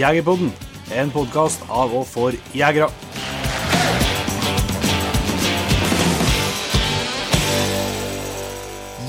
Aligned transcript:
Jegerpodden, 0.00 0.48
en 0.96 1.10
podkast 1.12 1.60
av 1.68 1.90
og 1.92 2.06
for 2.08 2.36
jegere. 2.56 2.86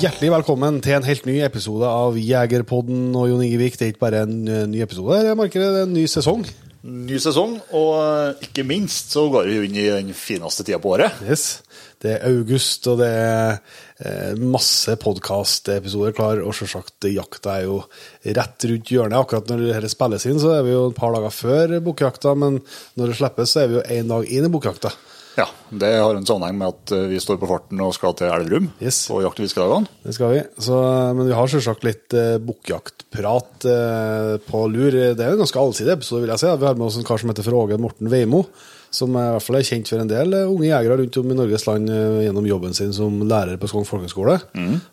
Hjertelig 0.02 0.34
velkommen 0.34 0.82
til 0.84 0.98
en 0.98 1.08
helt 1.08 1.30
ny 1.30 1.38
episode 1.46 1.88
av 1.88 2.20
Jegerpodden 2.20 3.14
og 3.16 3.30
Jon 3.30 3.46
Ingevik. 3.46 3.80
Det 3.80 3.88
er 3.88 3.94
ikke 3.94 4.04
bare 4.04 4.26
en 4.26 4.36
eh, 4.50 4.66
ny 4.68 4.84
episode, 4.84 5.22
jeg 5.30 5.40
merker 5.40 5.64
det 5.64 5.70
er 5.70 5.88
en 5.88 5.96
ny 5.96 6.04
sesong. 6.12 6.44
Ny 6.84 7.22
sesong, 7.24 7.56
og 7.78 7.92
eh, 8.02 8.48
ikke 8.50 8.68
minst 8.68 9.16
så 9.16 9.30
går 9.32 9.48
vi 9.48 9.62
inn 9.70 9.80
i 9.80 9.88
den 9.94 10.12
fineste 10.18 10.68
tida 10.68 10.82
på 10.84 10.98
året. 10.98 11.24
Yes. 11.24 11.62
Det 12.02 12.16
er 12.16 12.24
august, 12.32 12.88
og 12.90 12.98
det 13.04 13.10
er 13.14 13.60
eh, 14.02 14.40
masse 14.42 14.96
podkastepisoder 15.04 16.16
klar. 16.18 16.42
Og 16.42 16.56
selvsagt, 16.58 17.06
jakta 17.14 17.60
er 17.60 17.68
jo 17.68 17.78
rett 18.26 18.66
rundt 18.72 18.90
hjørnet. 18.94 19.20
Akkurat 19.22 19.52
når 19.52 19.68
dette 19.70 19.92
spilles 19.94 20.26
inn, 20.30 20.42
så 20.42 20.56
er 20.58 20.66
vi 20.66 20.74
jo 20.74 20.88
et 20.90 20.98
par 20.98 21.14
dager 21.14 21.34
før 21.36 21.76
bukkjakta, 21.86 22.34
men 22.42 22.58
når 22.98 23.12
det 23.14 23.20
slippes, 23.22 23.54
så 23.54 23.64
er 23.64 23.72
vi 23.74 23.80
jo 23.80 23.88
én 24.00 24.10
dag 24.10 24.26
inn 24.34 24.50
i 24.50 24.54
bukkjakta. 24.58 24.94
Ja, 25.38 25.46
Det 25.72 25.88
har 25.96 26.18
en 26.18 26.26
sammenheng 26.28 26.58
med 26.60 26.74
at 26.74 26.92
eh, 26.92 27.06
vi 27.14 27.20
står 27.24 27.38
på 27.40 27.48
farten 27.48 27.80
og 27.86 27.94
skal 27.96 28.12
til 28.20 28.28
Elverum 28.28 28.66
Yes. 28.84 29.06
og 29.16 29.22
jakte 29.24 29.46
fiskedagene. 29.46 29.88
Det 30.04 30.18
skal 30.18 30.34
vi. 30.34 30.42
Så, 30.60 30.76
men 31.16 31.30
vi 31.30 31.38
har 31.38 31.48
selvsagt 31.54 31.86
litt 31.88 32.18
eh, 32.20 32.34
bukkjaktprat 32.44 33.70
eh, 33.72 34.34
på 34.50 34.66
lur. 34.74 34.92
Det 34.92 35.22
er 35.24 35.32
jo 35.32 35.38
en 35.38 35.44
ganske 35.46 35.62
allsidig 35.64 35.94
episode, 35.96 36.26
vil 36.26 36.34
jeg 36.34 36.44
si. 36.44 36.52
Vi 36.52 36.68
har 36.68 36.76
med 36.76 36.90
oss 36.90 36.98
en 37.00 37.08
kar 37.08 37.22
som 37.22 37.32
heter 37.32 37.48
Fråge 37.48 37.80
Morten 37.80 38.12
Veimo. 38.12 38.44
Som 38.92 39.16
i 39.16 39.22
hvert 39.24 39.46
fall 39.46 39.56
er 39.62 39.64
kjent 39.68 39.88
for 39.88 40.04
en 40.04 40.10
del 40.12 40.34
eh, 40.36 40.50
unge 40.52 40.68
jegere 40.68 40.98
rundt 41.00 41.18
om 41.22 41.32
i 41.32 41.38
Norges 41.38 41.64
land 41.70 41.88
eh, 41.90 42.20
gjennom 42.26 42.48
jobben 42.50 42.74
sin 42.76 42.92
som 42.96 43.22
lærer 43.24 43.56
på 43.62 43.70
Skogn 43.72 43.88
folkehøgskole. 43.88 44.36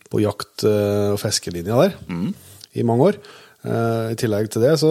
På 0.08 0.20
jakt- 0.22 0.64
eh, 0.68 1.10
og 1.16 1.18
fiskelinja 1.22 1.74
der 1.82 1.98
i 2.78 2.84
mange 2.86 3.08
år. 3.12 3.18
I 3.68 4.14
tillegg 4.14 4.46
til 4.54 4.62
det 4.62 4.76
så 4.78 4.88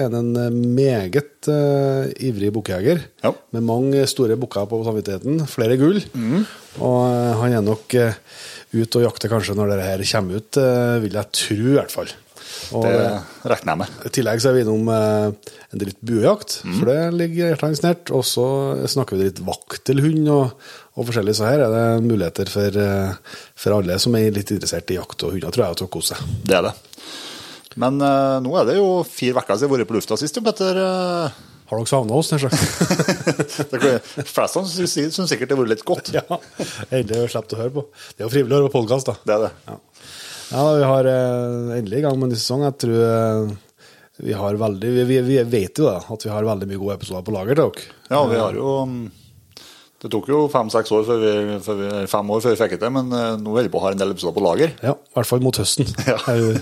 er 0.00 0.06
han 0.08 0.14
en 0.40 0.54
meget 0.74 1.46
uh, 1.52 2.08
ivrig 2.24 2.48
bukkjeger, 2.56 3.02
Ja. 3.22 3.30
Med 3.52 3.62
mange 3.62 4.00
store 4.08 4.38
bukker 4.40 4.64
på 4.66 4.78
samvittigheten. 4.86 5.44
Flere 5.46 5.76
gull. 5.76 6.00
Og 6.80 7.02
eh, 7.12 7.34
han 7.42 7.52
er 7.58 7.62
nok 7.62 7.92
uh, 8.00 8.16
ute 8.72 8.98
og 8.98 9.04
jakter 9.04 9.30
kanskje 9.30 9.54
når 9.54 9.74
dette 9.74 9.84
her 9.90 10.02
kommer 10.10 10.40
ut, 10.40 10.58
uh, 10.58 10.96
vil 11.04 11.12
jeg 11.20 11.32
tro 11.42 11.58
i 11.60 11.76
hvert 11.76 11.92
fall. 11.92 12.08
Og, 12.76 12.82
Det 12.86 13.50
regner 13.52 13.72
jeg 13.72 13.78
med. 13.82 13.94
i 14.08 14.12
tillegg 14.16 14.40
så 14.42 14.50
er 14.50 14.56
vi 14.56 14.62
innom 14.64 14.88
eh, 14.92 15.52
en 15.72 15.80
del 15.82 15.90
litt 15.92 16.00
buejakt, 16.08 16.56
for 16.64 16.90
det 16.90 16.98
ligger 17.14 17.52
hjertelig 17.52 17.82
nært. 17.84 18.12
Og 18.16 18.24
så 18.26 18.46
snakker 18.90 19.16
vi 19.20 19.28
litt 19.28 19.42
vaktelhund 19.46 20.30
og, 20.34 20.68
og 20.96 21.08
forskjellig, 21.10 21.34
så 21.38 21.48
her 21.50 21.64
er 21.66 21.74
det 21.76 21.86
muligheter 22.08 22.50
for, 22.52 22.80
eh, 22.82 23.38
for 23.54 23.78
alle 23.78 23.98
som 24.02 24.16
er 24.18 24.30
litt 24.34 24.50
interessert 24.54 24.90
i 24.94 24.98
jakt 24.98 25.22
og 25.26 25.36
hunder, 25.36 25.54
tror 25.54 25.68
jeg, 25.68 25.80
til 25.82 25.88
å 25.90 25.92
kose 25.98 26.14
seg. 26.16 26.36
Det 26.46 26.58
er 26.60 26.68
det. 26.70 26.74
Men 27.76 27.98
uh, 28.00 28.38
nå 28.40 28.54
er 28.56 28.64
det 28.70 28.78
jo 28.78 28.86
fire 29.04 29.36
uker 29.42 29.58
siden 29.58 29.66
jeg 29.66 29.74
har 29.74 29.78
vært 29.82 29.90
på 29.90 29.96
lufta 29.98 30.16
sist, 30.16 30.38
jo, 30.38 30.42
Petter. 30.46 30.78
eh. 30.80 31.42
Har 31.66 31.80
dere 31.82 31.90
savna 31.90 32.14
oss, 32.14 32.28
nær 32.30 32.44
sagt? 32.44 32.60
det 33.72 33.78
kan- 33.82 34.24
Fleste 34.30 34.60
syns 34.70 34.92
syns 35.16 35.28
sikkert 35.32 35.50
det 35.50 35.56
har 35.56 35.64
vært 35.64 35.72
litt 35.74 35.82
godt. 35.84 36.12
ja. 36.14 36.22
Endelig 36.94 37.24
vi 37.24 37.32
sluppet 37.34 37.56
å 37.56 37.58
høre 37.60 37.74
på. 37.74 37.82
Det 38.14 38.22
er 38.22 38.28
jo 38.28 38.32
frivillig 38.32 38.54
å 38.54 38.60
høre 38.60 38.70
på 38.70 38.78
podkast, 38.84 39.10
da. 39.10 39.16
Det 39.26 39.34
er 39.34 39.42
det. 39.48 39.50
Ja, 39.66 39.74
ja 40.52 40.64
vi 40.78 40.88
har 40.90 41.08
eh, 41.10 41.78
endelig 41.78 41.98
i 41.98 42.04
gang 42.06 42.18
med 42.18 42.28
en 42.28 42.34
ny 42.34 42.40
sesong. 42.40 42.64
Jeg 42.66 42.78
tror 42.82 43.04
eh, 43.06 43.54
vi 44.26 44.32
har 44.36 44.58
veldig 44.60 44.92
vi, 44.96 45.04
vi, 45.10 45.20
vi 45.26 45.38
vet 45.52 45.80
jo 45.82 45.88
da, 45.90 46.00
at 46.00 46.26
vi 46.26 46.32
har 46.32 46.48
veldig 46.48 46.68
mye 46.70 46.82
gode 46.82 46.98
episoder 47.00 47.26
på 47.26 47.34
lager 47.36 47.58
til 47.58 47.64
dere. 47.64 47.96
Ja, 48.08 48.22
vi 48.30 48.40
har 48.40 48.56
jo 48.56 48.74
mm, 48.88 49.00
Det 50.06 50.12
tok 50.14 50.28
jo 50.30 50.44
fem-seks 50.52 50.92
år 50.94 51.06
før 51.08 51.16
vi, 51.18 51.30
før 51.64 51.78
vi, 51.80 51.86
fem 52.12 52.28
år 52.30 52.42
før 52.44 52.52
vi 52.52 52.58
fikk 52.60 52.74
det 52.76 52.78
til, 52.84 52.92
men 52.94 53.08
eh, 53.10 53.32
nå 53.42 53.50
holder 53.50 53.66
vi 53.66 53.72
på 53.74 53.80
å 53.80 53.82
ha 53.82 53.90
en 53.90 53.98
del 53.98 54.12
episoder 54.14 54.36
på 54.36 54.44
lager. 54.44 54.74
Ja, 54.86 54.92
i 54.94 55.16
hvert 55.16 55.26
fall 55.26 55.42
mot 55.42 55.58
høsten 55.58 55.88
Ja. 56.06 56.14
vi, 56.30 56.52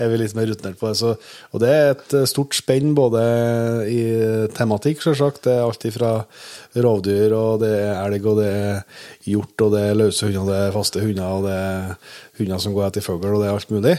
er 0.00 0.08
vi 0.12 0.20
litt 0.22 0.32
mer 0.38 0.48
rutinert 0.48 0.78
på 0.80 0.88
det. 0.88 0.94
Så, 1.02 1.10
og 1.52 1.60
det 1.60 1.72
er 1.74 1.90
et 1.92 2.16
eh, 2.16 2.24
stort 2.30 2.56
spenn 2.56 2.94
både 2.96 3.24
i 3.92 4.00
tematikk, 4.56 5.04
selvsagt. 5.04 5.42
Det 5.44 5.52
er 5.58 5.66
alt 5.66 5.84
fra 5.98 6.14
rovdyr, 6.86 7.36
og 7.36 7.60
det 7.60 7.74
er 7.82 7.98
elg, 8.06 8.30
og 8.32 8.40
det 8.40 8.48
er 8.56 9.02
hjort, 9.28 9.54
og 9.66 9.74
det 9.76 9.84
er 9.90 10.00
løse 10.00 10.24
hunder, 10.30 10.40
og 10.46 10.52
det 10.54 10.60
er 10.62 10.76
faste 10.80 11.04
hunder, 11.04 11.26
og 11.28 11.44
det 11.50 11.58
er 11.60 12.14
hunder 12.40 12.62
som 12.64 12.78
går 12.78 12.88
etter 12.88 13.04
fugl, 13.04 13.34
og 13.34 13.42
det 13.44 13.50
er 13.50 13.58
alt 13.58 13.74
mulig. 13.74 13.98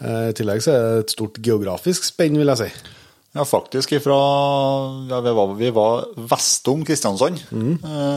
Eh, 0.00 0.24
I 0.32 0.38
tillegg 0.40 0.64
så 0.66 0.74
er 0.74 0.88
det 0.88 1.04
et 1.04 1.14
stort 1.14 1.38
geografisk 1.44 2.10
spenn, 2.10 2.40
vil 2.40 2.50
jeg 2.56 2.64
si. 2.64 2.96
Ja, 3.36 3.44
faktisk 3.46 3.92
ifra 3.94 4.16
ja, 5.06 5.20
vi, 5.22 5.32
var, 5.36 5.54
vi 5.54 5.70
var 5.74 6.08
vestom 6.32 6.82
Kristiansand. 6.86 7.38
Mm. 7.54 7.76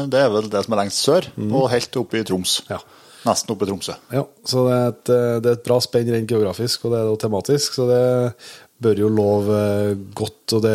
Det 0.09 0.19
er 0.19 0.31
vel 0.34 0.50
det 0.50 0.63
som 0.66 0.74
er 0.74 0.81
lengst 0.81 1.06
sør, 1.06 1.29
og 1.51 1.69
helt 1.69 2.01
oppe 2.01 2.18
i 2.22 2.25
Troms. 2.25 2.62
Ja. 2.72 2.81
Nesten 3.23 3.53
oppe 3.53 3.63
i 3.63 3.69
Tromsø. 3.69 3.96
Ja, 4.12 4.25
så 4.47 4.66
det 4.68 4.75
er 4.75 4.90
et, 4.90 5.12
eh, 5.13 5.35
det 5.40 5.50
er 5.50 5.57
et 5.57 5.66
bra 5.66 5.78
spenn 5.84 6.12
rent 6.12 6.31
geografisk, 6.31 6.84
og 6.84 6.94
det 6.94 7.00
er 7.00 7.07
jo 7.07 7.19
tematisk, 7.22 7.78
så 7.78 7.85
det 7.88 8.02
bør 8.84 9.00
jo 9.00 9.12
love 9.12 9.59
eh, 9.59 10.02
godt. 10.18 10.57
Og 10.57 10.66
det, 10.66 10.73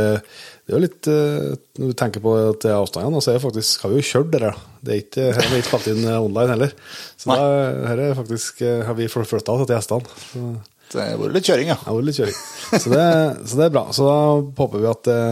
det 0.64 0.72
er 0.72 0.78
jo 0.78 0.84
litt 0.86 1.08
Når 1.08 1.92
du 1.92 1.96
tenker 1.98 2.24
på 2.24 2.32
at 2.38 2.62
det 2.64 2.72
er 2.72 2.78
avstandene, 2.78 3.20
så 3.24 3.34
er 3.34 3.38
det 3.38 3.44
faktisk, 3.44 3.84
har 3.84 3.92
vi 3.92 4.00
jo 4.00 4.08
kjørt 4.08 4.32
det 4.32 4.42
der. 4.46 4.64
Det 4.80 4.94
er 4.94 5.04
ikke, 5.04 5.28
her 5.28 5.42
har 5.42 5.52
vi 5.52 5.60
ikke 5.60 5.70
spilt 5.74 5.92
inn 5.92 6.08
online 6.14 6.54
heller. 6.54 6.74
Så 7.20 7.30
da, 7.34 7.52
her 7.90 8.02
er 8.06 8.18
faktisk, 8.18 8.64
har 8.88 8.96
vi 8.96 9.12
flytta 9.12 9.60
til 9.60 9.74
gjestene. 9.74 10.56
Så 10.88 10.98
Det 10.98 11.04
har 11.04 11.18
vært 11.20 11.36
litt 11.36 11.48
kjøring, 11.48 11.68
ja. 11.68 11.76
det 11.76 11.88
har 11.88 11.96
vært 11.98 12.08
litt 12.08 12.18
kjøring. 12.18 12.36
Så 12.68 12.92
det, 12.92 13.06
så 13.48 13.58
det 13.60 13.64
er 13.66 13.72
bra. 13.74 13.84
Så 13.92 14.06
da 14.08 14.18
håper 14.62 14.80
vi 14.82 14.88
at 14.88 15.08
det, 15.08 15.22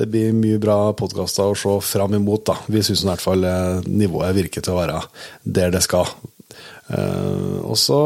det 0.00 0.08
blir 0.12 0.34
mye 0.36 0.60
bra 0.60 0.78
podkaster 0.96 1.48
å 1.48 1.56
se 1.56 1.76
fram 1.88 2.16
imot. 2.18 2.44
da. 2.50 2.58
Vi 2.68 2.82
syns 2.84 3.04
i 3.06 3.08
hvert 3.08 3.24
fall 3.24 3.46
eh, 3.48 3.86
nivået 3.88 4.36
virker 4.36 4.64
til 4.64 4.76
å 4.76 4.82
være 4.82 5.00
der 5.44 5.72
det 5.72 5.84
skal. 5.86 6.10
Eh, 6.88 7.56
og 7.64 7.76
så 7.76 7.98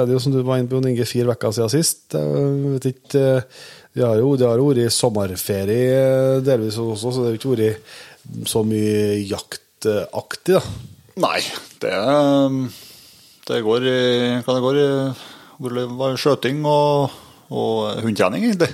er 0.00 0.06
det 0.06 0.14
jo 0.14 0.22
som 0.22 0.34
du 0.34 0.42
var 0.46 0.60
inne 0.60 0.70
på, 0.70 0.82
Inge, 0.82 1.06
fire 1.08 1.34
uker 1.34 1.54
siden 1.54 1.72
sist. 1.72 2.04
Jeg 2.14 2.74
vet 2.74 2.90
ikke, 2.92 3.24
eh, 3.38 3.64
Vi 3.98 4.04
har 4.04 4.18
jo 4.20 4.36
det 4.38 4.46
har 4.46 4.60
jo 4.60 4.68
vært 4.70 4.94
sommerferie 4.94 5.94
eh, 5.94 6.42
delvis 6.46 6.78
også, 6.78 7.10
så 7.10 7.24
det 7.24 7.32
har 7.32 7.38
ikke 7.38 7.54
vært 7.56 8.46
så 8.46 8.62
mye 8.62 9.16
jaktaktig, 9.26 10.58
da. 10.58 10.62
Nei, 11.18 11.40
det, 11.82 11.94
det 13.48 13.64
går 13.66 13.86
i 13.90 13.98
Hva 14.44 14.54
det 14.54 14.62
går 14.62 14.78
i 14.78 14.86
hvor 15.58 15.74
det 15.74 15.84
var 15.98 16.16
skjøting 16.20 16.62
og, 16.68 17.18
og 17.50 18.00
hundetrening, 18.04 18.46
egentlig. 18.48 18.70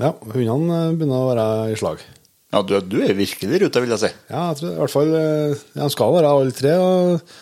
Ja, 0.00 0.14
hundene 0.32 0.80
eh, 0.86 0.96
begynner 0.96 1.20
å 1.20 1.28
være 1.32 1.46
i 1.74 1.78
slag. 1.78 2.02
Ja, 2.50 2.64
du, 2.66 2.74
du 2.82 2.98
er 3.04 3.14
virkelig 3.14 3.58
i 3.58 3.62
rute, 3.62 3.82
vil 3.82 3.94
jeg 3.94 4.02
si. 4.02 4.10
Ja, 4.30 4.48
jeg 4.50 4.58
tror 4.58 4.70
i 4.72 4.78
hvert 4.80 4.94
fall 4.94 5.14
eh, 5.14 5.64
ja, 5.76 5.84
De 5.84 5.94
skal 5.94 6.14
være 6.16 6.34
alle 6.34 6.54
tre. 6.56 6.76
Og, 6.82 7.34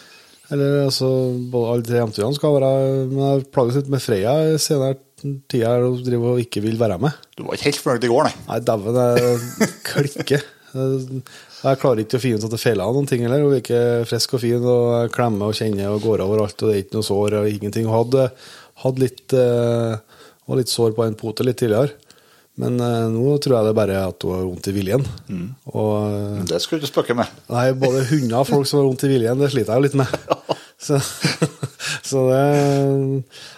eller 0.53 0.78
altså, 0.87 1.10
både 1.53 1.75
alle 1.75 1.87
tre 1.88 2.00
jentene 2.00 2.37
skal 2.37 2.54
være 2.56 2.72
Men 3.10 3.19
jeg 3.20 3.47
plages 3.53 3.76
litt 3.76 3.91
med 3.92 4.04
Freya 4.04 4.34
i 4.48 4.56
senere 4.60 4.97
tida 5.50 5.75
og 5.82 6.03
driver 6.06 6.37
og 6.37 6.42
ikke 6.44 6.62
vil 6.64 6.78
være 6.81 6.98
med. 7.03 7.16
Du 7.37 7.44
var 7.47 7.56
ikke 7.56 7.70
helt 7.70 7.82
fornøyd 7.82 8.06
i 8.06 8.12
går, 8.12 8.28
nei. 8.28 8.44
Nei, 8.48 8.58
dæven, 8.69 9.00
jeg 9.03 9.72
klikker. 9.88 10.44
Jeg 11.58 11.78
klarer 11.82 12.04
ikke 12.04 12.19
å 12.20 12.22
finne 12.22 12.38
ut 12.38 12.44
at 12.46 12.52
det 12.54 12.60
feiler 12.62 12.92
noen 12.94 13.08
ting 13.10 13.24
heller. 13.26 13.42
Hun 13.42 13.56
er 13.56 13.62
ikke 13.62 13.82
frisk 14.08 14.36
og 14.38 14.42
fin 14.44 14.62
og 14.62 15.08
klemmer 15.14 15.50
og 15.50 15.56
kjenner 15.58 15.91
og 15.91 16.04
går 16.04 16.22
over 16.24 16.44
alt, 16.44 16.60
og 16.62 16.70
det 16.70 16.76
er 16.76 16.84
ikke 16.84 16.98
noe 16.98 17.06
sår 17.08 17.38
og 17.41 17.48
ingenting. 17.50 17.88
Hun 17.88 17.96
hadde, 17.98 18.28
hadde 18.84 19.02
litt, 19.02 19.24
eh, 19.34 20.20
var 20.48 20.60
litt 20.60 20.70
sår 20.70 20.94
på 20.94 21.06
en 21.06 21.19
pote 21.19 21.46
litt 21.46 21.58
tidligere. 21.58 21.96
Men 22.58 22.78
eh, 22.82 23.06
nå 23.14 23.36
tror 23.42 23.56
jeg 23.58 23.66
det 23.69 23.72
er 23.74 23.78
bare 23.78 23.98
at 24.08 24.24
hun 24.26 24.34
har 24.34 24.46
vondt 24.46 24.70
i 24.70 24.74
viljen. 24.74 25.04
Og 25.74 25.92
eh, 26.06 26.41
Det 26.50 26.58
skulle 26.62 26.78
du 26.82 26.86
ikke 26.86 26.94
spøke 26.94 27.19
med. 27.19 27.34
Nei, 27.50 27.66
både 27.78 28.06
hunder 28.10 28.40
og 28.40 28.48
folk 28.50 28.66
som 28.70 28.80
har 28.80 28.88
vondt 28.88 29.06
i 29.06 29.12
viljen, 29.12 29.42
det 29.42 29.50
sliter 29.54 29.75
jeg 29.75 29.82
jo 29.82 29.86
litt 29.88 29.98
med. 29.98 30.19
Så, 30.78 30.94
så 32.06 32.20
det 32.28 32.42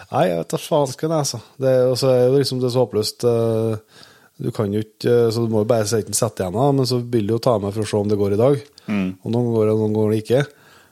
Nei, 0.09 0.23
jeg 0.25 0.37
vet 0.39 0.53
da 0.55 0.57
faen 0.57 0.89
skal 0.89 1.05
jeg, 1.11 1.19
altså. 1.21 1.39
Det 1.61 1.69
er 1.69 1.83
og 1.91 1.99
så 2.01 2.09
er 2.09 2.23
jo 2.25 2.39
liksom 2.39 2.63
det 2.63 2.71
så 2.73 2.81
håpløst. 2.81 3.25
eh, 3.29 4.07
Du 4.41 4.49
kan 4.55 4.71
jo 4.73 4.81
ikke 4.81 5.29
Så 5.33 5.43
du 5.45 5.51
må 5.53 5.61
jo 5.61 5.69
bare 5.69 5.85
enten 5.85 6.17
sette 6.17 6.41
igjen, 6.43 6.57
men 6.77 6.87
så 6.89 6.97
vil 7.01 7.29
du 7.29 7.35
jo 7.35 7.43
ta 7.43 7.57
med 7.61 7.75
for 7.75 7.85
å 7.85 7.89
se 7.91 7.99
om 7.99 8.09
det 8.09 8.17
går 8.19 8.35
i 8.35 8.41
dag. 8.41 8.57
Og 8.89 9.29
noen 9.29 9.53
går 9.53 9.69
det, 9.69 9.75
og 9.75 9.83
noen 9.85 9.95
går 9.99 10.11
det 10.11 10.23
ikke. 10.23 10.41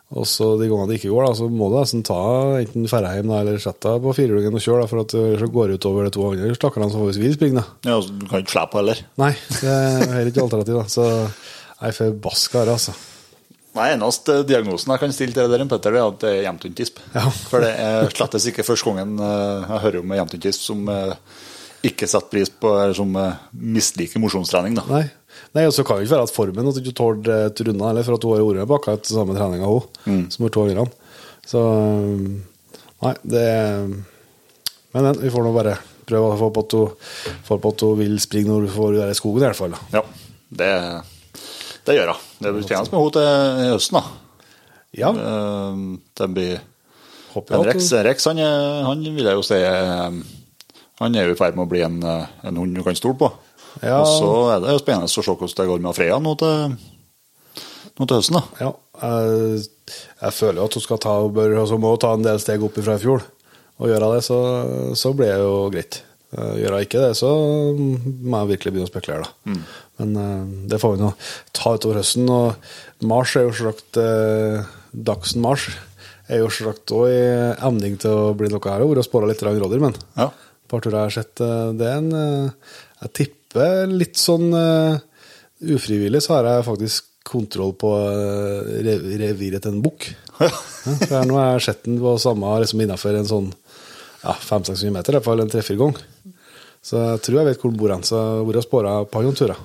Og 0.09 0.25
så 0.25 0.45
de 0.57 0.65
gangene 0.65 0.89
det 0.89 0.97
ikke 0.97 1.11
går, 1.11 1.27
da, 1.27 1.33
så 1.37 1.47
må 1.53 1.67
du 1.69 1.75
nesten 1.77 2.01
ta 2.05 2.21
enten 2.57 2.87
dra 2.89 3.11
hjem 3.13 3.29
eller 3.35 3.59
sette 3.61 3.91
deg 3.91 4.01
på 4.01 4.13
firehjulingen 4.17 4.57
og 4.57 4.63
kjøre, 4.63 4.81
da, 4.81 4.89
for 4.89 5.03
at 5.03 5.13
så 5.13 5.49
går 5.53 5.69
det 5.69 5.77
utover 5.77 6.07
de 6.07 6.13
to 6.15 6.23
andre 6.31 6.55
stakkarene 6.57 6.93
som 6.93 7.03
faktisk 7.03 7.21
vil 7.21 7.35
springe. 7.35 7.61
da. 7.61 7.91
Ja, 7.91 7.99
altså, 7.99 8.15
du 8.17 8.25
kan 8.25 8.41
ikke 8.41 8.55
slippe 8.55 8.79
heller. 8.81 9.03
Nei, 9.21 9.29
det 9.59 9.75
er 10.09 10.31
ikke 10.31 10.45
alternativ, 10.47 10.79
da. 10.79 10.87
Så 10.89 11.05
jeg 11.11 11.91
er 11.91 11.97
forbaska 11.99 12.63
her, 12.63 12.73
altså. 12.73 12.95
Nei, 13.77 13.91
eneste 13.93 14.39
diagnosen 14.49 14.95
jeg 14.95 15.01
kan 15.03 15.13
stille 15.13 15.35
til 15.37 15.51
dere, 15.53 15.69
Petter, 15.69 15.93
det 15.93 16.01
er 16.01 16.09
at 16.09 16.23
det 16.23 16.31
er 16.31 16.41
jevntuntisp. 16.47 17.03
Ja. 17.13 17.27
For 17.51 17.61
det 17.63 17.69
er 17.77 18.09
slettes 18.09 18.49
ikke 18.49 18.65
første 18.65 18.89
gangen 18.89 19.21
eh, 19.21 19.69
jeg 19.69 19.83
hører 19.85 20.01
om 20.01 20.09
en 20.09 20.21
jevntuntisp 20.23 20.65
som 20.65 20.89
eh, 20.89 21.13
ikke 21.87 22.07
setter 22.09 22.29
pris 22.33 22.49
på, 22.51 22.71
eller 22.75 22.95
som 22.97 23.13
eh, 23.15 23.37
misliker 23.53 24.19
mosjonstrening. 24.23 24.75
da. 24.79 24.83
Nei. 24.89 25.05
Nei, 25.55 25.63
og 25.69 25.73
så 25.73 25.85
kan 25.87 25.97
det 25.97 26.05
ikke 26.07 26.17
være 26.17 26.27
at 26.27 26.33
formen 26.35 26.67
at 26.69 26.75
du 26.75 26.81
ikke 26.83 26.97
tålte 26.99 27.35
et 27.47 27.61
runde, 27.65 27.85
eller 27.89 28.03
for 28.05 28.17
at 28.17 28.25
hun 28.27 28.33
har 28.59 28.67
vært 28.69 28.87
med 28.89 28.97
etter 28.99 29.15
samme 29.15 29.35
treninga 29.37 29.69
hun, 29.71 30.25
som 30.33 30.45
har 30.45 30.51
to 30.53 30.65
andre. 30.65 30.85
Så 31.47 31.61
um, 31.63 32.25
Nei, 32.99 33.13
det 33.23 33.45
Men, 34.91 35.07
vi 35.21 35.31
får 35.31 35.45
nå 35.45 35.53
bare 35.55 35.77
prøve 36.09 36.33
å 36.33 36.37
få 36.39 36.49
på 36.53 36.63
at 36.65 36.75
hun, 36.75 36.89
på 37.47 37.71
at 37.71 37.83
hun 37.85 37.99
vil 38.01 38.17
springe 38.21 38.49
når 38.51 38.65
hun 38.67 38.73
får 38.75 38.97
være 38.97 39.13
i 39.13 39.19
skogen, 39.19 39.43
i 39.43 39.47
hvert 39.47 39.59
fall. 39.59 39.75
da. 39.77 39.99
Ja, 39.99 40.03
det, 40.59 40.71
det 41.87 41.95
gjør 41.99 42.11
hun. 42.15 42.25
Det 42.41 42.53
blir 42.55 42.65
spennende 42.67 42.91
med 42.91 42.99
henne 42.99 43.13
til 43.15 43.71
høsten, 43.75 43.99
da. 44.01 44.03
Ja, 44.97 45.13
Eh, 45.13 45.81
Det 46.17 46.29
blir 46.33 46.59
Rex, 47.69 47.91
Rex 47.93 48.25
han, 48.25 48.39
han 48.41 49.03
vil 49.05 49.27
jeg 49.29 49.37
jo 49.37 49.43
si 49.45 49.59
eh, 49.61 50.19
Han 50.99 51.15
er 51.15 51.29
jo 51.29 51.35
i 51.35 51.39
ferd 51.39 51.55
med 51.57 51.65
å 51.67 51.71
bli 51.71 51.81
en, 51.85 51.99
eh, 52.03 52.25
en 52.49 52.57
hund 52.59 52.75
du 52.75 52.83
kan 52.83 52.95
stole 52.97 53.17
på. 53.19 53.29
Ja. 53.83 54.01
Og 54.01 54.07
så 54.19 54.29
er 54.55 54.63
det 54.65 54.79
spennende 54.81 55.07
å 55.07 55.13
se 55.13 55.21
hvordan 55.23 55.55
det 55.55 55.67
går 55.69 55.83
med 55.85 55.95
Freya 55.95 56.17
nå 56.19 56.33
til, 56.39 56.75
nå 57.99 58.07
til 58.07 58.17
høsten. 58.19 58.39
da. 58.39 58.43
Ja, 58.65 58.71
jeg, 59.03 59.63
jeg 60.21 60.33
føler 60.35 60.61
jo 60.61 60.67
at 60.69 60.77
hun 60.79 60.83
skal 60.85 61.01
ta, 61.05 61.15
bør, 61.39 61.55
altså 61.63 61.79
må 61.79 61.93
ta 62.01 62.13
en 62.17 62.25
del 62.25 62.39
steg 62.43 62.63
opp 62.65 62.79
fra 62.83 62.97
i 62.99 63.03
fjor. 63.03 63.23
Og 63.79 63.87
gjør 63.87 64.03
hun 64.07 64.15
det, 64.17 64.23
så, 64.27 64.39
så 64.99 65.13
blir 65.15 65.31
det 65.31 65.45
jo 65.45 65.59
greit. 65.71 66.01
Eh, 66.35 66.55
Gjør 66.61 66.75
hun 66.75 66.83
ikke 66.83 67.03
det, 67.05 67.13
så 67.17 67.29
må 67.79 68.41
jeg 68.41 68.49
virkelig 68.55 68.73
begynne 68.75 68.89
å 68.89 68.91
spekulere, 68.91 69.29
da. 69.29 69.61
Men 70.01 70.11
eh, 70.19 70.43
det 70.73 70.81
får 70.83 70.97
vi 70.97 71.03
nå 71.05 71.13
ta 71.55 71.75
utover 71.77 72.01
høsten. 72.01 72.27
Og 72.27 73.07
Mars 73.07 73.37
er 73.39 73.47
jo 73.47 73.55
selvsagt 73.55 74.01
eh, 74.03 74.67
Dagsen 74.91 75.41
Mars 75.45 75.69
er 76.29 76.43
jo 76.43 76.51
selvsagt 76.53 76.91
òg 76.93 77.07
i 77.09 77.23
emning 77.65 77.95
til 78.01 78.11
å 78.13 78.35
bli 78.37 78.51
noe 78.51 78.61
her. 78.67 78.83
Jeg 78.83 78.99
har 78.99 79.07
spora 79.07 79.29
litt 79.31 79.41
rådyr, 79.47 79.79
men 79.87 79.95
Ja. 80.19 80.27
Par 80.71 80.81
turer 80.85 80.97
jeg 80.99 81.07
har 81.09 81.15
sett. 81.19 81.41
eh, 81.45 81.69
Det 81.79 81.87
er 81.89 81.97
en 81.99 82.09
eh, 82.15 82.73
Jeg 83.03 83.13
tipper 83.19 83.87
litt 83.91 84.19
sånn 84.19 84.49
eh, 84.53 84.99
ufrivillig 85.75 86.21
så 86.23 86.37
har 86.37 86.47
jeg 86.49 86.67
faktisk 86.69 87.07
kontroll 87.29 87.73
på 87.77 87.89
reviret 88.81 89.61
til 89.61 89.73
en 89.75 89.81
bukk. 89.83 90.07
Ja, 90.39 90.47
for 91.03 91.25
nå 91.27 91.35
har 91.37 91.49
jeg 91.57 91.65
sett 91.67 91.83
den 91.85 91.99
på 92.01 92.13
samme 92.21 92.53
liksom 92.63 92.81
innenfor 92.81 93.17
en 93.19 93.27
sånn 93.29 93.49
ja, 94.23 94.33
500-600 94.33 94.93
meter, 94.95 95.13
i 95.13 95.17
hvert 95.19 95.27
fall 95.27 95.43
en 95.43 95.51
tre-fire 95.51 95.77
ganger. 95.81 96.05
Så 96.81 97.01
jeg 97.03 97.21
tror 97.25 97.41
jeg 97.41 97.49
vet 97.49 97.61
hvor 97.61 97.73
den 97.73 97.79
bor 97.81 97.93
så 98.07 98.15
jeg 98.15 98.31
har 98.39 98.47
vært 98.47 98.61
og 98.63 98.65
spora 98.65 98.93
par 99.11 99.25
noen 99.27 99.37
turer. 99.37 99.59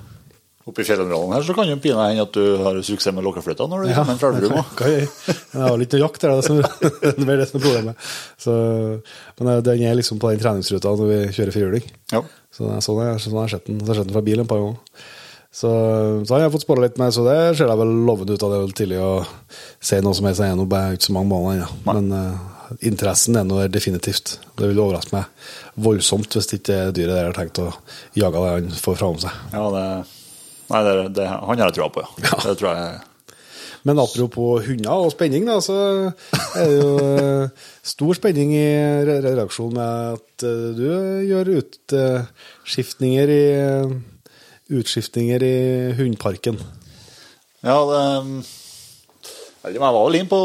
Oppe 0.65 0.81
i 0.81 0.85
fjellområdene 0.87 1.37
her 1.37 1.43
så 1.45 1.53
kan 1.53 1.67
jo 1.69 1.75
pinadø 1.77 2.07
hende 2.09 2.23
at 2.25 2.33
du 2.33 2.63
har 2.65 2.77
suksess 2.81 3.13
med 3.13 3.21
lokkefløyta 3.27 3.67
når 3.69 3.83
du 3.85 3.89
kommer 3.93 4.15
fra 4.17 4.31
Elverum 4.33 4.63
òg. 4.63 4.79
Jeg? 4.89 5.09
Har 5.53 5.75
litt 5.77 5.93
å 5.93 5.99
jakte, 6.01 6.31
det, 6.41 7.11
er 7.11 7.37
det 7.37 7.45
som 7.51 7.59
er 7.59 7.65
problemet. 7.67 8.07
Så, 8.41 8.55
men 9.37 9.51
eh, 9.51 9.59
den 9.67 9.83
er 9.85 9.99
liksom 9.99 10.17
på 10.21 10.31
den 10.33 10.41
treningsruta 10.41 10.95
når 10.97 11.11
vi 11.11 11.19
kjører 11.37 11.53
firehjuling. 11.53 11.93
Ja. 12.15 12.23
Så 12.49 12.71
er 12.71 12.81
sånn 12.81 13.03
har 13.03 13.21
sånn 13.21 13.37
jeg 13.43 13.53
sett 13.53 13.69
den. 13.69 13.77
Så 13.77 13.85
jeg 13.85 13.93
har 13.93 14.01
sett 14.01 14.09
den 14.09 14.17
fra 14.17 14.25
bilen 14.25 14.47
en 14.47 14.49
par 14.49 14.63
ganger. 14.63 15.05
Så, 15.55 15.69
så 16.25 16.33
har 16.33 16.41
jeg 16.47 16.55
fått 16.57 16.65
spåra 16.65 16.83
litt 16.83 16.97
med, 16.99 17.13
så 17.13 17.27
det 17.29 17.37
ser 17.55 17.69
jeg 17.69 17.79
vel 17.83 17.93
lovende 18.09 18.33
ut 18.33 18.41
av. 18.41 18.49
Det 18.49 18.57
er 18.57 18.65
vel 18.65 18.75
tidlig 18.81 18.99
å 19.05 19.13
si 19.85 20.01
noe 20.01 20.17
som 20.17 20.25
helst. 20.27 20.41
Jeg 20.43 20.57
er 20.57 20.59
nå 20.59 20.65
bare 20.73 20.97
ikke 20.97 21.11
så 21.11 21.15
mange 21.19 21.29
måneder 21.31 21.61
ennå. 21.61 21.93
Men 21.93 22.09
uh, 22.09 22.73
interessen 22.89 23.37
er 23.37 23.45
nå 23.45 23.61
definitivt. 23.69 24.39
Det 24.57 24.73
vil 24.73 24.81
overraske 24.81 25.13
meg 25.13 25.47
voldsomt 25.85 26.35
hvis 26.35 26.57
ikke 26.57 26.81
er 26.87 26.95
dyret 26.95 27.19
der 27.19 27.29
har 27.29 27.37
tenkt 27.37 27.61
å 27.61 27.69
jage 28.17 28.41
det 28.41 28.53
han 28.57 28.77
får 28.81 28.97
fra 28.97 29.13
om 29.13 29.21
seg. 29.21 29.41
ja, 29.53 29.65
det 29.77 29.87
Nei, 30.71 30.79
det, 30.87 30.93
det, 31.19 31.25
han 31.29 31.59
har 31.59 31.67
jeg 31.69 31.75
trua 31.77 31.89
på, 31.93 32.01
ja. 32.23 32.37
Det 32.45 32.55
tror 32.57 32.71
jeg 32.73 33.03
Men 33.85 33.99
apropos 34.01 34.65
hunder 34.65 35.03
og 35.05 35.11
spenning, 35.13 35.45
da, 35.45 35.59
så 35.61 35.75
er 36.57 36.65
det 36.71 36.79
jo 36.79 36.93
eh, 37.05 37.65
stor 37.85 38.17
spenning 38.17 38.49
i 38.57 38.65
re- 39.05 39.19
redaksjonen 39.27 39.77
med 39.77 40.15
at 40.17 40.45
eh, 40.49 40.67
du 40.73 40.87
gjør 41.29 41.51
utskiftninger 41.59 43.33
i 43.35 43.45
Utskiftninger 44.65 45.43
i 45.45 45.57
hundparken. 45.99 46.55
Ja, 47.61 47.75
det 47.85 47.99
Jeg 49.75 49.81
var 49.81 49.93
vel 49.93 50.17
inn 50.17 50.27
på, 50.29 50.39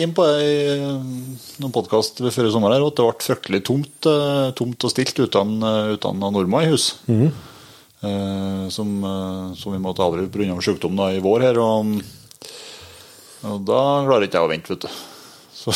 inn 0.00 0.12
på 0.16 0.26
noen 1.60 1.72
podkast 1.72 2.20
før 2.20 2.48
i 2.48 2.52
sommer 2.52 2.72
her, 2.76 2.84
at 2.84 2.96
det 3.00 3.04
ble 3.08 3.24
fryktelig 3.24 3.62
tomt, 3.68 4.08
eh, 4.12 4.50
tomt 4.56 4.84
og 4.84 4.92
stilt 4.92 5.16
uten, 5.24 5.56
uten 5.96 6.20
nordmann 6.20 6.68
i 6.68 6.70
hus. 6.74 6.90
Eh, 7.08 7.32
som, 8.02 9.04
eh, 9.04 9.54
som 9.54 9.72
vi 9.72 9.78
måtte 9.78 10.02
avbryte 10.02 10.32
pga. 10.34 10.58
sykdom 10.60 10.96
da, 10.98 11.12
i 11.12 11.22
vår 11.22 11.46
her. 11.46 11.60
Og, 11.62 12.02
og 13.46 13.62
da 13.68 13.82
klarer 14.08 14.26
ikke 14.26 14.40
jeg 14.40 14.48
å 14.48 14.52
vente, 14.52 14.74
vet 14.74 14.86
du. 14.86 14.92
Så, 15.62 15.70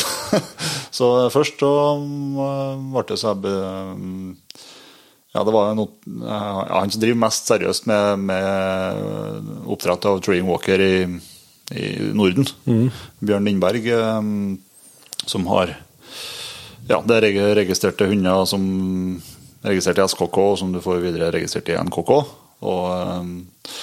så 0.91 1.05
først 1.31 1.61
så 1.61 1.69
eh, 1.95 2.79
ble 2.91 3.03
det 3.07 3.15
så 3.21 3.31
jeg 3.37 3.53
ja, 5.31 5.43
det 5.45 5.53
var 5.53 5.75
noe, 5.77 5.91
han 6.27 6.91
som 6.91 6.99
driver 7.03 7.19
mest 7.21 7.47
seriøst 7.47 7.85
med, 7.87 8.23
med 8.25 9.51
oppdrett 9.69 10.07
av 10.09 10.19
Treeing 10.25 10.47
Walker 10.49 10.81
i, 10.81 11.05
i 11.77 11.87
Norden. 12.17 12.49
Bjørn 13.21 13.47
Lindberg, 13.47 13.87
eh, 13.93 14.31
som 15.23 15.47
har 15.53 15.75
ja, 16.87 16.99
det 17.03 17.19
er 17.19 17.55
registrerte 17.61 18.07
hunder 18.09 18.43
som 18.49 18.67
registrert 19.71 20.01
i 20.01 20.07
SKK, 20.07 20.41
og 20.43 20.57
som 20.61 20.73
du 20.73 20.81
får 20.83 21.01
videre 21.03 21.31
registrert 21.35 21.71
i 21.73 21.77
NKK. 21.87 22.11
Og, 22.67 22.83
eh, 22.93 23.77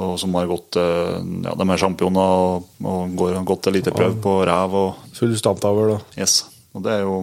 og 0.00 0.14
som 0.18 0.34
har 0.34 0.48
gått 0.50 0.78
eh, 0.80 1.18
ja, 1.44 1.52
De 1.60 1.66
er 1.68 1.80
championer 1.80 2.44
og, 2.44 2.70
og 2.82 3.16
går, 3.18 3.40
godt 3.46 3.70
eliteprøv 3.70 4.18
på 4.24 4.36
rev. 4.48 4.78
og 4.80 5.16
Full 5.18 5.36
stamtavl 5.38 5.94
da. 5.94 5.98
Yes. 6.18 6.42
Og 6.74 6.82
det 6.86 6.96
er 6.96 7.04
jo 7.04 7.18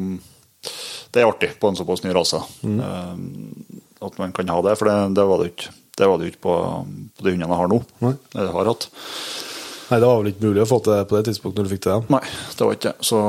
det 1.11 1.19
er 1.19 1.27
artig 1.27 1.49
på 1.59 1.67
en 1.67 1.75
såpass 1.75 2.05
ny 2.05 2.13
rase. 2.15 2.39
Mm. 2.63 2.79
at 4.01 4.17
man 4.17 4.31
kan 4.31 4.49
ha 4.49 4.61
det, 4.63 4.77
for 4.79 4.87
det, 4.87 5.15
det 5.17 5.25
var 5.27 5.41
det 5.41 5.49
ikke, 5.51 5.73
det 5.99 6.07
var 6.07 6.17
det 6.17 6.25
jo 6.25 6.31
ikke 6.31 6.45
på, 6.45 6.55
på 7.17 7.25
de 7.25 7.33
hundene 7.33 7.51
jeg 7.51 7.59
har 7.59 7.71
nå. 7.71 7.79
Nei. 8.05 8.13
Jeg 8.37 8.53
har 8.55 8.69
hatt. 8.71 8.87
Nei, 9.91 9.99
det 9.99 10.07
var 10.07 10.21
vel 10.21 10.31
ikke 10.31 10.47
mulig 10.47 10.63
å 10.63 10.69
få 10.69 10.79
til 10.79 10.95
det 10.95 11.07
på 11.09 11.17
det 11.17 11.25
tidspunktet 11.27 11.59
når 11.59 11.67
du 11.67 11.73
fikk 11.73 11.83
til 11.83 11.91
dem? 11.97 12.05
Nei, 12.15 12.21
det 12.55 12.63
var 12.63 12.77
ikke 12.77 12.93
det. 12.93 13.07
Så, 13.09 13.19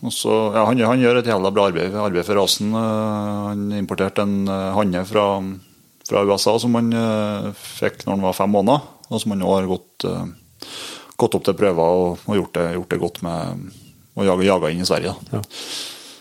og 0.00 0.12
så, 0.14 0.34
ja, 0.54 0.62
han, 0.64 0.80
han 0.80 1.02
gjør 1.02 1.20
et 1.20 1.28
jævla 1.28 1.50
bra 1.52 1.66
arbeid, 1.68 1.92
arbeid 1.92 2.24
for 2.24 2.40
rasen. 2.40 2.72
Eh, 2.72 3.40
Han 3.50 3.66
importerte 3.76 4.24
en 4.24 4.48
eh, 4.48 4.70
hanne 4.76 5.02
fra, 5.08 5.26
fra 6.08 6.22
USA 6.24 6.56
som 6.62 6.78
han 6.78 6.88
eh, 6.96 7.50
fikk 7.58 8.06
når 8.06 8.16
han 8.16 8.24
var 8.24 8.38
fem 8.38 8.54
måneder, 8.54 8.86
og 9.10 9.20
som 9.20 9.34
han 9.34 9.42
nå 9.44 9.50
har 9.52 9.68
gått, 9.68 10.06
gått 11.20 11.36
opp 11.36 11.44
til 11.44 11.58
prøver 11.58 12.00
og, 12.00 12.24
og 12.24 12.38
gjort, 12.38 12.54
det, 12.56 12.66
gjort 12.78 12.94
det 12.94 13.00
godt 13.02 13.20
med 13.26 13.66
å 14.16 14.26
jage, 14.26 14.46
jaga 14.48 14.70
inn 14.72 14.84
i 14.84 14.88
Sverige. 14.88 15.12
Ja. 15.34 15.42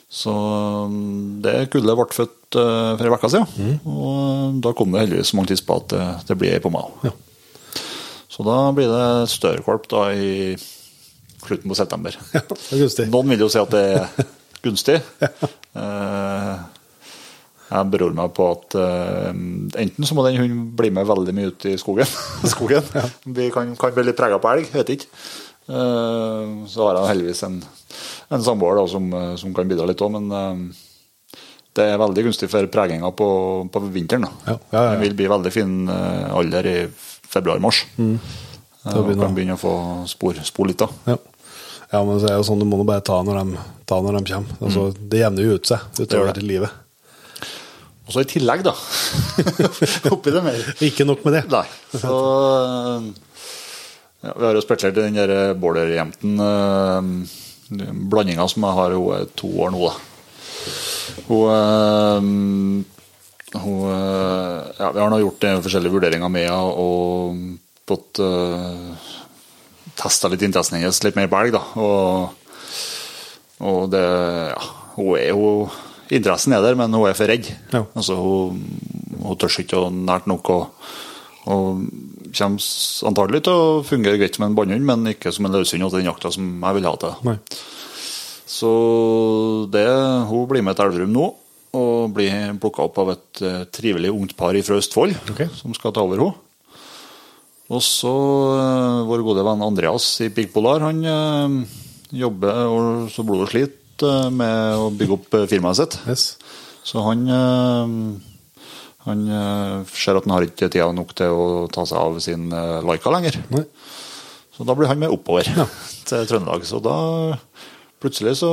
Så 0.09 0.33
um, 0.33 1.37
det 1.43 1.69
kullet 1.71 1.95
ble 1.95 2.07
født 2.09 2.57
for 2.57 3.05
ei 3.05 3.11
uke 3.13 3.29
siden. 3.29 3.75
Og 3.85 4.57
da 4.65 4.73
kom 4.73 4.91
det 4.91 5.03
heldigvis 5.03 5.31
så 5.31 5.37
mange 5.37 5.51
tids 5.51 5.61
på 5.63 5.77
at 5.77 5.93
det, 5.93 6.05
det 6.31 6.37
blir 6.41 6.55
ei 6.55 6.63
på 6.63 6.71
meg. 6.73 6.89
Ja. 7.05 7.13
Så 8.33 8.43
da 8.47 8.57
blir 8.73 8.89
det 8.89 9.29
større 9.29 9.61
korp 9.63 9.85
da 9.91 10.07
i 10.17 10.57
slutten 11.45 11.69
på 11.71 11.77
september. 11.77 12.17
Det 12.33 12.87
er. 12.99 13.09
Noen 13.11 13.29
vil 13.33 13.45
jo 13.45 13.49
si 13.51 13.59
at 13.61 13.71
det 13.73 13.83
er 13.95 14.27
gunstig. 14.65 14.97
ja. 15.21 16.55
jeg 17.69 17.89
beror 17.93 18.15
meg 18.17 18.31
på 18.33 18.47
at 18.49 18.75
eh, 18.81 19.29
enten 19.83 20.07
så 20.09 20.15
må 20.17 20.23
den 20.25 20.39
hunden 20.41 20.63
bli 20.79 20.89
med 20.95 21.05
veldig 21.09 21.35
mye 21.37 21.51
ut 21.53 21.67
i 21.69 21.75
skogen. 21.77 22.09
skogen. 22.53 22.83
Vi 23.29 23.49
kan, 23.53 23.75
kan 23.79 23.93
bli 23.95 24.07
litt 24.09 24.17
prega 24.17 24.39
på 24.41 24.49
elg, 24.55 24.71
vet 24.73 24.89
ikke. 24.95 25.09
Eh, 25.69 26.53
så 26.71 26.87
har 26.87 26.97
jeg 26.97 27.11
heldigvis 27.13 27.43
en, 27.45 27.59
en 28.33 28.45
samboer 28.45 28.79
da, 28.81 28.87
som, 28.89 29.05
eh, 29.13 29.35
som 29.37 29.53
kan 29.55 29.69
bidra 29.69 29.85
litt 29.89 30.01
òg, 30.01 30.15
men 30.17 30.31
eh, 30.33 31.39
det 31.77 31.85
er 31.93 32.01
veldig 32.01 32.23
gunstig 32.25 32.49
for 32.51 32.65
preginga 32.73 33.11
på, 33.15 33.29
på 33.71 33.83
vinteren. 33.93 34.25
Ja, 34.49 34.55
ja, 34.57 34.57
ja, 34.57 34.81
ja. 34.81 34.85
Den 34.95 35.03
vil 35.05 35.13
bli 35.21 35.29
veldig 35.31 35.51
fin 35.53 35.75
eh, 35.93 36.25
alder 36.41 36.67
i 36.73 36.77
februar-mars. 37.29 37.83
Mm. 38.01 38.15
Eh, 38.17 38.89
Da 38.89 38.97
begynner- 39.03 39.21
kan 39.27 39.35
begynne 39.37 39.59
å 39.59 39.61
få 39.61 39.75
spor, 40.09 40.41
spor 40.47 40.71
litt 40.71 40.81
da. 40.81 40.89
Ja. 41.91 42.03
men 42.05 42.19
så 42.19 42.27
er 42.27 42.35
det 42.35 42.37
jo 42.39 42.45
sånn, 42.51 42.61
du 42.61 42.67
må 42.69 42.83
bare 42.85 43.03
ta 43.05 43.17
når 43.25 43.41
de, 43.41 43.63
ta 43.89 43.99
når 44.05 44.19
de 44.19 44.33
kommer. 44.33 44.59
Altså, 44.61 44.85
Det 44.93 45.23
jevner 45.23 45.47
jo 45.47 45.57
ut 45.57 45.71
seg 45.71 45.79
gjør 45.97 46.05
utover 46.05 46.37
det. 46.37 46.45
livet. 46.45 46.77
Og 48.09 48.13
så 48.15 48.23
i 48.23 48.29
tillegg, 48.29 48.63
da. 48.65 48.73
Oppi 50.13 50.33
det 50.33 50.41
mer. 50.45 50.63
Ikke 50.85 51.05
nok 51.05 51.21
med 51.27 51.37
det. 51.37 51.43
Nei. 51.53 51.65
Så 51.93 52.13
ja, 54.19 54.33
Vi 54.33 54.45
har 54.47 54.57
jo 54.57 54.63
spekulert 54.65 54.97
i 54.97 55.05
den 55.05 55.19
der 55.19 55.53
borderjenten. 55.59 56.39
Uh, 56.41 57.37
Blandinga 58.09 58.47
som 58.49 58.65
jeg 58.65 58.77
har, 58.79 58.95
hun 58.97 59.13
er 59.13 59.27
to 59.37 59.49
år 59.61 59.69
nå, 59.75 59.91
da. 59.91 59.95
Hun, 61.29 61.43
eh, 61.53 62.19
hun 63.59 63.79
eh, 63.89 64.57
Ja, 64.79 64.91
vi 64.93 65.01
har 65.01 65.09
nå 65.11 65.19
gjort 65.21 65.45
eh, 65.45 65.59
forskjellige 65.63 65.93
vurderinger 65.93 66.31
med 66.33 66.47
henne 66.47 66.73
og 66.81 67.37
fått 67.89 68.21
uh, 68.21 68.93
testa 69.99 70.31
litt 70.31 70.43
interessen 70.45 70.79
hennes 70.79 71.03
litt 71.05 71.19
mer 71.19 71.29
på 71.31 71.39
elg, 71.43 71.55
da. 71.57 71.63
Og, 71.83 72.57
og 73.69 73.91
det 73.93 74.05
Ja, 74.05 74.65
hun 74.95 75.13
er 75.19 75.31
jo 75.33 75.51
Interessen 76.09 76.55
er 76.57 76.63
der, 76.65 76.73
men 76.73 76.93
hun 76.95 77.05
er 77.05 77.13
for 77.13 77.29
redd. 77.29 77.51
Ja. 77.69 77.83
Altså, 77.93 78.15
hun, 78.17 78.63
hun 79.21 79.37
tør 79.37 79.59
ikke 79.61 79.77
å 79.77 79.91
nært 79.93 80.25
nok. 80.25 80.49
Og, 80.49 80.87
og 81.53 81.83
kommer 82.33 82.65
antagelig 83.11 83.43
til 83.45 83.53
å 83.53 83.83
fungere 83.85 84.17
greit 84.17 84.39
som 84.39 84.47
en 84.47 84.55
bannhund, 84.57 84.87
men 84.87 85.11
ikke 85.11 85.29
som 85.35 85.45
en 85.45 85.53
løshund 85.53 85.85
til 85.85 85.99
den 85.99 86.09
jakta 86.09 86.31
som 86.33 86.49
jeg 86.49 86.79
vil 86.79 86.89
ha 86.89 86.95
til. 87.03 87.13
Nei. 87.29 87.37
Så 88.49 88.71
det, 89.69 89.85
hun 90.31 90.49
blir 90.49 90.65
med 90.65 90.79
til 90.79 90.89
Elverum 90.89 91.13
nå, 91.13 91.29
og 91.77 92.13
blir 92.17 92.57
plukka 92.61 92.87
opp 92.87 92.97
av 93.03 93.13
et 93.13 93.41
eh, 93.45 93.63
trivelig 93.69 94.09
ungt 94.09 94.33
par 94.39 94.57
fra 94.65 94.79
Østfold 94.81 95.13
okay. 95.29 95.51
som 95.53 95.75
skal 95.77 95.93
ta 95.93 96.01
over 96.01 96.23
henne. 96.23 96.48
Og 97.69 97.83
så 97.85 98.11
eh, 98.57 99.01
vår 99.05 99.21
gode 99.25 99.43
venn 99.45 99.61
Andreas 99.61 100.07
i 100.25 100.31
Big 100.33 100.49
Polar, 100.53 100.81
han 100.87 101.03
eh, 101.05 101.75
jobber 102.17 102.63
og 102.65 103.11
så 103.13 103.25
blod 103.25 103.45
og 103.45 103.51
slit 103.51 104.05
eh, 104.05 104.29
med 104.33 104.79
å 104.79 104.87
bygge 104.97 105.17
opp 105.19 105.37
firmaet 105.51 105.77
sitt. 105.77 105.99
Yes. 106.09 106.31
Så 106.89 107.03
han, 107.05 107.27
han 109.05 109.19
ser 109.93 110.17
at 110.17 110.25
han 110.25 110.33
har 110.33 110.45
ikke 110.47 110.69
tida 110.71 110.87
nok 110.95 111.11
til 111.19 111.35
å 111.35 111.49
ta 111.69 111.83
seg 111.85 111.99
av 111.99 112.15
sin 112.23 112.47
Laika 112.49 113.11
lenger. 113.13 113.35
Nei. 113.53 113.61
Så 114.55 114.65
da 114.65 114.73
blir 114.79 114.89
han 114.89 114.97
med 115.03 115.13
oppover 115.13 115.45
Ja. 115.53 115.67
til 116.09 116.25
Trøndelag. 116.25 116.65
Så 116.65 116.79
da 116.81 116.95
plutselig 118.01 118.39
så 118.39 118.49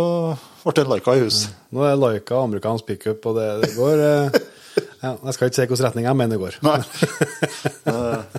ble 0.67 0.75
det 0.77 0.85
en 0.85 0.93
Laika 0.93 1.15
i 1.17 1.23
hus. 1.23 1.47
Nå 1.73 1.87
er 1.87 1.97
Laika 1.97 2.43
amerikansk 2.43 2.91
pickup, 2.91 3.25
og 3.31 3.39
det, 3.39 3.49
det 3.65 3.73
går 3.79 4.05
Ja, 5.07 5.15
jeg 5.15 5.33
skal 5.37 5.49
ikke 5.49 5.57
se 5.57 5.65
hvilken 5.65 5.87
retning 5.87 6.11
jeg 6.11 6.19
mener 6.19 6.37
det 6.37 6.43
går. 6.43 6.61
Nei. 6.67 6.81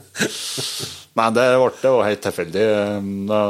Nei, 1.17 1.27
det 1.33 1.45
ble 1.57 1.89
jo 1.89 2.01
helt 2.05 2.23
tilfeldig. 2.23 2.65
Det, 3.29 3.41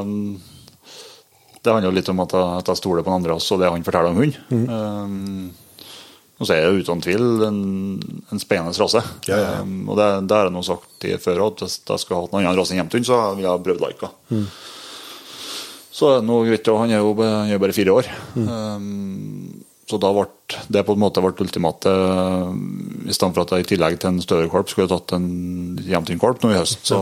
det 1.61 1.73
handler 1.73 1.89
jo 1.89 1.95
litt 1.97 2.11
om 2.13 2.21
at 2.23 2.35
jeg, 2.37 2.59
at 2.61 2.69
jeg 2.71 2.79
stoler 2.79 3.03
på 3.03 3.11
den 3.11 3.19
andre 3.21 3.35
også, 3.35 3.55
og 3.55 3.63
det 3.63 3.71
han 3.73 3.87
forteller 3.87 4.13
om 4.13 4.21
hund. 4.21 4.37
Um, 4.51 5.49
og 6.37 6.45
så 6.45 6.53
er 6.53 6.67
det 6.67 6.85
uten 6.85 7.01
tvil 7.03 7.25
en, 7.47 7.61
en 8.31 8.41
spennende 8.41 8.77
rase. 8.77 9.01
Ja, 9.27 9.39
ja. 9.41 9.53
Um, 9.65 9.89
og 9.89 9.99
det, 9.99 10.07
det 10.29 10.37
har 10.37 10.47
jeg 10.47 10.55
nå 10.55 10.63
sagt 10.67 11.07
i 11.09 11.15
før 11.21 11.47
at 11.49 11.65
hvis 11.65 11.79
jeg 11.81 12.03
skulle 12.03 12.23
hatt 12.23 12.35
en 12.35 12.43
annen 12.43 12.59
rase 12.59 12.75
enn 12.75 12.83
hjemtun, 12.83 13.07
så 13.07 13.21
ville 13.33 13.49
jeg 13.49 13.65
prøvd 13.67 13.83
Laika. 13.83 14.11
Så 15.97 16.11
nå, 16.21 16.43
vet 16.45 16.63
du, 16.63 16.75
han 16.77 16.93
er 16.93 17.01
jo 17.01 17.15
han 17.17 17.49
er 17.51 17.61
bare 17.61 17.75
fire 17.75 17.95
år. 17.99 18.11
Um, 18.37 19.65
så 19.87 19.97
da 20.03 20.09
ble 20.11 20.25
det 20.73 20.83
på 20.83 20.95
en 20.95 20.99
måte 20.99 21.21
ble 21.23 21.31
ultimate 21.45 21.91
I 23.07 23.13
stedet 23.15 23.33
for 23.35 23.43
at 23.45 23.53
jeg 23.55 23.63
i 23.63 23.67
tillegg 23.69 23.99
til 24.01 24.09
en 24.11 24.23
større 24.23 24.49
korp 24.51 24.67
skulle 24.71 24.87
jeg 24.87 24.91
tatt 24.91 25.15
en 25.15 25.27
hjemtun-korp 25.79 26.43
nå 26.43 26.51
i 26.51 26.57
høst, 26.57 26.89
så, 26.89 26.99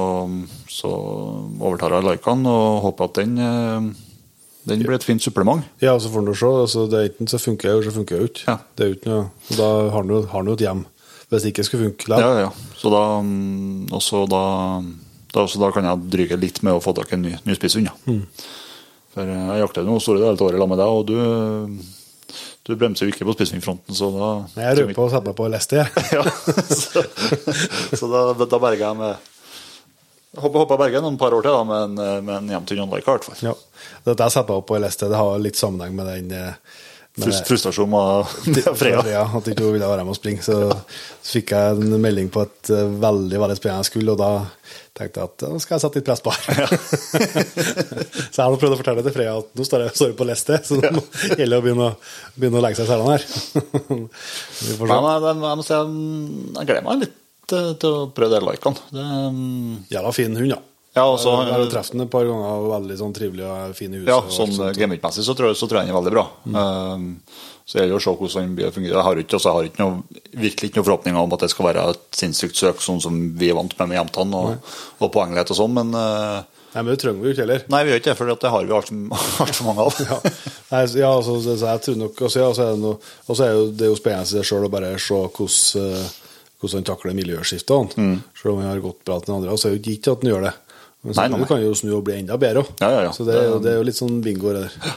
så 0.69 0.91
overtar 1.57 1.97
jeg 1.97 2.05
Laikan 2.05 2.45
og 2.49 2.83
håper 2.85 3.09
at 3.09 3.21
den, 3.23 3.39
eh, 3.41 3.87
den 4.69 4.85
blir 4.85 4.99
et 4.99 5.07
fint 5.07 5.21
supplement. 5.21 5.65
Ja, 5.81 5.95
så 6.01 6.11
får 6.13 6.27
du 6.27 6.33
se. 6.37 6.51
Altså, 6.65 6.85
det 6.89 6.99
er 6.99 7.09
enten 7.09 7.29
så 7.29 7.41
funker 7.41 7.69
det, 7.69 7.73
eller 7.73 7.89
så 7.89 7.95
funker 7.97 8.17
jeg 8.17 8.21
jo 8.21 8.29
ikke. 8.31 8.45
Ja. 8.49 8.57
Det 8.77 8.85
er 8.85 8.93
ikke 8.99 9.11
noe, 9.11 9.25
og 9.49 9.57
da 9.57 9.71
har 9.81 9.97
han 9.97 10.13
jo, 10.13 10.21
jo 10.51 10.57
et 10.59 10.65
hjem. 10.67 10.85
Hvis 11.25 11.41
det 11.41 11.51
ikke 11.55 11.65
skulle 11.65 11.89
funke. 11.89 12.21
Ja, 12.21 12.31
ja. 12.45 12.53
Så 12.77 12.93
da, 12.93 13.03
mm, 13.25 13.89
også 13.97 14.27
da, 14.29 14.45
da, 15.33 15.41
også 15.41 15.61
da 15.61 15.73
kan 15.73 15.89
jeg 15.89 16.09
dryge 16.13 16.37
litt 16.37 16.61
med 16.61 16.77
å 16.77 16.81
få 16.85 16.93
tak 16.97 17.13
i 17.13 17.17
en 17.17 17.25
ny, 17.25 17.33
ny 17.49 17.57
spisshund. 17.57 17.89
Ja. 17.89 18.15
For 19.15 19.25
eh, 19.25 19.45
jeg 19.55 19.65
jakter 19.65 19.89
nå 19.89 19.97
store 20.03 20.21
deler 20.21 20.37
av 20.37 20.49
året 20.51 20.61
sammen 20.61 20.75
med 20.75 20.83
deg, 20.83 20.97
og 21.01 21.09
du, 21.09 21.95
du 22.65 22.73
bremser 22.73 23.05
jo 23.05 23.13
ikke 23.13 23.27
på 23.27 23.35
spisshundfronten, 23.35 23.93
så 23.93 24.09
da 24.15 24.29
Jeg 24.55 24.65
Jeg 24.65 24.87
røper 24.87 25.03
å 25.03 25.11
sette 25.13 25.29
meg 25.29 25.37
på 25.37 25.49
leste. 25.53 25.83
jeg. 25.83 25.87
ja, 26.17 26.23
så, 26.65 27.03
så 27.93 28.09
da, 28.09 28.21
da 28.41 28.59
berga 28.59 28.91
jeg 28.91 28.99
med 29.03 29.31
Håper, 30.35 30.65
jeg 30.65 30.79
berger 30.81 31.03
noen 31.05 31.15
par 31.19 31.31
år 31.31 31.45
til 31.45 31.53
da, 31.55 31.61
med 31.63 31.99
en, 32.01 32.25
med 32.27 32.49
en 32.57 32.65
John 32.67 32.81
Anlaika, 32.89 33.13
i 33.13 33.15
hvert 33.15 33.27
fall. 33.29 33.37
Ja. 33.39 33.53
Dette 34.03 34.25
jeg 34.25 34.33
setter 34.33 34.49
meg 34.49 34.57
opp 34.59 34.67
på 34.67 34.79
leste, 34.83 35.07
det 35.07 35.21
har 35.21 35.37
litt 35.39 35.55
sammenheng 35.55 35.95
med 35.95 36.09
den 36.11 36.33
eh, 36.35 36.81
frustrasjon 37.15 37.89
med, 37.89 38.25
Freya. 38.79 39.03
Ja, 39.07 39.23
at 39.37 39.47
ikke 39.47 39.63
hun 39.63 39.75
ville 39.75 39.87
være 39.87 40.03
med 40.03 40.15
og 40.15 40.17
springe. 40.17 40.43
Så, 40.43 40.57
så 41.23 41.37
fikk 41.37 41.53
jeg 41.55 41.77
en 41.77 41.95
melding 42.03 42.27
på 42.33 42.43
et 42.43 42.71
eh, 42.75 42.91
veldig 43.01 43.39
veldig 43.41 43.57
spennende 43.59 43.87
skull, 43.87 44.11
og 44.11 44.19
da 44.19 44.31
tenkte 44.95 45.21
jeg 45.21 45.31
at 45.31 45.45
nå 45.51 45.59
skal 45.63 45.75
jeg 45.75 45.83
sette 45.85 46.01
litt 46.01 46.07
press 46.07 46.23
på 46.25 46.33
her. 46.35 46.75
så 48.33 48.35
jeg 48.35 48.43
har 48.43 48.59
prøvd 48.59 48.75
å 48.75 48.79
fortelle 48.81 49.05
til 49.05 49.15
Freya 49.15 49.35
at 49.39 49.51
nå 49.55 49.67
står 49.67 49.85
jeg, 49.85 49.95
står 49.99 50.11
jeg 50.11 50.19
på 50.19 50.29
leste, 50.29 50.61
så 50.67 50.79
nå 50.81 51.03
gjelder 51.35 51.55
det 51.55 51.59
å 51.61 51.65
begynne, 51.67 51.91
å 51.95 52.39
begynne 52.39 52.61
å 52.61 52.65
legge 52.67 52.79
seg 52.81 52.87
i 52.87 52.93
selene 52.93 53.15
her. 53.15 53.27
Men 54.85 55.09
jeg, 55.11 55.25
jeg 55.31 55.59
må 55.61 55.67
si 55.67 55.75
jeg, 55.75 55.99
jeg 56.59 56.71
gleder 56.71 56.87
meg 56.89 57.05
litt 57.05 57.19
til, 57.49 57.75
til 57.79 57.99
å 58.01 58.05
prøve 58.15 58.35
de 58.35 58.45
Laikaen. 58.45 58.79
Det, 58.91 59.03
um, 59.29 59.83
Jævla 59.91 60.15
fin 60.15 60.35
hund, 60.35 60.51
ja. 60.51 60.61
Ja, 60.95 61.03
også, 61.03 61.33
jeg 61.43 61.51
har 61.53 61.65
truffet 61.73 61.91
den 61.97 62.05
et 62.05 62.11
par 62.13 62.23
ganger, 62.27 62.53
og 62.61 62.69
veldig 62.71 62.95
sånn 63.01 63.15
trivelig 63.17 63.43
og 63.49 63.75
fin 63.75 63.91
i 63.93 63.99
huset. 63.99 64.07
Ja, 64.13 64.21
sånn 64.31 64.53
alt 64.55 65.19
så, 65.19 65.35
tror 65.35 65.49
jeg- 65.51 65.59
så 65.59 65.67
tror 65.67 65.81
jeg 65.81 65.87
han 65.87 65.91
er 65.95 65.99
veldig 65.99 66.13
bra. 66.15 66.25
Um, 66.47 67.07
så 67.65 67.79
gjelder 67.79 67.95
det 67.95 67.99
å 67.99 68.03
se 68.05 68.13
hvordan 68.15 68.41
han 68.45 68.55
blir 68.55 68.71
fungerer. 68.71 68.95
Jeg 68.95 69.03
har 69.09 69.15
ikke, 69.23 69.35
også, 69.39 69.49
jeg 69.49 69.57
har 69.57 69.69
ikke 69.71 69.83
noe, 69.83 70.21
virkelig 70.45 70.69
ikke 70.69 70.79
noen 70.79 70.87
forhåpninger 70.87 71.21
om 71.25 71.33
at 71.33 71.39
det 71.45 71.49
skal 71.51 71.65
være 71.65 71.85
et 71.95 72.03
sinnssykt 72.15 72.55
søk, 72.55 72.83
sånn 72.85 73.01
som 73.01 73.17
vi 73.35 73.49
er 73.49 73.57
vant 73.57 73.73
med 73.79 73.89
med 73.89 73.97
Jämtan 73.99 74.33
og, 74.37 74.73
og 75.01 75.11
poenglighet 75.11 75.51
og 75.51 75.57
sånn, 75.57 75.73
men 75.73 75.95
uh, 75.97 76.43
Nei, 76.75 76.81
men 76.83 76.91
det 76.91 76.99
trenger 76.99 77.21
vi 77.23 77.29
jo 77.29 77.33
ikke 77.33 77.43
heller. 77.45 77.61
Nei, 77.71 77.79
vi 77.87 77.91
gjør 77.91 77.99
ikke 78.01 78.09
det, 78.11 78.17
for 78.19 78.31
det 78.35 78.49
har 78.51 78.65
vi 78.67 78.73
altfor 78.75 79.65
mange 79.69 79.85
av. 79.85 79.99
Ja, 80.11 80.17
Nei, 80.73 80.81
ja 80.99 81.11
altså, 81.15 81.37
så 81.39 81.53
så 81.55 81.69
jeg 81.71 81.83
tror 81.85 81.95
nok 82.01 82.19
ja, 82.19 82.29
så 82.35 82.51
er 82.51 82.73
det, 82.73 82.81
noe, 82.83 82.97
og 83.27 83.37
så 83.39 83.45
er 83.45 83.53
jo, 83.55 83.65
det 83.71 83.85
er 83.87 83.91
jo 83.93 83.99
spennende 83.99 84.27
i 84.27 84.31
seg 84.33 84.47
sjøl 84.49 84.67
å 84.67 84.71
bare 84.73 84.89
se 84.99 85.15
hvordan, 85.15 85.85
eh, 85.85 86.09
hvordan 86.59 86.81
han 86.81 86.87
takler 86.89 87.15
miljøskiftene. 87.15 87.95
Mm. 87.95 88.17
Selv 88.41 88.51
om 88.51 88.59
han 88.59 88.69
har 88.73 88.83
gått 88.83 88.99
bra 89.07 89.19
til 89.21 89.31
den 89.31 89.37
andre. 89.37 89.55
Og 89.55 89.61
så 89.61 89.69
er 89.69 89.77
det 89.77 89.87
jo 89.87 89.95
ikke 89.95 90.11
at 90.17 90.25
han 90.25 90.31
gjør 90.33 90.45
det. 90.49 90.53
Men 91.05 91.13
så, 91.13 91.21
Nei, 91.21 91.27
nei, 91.29 91.39
du 91.43 91.45
kan 91.49 91.61
jo 91.61 91.73
snu 91.77 91.91
og 91.99 92.03
bli 92.07 92.15
enda 92.17 92.35
bedre 92.41 92.63
òg. 92.65 92.69
Ja, 92.81 92.89
ja, 92.95 93.01
ja. 93.07 93.11
Så 93.13 93.25
det, 93.27 93.35
er 93.37 93.51
jo- 93.51 93.59
det 93.61 93.71
er 93.71 93.77
jo 93.77 93.83
litt 93.85 93.97
sånn 93.99 94.15
bingo. 94.25 94.53
Det 94.55 94.63
der. 94.65 94.95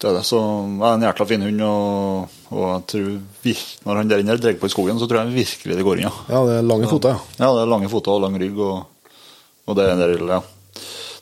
Det 0.00 0.08
er 0.08 0.14
det, 0.16 0.22
så 0.24 0.38
jeg 0.40 0.80
er 0.88 0.94
en 0.96 1.02
jækla 1.04 1.26
fin 1.28 1.42
hund, 1.44 1.60
og, 1.60 2.36
og 2.56 2.62
jeg 2.70 2.84
tror 2.88 3.08
vi, 3.44 3.52
når 3.84 3.98
han 4.00 4.08
der 4.08 4.22
inne 4.22 4.36
drar 4.40 4.54
på 4.56 4.66
i 4.70 4.72
skogen, 4.72 4.96
så 4.98 5.04
tror 5.10 5.20
jeg 5.26 5.34
virkelig 5.34 5.76
det 5.76 5.84
går 5.84 6.00
inn, 6.00 6.06
ja. 6.08 6.12
Ja, 6.32 6.40
det 6.48 6.54
er 6.56 6.64
lange 6.64 6.88
føtter. 6.88 7.18
ja. 7.18 7.44
Ja, 7.44 7.50
det 7.58 7.66
er 7.66 7.68
lange 7.74 7.90
føtter 7.92 8.14
og 8.16 8.22
lang 8.24 8.38
rygg, 8.40 8.56
og, 8.64 9.12
og 9.68 9.76
det 9.76 9.84
er 9.90 10.00
der, 10.00 10.14
ja. 10.24 10.40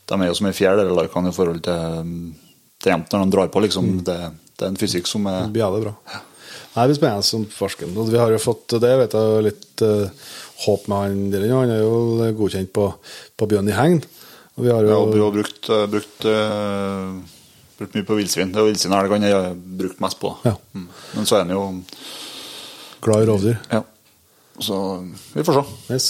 De 0.08 0.14
er 0.22 0.30
jo 0.30 0.36
som 0.38 0.46
en 0.46 0.54
fjær, 0.56 0.78
de 0.78 0.86
larkene, 0.94 1.32
i 1.34 1.34
forhold 1.34 1.58
til, 1.66 2.14
til 2.78 2.92
jevnt 2.94 3.10
når 3.16 3.24
de 3.26 3.34
drar 3.34 3.50
på, 3.56 3.64
liksom. 3.66 3.90
Det, 4.06 4.16
det 4.54 4.64
er 4.68 4.70
en 4.70 4.78
fysikk 4.80 5.10
som 5.10 5.26
er 5.26 5.42
Det 5.48 5.56
blir 5.58 5.66
jævlig 5.66 5.82
bra. 5.88 5.94
Nei, 6.14 6.84
det 6.86 6.86
blir 6.92 7.00
spennende 7.00 7.26
som 7.26 7.48
farsken. 7.50 7.98
Vi 7.98 8.16
har 8.22 8.30
jo 8.30 8.38
fått 8.46 8.78
det, 8.78 8.94
vet 9.02 9.18
jeg, 9.18 9.42
litt 9.48 9.82
eh, 9.82 10.30
håp 10.64 10.88
med 10.90 10.98
han 11.30 11.70
er 11.70 11.82
jo 11.82 12.30
godkjent 12.38 12.72
på, 12.74 12.90
på 13.38 13.48
Bjørn 13.50 13.70
i 13.70 13.76
hegn. 13.76 14.00
Og 14.58 14.64
vi 14.66 14.72
har 14.74 14.82
jo 14.82 14.90
Ja, 14.90 15.02
vi 15.12 15.20
har 15.22 15.34
brukt, 15.34 15.68
eh, 15.70 15.84
brukt, 15.86 16.24
uh, 16.26 17.20
brukt 17.78 17.94
mye 17.94 18.06
på 18.08 18.16
villsvin. 18.18 18.50
Det 18.50 18.58
er 18.58 18.66
jo 18.66 18.72
villsvin 18.72 18.96
det 18.96 19.10
kan 19.12 19.22
jeg 19.22 19.36
ha 19.36 19.52
brukt 19.54 20.00
mest 20.02 20.18
på. 20.18 20.32
Ja. 20.44 20.56
Mm. 20.74 20.88
Men 21.14 21.26
så 21.30 21.36
er 21.36 21.44
han 21.44 21.54
jo 21.54 21.62
glad 23.00 23.22
i 23.22 23.28
rovdyr. 23.30 23.60
Ja. 23.70 23.84
Så 24.58 24.78
vi 25.34 25.44
får 25.46 25.60
se. 25.60 25.94
Yes. 25.94 26.08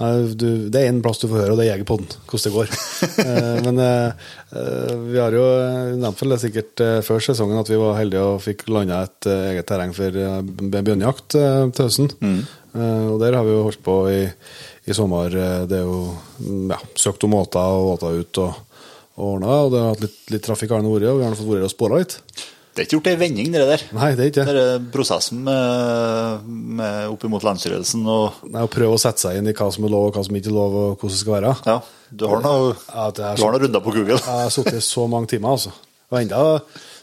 Du, 0.00 0.46
det 0.72 0.80
er 0.80 0.88
én 0.88 1.02
plass 1.04 1.18
du 1.20 1.26
får 1.28 1.42
høre, 1.42 1.52
og 1.52 1.58
det 1.60 1.66
er 1.66 1.74
Jegerpodden, 1.74 2.08
hvordan 2.30 2.46
det 2.46 2.52
går. 2.56 2.70
Eh, 3.20 3.58
Men 3.64 3.78
eh, 3.80 4.12
eh, 4.56 4.92
vi 5.10 5.18
har 5.20 5.34
jo 5.36 5.42
eh, 5.44 5.90
nevnt 6.00 6.20
vel 6.22 6.36
sikkert 6.40 6.80
eh, 6.84 6.98
før 7.04 7.20
sesongen 7.24 7.60
at 7.60 7.68
vi 7.68 7.78
var 7.80 7.98
heldige 7.98 8.22
og 8.24 8.40
fikk 8.44 8.64
landa 8.72 9.02
et 9.06 9.28
eh, 9.28 9.42
eget 9.52 9.68
terreng 9.68 9.92
for 9.96 10.16
eh, 10.16 10.40
bjørnejakt 10.72 11.36
eh, 11.40 11.64
til 11.76 11.88
høsten. 11.88 12.10
Mm. 12.20 12.40
Og 13.10 13.16
der 13.18 13.34
har 13.34 13.44
vi 13.44 13.50
jo 13.56 13.64
holdt 13.66 13.82
på 13.82 13.96
i, 14.12 14.20
i 14.86 14.94
sommer. 14.96 15.32
Eh, 15.34 15.64
Det 15.70 15.80
er 15.80 15.88
jo 15.88 16.00
mm, 16.38 16.70
ja, 16.72 16.78
søkt 17.04 17.26
om 17.28 17.36
åter 17.40 17.76
og 17.80 17.94
åter 17.96 18.20
ut 18.22 18.40
og, 18.44 18.80
og 19.16 19.26
ordna, 19.34 19.58
og 19.66 19.72
det 19.74 19.82
har 19.82 19.92
hatt 19.94 20.04
litt, 20.06 20.20
litt 20.36 20.46
trafikk 20.48 20.72
det 20.76 20.80
vært, 20.86 21.08
og 21.12 21.20
vi 21.20 21.26
har 21.28 21.38
fått 21.40 21.52
vært 21.52 21.68
og 21.68 21.74
spåra 21.74 22.00
litt. 22.00 22.16
Det 22.80 22.86
er 22.86 22.88
ikke 22.88 22.96
gjort 22.96 23.08
ei 23.10 23.18
vending, 23.20 23.48
det 23.52 23.64
der. 23.68 23.82
Nei, 23.92 24.06
det 24.16 24.22
er 24.24 24.28
ikke 24.30 24.44
det. 24.48 24.60
Er 24.64 24.84
prosessen 24.88 25.42
med, 25.44 26.46
med 26.80 27.10
opp 27.12 27.26
imot 27.28 27.44
landsstyrelsen 27.44 28.06
og 28.08 28.38
Nei, 28.48 28.62
Å 28.64 28.70
prøve 28.72 28.96
å 28.96 29.02
sette 29.02 29.20
seg 29.20 29.36
inn 29.36 29.50
i 29.50 29.52
hva 29.58 29.66
som 29.74 29.84
er 29.84 29.92
lov 29.92 30.06
og 30.06 30.16
hva 30.16 30.22
som 30.24 30.38
ikke 30.38 30.48
er 30.48 30.56
lov, 30.56 30.76
og 30.80 30.94
hvordan 30.94 31.12
det 31.12 31.18
skal 31.20 31.34
være. 31.34 31.50
Ja, 31.68 31.74
du 32.08 32.24
har 32.30 32.40
noe, 32.46 32.70
noen 33.36 33.58
runder 33.66 33.84
på 33.84 33.92
Google. 33.98 34.16
Jeg 34.16 34.24
har 34.46 34.54
sittet 34.54 34.86
så 34.86 35.04
mange 35.12 35.28
timer, 35.34 35.58
altså. 35.58 35.74
Og 36.08 36.18
enda, 36.22 36.40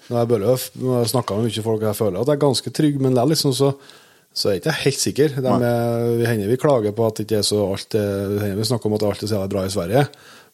når 0.09 0.33
jeg 0.47 0.57
jeg 0.81 1.13
snakka 1.13 1.37
med 1.37 1.51
mye 1.51 1.65
folk, 1.69 1.85
jeg 1.85 1.99
føler 2.01 2.17
at 2.23 2.33
jeg 2.33 2.39
er 2.39 2.43
ganske 2.47 2.73
trygg, 2.81 2.97
men 2.97 3.13
likevel 3.13 3.35
liksom, 3.35 3.53
så, 3.61 3.69
så 4.37 4.51
jeg 4.51 4.59
er 4.59 4.61
ikke 4.61 4.79
helt 4.83 5.01
sikker. 5.01 5.37
De 5.41 5.53
er, 5.65 6.09
vi 6.19 6.25
hender 6.29 6.51
vi 6.51 6.59
klager 6.61 6.93
på 6.93 7.07
at 7.07 7.17
det 7.17 7.25
ikke 7.25 7.39
er 7.41 7.47
så 7.47 7.63
alt 7.71 7.97
hender 7.97 8.59
vi 8.59 8.67
snakker 8.69 8.89
om 8.89 8.97
at 8.99 9.05
alt 9.07 9.23
er 9.25 9.31
så 9.31 9.39
bra 9.49 9.63
i 9.65 9.71
Sverige, 9.73 10.03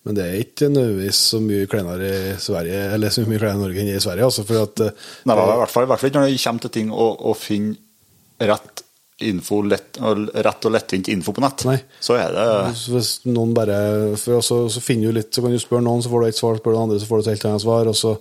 men 0.04 0.18
det 0.18 0.24
er 0.24 0.40
ikke 0.44 0.70
nødvendigvis 0.72 1.20
så 1.32 1.40
mye 1.44 1.68
kleinere 1.72 2.08
i 2.14 2.38
Sverige, 2.44 2.80
eller 2.96 3.12
så 3.14 3.24
mye 3.28 3.40
kleinere 3.40 3.60
i 3.60 3.64
Norge 3.64 3.84
enn 3.84 3.92
i 3.92 4.00
Sverige, 4.04 4.30
altså, 4.30 4.48
for 4.48 4.64
at 4.68 4.84
eh, 4.84 5.04
Nei, 5.28 5.36
i 5.36 5.60
hvert 5.62 5.76
fall, 5.76 5.86
i 5.86 5.92
hvert 5.92 6.02
fall 6.02 6.12
ikke 6.12 6.24
når 6.24 6.32
det 6.32 6.42
kommer 6.44 6.66
til 6.66 6.74
ting 6.80 6.90
å, 6.92 7.10
å 7.32 7.36
finne 7.40 8.48
rett 8.50 8.84
info, 9.24 9.62
lett, 9.64 10.00
rett 10.34 10.66
og 10.68 10.74
lettvint 10.74 11.08
info 11.14 11.32
på 11.36 11.44
nett. 11.44 11.64
Nei. 11.70 11.78
Så 12.04 12.18
er 12.20 12.34
det 12.34 12.48
Hvis 12.92 13.12
noen 13.30 13.54
bare 13.56 13.78
for 14.20 14.44
så, 14.44 14.64
så 14.74 14.84
finner 14.84 15.12
du 15.12 15.20
litt, 15.20 15.30
så 15.32 15.44
kan 15.44 15.54
du 15.54 15.62
spørre 15.62 15.86
noen, 15.86 16.04
så 16.04 16.12
får 16.12 16.24
du 16.24 16.30
et 16.32 16.40
svar, 16.40 16.60
spør 16.60 16.76
du 16.76 16.82
andre, 16.82 17.00
så 17.00 17.08
får 17.10 17.22
du 17.22 17.24
et 17.24 17.32
helt 17.36 17.48
annet 17.52 17.64
svar, 17.64 17.92
og 17.92 17.96
så 17.96 18.16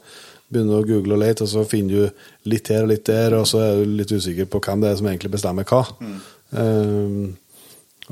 begynner 0.53 0.81
å 0.81 0.87
google 0.87 1.17
og 1.17 1.23
lete, 1.23 1.47
og 1.47 1.53
så 1.53 1.65
finner 1.69 1.95
du 2.11 2.51
litt 2.53 2.69
her 2.73 2.85
og 2.87 2.93
litt 2.93 3.07
der, 3.09 3.39
og 3.39 3.47
så 3.49 3.63
er 3.65 3.81
du 3.81 3.97
litt 3.99 4.13
usikker 4.13 4.51
på 4.51 4.61
hvem 4.65 4.85
det 4.85 4.93
er 4.93 5.01
som 5.01 5.09
egentlig 5.11 5.33
bestemmer 5.33 5.69
hva. 5.69 5.85
Um, 6.53 7.33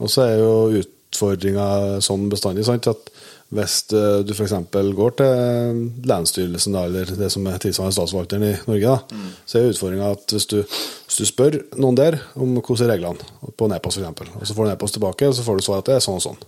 og 0.01 0.09
så 0.13 0.25
er 0.25 0.41
jo 0.41 0.81
utfordringa 0.81 2.01
sånn 2.05 2.29
bestandig, 2.33 2.65
sant, 2.69 2.89
at 2.89 3.13
hvis 3.51 3.81
eh, 3.99 4.21
du 4.23 4.31
f.eks. 4.31 4.53
går 4.71 5.15
til 5.19 5.81
lensstyrelsen, 6.07 6.77
eller 6.79 7.09
det 7.19 7.31
som 7.35 7.47
er 7.51 7.59
tilsvarende 7.59 7.97
statsforvalteren 7.97 8.45
i 8.47 8.53
Norge, 8.69 8.93
da, 8.93 9.25
så 9.43 9.59
er 9.59 9.73
utfordringa 9.73 10.13
at 10.15 10.35
hvis 10.37 10.47
du, 10.53 10.61
hvis 10.63 11.19
du 11.19 11.27
spør 11.27 11.59
noen 11.75 11.99
der 11.99 12.21
om 12.39 12.55
hvordan 12.61 12.85
er 12.87 12.93
reglene, 12.95 13.31
på 13.59 13.67
en 13.67 13.75
e-post 13.75 13.99
f.eks., 13.99 14.37
og 14.39 14.47
så 14.47 14.55
får 14.55 14.69
du 14.69 14.71
en 14.71 14.95
tilbake, 14.95 15.31
og 15.33 15.35
så 15.35 15.47
får 15.47 15.59
du 15.59 15.67
svar 15.67 15.83
at 15.83 15.91
det 15.91 15.97
er 15.99 16.05
sånn 16.07 16.21
og 16.21 16.27
sånn. 16.29 16.39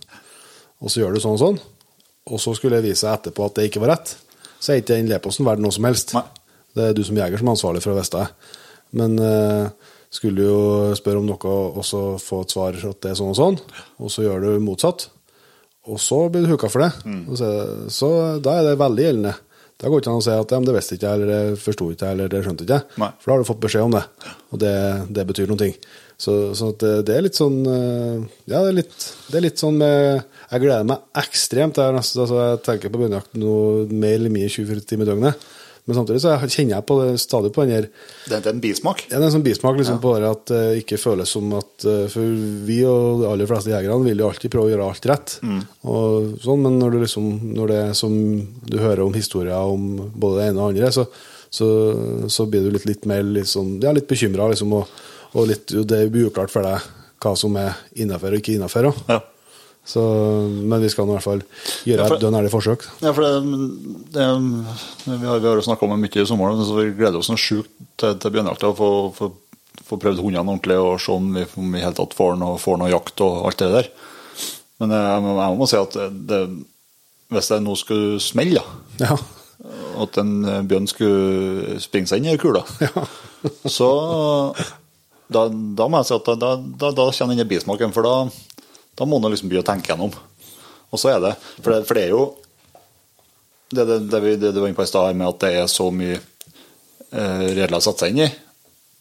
Og 0.79 0.93
så 0.93 1.03
gjør 1.03 1.15
du 1.17 1.23
sånn 1.23 1.35
og 1.35 1.43
sånn, 1.43 1.59
og 2.31 2.39
så 2.39 2.55
skulle 2.55 2.79
det 2.79 2.87
vise 2.87 3.03
seg 3.03 3.17
etterpå 3.17 3.49
at 3.49 3.59
det 3.59 3.67
ikke 3.67 3.83
var 3.83 3.97
rett, 3.97 4.15
så 4.63 4.71
er 4.71 4.81
ikke 4.81 4.95
den 4.95 5.11
e-posten 5.11 5.47
verdt 5.47 5.63
noe 5.63 5.75
som 5.75 5.87
helst. 5.89 6.15
Nei. 6.15 6.23
Det 6.73 6.85
er 6.87 6.95
du 6.97 7.03
som 7.05 7.17
jeger 7.19 7.41
som 7.41 7.49
er 7.49 7.57
ansvarlig 7.57 7.83
for 7.83 7.93
å 7.93 7.97
vite 7.99 8.21
det. 8.21 8.53
Men 8.97 9.17
eh, 9.21 9.91
skulle 10.13 10.45
jo 10.45 10.59
spørre 10.97 11.21
om 11.21 11.27
noe 11.27 11.55
og 11.79 11.81
så 11.85 12.03
få 12.21 12.43
et 12.43 12.53
svar 12.53 12.77
at 12.77 13.01
det 13.03 13.11
er 13.11 13.17
sånn 13.19 13.33
og 13.33 13.39
sånn, 13.39 13.57
og 14.01 14.13
så 14.13 14.25
gjør 14.25 14.45
du 14.45 14.51
motsatt, 14.63 15.07
og 15.89 15.99
så 15.99 16.19
blir 16.31 16.45
du 16.45 16.53
huka 16.53 16.69
for 16.71 16.85
det. 16.85 16.91
Mm. 17.03 17.23
Så, 17.35 17.49
så 17.91 18.11
da 18.43 18.59
er 18.59 18.69
det 18.69 18.79
veldig 18.79 19.07
gjeldende. 19.07 19.33
Da 19.81 19.89
går 19.89 19.99
det 19.99 20.05
ikke 20.05 20.13
an 20.13 20.21
å 20.21 20.23
si 20.23 20.35
at 20.37 20.53
ja, 20.53 20.59
det 20.63 20.75
visste 20.77 20.95
ikke 20.95 21.09
jeg, 21.09 21.17
eller 21.17 21.31
det 21.33 21.59
forsto 21.59 21.89
ikke 21.91 22.07
jeg, 22.07 22.15
eller 22.15 22.29
det 22.31 22.41
skjønte 22.45 22.63
ikke 22.63 22.77
jeg. 22.77 22.85
For 22.95 23.25
da 23.25 23.33
har 23.33 23.41
du 23.41 23.49
fått 23.49 23.63
beskjed 23.65 23.87
om 23.87 23.95
det, 23.97 24.03
og 24.53 24.61
det, 24.61 24.75
det 25.17 25.25
betyr 25.27 25.49
noen 25.49 25.63
ting. 25.63 25.73
Så, 26.23 26.35
så 26.55 26.69
det, 26.79 26.93
det 27.09 27.17
er 27.17 27.25
litt 27.25 27.35
sånn 27.35 27.55
eh, 27.67 28.19
Ja, 28.45 28.61
det 28.61 28.67
er 28.69 28.75
litt, 28.77 29.07
det 29.27 29.39
er 29.39 29.43
litt 29.47 29.59
sånn 29.59 29.79
med 29.81 30.32
Jeg 30.53 30.61
gleder 30.61 30.85
meg 30.85 31.01
ekstremt. 31.17 31.81
Jeg, 31.81 31.95
nesten, 31.95 32.21
altså, 32.21 32.39
jeg 32.45 32.63
tenker 32.67 32.93
på 32.93 33.01
bjørnejakt 33.01 33.37
nå 33.41 33.57
mer 33.89 34.19
eller 34.19 34.33
mindre 34.33 34.53
24 34.53 34.85
timer 34.91 35.07
i 35.07 35.13
døgnet. 35.13 35.45
Men 35.83 35.97
samtidig 35.97 36.21
så 36.23 36.37
kjenner 36.47 36.77
jeg 36.77 36.85
på 36.87 36.95
det, 37.01 37.07
stadig 37.19 37.49
på 37.51 37.65
den 37.65 37.73
her 37.75 37.87
Det 38.29 38.37
er 38.37 38.53
en 38.53 38.61
bismak. 38.63 39.01
ja, 39.09 39.17
det 39.17 39.19
er 39.19 39.25
en 39.27 39.33
sånn 39.33 39.43
bismak 39.43 39.75
liksom, 39.75 39.97
på 40.03 40.13
det 40.15 40.29
at 40.29 40.45
det 40.53 40.61
ikke 40.79 40.99
føles 41.01 41.33
som 41.35 41.49
at 41.57 41.87
uh, 41.89 42.05
For 42.13 42.37
vi 42.69 42.77
og 42.87 43.19
de 43.19 43.27
aller 43.27 43.49
fleste 43.49 43.73
jegerne 43.73 44.07
vil 44.07 44.23
jo 44.23 44.29
alltid 44.29 44.53
prøve 44.53 44.69
å 44.69 44.71
gjøre 44.71 44.87
alt 44.87 45.09
rett. 45.11 45.35
Og 45.91 46.39
sånn, 46.45 46.63
men 46.63 46.79
når, 46.79 46.95
du 46.95 47.03
liksom, 47.03 47.29
når 47.57 47.73
det 47.73 47.81
er 47.81 47.93
som 47.99 48.15
du 48.63 48.79
hører 48.79 49.03
om 49.03 49.17
historier 49.17 49.75
om 49.75 50.07
både 50.07 50.39
det 50.39 50.47
ene 50.53 50.63
og 50.63 50.77
det 50.77 50.85
andre, 50.85 50.93
så, 50.95 51.07
så, 51.51 51.67
så 52.31 52.47
blir 52.47 52.63
du 52.63 52.71
litt, 52.77 52.87
litt 52.87 53.09
mer 53.09 53.27
sånn, 53.43 53.75
ja, 53.83 53.91
litt 53.91 54.07
bekymra, 54.07 54.47
liksom, 54.53 54.71
og, 54.79 55.03
og 55.33 55.51
litt, 55.51 55.67
det 55.67 56.05
blir 56.13 56.31
uklart 56.31 56.53
for 56.53 56.63
deg 56.63 56.87
hva 57.23 57.35
som 57.39 57.59
er 57.59 57.75
innafor 57.99 58.35
og 58.35 58.39
ikke 58.39 58.55
innafor. 58.55 58.91
Ja. 59.11 59.19
Så, 59.85 59.99
men 60.63 60.79
vi 60.79 60.87
skal 60.89 61.03
i 61.09 61.11
hvert 61.11 61.25
fall 61.25 61.41
gjøre 61.83 61.99
Ja, 61.99 62.07
for- 62.07 62.15
et 62.15 62.21
dønn 62.23 62.37
ærlig 62.39 62.51
forsøk. 62.53 62.85
Ja, 63.03 63.11
for 63.11 63.25
det, 63.25 63.31
det, 64.15 64.27
vi 65.03 65.27
har, 65.27 65.39
vi 65.43 65.47
har 65.49 65.57
jo 65.59 65.65
snakka 65.65 65.83
om 65.83 65.91
det 65.91 65.99
mye 66.05 66.21
i 66.23 66.27
sommer, 66.29 66.55
så 66.63 66.77
vi 66.77 66.85
gleder 66.95 67.19
oss 67.19 67.27
noe 67.33 67.41
sjukt 67.41 67.71
til, 67.99 68.15
til 68.23 68.31
bjørnejakta. 68.31 68.71
Få, 68.79 68.89
få, 69.17 69.27
få 69.83 69.99
prøvd 69.99 70.21
hundene 70.23 70.45
ordentlig 70.47 70.77
og 70.79 71.01
se 71.03 71.11
om 71.11 71.27
vi, 71.35 71.43
om 71.59 71.75
vi 71.75 71.83
i 71.83 71.91
tatt 71.99 72.15
får 72.15 72.37
noe, 72.39 72.55
får 72.63 72.79
noe 72.79 72.93
jakt 72.93 73.25
og 73.27 73.41
alt 73.49 73.59
det 73.59 73.71
der. 73.75 73.91
Men 74.79 74.95
jeg, 74.95 75.21
må- 75.27 75.35
jeg 75.41 75.59
må 75.59 75.67
si 75.73 75.77
at 75.81 75.99
det, 76.31 76.39
hvis 77.35 77.51
det 77.51 77.59
nå 77.67 77.75
skulle 77.79 78.19
smelle, 78.23 78.63
da, 79.01 79.09
Ja. 79.09 79.17
at 80.03 80.17
en 80.23 80.33
bjørn 80.67 80.87
skulle 80.91 81.75
springe 81.83 82.07
seg 82.07 82.23
inn 82.23 82.31
i 82.33 82.39
kula, 82.39 82.63
så 83.67 83.91
da, 85.33 85.47
da 85.49 85.87
må 85.89 85.99
jeg 86.01 86.07
si 86.09 86.15
at 86.17 86.27
da, 86.39 86.55
da, 86.55 86.89
da, 86.95 87.05
kjenner 87.15 87.35
denne 87.35 87.49
bismaken, 87.49 87.93
for 87.95 88.05
da, 88.07 88.15
da 88.97 89.07
må 89.09 89.19
man 89.19 89.33
liksom 89.33 89.49
begynne 89.49 89.65
å 89.65 89.71
tenke 89.71 89.91
gjennom. 89.93 90.13
Og 90.93 91.01
så 91.01 91.09
er 91.15 91.21
det 91.23 91.33
For 91.57 91.73
det, 91.73 91.81
for 91.89 91.97
det 91.97 92.03
er 92.07 92.13
jo 92.13 92.23
det, 93.73 93.85
det, 93.89 93.99
det, 94.11 94.19
vi, 94.21 94.35
det 94.37 94.51
du 94.53 94.59
var 94.61 94.69
inne 94.69 94.77
på 94.77 94.85
i 94.85 94.89
stad, 94.91 95.15
med 95.17 95.31
at 95.31 95.39
det 95.41 95.53
er 95.63 95.69
så 95.71 95.87
mye 95.89 96.19
eh, 96.19 97.45
regler 97.57 97.79
å 97.79 97.81
sette 97.81 98.05
seg 98.05 98.13
inn 98.13 98.27
i, 98.27 98.27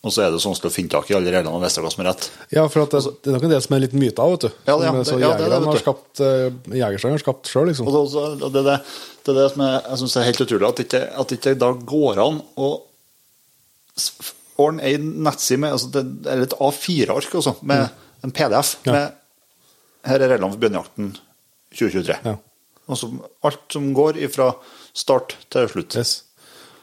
og 0.02 0.11
så 0.14 0.25
er 0.25 0.32
det 0.32 0.40
så 0.42 0.49
vanskelig 0.49 0.72
å 0.72 0.75
finne 0.75 0.90
tak 0.94 1.11
i 1.12 1.14
alle 1.18 1.30
reglene 1.30 1.52
og 1.54 1.61
vite 1.62 1.82
hva 1.84 1.90
som 1.92 2.00
er 2.02 2.08
rett. 2.08 2.25
Ja, 2.56 2.64
for 2.72 2.87
at 2.87 2.94
det, 2.96 3.02
det 3.22 3.30
er 3.30 3.37
nok 3.37 3.44
en 3.46 3.52
del 3.52 3.61
som 3.66 3.76
er 3.76 3.82
litt 3.84 3.92
myter, 3.94 4.32
vet 4.32 4.46
du. 4.46 4.49
Ja, 4.66 4.78
det- 4.80 4.87
ja, 4.88 4.94
det- 4.96 5.04
så 5.11 5.18
ja, 5.20 5.32
det 5.37 5.44
det, 5.44 5.58
vet 5.61 5.68
har 5.68 5.82
skapt 5.84 6.22
uh, 6.25 7.12
har 7.12 7.22
skapt 7.22 7.52
sjøl, 7.52 7.68
liksom. 7.68 7.90
Og 7.92 7.99
det, 8.00 8.25
og 8.49 8.56
det, 8.56 8.64
er 8.64 9.37
det 9.38 9.46
som 9.52 9.66
jeg, 9.66 9.82
jeg 9.84 10.00
syns 10.02 10.16
er 10.16 10.28
helt 10.30 10.42
utrolig, 10.46 10.70
at 10.72 10.82
ikke, 10.87 11.02
at 11.22 11.37
ikke 11.37 11.54
da 11.61 11.70
går 11.92 12.22
an 12.25 12.40
å 12.56 12.70
ordne 14.62 14.84
ei 14.88 14.96
nettside 14.99 15.61
med 15.61 15.75
altså 15.76 15.90
det, 15.92 16.02
Eller 16.28 16.46
et 16.49 16.56
A4-ark 16.61 17.34
altså, 17.38 17.54
med 17.62 17.88
en 18.25 18.32
PDF 18.34 18.76
Ja. 18.87 18.92
med 18.96 19.18
Her 20.09 20.23
er 20.25 20.32
reglene 20.35 20.52
for 20.54 20.62
bjørnejakten 20.62 21.12
2023. 21.73 22.16
Ja. 22.26 22.37
Altså, 22.90 23.09
alt 23.47 23.62
som 23.73 23.92
går 23.94 24.18
fra 24.35 24.49
start 24.99 25.37
til 25.54 25.68
slutt. 25.71 25.97
Yes. 25.97 26.16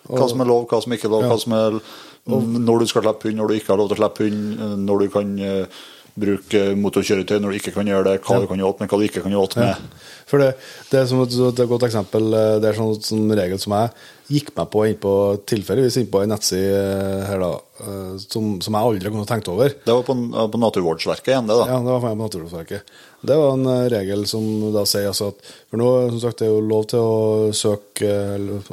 Hva 0.09 0.29
som 0.31 0.41
er 0.41 0.47
lov, 0.49 0.67
hva 0.71 0.79
som 0.81 0.93
ikke 0.95 1.09
er 1.09 1.13
lov, 1.13 1.25
Ja. 1.27 1.33
hva 1.33 1.39
som 1.41 1.53
er 1.57 1.81
når 2.29 2.79
du 2.79 2.85
skal 2.87 3.01
slippe 3.01 3.25
hund, 3.29 3.37
når 3.39 3.47
du 3.47 3.53
ikke 3.55 3.71
har 3.73 3.77
lov 3.81 3.89
til 3.89 3.97
å 3.97 4.01
slippe 4.03 4.25
hund, 4.27 4.59
når 4.85 4.99
du 4.99 5.07
kan 5.09 5.29
eh, 5.39 5.79
bruke 6.19 6.61
motorkjøretøy, 6.79 7.39
når 7.41 7.51
du 7.55 7.57
ikke 7.59 7.73
kan 7.79 7.87
gjøre 7.89 8.05
det, 8.11 8.15
hva 8.27 8.39
du 8.43 8.47
kan 8.51 8.59
gjøre 8.61 8.79
med, 8.79 8.89
hva 8.91 8.99
du 9.01 9.05
ikke 9.07 9.23
kan 9.25 9.33
gjøre 9.35 9.59
med. 9.63 9.89
For 10.29 10.37
det, 10.43 10.51
det 10.91 10.99
er 11.01 11.05
som 11.09 11.23
et, 11.23 11.31
det 11.33 11.59
er 11.59 11.65
et 11.65 11.71
godt 11.71 11.85
eksempel. 11.87 12.27
eh, 12.37 12.55
Det 12.61 12.69
er 12.69 12.77
sånn, 12.77 12.99
sånn 13.01 13.31
regel 13.39 13.57
som 13.61 13.73
jeg 13.73 13.89
gikk 14.29 14.51
meg 14.59 14.67
på 14.69 14.83
innpå, 14.85 15.11
tilfeldigvis 15.49 15.95
innpå 16.03 16.19
ei 16.21 16.27
nettside 16.29 16.75
eh, 16.77 17.23
her 17.31 17.39
da, 17.41 17.49
eh, 17.81 18.11
som, 18.29 18.51
som 18.61 18.77
jeg 18.77 18.89
aldri 18.91 19.09
kunne 19.15 19.25
tenkt 19.31 19.49
over. 19.49 19.73
Det 19.73 19.95
var 19.95 20.03
på, 20.05 20.13
på 20.53 20.61
Naturvårdsverket 20.61 21.31
igjen, 21.33 21.49
det, 21.49 21.57
da. 21.57 21.65
Ja, 21.71 21.79
det 21.81 21.95
var 21.95 22.03
på 22.05 22.13
Naturvårdsverket. 22.19 22.93
Det 23.25 23.39
var 23.41 23.55
en 23.57 23.65
regel 23.95 24.27
som 24.29 24.45
da 24.75 24.85
sier 24.87 25.09
altså 25.09 25.31
at 25.33 25.41
For 25.71 25.81
nå 25.81 25.89
som 26.13 26.21
sagt, 26.23 26.39
det 26.39 26.47
er 26.47 26.53
jo 26.53 26.61
lov 26.69 26.85
til 26.93 27.01
å 27.01 27.49
søke, 27.57 28.13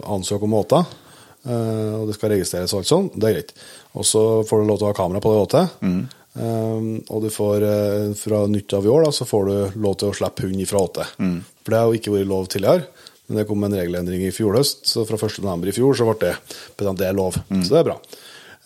ansøke 0.05 0.45
om 0.47 0.55
åter, 0.61 0.85
og 1.47 2.09
det 2.09 2.15
skal 2.17 2.33
registreres 2.35 2.73
og 2.75 2.81
alt 2.83 2.89
sånn. 2.91 3.09
Det 3.15 3.27
er 3.29 3.35
greit. 3.37 3.53
Og 3.97 4.05
så 4.07 4.23
får 4.47 4.61
du 4.63 4.69
lov 4.69 4.81
til 4.81 4.89
å 4.89 4.93
ha 4.93 4.97
kamera 4.99 5.21
på 5.23 5.31
det 5.33 5.43
åtet. 5.47 5.77
Eh, 6.37 6.87
og 7.09 7.23
du 7.25 7.29
får 7.33 7.65
eh, 7.65 8.15
fra 8.19 8.43
nytt 8.51 8.75
av 8.77 8.85
i 8.87 8.91
år 8.93 9.07
da, 9.07 9.11
så 9.15 9.25
får 9.29 9.47
du 9.49 9.81
lov 9.81 9.97
til 10.01 10.11
å 10.13 10.17
slippe 10.19 10.45
hund 10.47 10.61
ifra 10.61 10.85
Mm. 11.19 11.41
For 11.65 11.71
det 11.73 11.79
har 11.81 11.87
jo 11.91 11.99
ikke 11.99 12.13
vært 12.15 12.29
lov 12.31 12.47
tidligere. 12.53 12.87
Men 13.27 13.39
det 13.41 13.47
kom 13.49 13.65
en 13.67 13.75
regelendring 13.75 14.23
i 14.23 14.31
fjor 14.31 14.55
høst, 14.55 14.85
så 14.87 15.03
fra 15.09 15.17
1. 15.19 15.41
november 15.43 15.67
i 15.69 15.75
fjor 15.75 15.97
så 15.99 16.05
ble 16.07 16.15
det 16.29 16.35
bestemt 16.79 17.01
det 17.01 17.09
er 17.09 17.17
lov. 17.19 17.35
Så 17.51 17.73
det 17.73 17.81
er 17.81 17.89
bra. 17.89 17.97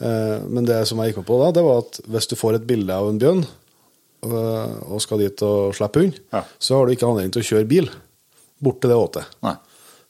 Eh, 0.01 0.43
Men 0.49 0.67
det 0.69 0.83
som 0.89 0.99
jeg 1.01 1.13
gikk 1.15 1.23
med 1.23 1.29
på 1.31 1.39
da, 1.41 1.51
det 1.57 1.65
var 1.65 1.79
at 1.87 2.01
hvis 2.07 2.29
du 2.29 2.37
får 2.37 2.59
et 2.59 2.67
bilde 2.69 2.93
av 2.93 3.09
en 3.09 3.19
bjørn, 3.23 3.47
øh, 4.27 4.93
og 4.93 5.01
skal 5.01 5.19
dit 5.23 5.43
og 5.47 5.73
slippe 5.79 6.03
hund, 6.03 6.19
Ja. 6.33 6.43
så 6.59 6.77
har 6.77 6.87
du 6.87 6.93
ikke 6.93 7.09
anledning 7.09 7.33
til 7.33 7.43
å 7.43 7.49
kjøre 7.51 7.69
bil 7.69 7.89
bort 8.61 8.81
til 8.83 8.91
det 8.91 8.99
åtet. 9.01 9.25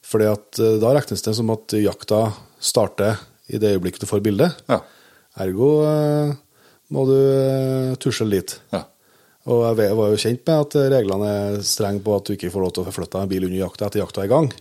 Fordi 0.03 0.25
at 0.27 0.59
øh, 0.59 0.79
da 0.81 0.91
regnes 0.97 1.21
det 1.23 1.35
som 1.37 1.49
at 1.53 1.67
jakta 1.79 2.33
starter 2.59 3.19
i 3.47 3.57
det 3.57 3.71
øyeblikket 3.77 4.01
du 4.03 4.07
får 4.09 4.19
bildet. 4.25 4.51
Ja. 4.67 4.81
Ergo 5.39 5.69
må 6.91 7.05
du 7.09 7.15
øh, 7.17 7.93
tusle 8.01 8.27
litt. 8.29 8.57
Ja. 8.73 8.85
Og 9.49 9.63
jeg 9.79 9.95
var 9.97 10.11
jo 10.11 10.19
kjent 10.21 10.43
med 10.45 10.57
at 10.67 10.75
reglene 10.93 11.29
er 11.29 11.61
strenge 11.65 12.03
på 12.05 12.13
at 12.13 12.27
du 12.27 12.35
ikke 12.35 12.51
får 12.53 12.61
lov 12.67 12.75
til 12.75 12.83
å 12.83 12.89
forflytte 12.91 13.23
en 13.23 13.31
bil 13.31 13.47
under 13.47 13.63
jakta 13.63 13.87
etter 13.87 14.03
jakta 14.03 14.21
er 14.21 14.29
i 14.29 14.33
gang. 14.35 14.51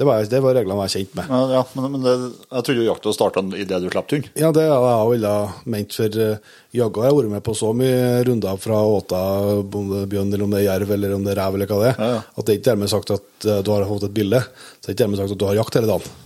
Det 0.00 0.06
var, 0.08 0.22
det 0.24 0.38
var 0.40 0.54
reglene 0.56 0.72
jeg 0.72 0.80
var 0.80 0.92
kjent 0.94 1.16
med. 1.18 1.26
Ja, 1.28 1.40
ja, 1.58 1.62
men, 1.76 1.90
men 1.92 2.04
det, 2.06 2.12
jeg 2.46 2.64
trodde 2.64 2.84
jakta 2.86 3.12
starta 3.12 3.42
idet 3.60 3.80
du 3.82 3.88
slapp 3.92 4.14
hund. 4.14 4.30
Ja, 4.40 4.48
det 4.56 4.62
har 4.70 4.86
jeg 4.86 5.10
ville 5.10 5.32
ment, 5.74 5.96
for 5.98 6.16
uh, 6.16 6.54
jaggu 6.78 7.02
har 7.02 7.10
jeg 7.10 7.18
vært 7.18 7.32
med 7.34 7.44
på 7.44 7.54
så 7.58 7.74
mye 7.76 8.22
runder 8.30 8.62
fra 8.62 8.78
åta, 8.94 9.20
om 9.60 9.90
det 9.92 9.98
er 10.06 10.08
bjørn, 10.14 10.32
eller 10.32 10.46
om 10.46 10.54
det 10.56 10.62
er 10.62 10.66
jerv, 10.70 10.94
eller 10.96 11.12
om 11.18 11.26
det 11.26 11.34
er 11.34 11.40
rev, 11.42 11.58
eller 11.58 11.68
hva 11.68 11.82
det 11.82 11.90
er, 11.90 12.00
Ja, 12.00 12.08
ja. 12.14 12.22
at 12.32 12.46
det 12.48 12.54
er 12.54 12.60
ikke 12.62 12.68
dermed 12.70 12.92
sagt 12.94 13.12
at 13.18 13.28
uh, 13.50 13.58
du 13.60 13.72
har 13.74 13.84
fått 13.92 14.08
et 14.08 14.16
bilde. 14.16 14.40
Så 14.46 14.80
det 14.80 14.88
er 14.88 14.96
ikke 14.96 15.02
dermed 15.04 15.20
sagt 15.20 15.36
at 15.36 15.42
du 15.42 15.46
har 15.50 15.60
jakt 15.60 15.80
hele 15.80 15.92
dagen. 15.92 16.16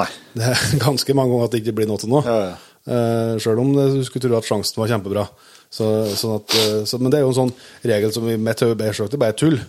Nei. 0.00 0.08
Det 0.34 0.50
er 0.50 0.66
ganske 0.88 1.16
mange 1.20 1.36
ganger 1.36 1.46
at 1.46 1.54
det 1.54 1.62
ikke 1.62 1.76
blir 1.78 1.90
noe 1.92 2.02
til 2.02 2.10
nå. 2.10 2.24
Ja, 2.26 2.38
ja. 2.48 2.58
Eh, 2.90 3.34
Sjøl 3.42 3.60
om 3.62 3.70
du 3.76 4.00
skulle 4.06 4.24
tro 4.24 4.38
at 4.38 4.48
sjansen 4.48 4.80
var 4.82 4.90
kjempebra. 4.90 5.26
Så, 5.70 5.86
sånn 6.18 6.38
at, 6.40 6.54
eh, 6.58 6.80
så, 6.90 6.98
men 6.98 7.12
det 7.12 7.20
er 7.20 7.24
jo 7.26 7.30
en 7.30 7.38
sånn 7.44 7.52
regel 7.86 8.10
som 8.14 8.26
i 8.26 8.34
mitt 8.40 8.62
hode 8.64 8.74
er 8.74 8.96
det 8.98 9.14
er 9.14 9.22
bare 9.22 9.36
tull. 9.38 9.60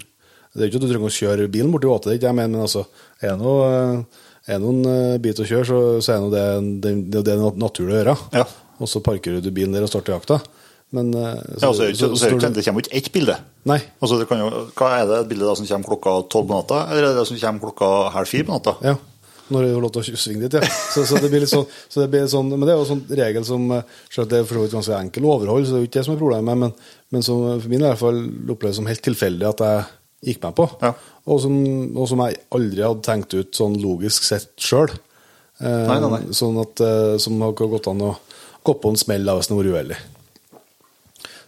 Det 0.51 0.63
er 0.63 0.67
jo 0.67 0.71
ikke 0.71 0.81
at 0.81 0.87
du 0.87 0.91
trenger 0.91 1.11
å 1.11 1.17
kjøre 1.19 1.51
bilen 1.53 1.71
borti 1.71 1.87
åtet, 1.87 2.09
det 2.09 2.15
er 2.15 2.19
ikke 2.19 2.31
jeg 2.31 2.39
mener, 2.41 2.55
men 2.57 2.65
altså, 2.65 2.81
er 3.21 3.37
det 3.39 3.51
eh, 4.49 4.57
noen 4.63 4.81
eh, 4.89 5.19
bit 5.23 5.39
å 5.39 5.45
kjøre, 5.47 5.67
så, 5.69 5.77
så 6.03 6.15
er 6.17 6.25
det, 6.33 6.47
det, 6.83 6.95
det, 7.13 7.21
det 7.29 7.35
er 7.37 7.61
naturlig 7.61 7.93
å 7.93 7.99
gjøre. 8.01 8.17
Ja. 8.41 8.47
Og 8.81 8.89
så 8.89 9.03
parkerer 9.05 9.45
du 9.45 9.51
bilen 9.53 9.77
der 9.77 9.85
og 9.85 9.93
starter 9.93 10.17
jakta. 10.17 10.41
Men 10.91 11.13
så, 11.13 11.21
Ja, 11.21 11.69
så, 11.71 11.85
er 11.85 11.85
det 11.85 11.93
ikke- 11.93 12.07
så, 12.19 12.25
er 12.27 12.33
det 12.51 12.65
kommer 12.65 12.83
ikke 12.83 12.97
ett 12.97 13.11
bilde. 13.13 13.37
Nei. 13.69 13.77
Altså, 14.01 14.17
det 14.19 14.25
kan 14.27 14.41
jo, 14.41 14.49
hva 14.75 14.89
Er 14.97 15.05
det 15.07 15.19
et 15.21 15.29
bilde 15.29 15.45
da 15.47 15.53
som 15.55 15.69
kommer 15.69 15.87
klokka 15.93 16.15
tolv 16.33 16.49
på 16.49 16.57
natta, 16.57 16.79
eller 16.89 17.05
er 17.05 17.13
det 17.13 17.21
det 17.21 17.27
som 17.29 17.37
kommer 17.39 17.63
klokka 17.69 17.91
halv 18.17 18.27
fire 18.27 18.43
på 18.49 18.57
natta? 18.57 18.73
Ja, 18.83 18.95
når 19.51 19.65
du 19.65 19.69
har 19.75 19.83
lov 19.83 19.93
til 19.95 20.01
å 20.15 20.19
svinge 20.19 20.47
dit, 20.47 20.57
ja. 20.57 20.67
Så, 20.93 21.03
så 21.07 21.19
det 21.21 21.29
blir 21.31 21.43
litt 21.43 21.51
sånn, 21.51 21.67
så 21.91 22.03
det 22.03 22.09
blir 22.13 22.27
sånn 22.31 22.49
Men 22.51 22.65
det 22.65 22.73
er 22.73 22.79
jo 22.79 22.85
en 22.85 22.91
sånn 22.93 23.17
regel 23.21 23.47
som 23.47 23.65
eh, 23.75 23.95
Selv 24.11 24.31
det 24.31 24.41
er 24.41 24.47
for 24.47 24.59
så 24.59 24.65
vidt 24.65 24.75
ganske 24.77 24.97
enkel 24.97 25.27
å 25.27 25.35
overholde, 25.35 25.67
så 25.67 25.75
det 25.75 25.79
er 25.79 25.85
jo 25.85 25.89
ikke 25.89 25.99
det 25.99 26.05
som 26.07 26.15
er 26.15 26.21
problemet, 26.21 26.61
men, 26.63 26.73
men 27.11 27.25
som 27.25 27.43
for 27.53 27.71
min 27.71 27.83
i 27.83 27.87
hvert 27.89 28.01
fall 28.01 28.21
oppleves 28.55 28.79
som 28.79 28.89
helt 28.89 29.03
tilfeldig 29.05 29.49
at 29.51 29.63
jeg 29.67 29.85
gikk 30.31 30.43
med 30.45 30.57
på. 30.57 30.67
Ja. 30.83 30.91
Og, 31.25 31.39
som, 31.43 31.55
og 31.95 32.09
som 32.09 32.21
jeg 32.25 32.41
aldri 32.53 32.85
hadde 32.85 33.05
tenkt 33.05 33.33
ut 33.33 33.55
sånn 33.57 33.79
logisk 33.81 34.27
sett 34.27 34.51
sjøl. 34.61 34.91
Eh. 35.61 35.95
Sånn 36.37 36.59
at 36.61 36.83
eh, 36.85 37.15
som 37.21 37.41
har 37.41 37.55
gått 37.57 37.89
an 37.89 38.05
å 38.11 38.15
gå 38.61 38.75
på 38.77 38.91
en 38.93 38.99
smell 38.99 39.29
av 39.29 39.39
hvis 39.39 39.49
har 39.49 39.61
vært 39.61 39.73
uheldig. 39.75 39.99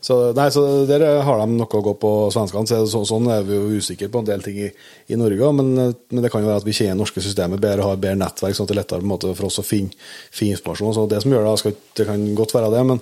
Så, 0.03 0.17
nei, 0.35 0.49
så 0.51 0.61
der 0.83 1.03
har 1.23 1.39
de 1.39 1.45
noe 1.55 1.79
å 1.79 1.83
gå 1.85 1.93
på 1.95 2.09
svenskene. 2.35 2.67
Så, 2.67 2.81
så, 2.91 3.03
sånn 3.07 3.29
er 3.31 3.45
vi 3.47 3.55
jo 3.55 3.79
usikre 3.79 4.09
på 4.11 4.19
en 4.19 4.27
del 4.27 4.43
ting 4.43 4.57
i, 4.65 4.69
i 5.07 5.19
Norge 5.19 5.39
også, 5.39 5.55
men, 5.61 5.93
men 6.11 6.25
det 6.25 6.31
kan 6.33 6.43
jo 6.43 6.49
være 6.49 6.59
at 6.59 6.67
vi 6.67 6.75
kjenner 6.75 6.99
norske 6.99 7.23
systemet 7.23 7.61
bedre 7.63 7.85
og 7.85 7.93
har 7.93 8.01
bedre 8.03 8.19
nettverk, 8.19 8.57
sånn 8.57 8.67
at 8.67 8.73
det 8.73 8.75
er 8.75 8.81
lettere 8.81 9.07
måte, 9.07 9.31
for 9.37 9.47
oss 9.47 9.61
å 9.63 9.65
finne, 9.67 9.95
finne 10.35 10.57
informasjon. 10.57 10.95
Så 10.97 11.05
det 11.11 11.21
som 11.23 11.31
gjør 11.31 11.47
det, 11.47 11.53
skal, 11.61 11.77
det 11.99 12.07
kan 12.09 12.25
godt 12.35 12.55
være 12.57 12.73
det, 12.75 12.83
men, 12.91 12.99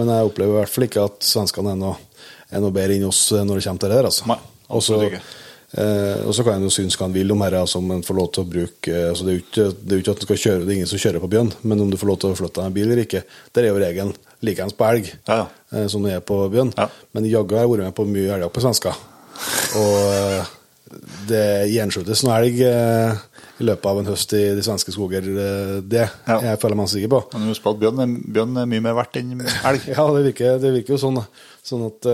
men 0.00 0.10
jeg 0.10 0.32
opplever 0.32 0.56
i 0.56 0.58
hvert 0.58 0.74
fall 0.74 0.88
ikke 0.88 1.06
at 1.06 1.30
svenskene 1.30 1.76
er 1.76 1.78
noe, 1.84 1.94
er 2.50 2.64
noe 2.66 2.74
bedre 2.74 2.98
enn 2.98 3.06
oss 3.12 3.22
når 3.36 3.60
det 3.60 3.68
kommer 3.68 3.84
til 3.86 3.94
det 3.94 4.00
der. 4.00 4.10
Altså. 4.10 4.26
Nei, 4.32 4.40
Og 4.66 4.82
så- 4.82 4.98
absolutt 4.98 5.12
ikke. 5.12 5.22
Eh, 5.70 6.24
og 6.26 6.34
så 6.34 6.42
kan 6.42 6.56
en 6.58 6.64
jo 6.66 6.70
synes 6.74 6.96
hva 6.98 7.06
en 7.06 7.12
vil 7.14 7.30
om 7.30 7.38
dette, 7.44 7.60
altså, 7.62 7.78
om 7.78 7.92
en 7.94 8.00
får 8.02 8.16
lov 8.18 8.32
til 8.34 8.42
å 8.42 8.48
bruke 8.50 8.90
eh, 8.90 9.04
altså, 9.12 9.22
det, 9.28 9.36
er 9.36 9.44
ikke, 9.44 9.66
det 9.78 9.94
er 9.94 10.00
ikke 10.02 10.14
at 10.16 10.24
en 10.24 10.26
skal 10.26 10.40
kjøre, 10.42 10.64
det 10.64 10.72
er 10.72 10.78
ingen 10.80 10.90
som 10.90 10.98
kjører 10.98 11.22
på 11.22 11.30
bjørn, 11.30 11.52
men 11.62 11.82
om 11.84 11.92
du 11.92 11.98
får 12.00 12.10
lov 12.10 12.18
til 12.18 12.32
å 12.32 12.38
flytte 12.40 12.58
deg 12.58 12.66
en 12.66 12.74
bil 12.74 12.88
eller 12.88 13.02
ikke, 13.04 13.20
der 13.54 13.68
er 13.68 13.70
jo 13.70 13.78
regelen 13.78 14.10
likeens 14.46 14.72
på 14.76 14.86
elg 14.88 15.10
Ja, 15.28 15.42
ja. 15.42 15.48
eh, 15.74 15.86
som 15.92 16.02
det 16.06 16.14
er 16.16 16.24
på 16.24 16.38
byen. 16.52 16.72
Ja. 16.78 16.88
Men 17.14 17.28
jaggu 17.28 17.56
har 17.58 17.66
jeg 17.66 17.74
vært 17.74 17.88
med 17.90 17.96
på 17.98 18.06
mye 18.08 18.32
elgjakt 18.36 18.56
på 18.56 18.62
svensker. 18.64 18.96
Og 19.80 19.98
eh, 20.14 20.56
det 21.30 21.44
gjenskjutes 21.70 22.24
noe 22.26 22.38
elg 22.40 22.56
eh, 22.66 23.20
i 23.60 23.66
løpet 23.68 23.86
av 23.90 23.98
en 24.00 24.08
høst 24.08 24.32
i 24.34 24.40
de 24.56 24.62
svenske 24.64 24.90
skoger. 24.94 25.26
det 25.84 26.06
Ja. 26.26 26.38
jeg 26.48 26.58
føler 26.62 26.78
meg 26.80 26.88
sikker 26.90 27.12
på. 27.12 27.20
Men 27.34 27.50
husk 27.52 27.62
på 27.62 27.74
at 27.74 27.80
bjørn 27.82 28.00
er, 28.02 28.14
bjørn 28.38 28.56
er 28.62 28.70
mye 28.72 28.84
mer 28.88 28.96
verdt 28.98 29.20
enn 29.20 29.36
elg. 29.44 29.84
Ja, 29.92 30.06
det 30.16 30.24
virker, 30.30 30.56
det 30.62 30.72
virker 30.78 30.96
jo 30.96 31.00
sånn. 31.04 31.20
Sånn 31.60 31.84
at, 31.84 32.06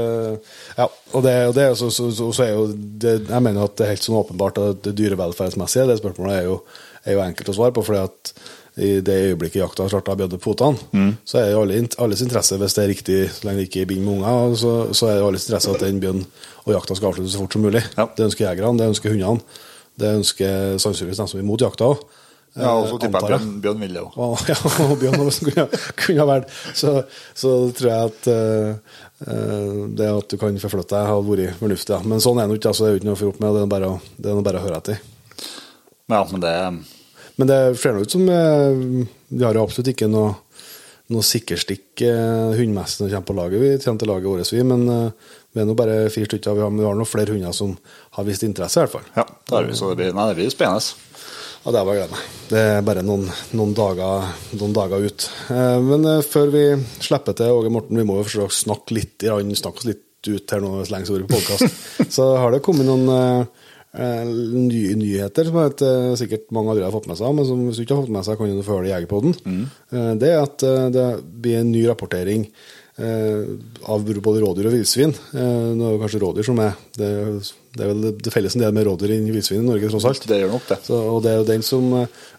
ja, 0.76 0.88
og 1.14 1.22
det, 1.22 1.32
og 1.46 1.54
det 1.54 1.68
er 1.68 1.76
så, 1.78 1.86
så, 1.94 2.08
så, 2.18 2.32
er 2.42 2.50
jo 2.56 2.64
det, 2.74 3.12
Jeg 3.30 3.42
mener 3.46 3.62
at 3.68 3.76
det 3.78 3.84
er 3.86 3.92
helt 3.94 4.02
sånn 4.02 4.18
åpenbart 4.18 4.58
at 4.58 4.80
det 4.88 4.96
dyrevelferdsmessige 4.98 5.86
det 5.86 6.00
spørsmålet 6.02 6.40
er 6.40 6.48
jo, 6.50 6.56
er 7.06 7.14
jo 7.14 7.22
enkelt 7.22 7.52
å 7.52 7.54
svare 7.60 7.76
på. 7.76 7.84
fordi 7.86 8.02
at 8.02 8.32
i 8.76 8.98
det 9.00 9.14
øyeblikket 9.30 9.62
jakta 9.62 9.86
starta 9.88 10.14
bjødde 10.18 10.38
potene, 10.42 10.76
mm. 10.92 11.12
så 11.24 11.38
er 11.40 11.46
det 11.48 11.60
alle, 11.60 11.78
alles 12.04 12.22
interesse, 12.24 12.58
hvis 12.60 12.76
det 12.76 12.82
er 12.82 12.90
riktig, 12.92 13.20
så 13.32 13.48
lenge 13.48 13.62
det 13.62 13.70
ikke 13.70 13.86
binder 13.92 14.04
med 14.04 14.18
unger, 14.18 14.56
så, 14.60 14.74
så 14.92 15.08
er 15.08 15.16
det 15.16 15.30
alles 15.30 15.46
interesse 15.46 15.72
at 15.72 15.84
den 15.86 16.02
bjørnen 16.02 16.26
og 16.66 16.74
jakta 16.74 16.98
skal 16.98 17.08
avsluttes 17.12 17.32
så 17.32 17.40
fort 17.40 17.56
som 17.56 17.64
mulig. 17.64 17.82
Ja. 17.96 18.08
Det 18.16 18.26
ønsker 18.26 18.48
jegerne, 18.48 18.76
det 18.80 18.90
ønsker 18.92 19.14
hundene. 19.14 19.62
Det 19.96 20.12
ønsker 20.18 20.76
sannsynligvis 20.82 21.22
de 21.22 21.28
som 21.30 21.38
er 21.38 21.44
imot 21.46 21.64
jakta 21.64 21.88
òg. 21.94 22.04
Ja, 22.56 22.72
og 22.72 22.86
så 22.88 22.96
eh, 22.96 23.00
tipper 23.04 23.24
jeg 23.24 23.36
Bjørn, 23.36 23.56
Bjørn 23.64 23.82
Ville 23.84 24.02
òg. 24.04 24.42
ja, 24.48 24.56
og 24.84 24.94
Bjørn 25.00 25.24
kunne, 25.48 25.66
kunne 26.00 26.20
ha 26.20 26.28
vært. 26.28 26.52
Så, 26.76 26.92
så 27.36 27.52
tror 27.76 27.90
jeg 27.90 28.10
at 28.10 28.28
eh, 28.32 28.92
det 29.96 30.10
at 30.10 30.32
du 30.32 30.36
kan 30.40 30.56
forflytte 30.60 30.96
deg, 30.96 31.08
har 31.10 31.24
vært 31.24 31.60
fornuftig. 31.60 31.96
Ja. 31.96 32.02
Men 32.04 32.24
sånn 32.24 32.40
er 32.40 32.48
det 32.48 32.60
ikke. 32.60 32.72
Altså, 32.72 32.84
det 32.84 32.90
er 32.90 32.96
jo 32.96 33.02
ikke 33.02 33.10
noe 33.10 33.18
å 33.18 33.22
få 33.22 33.30
opp 33.32 33.40
med. 33.44 33.56
Det 33.56 33.64
er 33.64 33.72
bare, 33.72 33.92
det 34.16 34.32
er 34.32 34.44
bare 34.48 34.60
å 34.60 34.66
høre 34.66 34.80
etter. 34.82 35.02
Ja, 36.12 36.22
men 36.30 36.44
det 36.44 36.54
Men 37.36 37.50
det 37.50 37.60
ser 37.80 37.98
ut 38.00 38.10
som 38.10 38.28
eh, 38.28 39.06
Vi 39.28 39.44
har 39.44 39.58
absolutt 39.60 39.92
ikke 39.92 40.08
noe, 40.08 40.34
noe 41.12 41.24
sikkerstikk 41.26 42.02
uh, 42.08 42.54
hundemessig 42.56 43.02
når 43.02 43.10
det 43.10 43.16
kommer 43.16 43.28
på 43.28 43.36
laget. 43.40 43.62
Vi 43.62 43.72
kommer 43.84 44.02
til 44.02 44.10
laget 44.10 44.30
vårt, 44.30 44.52
vi. 44.54 44.62
Men 44.66 44.86
eh, 44.92 45.34
vi 45.52 45.62
er 45.62 45.68
nå 45.68 45.76
bare 45.78 45.98
fire 46.12 46.30
stykker. 46.30 46.56
Vi 46.56 46.64
har, 46.64 46.72
vi 46.74 46.86
har 46.86 46.96
noen 46.96 47.08
flere 47.08 47.36
hunder 47.36 47.54
som 47.56 47.76
har 48.16 48.26
vist 48.28 48.46
interesse, 48.46 48.80
i 48.80 48.84
hvert 48.84 48.96
fall. 48.96 49.10
Ja, 49.16 49.26
det 49.26 49.58
er 49.58 49.68
vi, 49.68 49.76
så 49.78 49.92
det 49.92 50.00
blir, 50.00 50.16
nei, 50.16 50.30
det 50.30 50.40
blir 50.40 50.50
spennende. 50.52 51.04
Ja, 51.66 51.72
det 51.74 51.80
er 51.80 51.86
bare 51.88 51.94
å 51.94 51.98
glede 51.98 52.14
meg. 52.14 52.26
Det 52.46 52.60
er 52.62 52.82
bare 52.86 53.02
noen, 53.02 53.24
noen, 53.58 53.72
dager, 53.74 54.26
noen 54.54 54.74
dager 54.76 55.06
ut. 55.06 55.28
Eh, 55.50 55.78
men 55.82 56.04
eh, 56.06 56.20
før 56.22 56.52
vi 56.54 56.66
slipper 57.02 57.34
til 57.38 57.54
Åge 57.56 57.72
Morten, 57.74 57.98
vi 57.98 58.06
må 58.06 58.20
jo 58.20 58.26
forsøke 58.28 58.52
å 58.52 58.58
snakke 58.62 58.94
litt, 58.94 59.26
snakke 59.26 59.82
oss 59.82 59.88
litt 59.88 60.04
ut 60.30 60.52
her 60.54 60.62
nå 60.62 60.70
så 60.84 60.94
lenge 60.94 61.08
vi 61.08 61.16
har 61.16 61.24
vært 61.24 61.32
på 61.32 61.40
podkast. 61.40 62.12
så 62.16 62.28
har 62.38 62.54
det 62.54 62.62
kommet 62.64 62.86
noen 62.86 63.10
eh, 63.10 63.40
eh, 63.40 63.65
nye 63.96 64.96
nyheter 64.98 65.48
som 65.48 65.56
vet, 65.56 65.82
eh, 65.82 66.14
sikkert 66.20 66.50
mange 66.52 66.70
andre 66.70 66.84
har 66.84 66.92
fått 66.92 67.06
med 67.08 67.16
seg, 67.16 67.34
men 67.34 67.46
som 67.48 67.62
hvis 67.66 67.78
du 67.78 67.84
ikke 67.84 67.96
har 67.96 68.02
fått 68.04 68.12
med 68.16 68.24
seg, 68.26 68.36
kan 68.36 68.50
du 68.50 68.86
i 68.86 68.92
Jegerpodden. 68.92 69.36
Eh, 69.92 70.14
det 70.20 70.32
er 70.32 70.42
at 70.42 70.62
eh, 70.62 70.88
det 70.90 71.06
blir 71.24 71.60
en 71.60 71.72
ny 71.72 71.86
rapportering 71.88 72.44
eh, 72.98 73.44
av 73.88 74.04
både 74.04 74.42
rådyr 74.42 74.68
og 74.68 74.76
villsvin. 74.76 75.14
Eh, 75.32 75.70
nå 75.76 75.86
er 75.86 75.96
det 75.96 76.02
kanskje 76.04 76.22
rådyr 76.24 76.48
som 76.48 76.60
er 76.60 76.76
det, 76.98 77.12
det 77.76 77.84
er 77.84 77.90
vel 77.92 78.16
det 78.24 78.32
felles 78.32 78.56
en 78.56 78.62
del 78.64 78.74
med 78.74 78.86
rådyr 78.88 79.12
enn 79.14 79.28
villsvin 79.28 79.60
i 79.60 79.66
Norge, 79.66 79.90
tross 79.92 80.06
alt. 80.08 80.24
Det 80.28 80.38
gjør 80.40 80.54
nok 80.54 80.66
det. 80.70 80.78
Så, 80.86 81.00
og 81.12 81.18
det 81.24 81.32
er 81.32 81.40
jo 81.40 81.46
den 81.48 81.64
som 81.66 81.90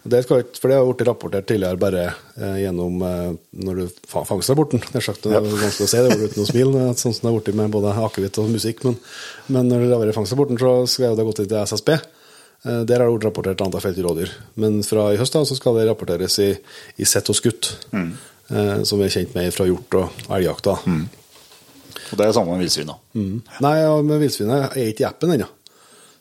det 0.08 0.22
skal, 0.24 0.44
For 0.58 0.70
det 0.70 0.78
har 0.78 0.88
blitt 0.88 1.06
rapportert 1.08 1.48
tidligere 1.48 1.80
bare 1.80 2.04
eh, 2.08 2.58
gjennom 2.64 3.02
eh, 3.06 3.32
når 3.64 3.80
du 3.80 3.84
fangster 4.10 4.28
fangstrapporten. 4.32 4.82
Det 4.88 5.00
er 5.00 5.06
sagt, 5.08 5.26
det 5.26 5.36
er 5.36 5.46
vanskelig 5.46 5.86
å 5.86 5.90
si 5.92 6.04
det 6.04 6.18
uten 6.18 6.44
å 6.44 6.48
smile, 6.48 6.84
eh, 6.86 6.94
sånn 6.98 7.14
som 7.14 7.26
det 7.26 7.32
har 7.32 7.38
blitt 7.40 7.58
med 7.60 7.74
både 7.74 7.94
akevitt 8.06 8.40
og 8.42 8.52
musikk. 8.52 8.84
Men, 8.86 8.98
men 9.48 9.70
når 9.70 9.84
det 9.86 9.92
har 9.94 10.02
vært 10.04 10.18
fangstrapporten, 10.18 10.60
så 10.60 10.74
skal 10.90 11.14
det 11.14 11.24
ha 11.24 11.28
gått 11.28 11.42
til 11.44 11.58
SSB. 11.62 11.94
Eh, 11.94 12.80
der 12.88 13.02
har 13.02 13.06
det 13.06 13.14
blitt 13.14 13.28
rapportert 13.28 13.62
antall 13.64 13.84
felt 13.84 14.00
i 14.00 14.06
rådyr. 14.06 14.34
Men 14.62 14.80
fra 14.86 15.10
i 15.14 15.20
høst 15.20 15.36
da, 15.36 15.44
så 15.46 15.58
skal 15.58 15.78
det 15.78 15.86
rapporteres 15.90 16.38
i, 16.44 16.50
i 16.98 17.08
sett 17.08 17.30
og 17.30 17.38
skutt. 17.38 17.74
Eh, 18.48 18.82
som 18.88 19.00
vi 19.00 19.06
er 19.08 19.12
kjent 19.12 19.34
med 19.36 19.52
fra 19.54 19.68
hjort- 19.68 19.98
og 20.00 20.28
elgjakta. 20.32 20.78
Og 22.12 22.18
det 22.20 22.26
er 22.26 22.34
samme 22.36 22.54
med 22.54 22.64
villsvin. 22.64 22.90
Mm. 23.14 23.34
Nei, 23.64 23.74
ja, 23.80 23.92
med 24.02 24.22
villsvinet 24.22 24.68
er 24.76 24.90
ikke 24.92 25.04
i 25.04 25.08
appen 25.08 25.34
ennå. 25.36 25.48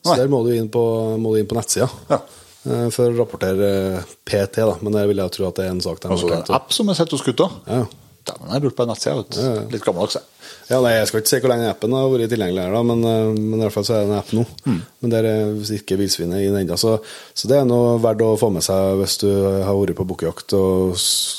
Så 0.04 0.12
Nei. 0.13 0.18
der 0.22 0.30
må 0.32 0.42
du 0.46 0.52
inn 0.56 0.70
på, 0.72 0.84
du 1.20 1.40
inn 1.40 1.48
på 1.50 1.58
nettsida. 1.58 1.88
Ja. 2.12 2.20
eh, 2.68 2.88
For 2.94 3.10
å 3.12 3.18
rapportere 3.18 3.70
eh, 4.00 4.12
PT, 4.28 4.62
da. 4.63 4.76
Men 4.86 5.00
jeg 5.02 5.12
vil 5.12 5.24
jeg 5.24 5.36
tro 5.38 5.48
at 5.50 5.60
det 5.60 5.66
er 5.68 5.74
en 5.76 5.82
sak 5.84 6.00
der. 6.04 6.13
Altså, 6.16 6.30
det 6.32 6.38
er 6.38 6.46
en 6.48 6.58
app 6.60 6.74
som 6.76 6.90
er 6.94 7.00
sett 7.00 7.16
hos 7.16 7.26
gutta? 7.26 7.50
Ja. 7.68 7.84
Den 8.28 8.44
har 8.50 8.58
jeg 8.60 8.66
brukt 8.68 8.78
på 8.78 8.84
en 8.84 8.92
nettside. 8.92 9.48
Litt 9.72 9.86
gammeldags. 9.88 10.18
jeg. 10.20 10.26
Ja, 10.67 10.82
nei, 10.84 10.97
Jeg 10.97 11.08
skal 11.08 11.21
ikke 11.21 11.30
si 11.32 11.38
hvor 11.39 11.51
lenge 11.53 11.69
appen 11.71 11.93
har 11.95 12.10
vært 12.12 12.27
tilgjengelig, 12.34 12.60
her 12.65 12.73
da, 12.75 12.80
men, 12.84 13.03
eh, 13.08 13.27
men 13.39 13.53
i 13.56 13.63
hvert 13.63 13.71
fall 13.77 13.86
så 13.88 13.93
er 13.95 14.01
det 14.03 14.10
en 14.12 14.17
app 14.19 14.32
nå. 14.36 14.41
Mm. 14.67 14.80
Men 14.99 15.13
der 15.13 15.27
er 15.30 15.51
visst 15.56 15.71
ikke 15.77 15.95
villsvinet 16.01 16.41
den 16.43 16.58
ennå. 16.60 16.75
Så, 16.82 16.97
så 17.38 17.47
det 17.47 17.56
er 17.62 17.69
noe 17.69 17.93
verdt 18.03 18.23
å 18.25 18.34
få 18.41 18.49
med 18.51 18.65
seg 18.65 18.97
hvis 18.99 19.15
du 19.21 19.30
har 19.63 19.71
vært 19.80 19.95
på 19.95 20.06
bukkjakt 20.10 20.56
og 20.58 20.97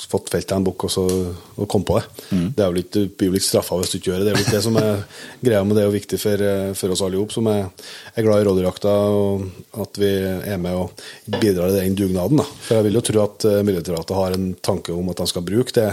fått 0.08 0.30
felt 0.32 0.48
deg 0.48 0.56
en 0.56 0.64
bukk 0.70 0.86
og, 0.88 0.92
så- 0.94 1.34
og 1.58 1.68
kom 1.68 1.84
på 1.84 1.98
det. 1.98 2.06
Mm. 2.32 2.46
Det 2.56 2.64
er 2.64 2.80
ikke, 2.80 3.02
blir 3.20 3.32
vel 3.34 3.40
ikke 3.42 3.48
straffa 3.50 3.76
hvis 3.82 3.92
du 3.92 3.98
ikke 3.98 4.12
gjør 4.14 4.22
det. 4.22 4.24
Det 4.24 4.32
er 4.32 4.38
vel 4.38 4.46
ikke 4.46 4.56
det 4.56 4.64
som 4.70 4.80
er 4.80 5.04
greia, 5.50 5.60
men 5.68 5.76
det 5.76 5.84
er 5.84 5.90
jo 5.90 5.96
viktig 5.98 6.20
for, 6.24 6.46
eh, 6.48 6.72
for 6.80 6.96
oss 6.96 7.04
alle 7.04 7.20
sammen 7.20 7.36
som 7.36 7.52
er, 7.52 7.68
er 8.16 8.24
glad 8.30 8.40
i 8.40 8.48
rådyrjakta, 8.48 8.96
og 9.12 9.82
at 9.84 10.00
vi 10.00 10.12
er 10.54 10.56
med 10.64 10.72
og 10.86 11.04
bidrar 11.36 11.74
i 11.76 11.82
den 11.82 11.98
dugnaden. 12.00 12.40
Da. 12.40 12.48
For 12.64 12.78
jeg 12.80 12.88
vil 12.88 12.96
jo 13.02 13.04
tro 13.12 13.26
at 13.28 13.44
eh, 13.52 13.60
Miljødirektoratet 13.68 14.16
har 14.22 14.38
en 14.40 14.48
tanke 14.64 14.96
om 14.96 15.12
at 15.12 15.20
de 15.20 15.28
skal 15.28 15.44
bruke 15.52 15.76
det, 15.76 15.90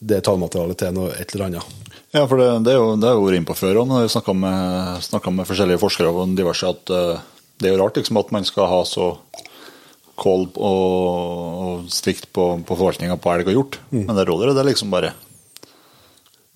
det 0.00 0.24
tallmaterialet 0.24 0.80
til 0.80 0.96
noe 0.96 1.12
et 1.20 1.36
eller 1.36 1.50
annet. 1.50 1.76
Ja, 2.10 2.24
for 2.26 2.40
det, 2.40 2.48
det 2.66 2.72
er 2.74 2.80
jo 2.80 2.94
det 2.98 3.06
er 3.06 3.18
jo 3.18 3.28
inne 3.30 3.46
på 3.46 3.54
før 3.54 3.84
òg, 3.84 3.92
vi 4.02 4.10
snakka 4.10 4.34
med, 4.34 5.04
med 5.36 5.46
forskjellige 5.46 5.82
forskere 5.82 6.10
og 6.10 6.34
diverse, 6.34 6.66
at 6.66 6.90
eh, 6.90 7.22
det 7.60 7.68
er 7.68 7.76
jo 7.76 7.82
rart 7.84 8.00
liksom, 8.00 8.18
at 8.18 8.32
man 8.34 8.46
skal 8.48 8.66
ha 8.70 8.80
så 8.88 9.12
kål 10.20 10.48
og, 10.58 10.96
og 11.64 11.90
strikt 11.92 12.28
på, 12.34 12.52
på 12.66 12.76
forvaltninga 12.76 13.16
på 13.20 13.30
elg 13.32 13.50
og 13.52 13.56
hjort. 13.56 13.78
Mm. 13.92 14.04
Men 14.08 14.16
det 14.18 14.26
rådyret, 14.28 14.56
det 14.56 14.64
er 14.64 14.70
liksom 14.72 14.92
bare 14.92 15.14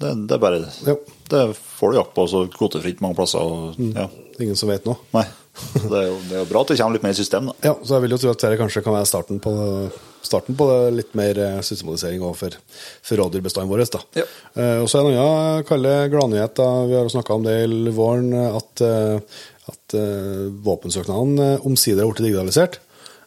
Det, 0.04 0.12
det 0.30 0.38
bare 0.42 0.60
Jo. 0.86 0.98
Det 1.32 1.44
får 1.56 1.90
du 1.94 1.96
jakt 1.98 2.12
på, 2.14 2.26
så 2.30 2.44
kvotefritt 2.52 3.00
mange 3.04 3.16
plasser. 3.18 3.40
Og, 3.40 3.78
Mm. 3.80 3.94
ja. 3.96 4.08
Ingen 4.42 4.56
som 4.58 4.68
vet 4.68 4.84
noe. 4.86 4.98
Nei. 5.14 5.24
Det 5.54 5.86
er, 5.94 6.08
jo, 6.10 6.14
det 6.26 6.34
er 6.34 6.40
jo 6.42 6.46
bra 6.50 6.60
at 6.64 6.70
det 6.72 6.76
kommer 6.80 6.96
litt 6.96 7.04
mer 7.06 7.14
system, 7.14 7.46
da. 7.46 7.52
Ja, 7.62 7.72
så 7.86 7.94
jeg 7.94 8.02
vil 8.04 8.14
jo 8.16 8.18
tro 8.18 8.30
at 8.32 8.40
dette 8.42 8.56
kanskje 8.58 8.80
kan 8.82 8.96
være 8.96 9.06
starten 9.06 9.38
på, 9.42 9.52
starten 10.26 10.56
på 10.58 10.66
litt 10.90 11.12
mer 11.14 11.38
eh, 11.38 11.60
systematisering 11.62 12.24
overfor 12.26 12.56
for 13.06 13.20
rådyrbestanden 13.22 13.70
vår. 13.70 13.84
Da. 13.94 14.00
Ja. 14.18 14.24
Eh, 14.58 14.78
og 14.82 14.88
så 14.90 14.98
en 15.04 15.12
annen 15.14 15.62
kalle 15.68 15.92
gladnyhet. 16.10 16.58
Vi 16.90 16.96
har 16.98 17.06
jo 17.06 17.14
snakka 17.14 17.36
om 17.38 17.46
det 17.46 17.54
i 17.68 17.94
våren, 17.94 18.34
at, 18.50 18.82
eh, 18.82 19.38
at 19.70 19.94
eh, 20.00 20.42
våpensøknadene 20.66 21.52
eh, 21.54 21.66
omsider 21.70 22.02
har 22.02 22.10
blitt 22.12 22.26
digitalisert. 22.26 22.80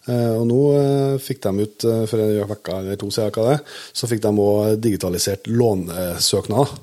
Eh, 0.07 0.33
og 0.39 0.45
nå 0.47 0.59
eh, 0.79 1.15
fikk 1.19 1.41
de 1.43 1.65
ut, 1.65 1.85
eh, 1.87 2.03
for 2.07 2.23
en 2.23 2.51
uke 2.51 2.75
eller 2.77 2.99
to 2.99 3.09
siden, 3.11 3.63
så 3.91 4.07
fikk 4.07 4.23
de 4.23 4.31
òg 4.31 4.77
digitalisert 4.83 5.49
lånesøknader. 5.51 6.75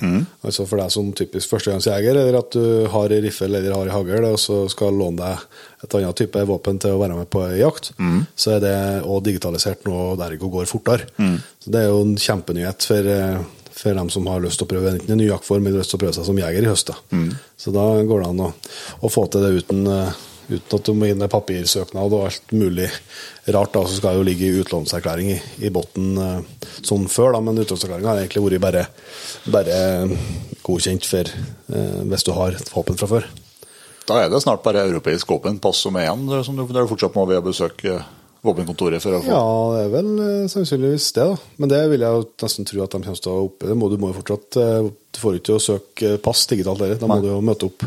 Altså 0.44 0.66
for 0.68 0.82
deg 0.82 0.92
som 0.92 1.08
typisk 1.16 1.54
førstegangsjeger, 1.54 2.20
eller 2.20 2.40
at 2.42 2.52
du 2.52 2.84
har 2.92 3.14
riffel 3.24 3.54
eller 3.54 3.76
har 3.76 3.88
i 3.88 3.94
hagl, 3.94 4.28
og 4.28 4.40
så 4.40 4.64
skal 4.72 4.96
låne 4.98 5.22
deg 5.22 5.84
et 5.84 5.96
annet 5.98 6.20
type 6.20 6.44
våpen 6.48 6.78
til 6.80 6.94
å 6.94 7.00
være 7.00 7.16
med 7.18 7.28
på 7.32 7.42
jakt, 7.58 7.64
jakt, 7.64 7.90
så 8.40 8.54
er 8.56 8.62
det 8.64 8.76
òg 9.02 9.24
digitalisert 9.26 9.84
nå, 9.88 9.96
og 10.12 10.20
det 10.20 10.38
går 10.40 10.68
fortere. 10.68 11.08
Så 11.60 11.72
det 11.72 11.82
er 11.82 11.90
jo 11.90 12.02
en 12.04 12.14
kjempenyhet 12.20 12.86
for, 12.88 13.10
for 13.74 14.00
dem 14.00 14.12
som 14.12 14.28
har 14.30 14.44
lyst 14.44 14.60
til 14.60 14.68
å 14.68 14.72
prøve 14.74 14.94
enten 14.94 15.16
en 15.16 15.20
ny 15.20 15.28
jaktform 15.28 15.66
eller 15.66 15.82
lyst 15.82 15.92
til 15.94 16.00
å 16.00 16.04
prøve 16.04 16.16
seg 16.16 16.28
som 16.28 16.40
jeger 16.40 16.64
i 16.64 16.70
høst. 16.70 16.92
Da. 16.92 17.24
Så 17.60 17.72
da 17.74 17.86
går 18.04 18.24
det 18.24 18.30
an 18.32 18.44
å, 18.46 18.52
å 19.00 19.12
få 19.12 19.26
til 19.32 19.44
det 19.44 19.64
uten, 19.64 19.84
eh, 19.88 20.22
uten 20.48 20.78
at 20.78 20.88
du 20.88 20.92
må 20.96 21.08
inn 21.08 21.20
med 21.20 21.32
papirsøknad 21.32 22.14
og 22.16 22.26
alt 22.28 22.54
mulig 22.54 22.88
rart. 23.54 23.74
Da, 23.74 23.84
så 23.84 23.98
skal 23.98 24.14
det 24.14 24.22
jo 24.22 24.26
ligge 24.28 24.48
i 24.48 24.62
utlånserklæring 24.62 25.30
i, 25.34 25.38
i 25.66 25.72
bunnen 25.74 26.44
sånn 26.80 27.06
før, 27.12 27.36
da, 27.36 27.44
men 27.44 27.62
utlånserklæringa 27.64 28.12
har 28.12 28.24
egentlig 28.24 28.44
vært 28.44 28.64
bare, 28.64 28.84
bare 29.54 29.78
godkjent 30.64 31.08
for 31.08 31.30
eh, 31.30 32.02
hvis 32.10 32.26
du 32.26 32.34
har 32.36 32.58
våpen 32.72 32.98
fra 33.00 33.10
før. 33.10 33.30
Da 34.04 34.20
er 34.20 34.28
det 34.32 34.42
snart 34.44 34.64
bare 34.64 34.84
europeisk 34.84 35.30
våpen, 35.32 35.60
pass 35.64 35.80
som 35.84 35.96
er 35.96 36.08
igjen, 36.08 36.28
som 36.44 36.56
du, 36.58 36.66
der 36.68 36.84
du 36.84 36.90
fortsatt 36.90 37.16
må 37.16 37.24
ved 37.28 37.40
å 37.40 37.46
besøke 37.46 38.02
våpenkontoret 38.44 39.00
for 39.00 39.16
å 39.16 39.22
få 39.24 39.30
Ja, 39.32 39.44
det 39.72 39.82
er 39.86 39.92
vel 39.94 40.10
eh, 40.20 40.46
sannsynligvis 40.52 41.08
det, 41.16 41.28
da. 41.32 41.52
Men 41.62 41.72
det 41.72 41.82
vil 41.92 42.04
jeg 42.04 42.18
jo 42.18 42.26
nesten 42.44 42.68
tro 42.68 42.82
at 42.84 42.92
de 42.92 43.00
kommer 43.00 43.22
til 43.26 43.32
å 43.32 43.44
oppe. 43.46 43.72
Du 43.72 43.98
må 44.00 44.10
jo 44.10 44.16
fortsatt 44.18 44.60
eh, 44.60 44.88
Du 44.92 45.20
får 45.22 45.38
ikke 45.40 45.56
å 45.56 45.62
søke 45.62 46.16
pass 46.24 46.44
digitalt 46.50 46.84
heller, 46.84 47.00
da 47.00 47.08
må 47.08 47.20
du 47.24 47.30
jo 47.32 47.40
møte 47.44 47.70
opp. 47.70 47.86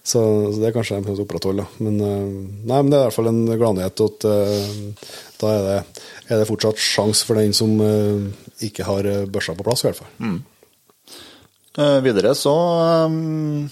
Så, 0.00 0.20
så 0.52 0.60
det 0.60 0.70
er 0.70 0.74
kanskje 0.74 0.96
de 0.96 1.04
kommer 1.04 1.20
å 1.20 1.26
opprettholde. 1.26 1.66
Men, 1.84 1.98
eh, 2.00 2.30
nei, 2.70 2.78
men 2.78 2.92
det 2.92 2.98
er 2.98 3.02
i 3.02 3.08
hvert 3.08 3.18
fall 3.18 3.30
en 3.30 3.42
gladnyhet 3.50 4.04
at 4.06 4.28
eh, 4.30 5.10
da 5.42 5.50
er 5.52 5.66
det, 5.66 6.06
er 6.30 6.40
det 6.40 6.48
fortsatt 6.48 6.80
sjanse 6.80 7.26
for 7.28 7.40
den 7.40 7.52
som 7.56 7.76
uh, 7.80 8.48
ikke 8.64 8.84
har 8.84 9.06
børsa 9.32 9.54
på 9.56 9.64
plass, 9.64 9.82
i 9.82 9.88
hvert 9.88 10.00
fall. 10.02 10.34
Eh, 11.80 11.98
videre 12.04 12.34
så 12.36 12.52
um, 13.08 13.64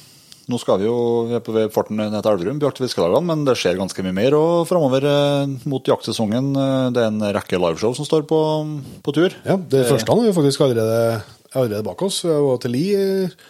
Nå 0.49 0.57
skal 0.63 0.79
vi 0.81 0.87
jo 0.87 0.97
vi 1.29 1.37
er 1.37 1.43
på 1.45 1.53
vei 1.53 1.67
farten 1.73 1.99
ned 2.01 2.15
til 2.15 2.31
Elverum, 2.31 2.61
på 2.63 2.71
jakt- 2.71 2.81
og 3.05 3.19
men 3.27 3.45
det 3.45 3.57
skjer 3.61 3.77
ganske 3.77 4.05
mye 4.07 4.17
mer 4.17 4.37
og 4.39 4.65
framover 4.71 5.05
mot 5.69 5.91
jaktsesongen. 5.93 6.55
det 6.97 7.03
er 7.03 7.11
en 7.11 7.27
rekke 7.37 7.61
liveshow 7.61 7.93
som 7.93 8.09
står 8.09 8.25
på, 8.31 8.39
på 9.05 9.13
tur. 9.13 9.37
Ja, 9.45 9.59
Det 9.61 9.85
første 9.91 10.09
har 10.09 10.25
vi 10.25 10.33
faktisk 10.33 10.65
allerede, 10.65 11.21
allerede 11.55 11.85
bak 11.87 12.03
oss. 12.03 12.23
Vi 12.25 12.33
var 12.35 12.59
til 12.63 12.71
Li 12.75 12.85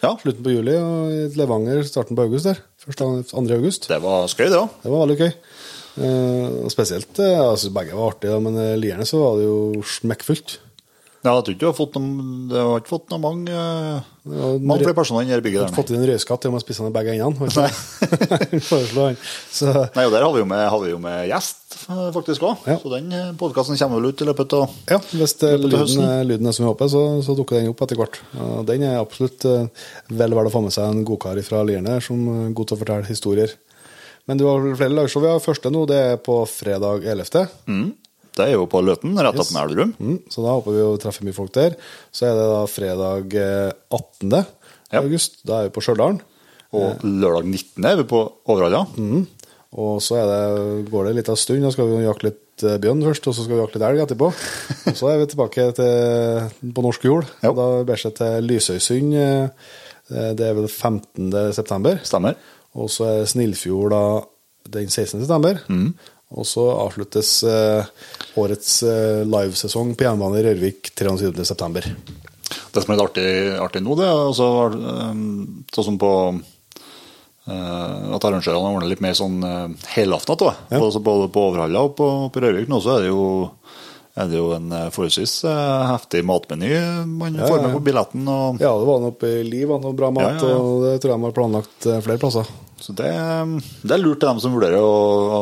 Ja. 0.03 0.13
slutten 0.21 0.43
på 0.45 0.53
juli, 0.53 0.75
og 0.77 1.11
i 1.11 1.27
Levanger 1.39 1.83
starten 1.83 2.15
på 2.15 2.23
august 2.27 2.45
der. 2.45 2.61
1. 2.87 2.95
2. 3.31 3.43
august. 3.57 3.87
Det 3.91 4.01
var 4.01 4.27
skøy, 4.31 4.47
det 4.49 4.59
òg. 4.59 4.69
Det 4.83 4.91
var 4.91 5.05
veldig 5.07 5.17
gøy. 5.19 5.33
Eh, 5.99 6.69
spesielt 6.71 7.19
eh, 7.19 7.39
altså 7.41 7.71
Begge 7.75 7.95
var 7.97 8.13
artige, 8.13 8.39
men 8.39 8.55
eh, 8.57 8.77
Lierne 8.79 9.03
så 9.09 9.19
var 9.19 9.37
det 9.39 9.47
jo 9.49 9.83
smekkfullt. 9.83 10.59
Ja, 11.19 11.33
jeg 11.35 11.43
tror 11.43 11.51
ikke 11.55 11.59
du 11.59 11.65
har 11.67 11.73
fått 11.75 11.95
noe, 11.99 12.59
har 12.63 12.79
ikke 12.79 12.91
fått 12.93 13.09
noen 13.11 13.23
mange, 13.25 13.51
ja, 13.51 14.51
mange 14.63 14.85
flere 14.85 14.95
personer 14.95 15.25
enn 15.25 15.33
det 15.33 15.41
bygget 15.43 15.65
der. 15.65 15.73
Fått 15.75 15.89
inn 15.91 15.97
en 15.99 16.05
røyskatt 16.07 16.45
til 16.45 16.53
å 16.55 16.61
spise 16.63 16.85
den 16.85 16.93
i 16.93 16.95
begge 16.95 17.15
endene. 17.17 17.49
Nei, 19.97 20.05
og 20.07 20.13
Der 20.15 20.23
har 20.23 20.31
vi 20.31 20.39
jo 20.43 20.47
med, 20.47 20.63
har 20.71 20.79
vi 20.85 20.93
jo 20.93 20.99
med 21.03 21.27
gjest, 21.27 21.75
eh, 21.91 22.05
faktisk 22.15 22.45
òg. 22.47 22.63
Ja. 22.71 22.77
Så 22.79 22.93
den 22.93 23.11
podkasten 23.39 23.75
kommer 23.81 23.99
vel 23.99 24.13
ut 24.13 24.23
i 24.23 24.29
løpet 24.29 24.55
av 24.61 24.77
ja, 24.93 25.01
hvis 25.11 25.35
det, 25.41 25.51
lyden, 25.65 26.05
er- 26.07 26.23
lyden 26.31 26.47
er 26.47 26.55
som 26.55 26.63
vi 26.65 26.71
håper, 26.71 26.91
så, 26.95 27.03
så 27.27 27.35
dukker 27.37 27.59
den 27.59 27.73
opp 27.73 27.83
etter 27.83 27.99
hvert. 27.99 28.21
Den 28.71 28.87
er 28.87 29.01
absolutt 29.01 29.43
eh, 29.49 29.67
vel 30.09 30.37
verdt 30.39 30.53
å 30.53 30.55
få 30.55 30.63
med 30.69 30.75
seg 30.75 30.87
en 30.93 31.03
godkar 31.07 31.43
fra 31.43 31.65
Lierne 31.67 31.99
som 32.05 32.23
er 32.47 32.53
god 32.55 32.71
til 32.71 32.79
å 32.79 32.83
fortelle 32.85 33.11
historier. 33.11 33.57
Men 34.29 34.37
du 34.37 34.43
har 34.45 34.61
flere 34.77 34.93
lagshow. 34.93 35.23
Vi 35.23 35.29
har 35.31 35.39
første 35.41 35.71
nå, 35.73 35.87
det 35.89 35.97
er 36.13 36.19
på 36.21 36.35
fredag 36.47 37.03
11. 37.11 37.47
Det 38.39 38.47
er 38.47 38.55
jo 38.55 38.65
på 38.71 38.81
Løten, 38.85 39.13
rett 39.19 39.37
Yes. 39.39 39.51
med 39.55 39.67
Elverum. 39.67 39.93
Mm, 39.99 40.17
så 40.31 40.43
da 40.45 40.55
håper 40.57 40.75
vi 40.77 40.83
å 40.87 40.97
treffe 41.01 41.27
mye 41.27 41.35
folk 41.37 41.53
der. 41.59 41.75
Så 42.15 42.25
er 42.29 42.35
det 42.39 42.47
da 42.53 42.61
fredag 42.71 43.35
eh, 43.35 43.71
18. 43.93 44.37
Ja. 44.89 45.03
august. 45.03 45.41
Da 45.45 45.59
er 45.61 45.69
vi 45.69 45.75
på 45.75 45.83
Stjørdal. 45.85 46.19
Og 46.73 47.01
lørdag 47.05 47.45
19. 47.49 47.85
er 47.85 47.95
vi 48.01 48.07
på 48.09 48.23
Overhalla. 48.49 48.85
Mm. 48.97 49.25
Og 49.79 49.99
så 50.01 50.17
er 50.17 50.25
det, 50.29 50.89
går 50.89 51.09
det 51.09 51.15
litt 51.19 51.29
av 51.29 51.37
stund. 51.37 51.61
Da 51.65 51.71
skal 51.73 51.89
vi 51.91 52.05
jakte 52.07 52.29
litt 52.31 52.45
jakte 52.59 52.73
bjørn 52.83 52.99
først, 53.05 53.27
og 53.29 53.35
så 53.37 53.43
skal 53.45 53.55
vi 53.55 53.61
jakte 53.61 53.79
litt 53.79 53.85
elg 53.87 54.01
etterpå. 54.03 54.27
Og 54.91 54.95
så 54.99 55.07
er 55.13 55.19
vi 55.21 55.27
tilbake 55.31 55.67
til, 55.77 56.71
på 56.75 56.83
norsk 56.83 57.05
jord. 57.07 57.29
Ja. 57.39 57.53
Da 57.55 57.67
bærer 57.87 58.09
det 58.09 58.17
til 58.17 58.49
Lysøysund. 58.49 59.13
eh, 59.15 60.33
Det 60.35 60.43
er 60.49 60.57
vel 60.57 60.67
15. 60.67 61.29
september. 61.55 62.01
Stemmer. 62.03 62.35
Og 62.75 62.89
så 62.91 63.07
er 63.07 63.29
Snillfjord 63.31 63.93
da 63.95 64.01
den 64.75 64.89
16. 64.91 65.21
september. 65.23 65.61
Mm. 65.71 65.93
Og 66.29 66.45
så 66.45 66.61
avsluttes 66.75 67.31
eh, 67.47 67.87
årets 68.37 68.83
eh, 68.85 69.21
livesesong 69.25 69.95
på 69.97 70.05
jernbane 70.05 70.37
i 70.39 70.45
Rørvik 70.45 70.91
23. 70.93 71.31
september. 71.47 71.87
Det 72.69 72.83
som 72.83 72.93
er 72.93 72.99
litt 72.99 73.05
artig, 73.07 73.27
artig 73.61 73.81
nå, 73.85 73.95
det 73.97 74.05
er 74.05 74.13
altså, 74.27 74.47
um, 74.69 75.63
sånn 75.73 75.91
som 75.91 75.99
på 76.01 76.13
at 77.49 78.25
arrangørene 78.27 78.69
ordner 78.75 78.91
litt 78.91 78.99
mer 79.01 79.15
sånn 79.17 79.39
helaften. 79.95 80.37
da. 80.37 80.51
Ja. 80.69 80.77
Både 81.01 81.29
på 81.33 81.45
Overhalla 81.47 81.81
og 81.87 81.95
på, 81.97 82.05
på 82.29 82.43
Rørvik 82.43 82.69
nå 82.69 82.77
så 82.83 82.99
er 82.99 83.07
det 83.07 83.09
jo, 83.09 83.23
er 84.13 84.29
det 84.29 84.37
jo 84.37 84.51
en 84.53 84.67
forholdsvis 84.93 85.33
heftig 85.89 86.21
matmeny 86.29 86.69
man 87.09 87.39
Ja, 87.39 87.47
får 87.49 87.63
med 87.63 87.73
på 87.73 87.81
billetten. 87.89 88.27
Og, 88.29 88.61
Ja, 88.61 88.75
det 88.77 88.85
var 88.91 89.01
noe 89.01 89.15
oppe 89.15 89.31
i 89.39 89.43
Liv, 89.47 89.73
noe 89.81 89.97
bra 89.97 90.11
mat, 90.13 90.37
Ja, 90.37 90.51
ja, 90.51 90.59
og 90.61 90.85
det 90.85 90.93
tror 91.01 91.15
jeg 91.15 91.17
de 91.23 91.25
har 91.25 91.37
planlagt 91.39 91.89
eh, 91.89 92.01
flere 92.05 92.21
plasser. 92.21 92.53
Så 92.79 92.93
det, 93.01 93.09
det 93.81 93.97
er 93.97 94.03
lurt 94.03 94.21
til 94.21 94.29
dem 94.29 94.43
som 94.45 94.53
vurderer 94.53 94.85
å, 94.85 94.93
å, 95.39 95.41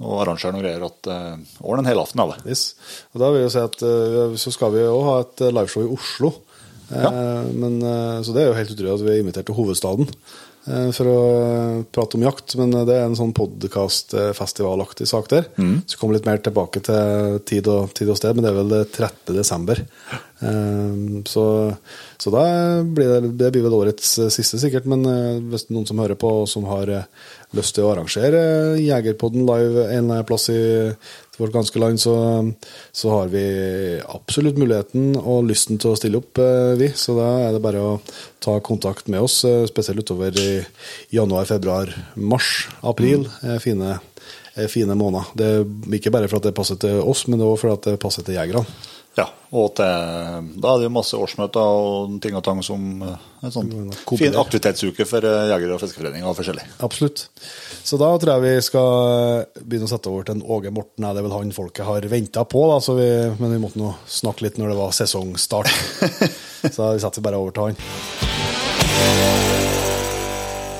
å 0.00 0.20
arrangøren 0.22 0.58
og 0.58 0.64
greier, 0.64 0.84
at 0.86 1.10
uh, 1.12 1.56
ordne 1.60 1.84
en 1.84 1.90
helaften 1.92 2.22
av 2.24 2.34
det. 2.34 2.54
Yes. 2.54 2.70
Og 3.12 3.22
da 3.22 3.32
vil 3.34 3.44
jeg 3.44 3.54
si 3.54 3.64
at 3.64 3.82
uh, 3.84 4.38
så 4.40 4.52
skal 4.54 4.72
vi 4.74 4.86
òg 4.88 5.02
ha 5.06 5.16
et 5.24 5.44
eh, 5.44 5.52
liveshow 5.54 5.84
i 5.84 5.92
Oslo. 5.96 6.32
Ja. 6.90 7.10
men, 7.54 7.82
eh, 7.82 8.22
så 8.22 8.32
det 8.34 8.42
er 8.42 8.48
jo 8.48 8.54
helt 8.58 8.72
utrolig 8.74 8.94
at 8.96 9.04
vi 9.06 9.12
er 9.12 9.20
invitert 9.22 9.46
til 9.46 9.54
hovedstaden 9.54 10.08
eh, 10.10 10.40
for 10.94 11.10
å 11.10 11.20
eh, 11.40 11.82
prate 11.92 12.18
om 12.18 12.24
jakt. 12.26 12.56
Men 12.60 12.74
eh, 12.74 12.86
det 12.88 12.96
er 12.96 13.06
en 13.08 13.18
sånn 13.18 13.34
podkast-festivalaktig 13.36 15.08
sak 15.10 15.30
der. 15.32 15.48
Så 15.90 16.00
kommer 16.00 16.16
litt 16.16 16.28
mer 16.28 16.42
tilbake 16.44 16.82
til 16.86 17.40
tid 17.48 17.70
og, 17.70 17.94
tid 17.96 18.12
og 18.12 18.18
sted, 18.20 18.36
men 18.36 18.46
det 18.46 18.52
er 18.52 18.58
vel 18.60 18.74
det 18.74 18.82
30. 18.96 19.34
desember. 19.36 19.82
Eh, 20.40 21.22
så, 21.28 21.44
så 22.16 22.32
da 22.34 22.44
blir 22.84 23.12
det, 23.12 23.32
det 23.40 23.52
blir 23.54 23.66
vel 23.66 23.78
årets 23.80 24.16
eh, 24.18 24.32
siste, 24.32 24.60
sikkert. 24.62 24.88
Men 24.90 25.04
eh, 25.08 25.40
hvis 25.50 25.66
det 25.66 25.74
er 25.74 25.78
noen 25.78 25.90
som 25.90 26.02
hører 26.02 26.20
på, 26.20 26.32
og 26.42 26.50
som 26.50 26.68
har 26.70 26.92
eh, 26.94 27.08
lyst 27.56 27.76
til 27.76 27.86
å 27.86 27.92
arrangere 27.94 28.40
eh, 28.76 28.84
Jegerpodden 28.86 29.46
live 29.48 29.88
en 29.96 30.14
plass 30.28 30.48
i 30.52 30.60
vårt 31.40 31.54
ganske 31.54 31.80
land, 31.80 32.00
så, 32.00 32.14
så 32.92 33.10
har 33.14 33.30
vi 33.32 33.44
absolutt 34.04 34.58
muligheten 34.60 35.16
og 35.20 35.48
lysten 35.48 35.80
til 35.80 35.94
å 35.94 35.98
stille 35.98 36.20
opp, 36.20 36.38
eh, 36.42 36.74
vi. 36.80 36.90
Så 36.96 37.16
da 37.18 37.30
er 37.46 37.56
det 37.56 37.62
bare 37.64 37.82
å 37.82 37.96
ta 38.42 38.58
kontakt 38.64 39.10
med 39.12 39.24
oss, 39.24 39.40
eh, 39.48 39.64
spesielt 39.70 40.04
utover 40.04 40.36
i 40.40 40.60
januar, 41.16 41.48
februar, 41.50 41.92
mars, 42.14 42.68
april. 42.82 43.26
Mm. 43.42 43.58
Fine, 43.64 43.98
eh, 44.54 44.68
fine 44.70 44.96
måneder. 44.98 45.34
Det 45.36 45.50
ikke 46.00 46.12
bare 46.14 46.28
for 46.28 46.40
at 46.40 46.48
det 46.48 46.56
passer 46.56 46.80
til 46.80 47.02
oss, 47.02 47.26
men 47.28 47.40
også 47.40 47.60
for 47.64 47.76
at 47.76 47.90
det 47.90 48.00
passer 48.00 48.26
til 48.26 48.38
jegerne. 48.38 48.66
Ja, 49.20 49.26
og 49.52 49.74
til, 49.76 50.46
da 50.62 50.70
er 50.70 50.80
det 50.80 50.86
jo 50.86 50.92
masse 50.94 51.18
årsmøter 51.18 51.60
og 51.60 52.14
ting 52.22 52.36
og 52.38 52.44
tang 52.46 52.62
som 52.64 53.02
eh, 53.04 53.24
en 53.44 53.52
sånn 53.52 53.72
fin 54.16 54.36
aktivitetsuke 54.38 55.04
for 55.08 55.26
jegere 55.26 55.74
og 55.74 55.82
fiskeforeninger 55.82 56.28
og 56.30 56.38
forskjellig. 56.38 56.64
Absolutt. 56.86 57.26
Så 57.84 57.98
da 58.00 58.08
tror 58.14 58.36
jeg 58.36 58.44
vi 58.46 58.64
skal 58.64 58.90
eh, 59.42 59.60
begynne 59.60 59.88
å 59.88 59.92
sette 59.92 60.12
over 60.12 60.28
til 60.28 60.38
en 60.38 60.44
Åge 60.56 60.72
Morten. 60.72 61.04
Er 61.04 61.18
Det 61.18 61.24
vel 61.26 61.36
han 61.36 61.52
folket 61.56 61.88
har 61.88 62.06
venta 62.12 62.46
på, 62.48 62.64
da, 62.72 62.78
så 62.84 62.96
vi, 62.96 63.08
men 63.42 63.56
vi 63.56 63.62
måtte 63.62 63.82
nå 63.82 63.92
snakke 64.08 64.46
litt 64.46 64.60
når 64.60 64.72
det 64.72 64.78
var 64.80 64.96
sesongstart. 64.96 65.72
så 66.76 66.92
vi 66.94 67.02
setter 67.04 67.26
bare 67.26 67.40
over 67.42 67.56
til 67.56 67.70
han. 67.70 67.80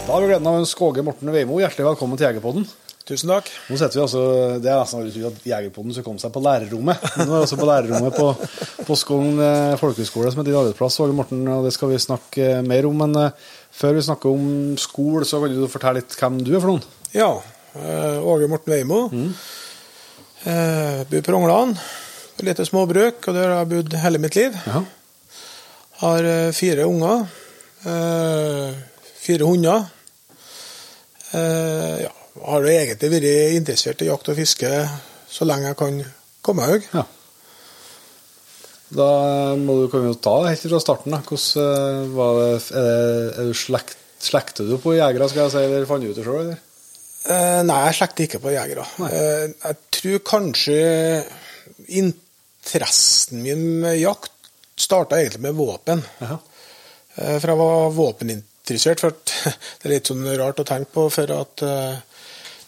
Da 0.07 0.14
har 0.14 0.22
vi 0.24 0.31
gleden 0.31 0.48
av 0.48 0.57
å 0.57 0.62
ønske 0.62 0.87
Åge 0.87 1.05
Morten 1.07 1.35
Veimo 1.35 1.61
hjertelig 1.61 1.92
velkommen 1.92 2.18
til 2.18 2.31
Jegerpodden. 2.31 2.64
Tusen 3.11 3.27
takk. 3.33 3.49
Nå 3.66 3.75
setter 3.75 3.99
vi 3.99 4.03
altså, 4.05 4.20
Det 4.62 4.68
er 4.70 4.77
nesten 4.79 5.01
aldri 5.01 5.11
trodd 5.16 5.38
at 5.40 5.46
Jegerpoden 5.51 5.94
skulle 5.94 6.07
komme 6.07 6.23
seg 6.23 6.31
på 6.31 6.42
lærerrommet. 6.44 7.07
Nå 7.18 7.25
er 7.25 7.31
vi 7.33 7.38
også 7.42 7.57
på 7.59 7.66
lærerrommet 7.66 8.14
på, 8.14 8.27
på 8.87 8.96
Skogn 9.01 9.40
eh, 9.42 9.73
folkehøgskole, 9.81 10.31
som 10.31 10.42
er 10.42 10.46
din 10.46 10.59
arbeidsplass, 10.61 10.99
Åge 11.03 11.16
Morten, 11.18 11.40
og 11.51 11.66
det 11.66 11.73
skal 11.75 11.90
vi 11.90 11.99
snakke 11.99 12.44
eh, 12.44 12.61
mer 12.62 12.87
om. 12.87 13.03
Men 13.03 13.16
eh, 13.18 13.49
før 13.81 13.96
vi 13.96 14.05
snakker 14.07 14.31
om 14.31 14.44
skole, 14.79 15.27
så 15.27 15.40
kan 15.42 15.57
du 15.57 15.64
fortelle 15.73 16.05
litt 16.05 16.14
hvem 16.20 16.37
du 16.46 16.53
er 16.53 16.62
for 16.62 16.70
noen. 16.70 16.87
Ja, 17.16 17.33
Åge 18.31 18.51
Morten 18.53 18.77
Veimo. 18.77 19.01
Eh, 20.46 21.03
bor 21.11 21.27
på 21.27 21.35
Ronglan. 21.35 21.75
Et 22.37 22.46
lite 22.46 22.68
småbruk, 22.68 23.27
og 23.27 23.35
der 23.35 23.51
har 23.51 23.64
jeg 23.64 23.73
bodd 23.75 23.99
hele 24.05 24.23
mitt 24.23 24.38
liv. 24.38 24.55
Ja. 24.70 24.85
Har 26.05 26.31
fire 26.57 26.87
unger. 26.87 27.27
Fire 29.20 29.51
hunder. 29.51 29.90
Ja, 31.35 32.14
har 32.38 32.66
jo 32.66 32.73
egentlig 32.73 33.11
vært 33.14 33.57
interessert 33.57 34.03
i 34.05 34.11
jakt 34.11 34.31
og 34.31 34.38
fiske 34.38 34.71
så 35.31 35.47
lenge 35.47 35.71
jeg 35.71 35.79
kan 35.79 35.99
komme 36.45 36.66
meg. 36.66 36.87
Ja. 36.95 37.07
Da 38.90 39.11
må 39.59 39.77
du, 39.79 39.85
kan 39.90 40.03
vi 40.03 40.11
jo 40.11 40.19
ta 40.19 40.35
det 40.43 40.55
helt 40.55 40.66
fra 40.73 40.83
starten. 40.83 41.14
Da. 41.14 41.21
Hvordan 41.27 41.66
eh, 41.66 42.14
var 42.16 42.40
det, 42.40 42.49
er, 42.51 42.88
det, 42.88 43.35
er 43.38 43.51
du 43.51 43.59
slekt, 43.59 43.97
Slekter 44.21 44.66
du 44.69 44.75
på 44.77 44.93
jegere, 44.93 45.31
skal 45.31 45.47
jeg 45.47 45.53
si, 45.55 45.61
eller 45.64 45.87
fant 45.88 46.05
du 46.05 46.11
ut 46.11 46.19
det 46.19 46.27
sjøl? 46.27 46.51
Eh, 46.53 47.61
nei, 47.64 47.79
jeg 47.87 47.97
slekter 47.97 48.27
ikke 48.27 48.40
på 48.43 48.53
jegere. 48.53 48.85
Eh, 49.07 49.47
jeg 49.55 49.79
tror 49.97 50.19
kanskje 50.29 50.77
interessen 51.97 53.40
min 53.40 53.62
med 53.81 53.97
jakt 53.97 54.53
starta 54.77 55.23
egentlig 55.23 55.40
med 55.47 55.57
våpen. 55.57 56.05
Eh, 56.21 56.37
for 57.38 57.49
jeg 57.49 57.61
var 57.62 57.97
våpeninteressert. 57.97 59.01
For 59.01 59.16
det 59.81 59.88
er 59.88 59.95
litt 59.95 60.12
sånn 60.12 60.29
rart 60.37 60.61
å 60.61 60.69
tenke 60.69 60.93
på, 60.99 61.07
for 61.16 61.35
at 61.38 61.64
eh, 61.64 61.97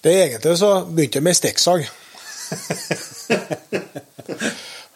det 0.02 0.14
egentlig 0.24 0.56
så 0.60 0.72
begynte 0.88 1.20
jeg 1.20 1.26
med 1.26 1.38
stikksag. 1.38 1.86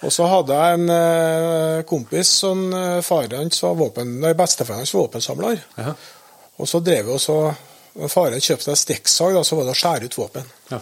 Og 0.07 0.12
så 0.12 0.27
hadde 0.29 0.57
jeg 0.59 0.77
en 0.77 0.90
eh, 0.92 1.85
kompis 1.88 2.29
som 2.42 2.66
eh, 2.77 2.99
faren 3.03 3.38
hans 3.40 3.62
var 3.64 3.79
våpen, 3.79 4.19
nei, 4.23 4.35
bestefaren 4.38 4.83
hans 4.85 4.92
var 4.95 5.07
våpensamler. 5.07 5.62
Og 6.61 6.69
så 6.69 6.81
drev 6.85 7.09
vi 7.09 7.16
og 7.16 7.23
så 7.23 7.38
når 7.97 8.12
Faren 8.12 8.42
kjøpte 8.45 8.69
seg 8.69 8.81
stikksag, 8.81 9.38
og 9.38 9.47
så 9.49 9.57
var 9.57 9.64
det 9.66 9.73
å 9.73 9.81
skjære 9.81 10.09
ut 10.09 10.19
våpen. 10.19 10.51
Ja. 10.69 10.81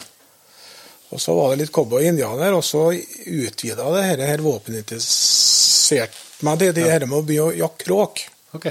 Og 1.14 1.20
så 1.22 1.34
var 1.36 1.52
det 1.52 1.60
litt 1.62 1.74
cowboy 1.74 2.02
og 2.02 2.08
indianer, 2.10 2.56
og 2.56 2.64
så 2.66 2.88
utvida 2.90 3.86
det 3.94 4.02
her, 4.08 4.22
her 4.32 4.42
våpeninteressert 4.42 6.18
meg 6.44 6.58
til 6.60 6.74
det 6.74 6.88
her 6.90 7.06
med 7.06 7.20
å 7.20 7.26
begynne 7.26 7.52
å 7.52 7.58
jakte 7.60 7.86
kråk. 7.86 8.24
Ok. 8.58 8.66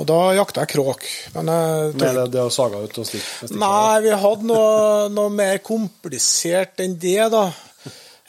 Og 0.00 0.06
da 0.08 0.18
jakta 0.38 0.62
jeg 0.64 0.70
kråk. 0.72 1.02
Men 1.34 1.50
jeg 1.52 1.94
Med 2.00 2.14
det, 2.16 2.24
det 2.32 2.40
å 2.46 2.52
saga 2.52 2.78
ut 2.80 2.98
og 3.02 3.04
stikke? 3.08 3.50
Nei, 3.60 4.00
vi 4.06 4.14
hadde 4.22 4.46
noe, 4.48 5.08
noe 5.12 5.28
mer 5.34 5.58
komplisert 5.64 6.80
enn 6.80 6.94
det, 7.02 7.18
da. 7.34 7.42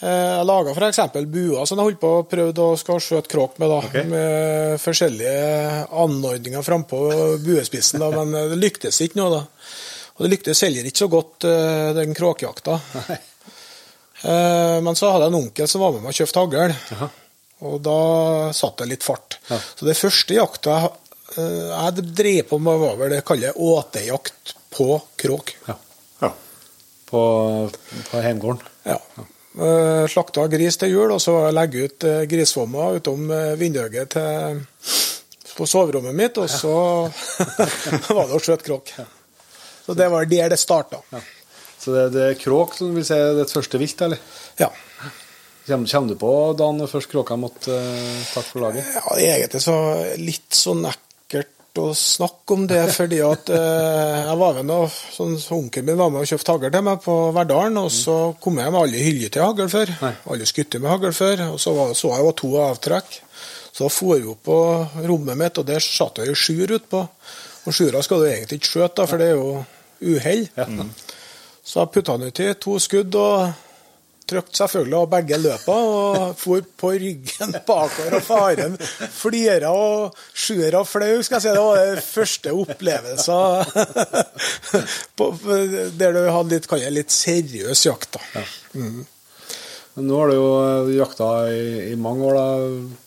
Eh, 0.03 0.33
Jeg 0.41 0.45
laga 0.49 0.73
f.eks. 0.75 0.99
buer 1.31 1.63
som 1.69 1.79
jeg 1.79 1.85
holdt 1.87 2.01
på 2.01 2.09
å 2.17 2.25
prøvde 2.27 2.65
å 2.67 2.75
skal 2.75 2.99
skjøte 2.99 3.31
kråk 3.31 3.55
med. 3.63 3.69
da, 3.71 3.77
okay. 3.87 4.03
Med 4.11 4.81
forskjellige 4.83 5.87
anordninger 6.03 6.65
frampå 6.67 6.99
buespissen, 7.45 8.03
da, 8.03 8.09
men 8.11 8.35
det 8.51 8.59
lyktes 8.59 8.99
ikke 9.05 9.21
noe. 9.21 9.37
da. 9.39 9.43
Og 10.17 10.25
det 10.27 10.33
lyktes 10.35 10.59
heller 10.67 10.85
ikke 10.91 11.05
så 11.05 11.11
godt, 11.15 11.47
eh, 11.47 11.93
den 11.95 12.11
kråkejakta. 12.17 12.79
Nei. 13.07 13.21
Eh, 14.23 14.79
Men 14.83 14.95
så 14.95 15.09
hadde 15.11 15.25
jeg 15.29 15.33
en 15.33 15.39
onkel 15.41 15.67
som 15.67 15.81
var 15.83 15.91
med 15.95 16.03
meg 16.03 16.11
og 16.13 16.19
kjøpte 16.19 16.43
hagl. 16.43 16.75
Og 17.63 17.77
da 17.83 17.95
satt 18.55 18.77
det 18.81 18.89
litt 18.91 19.03
fart. 19.07 19.37
Ja. 19.49 19.57
Så 19.79 19.85
det 19.87 19.95
første 19.95 20.35
jakta 20.35 20.75
jeg, 20.81 20.91
jeg 21.37 22.07
drev 22.13 22.41
på 22.49 22.59
med, 22.61 22.81
hva 22.81 22.93
vel 22.99 23.15
det 23.15 23.23
kaller 23.27 23.57
åtejakt 23.57 24.55
på 24.73 24.97
kråk. 25.19 25.55
Ja. 25.67 25.77
Ja. 26.21 26.31
På, 27.09 27.21
på 28.09 28.23
heimgården? 28.23 28.61
Ja. 28.87 28.99
Eh, 29.53 30.05
Slakta 30.09 30.47
gris 30.49 30.79
til 30.81 30.95
jul, 30.95 31.11
og 31.13 31.21
så 31.21 31.35
legge 31.53 31.85
ut 31.85 32.05
eh, 32.09 32.23
grisvommer 32.29 32.97
utom 32.97 33.27
eh, 33.29 33.53
vinduet 33.59 34.15
til 34.15 34.63
på 35.53 35.67
soverommet 35.69 36.15
mitt, 36.17 36.37
og 36.41 36.49
så 36.49 36.73
var 38.15 38.25
det 38.25 38.33
å 38.33 38.41
skjøte 38.41 38.65
kråk. 38.65 38.89
Så 39.85 39.93
det 39.93 40.07
var 40.09 40.25
der 40.25 40.49
det 40.49 40.57
starta. 40.57 41.03
Så 41.77 41.93
det, 41.93 42.07
det 42.15 42.23
er 42.31 42.39
kråk 42.39 42.73
som 42.79 42.95
vil 42.95 43.05
si 43.05 43.19
ditt 43.37 43.53
første 43.53 43.77
vilt, 43.77 44.01
eller? 44.01 44.23
Ja. 44.57 44.71
Kommer, 45.67 46.09
du 46.09 46.17
på 46.19 46.31
dagen 46.59 46.81
først 46.89 47.11
kråka 47.11 47.37
måtte 47.39 47.71
uh, 47.71 48.23
takke 48.33 48.49
for 48.49 48.65
laget? 48.65 48.87
ja, 48.97 49.35
egentlig 49.37 49.61
så 49.63 49.75
litt 50.19 50.57
sånn 50.57 50.83
å 51.81 51.93
snakke 51.97 52.53
om 52.53 52.65
det, 52.69 52.81
fordi 52.93 53.17
at 53.25 53.49
eh, 53.49 54.17
jeg 54.27 54.37
var 54.37 54.59
med 54.59 54.73
og 54.75 54.91
sånn, 54.93 55.33
så 55.41 55.57
Onkelen 55.57 55.87
min 55.87 55.97
var 55.97 56.11
med 56.13 56.21
og 56.21 56.29
kjøpte 56.29 56.53
hagl 56.53 56.73
til 56.75 56.85
meg 56.85 56.99
på 57.01 57.15
Verdalen, 57.33 57.79
og 57.81 57.89
så 57.93 58.17
kom 58.43 58.59
jeg 58.61 58.73
med 58.73 58.81
alle 58.83 59.01
hyller 59.01 59.33
til 59.33 59.45
hagl 59.45 59.71
før. 59.73 59.93
Alle 60.29 60.49
skutter 60.49 60.83
med 60.83 60.93
hagl 60.93 61.15
før. 61.17 61.45
Og 61.55 61.57
så 61.63 61.73
var, 61.73 61.95
så 61.97 62.13
jeg 62.13 62.27
jo 62.27 62.35
to 62.43 62.51
avtrekk. 62.61 63.17
Så 63.73 63.89
for 63.89 64.19
vi 64.19 64.29
opp 64.29 64.43
på 64.45 64.59
rommet 65.09 65.39
mitt, 65.39 65.57
og 65.57 65.65
der 65.65 65.81
satt 65.81 66.21
jeg 66.21 66.29
jo 66.29 66.37
sjuer 66.37 66.75
utpå. 66.77 67.01
Og 67.63 67.73
sjura 67.73 68.03
skal 68.05 68.21
du 68.21 68.29
egentlig 68.29 68.61
ikke 68.61 68.73
skjøte, 68.75 69.09
for 69.09 69.21
det 69.21 69.31
er 69.31 69.39
jo 69.39 70.13
uhell. 70.13 70.45
Så 71.63 71.79
jeg 71.79 71.93
putta 71.95 72.17
han 72.17 72.27
uti 72.27 72.51
to 72.61 72.77
skudd 72.83 73.17
og 73.17 73.49
trykte 74.29 74.57
selvfølgelig 74.61 74.97
av 74.99 75.09
begge 75.11 75.37
løpa 75.41 75.75
og 75.87 76.35
for 76.39 76.65
på 76.79 76.91
ryggen 77.03 77.55
bakover. 77.67 78.17
Og 78.17 78.23
faren 78.25 78.77
flira 79.13 79.71
og 79.75 80.17
sjura 80.33 80.83
flau, 80.87 81.21
skal 81.23 81.39
jeg 81.39 81.43
si. 81.45 81.53
Det 81.53 81.63
var 81.63 81.81
den 81.81 82.03
første 82.07 82.53
opplevelsen 82.63 83.53
der 85.99 86.15
du 86.15 86.21
hadde 86.27 86.53
litt, 86.55 86.69
kan 86.69 86.81
jeg, 86.81 86.95
litt 86.95 87.11
seriøs 87.13 87.85
jakt. 87.87 88.17
da. 88.17 88.45
Mm. 88.77 89.03
Nå 90.01 90.15
har 90.17 90.31
du 90.31 90.35
jo 90.39 90.47
eh, 90.57 90.95
jakta 90.97 91.27
i, 91.53 91.91
i 91.91 91.97
mange 91.99 92.25
år, 92.25 92.39
da. 92.39 92.45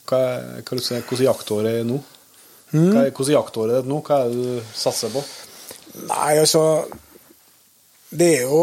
Hva 0.07 0.20
er, 0.22 0.44
hva 0.62 0.76
er, 0.79 1.02
hvordan 1.02 1.18
er 1.18 1.24
jaktåret 1.26 1.81
er 1.81 1.88
nå? 1.88 1.98
Hva 2.70 3.00
er, 3.07 3.11
hvordan 3.11 3.31
er 3.33 3.35
jaktåret 3.35 3.74
ditt 3.81 3.90
nå? 3.90 3.98
Hva 4.07 4.20
er 4.22 4.31
det 4.31 4.38
du 4.38 4.72
satser 4.74 5.11
på? 5.14 5.22
Nei, 6.07 6.33
altså 6.37 6.62
Det 8.12 8.26
er 8.37 8.42
jo 8.44 8.59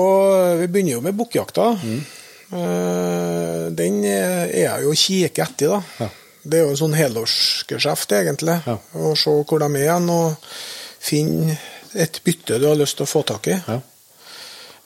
Vi 0.60 0.68
begynner 0.70 1.00
jo 1.00 1.04
med 1.04 1.18
bukkjakta. 1.18 1.72
Eh, 1.74 2.20
den 2.54 4.02
er 4.06 4.52
jeg 4.54 4.84
jo 4.86 4.92
å 4.94 4.98
kikke 5.00 5.46
etter, 5.48 5.74
da. 5.78 5.82
Ja. 6.04 6.10
Det 6.44 6.60
er 6.60 6.66
jo 6.66 6.74
en 6.74 6.80
sånn 6.82 6.96
helårsgeskjeft, 6.98 8.12
egentlig. 8.18 8.58
Ja. 8.68 8.76
Å 9.00 9.14
se 9.16 9.32
hvor 9.48 9.62
de 9.64 9.70
er 9.72 9.86
igjen, 9.86 10.10
og 10.12 10.36
finne 11.04 11.56
et 11.96 12.20
bytte 12.26 12.58
du 12.60 12.68
har 12.68 12.76
lyst 12.80 12.98
til 13.00 13.06
å 13.08 13.12
få 13.14 13.22
tak 13.30 13.48
i. 13.54 13.58
Ja. 13.68 13.80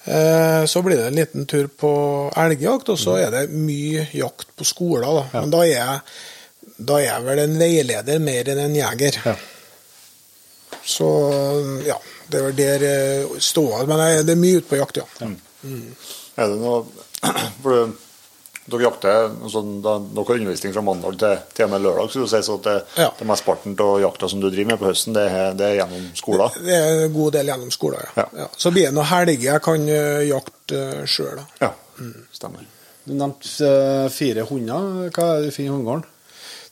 Eh, 0.07 0.63
Så 0.69 0.81
blir 0.85 0.97
det 1.01 1.07
en 1.09 1.17
liten 1.19 1.45
tur 1.49 1.67
på 1.67 1.91
elgjakt, 2.37 2.89
og 2.93 2.99
så 3.01 3.17
er 3.19 3.31
det 3.33 3.45
mye 3.51 4.05
jakt 4.15 4.53
på 4.55 4.67
skoler. 4.67 5.07
Da. 5.07 5.25
Men 5.41 5.51
da 5.55 5.63
er, 5.65 5.73
jeg, 5.73 6.77
da 6.77 6.99
er 7.01 7.07
jeg 7.09 7.25
vel 7.31 7.41
en 7.47 7.57
veileder 7.59 8.19
mer 8.23 8.53
enn 8.53 8.61
en 8.67 8.77
jeger. 8.77 9.19
Ja. 9.25 9.35
Så 10.87 11.07
ja, 11.87 11.97
det 12.29 12.37
er 12.39 12.45
vel 12.51 12.55
der 12.55 12.83
eh, 12.87 13.39
ståa 13.43 13.81
Men 13.89 13.99
det 14.27 14.31
er 14.35 14.39
mye 14.39 14.61
ute 14.61 14.69
på 14.69 14.77
jakt, 14.79 15.01
ja. 15.01 15.27
Er 15.63 16.51
det 16.51 16.59
noe 16.61 16.83
For 17.63 17.93
dere 18.67 18.83
jakter 18.83 19.29
sånn, 19.47 19.77
Dere 19.79 20.23
har 20.27 20.39
undervisning 20.41 20.73
fra 20.75 20.83
mandag 20.83 21.15
til, 21.21 21.37
til 21.55 21.65
og 21.65 21.71
med 21.71 21.85
lørdag, 21.85 22.09
så 22.11 22.23
du 22.23 22.27
sier 22.27 22.43
så 22.43 22.57
at 22.59 22.65
det, 22.67 22.75
Ja. 22.99 23.07
det 23.15 23.27
mesteparten 23.29 23.77
av 23.79 24.01
jakta 24.03 24.27
som 24.27 24.41
du 24.43 24.49
driver 24.49 24.73
med 24.73 24.81
på 24.81 24.89
høsten, 24.89 25.15
det 25.15 25.23
er, 25.31 25.53
det 25.55 25.69
er 25.69 25.77
gjennom 25.79 26.09
skolen? 26.19 26.57
Det 26.65 26.75
er 26.75 27.03
en 27.05 27.15
god 27.15 27.37
del 27.37 27.51
gjennom 27.53 27.71
skolen, 27.71 28.03
ja. 28.03 28.25
Ja. 28.25 28.27
ja. 28.43 28.49
Så 28.59 28.73
blir 28.75 28.89
det 28.89 28.97
noen 28.97 29.07
helger 29.07 29.47
jeg 29.53 29.63
kan 29.69 29.87
eh, 29.87 30.25
jakte 30.27 30.81
uh, 30.83 31.05
sjøl, 31.07 31.39
da. 31.39 31.47
Ja, 31.63 31.71
stemmer. 32.35 32.67
Du 33.07 33.15
nevnte 33.15 33.71
eh, 33.71 34.09
fire 34.11 34.43
hunder. 34.49 35.09
Hva 35.15 35.29
er 35.31 35.45
det 35.45 35.47
du 35.47 35.55
finner 35.55 35.71
i 35.71 35.75
hundegården? 35.77 36.05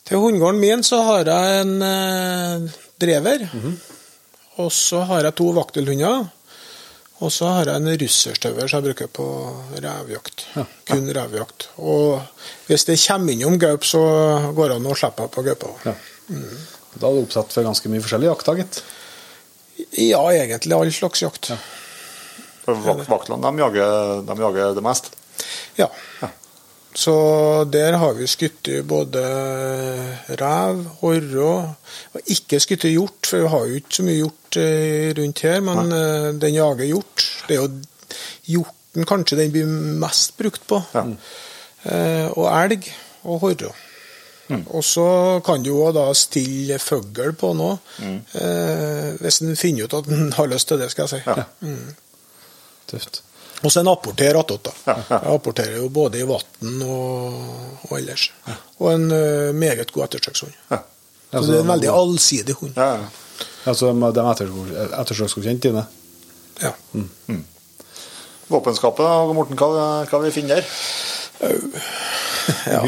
Til 0.06 0.20
hundegården 0.20 0.60
min 0.60 0.84
så 0.84 1.00
har 1.06 1.30
jeg 1.32 1.62
en 1.62 1.74
eh, 1.82 2.74
drever. 3.00 3.46
Og 4.60 4.68
så 4.72 5.00
har 5.08 5.24
jeg 5.24 5.36
to 5.40 5.48
vaktelhunder. 5.56 6.28
Og 7.24 7.32
så 7.32 7.48
har 7.48 7.70
jeg 7.70 7.80
en 7.80 7.98
russerstøver 8.02 8.68
som 8.68 8.82
jeg 8.82 8.90
bruker 8.90 9.08
på 9.16 9.26
revjakt. 9.80 10.44
Kun 10.88 11.06
revjakt. 11.16 11.70
Og 11.80 12.20
hvis 12.68 12.84
det 12.88 12.98
kommer 13.06 13.32
innom 13.32 13.56
gaup, 13.60 13.86
så 13.88 14.02
går 14.56 14.68
det 14.68 14.76
an 14.76 14.90
å 14.90 14.96
slippe 14.98 15.28
på 15.32 15.44
gaupa. 15.46 15.72
Ja. 15.86 15.94
Da 16.96 17.08
er 17.08 17.16
du 17.16 17.22
oppsatt 17.22 17.56
for 17.56 17.64
ganske 17.64 17.88
mye 17.92 18.04
forskjellig 18.04 18.28
jakt, 18.28 18.48
da, 18.48 18.56
gitt. 18.60 18.82
Ja, 20.00 20.22
egentlig 20.32 20.76
all 20.76 20.92
slags 20.92 21.24
jakt. 21.24 21.50
For 22.66 22.80
vak 22.84 23.04
Vaktland 23.08 23.44
de 23.44 23.62
jager, 23.62 24.22
de 24.26 24.36
jager 24.42 24.76
det 24.76 24.84
mest. 24.84 25.12
Ja. 25.80 25.88
Ja. 26.20 26.32
Så 26.96 27.14
der 27.68 27.98
har 28.00 28.14
vi 28.16 28.26
skutt 28.28 28.70
både 28.88 29.22
rev, 30.40 30.78
orre 31.04 31.48
og 32.16 32.30
Ikke 32.32 32.60
skutt 32.62 32.86
hjort, 32.88 33.28
for 33.28 33.44
vi 33.44 33.50
har 33.52 33.66
jo 33.68 33.80
ikke 33.80 33.98
så 33.98 34.06
mye 34.06 34.20
hjort 34.22 34.58
eh, 34.62 35.10
rundt 35.18 35.42
her, 35.44 35.58
men 35.66 35.82
Nei. 35.92 35.98
den 36.40 36.56
jager 36.56 36.88
hjort. 36.88 37.26
Det 37.48 37.58
er 37.58 37.66
jo 37.66 38.16
hjorten 38.48 39.08
kanskje 39.08 39.40
den 39.42 39.52
blir 39.52 39.68
mest 40.00 40.38
brukt 40.40 40.64
på. 40.70 40.80
Ja. 40.96 41.04
Eh, 41.84 42.30
og 42.32 42.48
elg 42.48 42.88
og 43.26 43.44
horre. 43.44 43.74
Og 44.48 44.82
så 44.86 45.06
kan 45.44 45.62
du 45.62 45.72
jo 45.72 45.90
da 45.92 46.06
stille 46.14 46.78
fugl 46.78 47.32
på 47.34 47.50
nå, 47.58 47.72
mm. 47.98 48.18
hvis 49.18 49.40
en 49.42 49.56
finner 49.58 49.88
ut 49.88 49.96
at 49.98 50.10
en 50.14 50.30
har 50.38 50.46
lyst 50.52 50.70
til 50.70 50.78
det, 50.78 50.86
skal 50.92 51.08
jeg 51.10 51.18
si. 51.18 51.22
Ja. 51.26 51.74
Tøft. 52.86 53.25
Og 53.66 53.72
så 53.74 53.82
en 53.82 53.88
apporter 53.90 54.36
attåt. 54.38 54.68
Ja, 54.86 54.94
ja. 55.10 55.16
Jeg 55.24 55.34
apporterer 55.40 55.76
jo 55.80 55.88
både 55.90 56.20
i 56.22 56.26
vann 56.28 56.82
og, 56.86 57.38
og 57.88 57.94
ellers. 57.98 58.28
Og 58.78 58.92
en 58.92 59.08
eh, 59.10 59.50
meget 59.58 59.90
god 59.92 60.06
ettersøkshund. 60.06 60.54
Ja. 60.70 60.78
Så 61.34 61.42
det 61.50 61.56
er 61.58 61.64
en 61.64 61.72
veldig 61.74 61.90
allsidig 61.90 62.54
hund. 62.60 62.76
Ja, 62.78 62.92
ja. 63.00 63.08
Altså, 63.66 63.90
de 63.90 64.22
er 64.22 64.28
ettersøks- 64.30 65.00
ettersøksgodkjent 65.02 65.64
dine? 65.66 65.82
Ja. 66.62 66.70
Våpenskapet, 68.46 69.02
da, 69.02 69.32
Morten, 69.34 69.58
hva, 69.58 70.04
hva 70.06 70.20
vi 70.22 70.30
finner 70.30 70.60
der? 70.60 70.68
Ja. 72.66 72.80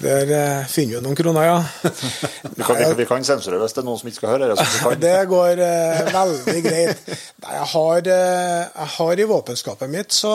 Der 0.00 0.30
eh, 0.34 0.66
finner 0.70 0.98
vi 0.98 1.02
noen 1.04 1.16
kroner, 1.18 1.44
ja. 1.46 1.58
Vi 1.84 2.62
kan, 2.64 2.76
vi, 2.76 2.84
kan- 2.84 2.96
vi 2.98 3.06
kan 3.08 3.26
sensurere 3.26 3.60
hvis 3.62 3.74
det 3.76 3.82
er 3.82 3.86
noen 3.88 4.00
som 4.00 4.08
ikke 4.10 4.18
skal 4.20 4.32
høre 4.34 4.48
det. 4.50 4.56
Så 4.58 4.66
vi 4.72 4.80
kan. 4.84 5.00
Det 5.04 5.14
går 5.30 5.62
eh, 5.66 6.00
veldig 6.14 6.62
greit. 6.64 7.12
Nei, 7.44 7.54
jeg 7.58 7.68
har, 7.74 8.10
eh, 8.16 8.60
jeg 8.80 8.90
har 8.96 9.22
i 9.24 9.28
våpenskapet 9.30 9.92
mitt 9.92 10.14
så 10.16 10.32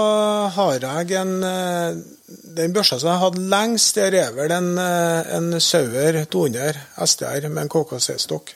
har 0.56 0.80
jeg 0.86 1.15
en 1.19 1.36
Den 2.60 2.74
børsa 2.76 3.00
som 3.00 3.10
jeg 3.10 3.17
har 3.17 3.24
hatt 3.32 3.39
lengst, 3.52 3.95
der 3.98 4.15
er 4.24 4.34
vel 4.38 4.52
en, 4.54 4.72
en 4.80 5.54
Sauer 5.63 6.19
200 6.30 6.78
SDR 7.06 7.48
med 7.50 7.63
en 7.65 7.72
KKC-stokk. 7.74 8.54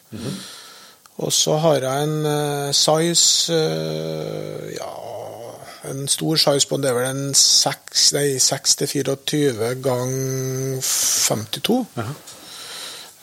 Og 1.23 1.29
så 1.33 1.57
har 1.61 1.81
jeg 1.85 2.07
en 2.07 2.73
size 2.73 3.57
Ja, 4.77 4.91
en 5.89 6.07
stor 6.07 6.37
size 6.39 6.67
på. 6.69 6.77
Det 6.81 6.89
er 6.91 6.95
vel 6.97 7.09
en 7.09 7.33
6, 7.37 8.03
nei, 8.15 8.27
6 8.39 8.75
til 8.81 8.87
24 8.93 9.73
gang 9.83 10.13
52. 10.83 11.79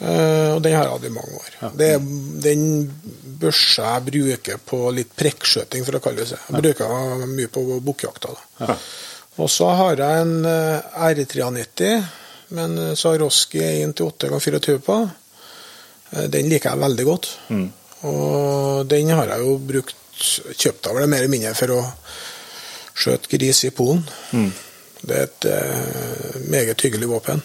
Eh, 0.00 0.48
og 0.54 0.62
den 0.64 0.72
har 0.76 0.86
jeg 0.86 0.92
hatt 0.94 1.04
i 1.04 1.12
mange 1.12 1.40
år. 1.40 1.56
Det 1.76 1.88
er 1.94 2.04
den 2.46 2.62
børsa 3.40 3.90
jeg 3.98 4.06
bruker 4.08 4.60
på 4.64 4.78
litt 4.96 5.10
prekkskjøting, 5.18 5.84
for 5.84 5.98
å 5.98 6.02
kalle 6.04 6.22
det 6.22 6.30
seg. 6.32 6.46
Jeg 6.48 6.64
bruker 6.64 7.26
mye 7.28 7.50
på 7.52 7.64
bukkjakta. 7.84 8.32
da. 8.32 8.76
Og 9.40 9.48
så 9.52 9.68
har 9.76 10.00
jeg 10.00 10.24
en 10.24 10.32
eh, 10.48 10.96
R390 11.12 12.08
Men 12.56 12.72
så 12.98 13.12
har 13.12 13.20
Roski 13.22 13.60
1-8 13.62 14.26
ganger 14.26 14.42
24 14.42 14.80
på. 14.82 14.96
Eh, 16.16 16.24
Den 16.32 16.48
liker 16.50 16.72
jeg 16.72 16.82
veldig 16.82 17.04
godt. 17.06 17.28
Og 18.08 18.86
den 18.90 19.12
har 19.14 19.28
jeg 19.34 19.44
jo 19.46 19.58
brukt 19.58 19.96
Kjøpt 20.20 20.84
av 20.90 20.98
det 21.00 21.06
mer 21.08 21.22
eller 21.22 21.30
mindre 21.32 21.54
for 21.56 21.70
å 21.72 21.82
skjøte 23.00 23.32
gris 23.32 23.64
i 23.64 23.72
Polen. 23.74 24.04
Det 25.00 25.16
er 25.16 25.26
et 25.28 25.48
eh, 25.48 26.40
meget 26.52 26.80
hyggelig 26.84 27.08
våpen. 27.08 27.40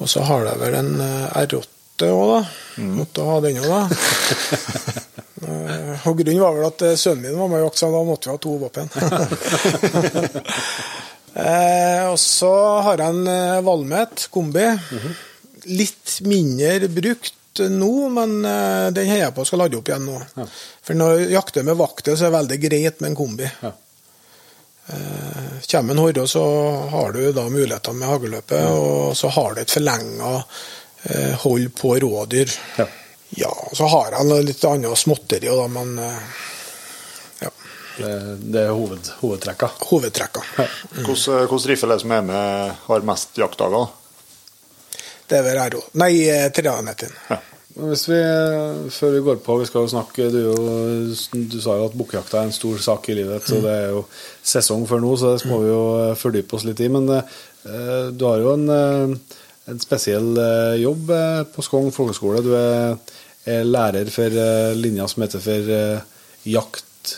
Og 0.00 0.08
så 0.10 0.24
har 0.26 0.46
jeg 0.48 0.60
vel 0.62 0.78
en 0.78 0.94
eh, 1.04 1.42
R8 1.44 2.08
òg, 2.08 2.30
da. 2.30 2.40
Måtte 2.96 3.26
ha 3.28 3.40
den 3.44 3.60
òg, 3.62 3.68
da. 3.74 5.02
Eh, 5.44 6.08
og 6.08 6.16
Grunnen 6.16 6.40
var 6.40 6.54
vel 6.56 6.66
at 6.68 6.82
eh, 6.86 6.96
sønnen 6.96 7.26
min 7.26 7.36
var 7.36 7.50
med 7.52 7.60
i 7.60 7.64
jakt, 7.66 7.82
da 7.82 8.02
måtte 8.06 8.30
vi 8.30 8.32
ha 8.32 8.40
to 8.40 8.54
våpen. 8.62 8.90
eh, 11.44 12.04
og 12.08 12.18
så 12.22 12.52
har 12.86 13.02
jeg 13.02 13.12
en 13.12 13.66
Valmet 13.66 14.26
kombi. 14.32 14.64
Litt 15.74 16.18
mindre 16.24 16.88
brukt 16.92 17.60
nå, 17.60 17.92
men 18.10 18.40
den 18.96 19.06
heier 19.06 19.28
jeg 19.28 19.34
på 19.36 19.44
skal 19.46 19.60
lade 19.62 19.78
opp 19.78 19.88
igjen 19.90 20.08
nå. 20.08 20.16
For 20.82 20.98
når 20.98 21.20
jeg 21.20 21.34
jakter 21.36 21.66
med 21.68 21.78
vakter, 21.78 22.16
så 22.16 22.26
er 22.26 22.32
det 22.32 22.38
veldig 22.38 22.58
greit 22.64 23.04
med 23.04 23.12
en 23.12 23.18
kombi. 23.20 23.50
Ja. 23.62 23.70
Eh, 24.86 25.60
Kommer 25.70 25.94
en 25.94 25.98
horre, 25.98 26.26
så 26.28 26.42
har 26.92 27.12
du 27.12 27.32
da 27.32 27.48
muligheter 27.48 27.92
med 27.96 28.08
hagløpet, 28.08 28.66
og 28.68 29.16
så 29.16 29.28
har 29.32 29.54
du 29.56 29.60
et 29.62 29.70
forlenga 29.72 30.32
eh, 31.02 31.32
hold 31.44 31.70
på 31.78 31.94
rådyr. 32.04 32.52
Ja. 32.76 32.86
Ja, 33.36 33.50
så 33.72 33.88
har 33.90 34.12
jeg 34.14 34.44
litt 34.46 34.64
annet 34.68 34.98
småtteri, 35.00 35.48
da, 35.48 35.64
men 35.72 35.96
eh, 35.98 36.42
ja, 37.40 37.50
Det, 37.96 38.12
det 38.52 38.60
er 38.68 38.74
hoved, 38.76 39.08
hovedtrekka. 39.22 39.70
hovedtrekka. 39.88 40.44
Hvordan 41.00 41.48
hvordan 41.48 41.68
rifle 41.72 41.88
er 41.88 41.96
det 41.96 42.04
som 42.04 42.14
er 42.14 42.22
med, 42.28 42.76
har 42.86 43.08
mest 43.10 43.38
jaktdager? 43.40 43.88
Det 45.26 45.38
er 45.40 45.42
vel 45.48 45.58
RO. 45.72 45.80
Nei, 46.04 46.12
eh, 46.28 46.50
390. 46.52 47.16
Hvis 47.74 48.04
vi, 48.06 48.18
før 48.94 49.10
vi 49.16 49.20
går 49.26 49.38
på, 49.42 49.56
vi 49.58 49.64
skal 49.66 49.82
jo 49.82 49.88
snakke 49.90 50.28
Du, 50.30 50.36
jo- 50.46 51.46
du 51.50 51.56
sa 51.60 51.74
jo 51.80 51.88
at 51.88 51.96
bukkjakta 51.98 52.38
er 52.38 52.46
en 52.46 52.52
stor 52.54 52.78
sak 52.78 53.08
i 53.10 53.16
livet, 53.18 53.42
så 53.50 53.58
det 53.64 53.72
er 53.72 53.88
jo 53.96 54.04
sesong 54.46 54.84
før 54.86 55.02
nå, 55.02 55.10
så 55.18 55.32
det 55.34 55.48
må 55.50 55.58
vi 55.64 55.72
jo 55.72 55.80
fordype 56.20 56.54
oss 56.54 56.66
litt 56.68 56.80
i. 56.86 56.88
Men 56.94 57.10
eh, 57.10 58.12
du 58.14 58.22
har 58.28 58.38
jo 58.44 58.52
en, 58.54 58.68
eh, 58.70 59.34
en 59.72 59.82
spesiell 59.82 60.38
eh, 60.38 60.76
jobb 60.84 61.10
eh, 61.10 61.42
på 61.50 61.66
Skogn 61.66 61.90
folkeskole. 61.96 62.44
Du 62.46 62.52
er, 62.54 62.94
er 63.50 63.66
lærer 63.66 64.10
for 64.14 64.30
eh, 64.46 64.70
linja 64.78 65.08
som 65.10 65.26
heter 65.26 65.42
for 65.42 65.74
eh, 65.80 65.98
jakt, 66.46 67.16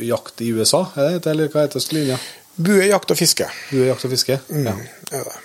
jakt 0.00 0.40
i 0.40 0.48
USA, 0.56 0.86
er 0.96 1.18
det, 1.20 1.28
eller 1.34 1.52
hva 1.52 1.66
heter 1.68 1.84
linja? 1.92 2.16
Bue, 2.56 2.86
jakt 2.88 3.10
og 3.12 3.18
fiske. 3.20 3.50
Du 3.68 3.82
er 3.82 3.90
jakt 3.92 4.04
og 4.08 4.12
fiske? 4.16 4.40
Mm, 4.48 4.64
Ja. 4.70 4.78
er 5.20 5.28
det. 5.28 5.40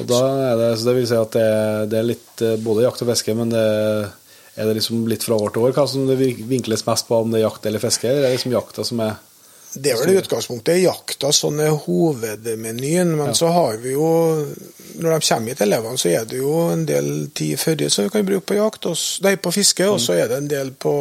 Og 0.00 0.08
da 0.10 0.20
er 0.50 0.60
det, 0.60 0.70
så 0.78 0.88
det 0.88 0.94
vil 0.98 1.08
si 1.08 1.18
at 1.18 1.36
det, 1.36 1.50
det 1.92 1.98
er 2.00 2.08
litt 2.10 2.44
eh, 2.44 2.58
både 2.62 2.84
jakt 2.86 3.04
og 3.04 3.10
fiske, 3.12 3.36
men 3.38 3.52
det 3.54 3.64
er 4.56 4.68
det 4.68 4.78
liksom 4.78 5.06
litt 5.08 5.24
fra 5.26 5.36
år 5.36 5.52
til 5.52 5.66
år 5.66 5.74
hva 5.76 5.86
som 5.88 6.06
det 6.08 6.16
vinkles 6.18 6.86
mest 6.86 7.08
på, 7.08 7.18
om 7.20 7.32
det 7.32 7.40
er 7.40 7.46
jakt 7.46 7.66
eller 7.68 7.82
fiske, 7.82 8.08
eller 8.08 8.24
er 8.24 8.30
det 8.30 8.38
liksom 8.38 8.56
jakta 8.56 8.84
som 8.88 9.02
er 9.04 9.16
Det 9.76 9.92
er 9.92 9.98
vel 10.00 10.14
i 10.14 10.20
utgangspunktet 10.20 10.80
jakta 10.80 11.30
sånn 11.34 11.60
er 11.60 11.74
hovedmenyen, 11.84 13.12
men 13.18 13.34
så 13.36 13.50
har 13.52 13.76
vi 13.82 13.92
jo 13.94 14.08
Når 14.96 15.10
de 15.12 15.26
kommer 15.26 15.52
hit, 15.52 15.60
elevene, 15.60 15.98
så 16.00 16.08
er 16.08 16.24
det 16.24 16.38
jo 16.38 16.52
en 16.72 16.86
del 16.88 17.08
tid 17.36 17.60
før 17.60 17.82
som 17.92 18.06
vi 18.06 18.12
kan 18.14 18.24
bruke 18.24 18.46
på 18.48 18.56
jakt, 18.56 18.86
nei, 19.26 19.34
på 19.36 19.52
fiske, 19.52 19.84
og 19.92 19.98
så 20.00 20.14
er 20.16 20.30
det 20.30 20.38
en 20.40 20.48
del 20.48 20.70
på 20.72 20.92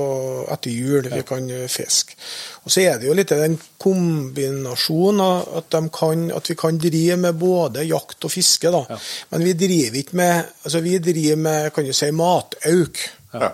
etter 0.52 0.74
jul 0.74 1.08
vi 1.14 1.22
kan 1.28 1.48
eh, 1.48 1.70
fiske. 1.72 2.18
Og 2.66 2.74
så 2.74 2.84
er 2.84 3.00
det 3.00 3.08
jo 3.08 3.16
litt 3.16 3.32
den 3.32 3.56
kombinasjonen 3.80 5.24
at, 5.62 5.78
kan, 5.96 6.28
at 6.36 6.50
vi 6.52 6.58
kan 6.60 6.82
drive 6.82 7.18
med 7.24 7.40
både 7.40 7.86
jakt 7.88 8.28
og 8.28 8.34
fiske, 8.34 8.74
da. 8.74 9.00
Men 9.32 9.48
vi 9.48 9.56
driver 9.64 10.02
ikke 10.02 10.20
med 10.20 10.36
altså 10.66 10.84
vi 10.84 10.98
driver 11.00 11.40
med 11.48 11.72
kan 11.76 11.88
du 11.88 11.94
si, 11.96 12.12
matauk. 12.12 13.00
Ja. 13.32 13.54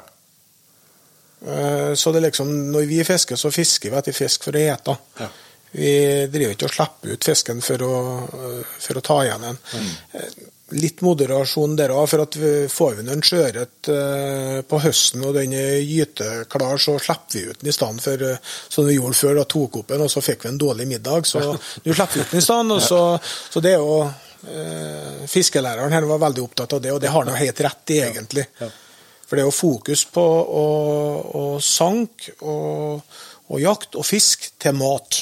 Eh, 1.46 1.94
Så 1.96 2.12
det 2.12 2.22
er 2.22 2.28
liksom, 2.30 2.52
når 2.72 2.86
vi 2.90 3.04
fisker, 3.04 3.36
så 3.36 3.52
fisker 3.52 3.90
vi 3.90 3.98
etter 3.98 4.14
fisk 4.14 4.44
for 4.50 4.58
å 4.58 4.62
ete. 4.76 4.98
Vi 5.72 5.92
driver 6.28 6.52
ikke 6.56 6.68
og 6.68 6.74
slipper 6.76 7.14
ut 7.16 7.24
fisken 7.24 7.62
for 7.64 7.84
å, 7.88 7.94
eh, 8.28 8.74
for 8.80 9.00
å 9.00 9.02
ta 9.06 9.22
igjen 9.24 9.42
den. 9.48 9.58
Mm. 9.74 9.92
Litt 10.72 11.02
moderasjon 11.04 11.74
der 11.76 11.92
òg, 11.92 12.06
for 12.08 12.24
at 12.24 12.36
vi 12.40 12.52
får 12.72 12.94
vi 12.96 13.12
en 13.12 13.24
sjøørret 13.28 13.90
eh, 13.92 14.62
på 14.64 14.80
høsten 14.80 15.24
og 15.28 15.34
den 15.36 15.52
er 15.58 15.82
gyteklar, 15.84 16.78
så 16.80 16.96
slipper 17.00 17.34
vi 17.40 17.46
ut 17.50 17.60
den 17.60 17.72
i 17.72 17.76
stedet 17.76 18.04
for 18.06 18.24
eh, 18.30 18.38
som 18.70 18.88
vi 18.88 18.96
gjorde 18.96 19.20
før. 19.20 19.36
Da 19.42 19.44
tok 19.52 19.82
opp 19.82 19.88
den, 19.92 20.04
og 20.06 20.12
så 20.14 20.24
fikk 20.24 20.46
vi 20.46 20.52
en 20.54 20.62
dårlig 20.62 20.88
middag. 20.88 21.28
Så 21.28 21.42
du 21.84 21.92
slipper 21.94 22.22
ut 22.24 22.32
den 22.32 22.40
i 22.40 22.46
stedet. 22.46 22.80
Så, 22.88 23.02
så 23.52 23.64
det 23.64 23.74
er 23.74 23.82
jo 23.84 23.98
eh, 24.06 25.26
Fiskelæreren 25.32 25.92
her 25.96 26.08
var 26.08 26.24
veldig 26.28 26.44
opptatt 26.46 26.74
av 26.78 26.82
det, 26.84 26.92
og 26.96 27.02
det 27.04 27.12
har 27.12 27.28
han 27.28 27.36
helt 27.40 27.62
rett 27.68 27.96
i, 27.96 28.00
egentlig. 28.08 28.48
For 29.32 29.40
det 29.40 29.46
er 29.46 29.48
jo 29.48 29.56
fokus 29.56 30.02
på 30.12 30.22
å, 30.60 30.64
å 31.40 31.44
sank 31.64 32.26
og, 32.44 33.14
og 33.48 33.62
jakt 33.64 33.96
og 33.96 34.04
fisk 34.04 34.50
til 34.60 34.76
mat. 34.76 35.22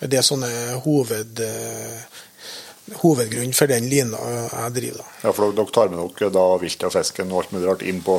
Det 0.00 0.08
er 0.18 0.24
det 0.42 0.48
er 0.48 0.80
hoved, 0.82 1.42
eh, 1.44 2.00
hovedgrunnen 2.98 3.54
for 3.54 3.70
den 3.70 3.86
lina 3.86 4.18
jeg 4.32 4.74
driver. 4.80 5.04
da. 5.04 5.28
Ja, 5.28 5.34
for 5.36 5.54
dere 5.54 5.70
tar 5.76 5.94
med 5.94 6.02
dere 6.18 6.32
da 6.34 6.48
viltet 6.58 6.88
og 6.90 6.96
fisken 6.96 7.30
og 7.30 7.44
alt 7.44 7.54
mulig 7.54 7.68
rart 7.68 7.86
inn 7.86 8.02
på 8.02 8.18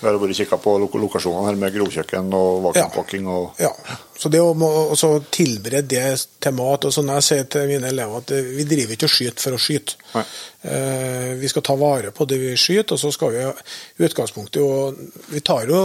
Vi 0.00 0.08
har 0.08 0.16
vært 0.16 0.40
kikka 0.40 0.56
på 0.58 0.72
lokasjonene 0.80 1.50
her 1.50 1.60
med 1.60 1.76
grovkjøkken 1.76 2.32
og 2.34 2.64
vakuumpakking 2.70 3.28
og 3.28 3.60
Ja, 3.60 3.74
så 4.22 4.30
det 4.30 4.38
å 4.38 5.10
tilberede 5.34 5.88
det 5.90 6.26
til 6.42 6.54
mat 6.54 6.84
og 6.86 6.94
sånn 6.94 7.10
Jeg 7.16 7.26
sier 7.26 7.46
til 7.50 7.66
mine 7.66 7.88
elever 7.90 8.22
at 8.22 8.30
eh, 8.36 8.50
vi 8.54 8.66
driver 8.70 8.94
ikke 8.94 9.08
og 9.08 9.14
skyter 9.16 9.42
for 9.42 9.56
å 9.56 9.62
skyte. 9.62 9.96
Eh, 10.62 11.32
vi 11.40 11.50
skal 11.50 11.64
ta 11.66 11.74
vare 11.80 12.12
på 12.14 12.26
det 12.30 12.38
vi 12.38 12.52
skyter, 12.54 12.94
og 12.94 13.02
så 13.02 13.10
skal 13.14 13.34
vi 13.34 13.42
i 13.42 14.06
utgangspunktet 14.06 14.60
jo 14.62 14.68
Vi 15.32 15.42
tar 15.42 15.66
jo 15.66 15.82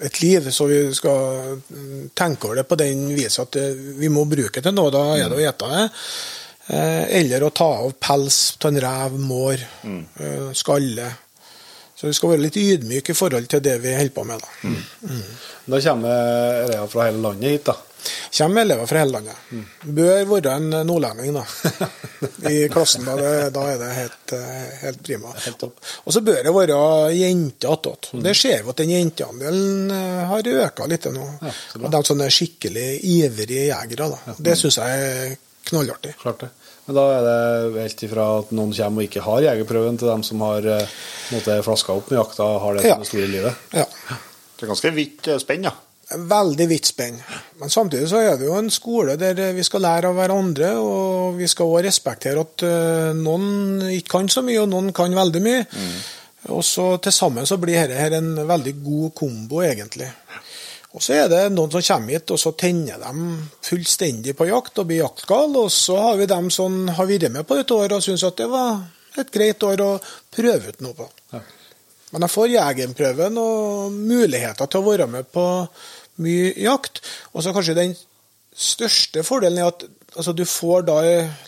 et 0.00 0.20
liv, 0.22 0.48
så 0.48 0.64
vi 0.70 0.80
skal 0.96 1.58
mm, 1.60 2.10
tenke 2.16 2.48
over 2.48 2.62
det 2.62 2.68
på 2.70 2.80
den 2.80 3.10
viset 3.12 3.42
at 3.44 3.60
eh, 3.60 3.76
vi 4.00 4.08
må 4.08 4.24
bruke 4.24 4.56
det 4.56 4.64
til 4.70 4.78
noe. 4.78 4.94
Da 4.94 5.04
er 5.18 5.28
det 5.28 5.36
å 5.36 5.44
ete 5.50 5.72
det. 5.74 5.86
Eh, 6.70 7.04
eller 7.20 7.44
å 7.44 7.52
ta 7.52 7.68
av 7.82 7.92
pels 8.00 8.40
av 8.56 8.70
en 8.70 8.80
rev, 8.86 9.20
mår, 9.20 9.66
mm. 9.84 10.54
skalle. 10.56 11.12
Så 12.00 12.08
vi 12.08 12.14
skal 12.16 12.30
være 12.32 12.40
litt 12.46 12.56
ydmyke 12.56 13.12
i 13.12 13.16
forhold 13.18 13.44
til 13.52 13.60
det 13.60 13.74
vi 13.82 13.92
holder 13.92 14.14
på 14.16 14.22
med. 14.24 14.40
da. 14.40 15.16
Da 15.68 15.80
kommer 15.84 16.62
elever 16.64 16.86
fra 16.88 17.08
hele 17.10 17.20
landet 17.20 17.50
hit, 17.52 17.66
da. 17.66 17.74
Kommer 18.38 18.62
elever 18.62 18.86
fra 18.88 19.02
hele 19.02 19.12
landet. 19.18 19.42
Bør 19.98 20.22
være 20.30 20.54
en 20.56 20.70
nordlending 20.88 21.36
da, 21.36 21.42
i 22.54 22.62
klassen. 22.72 23.04
Da, 23.04 23.18
det, 23.20 23.34
da 23.52 23.66
er 23.68 23.82
det 23.82 23.90
helt, 23.98 24.34
helt 24.80 25.02
prima. 25.10 25.34
Og 26.06 26.16
så 26.16 26.22
bør 26.24 26.40
det 26.46 26.54
være 26.56 26.78
jenter 27.18 27.74
attåt. 27.74 28.10
Det 28.16 28.32
ser 28.38 28.64
vi 28.64 28.72
at 28.72 28.80
den 28.80 28.94
jenteandelen 28.96 29.92
eh, 29.92 30.24
har 30.32 30.50
økt 30.54 30.82
litt 30.94 31.10
nå. 31.12 31.28
Ja, 31.44 31.92
de 31.98 32.02
som 32.08 32.24
er 32.24 32.32
skikkelig 32.32 32.88
ivrige 33.12 33.68
jegere. 33.68 34.08
Da. 34.16 34.38
Det 34.40 34.56
syns 34.56 34.80
jeg 34.80 35.04
er 35.12 35.36
knallartig. 35.68 36.16
Klart 36.24 36.46
det. 36.46 36.54
Men 36.90 36.96
da 36.98 37.02
er 37.14 37.22
det 37.22 37.82
helt 37.84 38.00
ifra 38.02 38.24
at 38.40 38.48
noen 38.50 38.72
kommer 38.74 39.04
og 39.04 39.06
ikke 39.06 39.20
har 39.22 39.44
jegerprøven, 39.44 39.98
til 40.00 40.08
dem 40.10 40.24
som 40.26 40.40
har 40.42 40.64
eh, 40.66 40.94
måte 41.30 41.60
flaska 41.62 41.94
opp 41.94 42.08
med 42.10 42.18
jakta 42.18 42.48
og 42.56 42.56
har 42.64 42.74
det 42.80 42.88
Ja. 42.88 42.96
som 42.96 43.04
det 43.04 43.10
store 43.12 43.28
livet. 43.30 43.60
Ja. 43.78 43.84
Det 44.58 44.66
er 44.66 44.72
ganske 44.72 44.90
vidt 44.96 45.28
eh, 45.30 45.38
spenn, 45.38 45.68
ja. 45.68 45.74
Veldig 46.10 46.66
vidt 46.72 46.88
spenn. 46.90 47.20
Men 47.60 47.70
samtidig 47.70 48.08
så 48.10 48.18
er 48.18 48.34
det 48.40 48.48
jo 48.48 48.56
en 48.58 48.72
skole 48.74 49.14
der 49.20 49.52
vi 49.54 49.62
skal 49.62 49.84
lære 49.86 50.10
av 50.10 50.16
hverandre, 50.18 50.72
og 50.82 51.38
vi 51.38 51.46
skal 51.46 51.70
også 51.70 51.84
respektere 51.86 52.42
at 52.42 52.64
eh, 52.66 53.12
noen 53.14 53.86
ikke 53.94 54.16
kan 54.16 54.32
så 54.34 54.42
mye, 54.42 54.58
og 54.64 54.72
noen 54.72 54.90
kan 54.92 55.14
veldig 55.14 55.42
mye. 55.46 55.62
Og 56.50 56.64
så 56.66 56.96
til 57.06 57.14
sammen 57.14 57.46
så 57.46 57.60
blir 57.62 57.78
dette 57.84 58.02
her 58.02 58.18
en 58.18 58.34
veldig 58.50 58.74
god 58.82 59.14
kombo, 59.14 59.62
egentlig. 59.62 60.10
Og 60.90 61.02
så 61.04 61.14
er 61.20 61.28
det 61.30 61.42
noen 61.54 61.70
som 61.70 61.84
kommer 61.86 62.16
hit, 62.16 62.32
og 62.34 62.40
så 62.42 62.50
tenner 62.58 62.98
de 62.98 63.26
fullstendig 63.62 64.34
på 64.38 64.48
jakt 64.48 64.80
og 64.82 64.88
blir 64.88 65.04
jaktgal. 65.04 65.54
Og 65.60 65.70
så 65.70 65.98
har 66.02 66.18
vi 66.18 66.26
dem 66.30 66.50
som 66.50 66.82
har 66.96 67.06
vært 67.06 67.30
med 67.30 67.46
på 67.46 67.60
et 67.60 67.74
år 67.76 67.94
og 67.94 68.02
syns 68.02 68.26
at 68.26 68.40
det 68.40 68.48
var 68.50 68.82
et 69.20 69.30
greit 69.30 69.62
år 69.66 69.82
å 69.84 69.92
prøve 70.34 70.74
ut 70.74 70.82
noe 70.82 70.96
på. 70.98 71.06
Men 72.10 72.26
jeg 72.26 72.34
får 72.34 72.52
jegerprøven 72.56 73.38
og 73.38 73.94
muligheter 73.94 74.66
til 74.66 74.82
å 74.82 74.88
være 74.88 75.06
med 75.10 75.30
på 75.30 75.46
mye 76.24 76.52
jakt. 76.58 76.98
Og 77.34 77.44
så 77.44 77.54
kanskje 77.54 77.78
den 77.78 77.94
største 78.50 79.22
fordelen 79.26 79.62
er 79.62 79.70
at 79.70 79.86
altså, 80.16 80.34
du 80.34 80.42
får 80.42 80.88
da, 80.90 80.98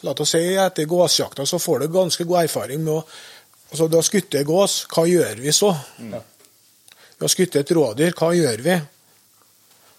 la 0.06 0.14
oss 0.14 0.34
si 0.36 0.42
etter 0.54 0.86
gåsjakta, 0.86 1.46
så 1.46 1.58
får 1.58 1.82
du 1.82 1.94
ganske 1.98 2.26
god 2.28 2.44
erfaring 2.44 2.84
med 2.84 2.94
å 2.94 3.02
altså, 3.02 3.88
Du 3.90 3.98
har 3.98 4.06
skutt 4.06 4.38
gås, 4.46 4.84
hva 4.92 5.06
gjør 5.10 5.42
vi 5.42 5.54
så? 5.56 5.74
Vi 5.98 7.26
har 7.26 7.32
skutt 7.34 7.58
et 7.58 7.74
rådyr, 7.74 8.14
hva 8.18 8.30
gjør 8.38 8.62
vi? 8.62 8.78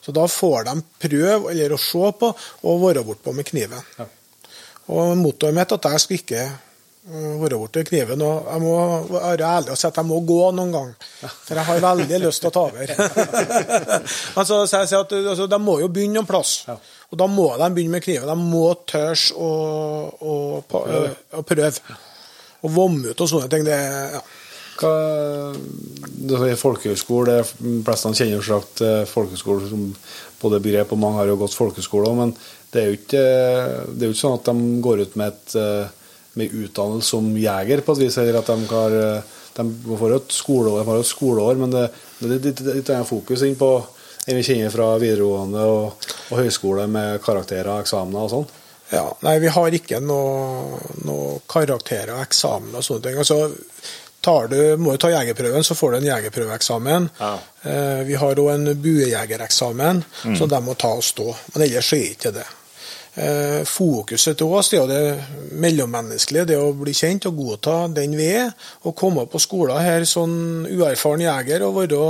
Så 0.04 0.12
da 0.12 0.28
får 0.28 0.68
de 0.68 0.76
prøve 1.06 1.54
eller 1.54 1.74
å 1.74 1.80
se 1.80 2.12
på 2.20 2.30
og 2.68 2.84
være 2.84 3.06
bortpå 3.08 3.32
med 3.36 3.48
kniven. 3.48 3.80
Og 4.92 5.16
mottoet 5.16 5.56
mitt 5.56 5.72
at 5.72 5.86
jeg 5.88 6.04
skal 6.04 6.18
ikke 6.18 6.42
øh, 6.44 7.38
være 7.40 7.60
borti 7.62 7.86
kniven. 7.88 8.24
Og 8.26 8.50
jeg 8.52 8.64
må 8.66 8.76
være 9.14 9.48
ærlig 9.48 9.72
og 9.72 9.80
si 9.80 9.88
at 9.88 10.02
jeg 10.02 10.10
må 10.10 10.20
gå 10.28 10.42
noen 10.58 10.76
gang. 10.76 10.92
For 11.24 11.56
jeg 11.56 11.68
har 11.70 11.86
veldig 11.88 12.20
lyst 12.26 12.44
til 12.44 12.52
å 12.52 12.56
ta 12.58 12.66
over. 12.68 12.94
altså, 14.40 14.60
så 14.68 14.82
jeg 14.82 14.92
sier 14.92 15.00
at 15.06 15.16
altså, 15.22 15.48
De 15.48 15.62
må 15.64 15.80
jo 15.80 15.88
begynne 15.88 16.20
noen 16.20 16.28
plass. 16.28 16.58
Og 16.68 17.20
da 17.22 17.30
må 17.32 17.48
de 17.56 17.72
begynne 17.78 17.96
med 17.96 18.04
kniven. 18.04 18.28
De 18.28 18.52
må 18.52 18.66
tørre 18.90 19.40
å, 19.40 19.52
å, 20.20 20.36
å 20.60 21.46
prøve. 21.48 21.80
Å 22.64 22.72
vomme 22.72 23.12
ut 23.12 23.24
og 23.24 23.30
sånne 23.30 23.52
ting. 23.52 23.64
Det, 23.68 23.80
ja. 24.18 24.24
Hva, 24.80 24.92
det 26.24 26.40
er 26.40 26.60
folkehøyskole, 26.60 27.40
de 27.60 27.74
fleste 27.86 28.14
kjenner 28.18 28.46
sagt 28.46 28.82
eh, 28.86 29.04
folkehøyskole 29.10 29.70
som 29.70 29.88
både 30.42 30.62
begrep, 30.64 30.96
og 30.96 31.02
mange 31.02 31.22
har 31.22 31.30
jo 31.30 31.40
gått 31.44 31.58
folkehøyskole 31.58 32.14
men 32.18 32.34
det 32.74 32.82
er 32.82 32.90
jo 32.90 32.98
ikke, 32.98 33.24
det 33.94 34.02
er 34.02 34.10
jo 34.10 34.16
ikke 34.16 34.24
sånn 34.24 34.40
at 34.40 34.50
de 34.50 34.82
går 34.84 35.04
ut 35.06 35.18
med, 35.22 35.36
et, 35.36 35.56
eh, 35.62 36.18
med 36.42 36.58
utdannelse 36.64 37.14
som 37.14 37.30
jeger, 37.38 37.84
på 37.86 37.96
et 37.96 38.04
vis, 38.06 38.18
eller 38.18 38.40
at 38.42 38.50
de 38.50 38.70
har 38.72 38.98
eh, 39.02 39.40
de 39.54 39.98
får 40.00 40.16
jo 40.16 40.18
et 40.18 40.34
skoleår, 40.34 40.86
har 40.88 41.00
et 41.00 41.06
skoleår 41.06 41.60
men 41.62 41.74
det, 41.74 41.84
det 42.20 42.30
er 42.30 42.48
litt, 42.48 42.64
litt 42.80 42.92
fokus 43.06 43.46
inn 43.46 43.60
på 43.60 43.70
det 44.24 44.38
vi 44.40 44.46
kjenner 44.48 44.72
fra 44.74 44.94
videregående 45.02 45.64
og, 45.68 46.10
og 46.32 46.40
høyskole 46.40 46.88
med 46.90 47.20
karakterer, 47.26 47.76
eksamener 47.84 48.24
og 48.24 48.32
sånn. 48.32 48.52
Ja, 48.94 49.08
nei, 49.26 49.36
vi 49.42 49.50
har 49.52 49.76
ikke 49.76 50.00
noe, 50.04 50.80
noe 51.04 51.42
karakterer 51.50 52.14
og 52.16 52.24
eksamen 52.24 52.76
og 52.78 52.86
sånne 52.86 53.08
ting. 53.08 53.20
Altså, 53.20 53.40
du, 54.24 54.58
må 54.80 54.96
du 54.96 55.02
ta 55.04 55.12
jegerprøven, 55.12 55.64
så 55.64 55.76
får 55.76 55.92
du 55.92 55.98
en 56.00 56.10
jegerprøveeksamen. 56.10 57.08
Ja. 57.20 57.34
Eh, 57.64 58.02
vi 58.08 58.18
har 58.20 58.40
òg 58.40 58.52
en 58.54 58.74
buejegereksamen 58.82 60.04
som 60.24 60.50
de 60.50 60.60
må 60.64 60.76
ta 60.80 60.94
og 60.96 61.04
stå. 61.04 61.30
Men 61.54 61.66
ellers 61.68 61.92
så 61.92 62.00
er 62.00 62.12
ikke 62.16 62.34
det. 62.36 62.48
Eh, 63.14 63.62
fokuset 63.70 64.40
til 64.40 64.50
oss 64.50 64.72
det 64.72 64.80
er 64.80 64.82
jo 64.82 64.90
det 64.90 65.58
mellommenneskelige, 65.62 66.48
det 66.50 66.58
å 66.58 66.72
bli 66.74 66.96
kjent 66.98 67.28
og 67.30 67.38
godta 67.38 67.76
den 67.94 68.16
vi 68.18 68.32
er. 68.40 68.50
Og 68.88 68.96
komme 68.98 69.28
på 69.30 69.42
skolen 69.42 69.84
her 69.84 70.08
sånn 70.10 70.66
uerfaren 70.72 71.26
jeger 71.28 71.68
og 71.68 71.82
være 71.82 72.04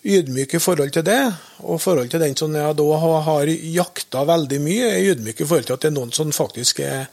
ydmyk 0.00 0.54
i 0.56 0.60
forhold 0.60 0.92
til 0.92 1.04
det. 1.08 1.22
Og 1.64 1.78
i 1.78 1.84
forhold 1.84 2.12
til 2.12 2.22
den 2.22 2.36
som 2.36 2.54
jeg 2.56 2.76
da 2.76 3.00
har, 3.28 3.54
jakta 3.80 4.24
veldig 4.28 4.60
mye, 4.64 4.92
er 4.92 5.12
ydmyk 5.14 5.40
i 5.40 5.48
forhold 5.48 5.68
til 5.68 5.78
at 5.78 5.84
det 5.84 5.92
er 5.92 5.96
noen 5.96 6.12
som 6.16 6.32
faktisk 6.32 6.82
er 6.84 7.06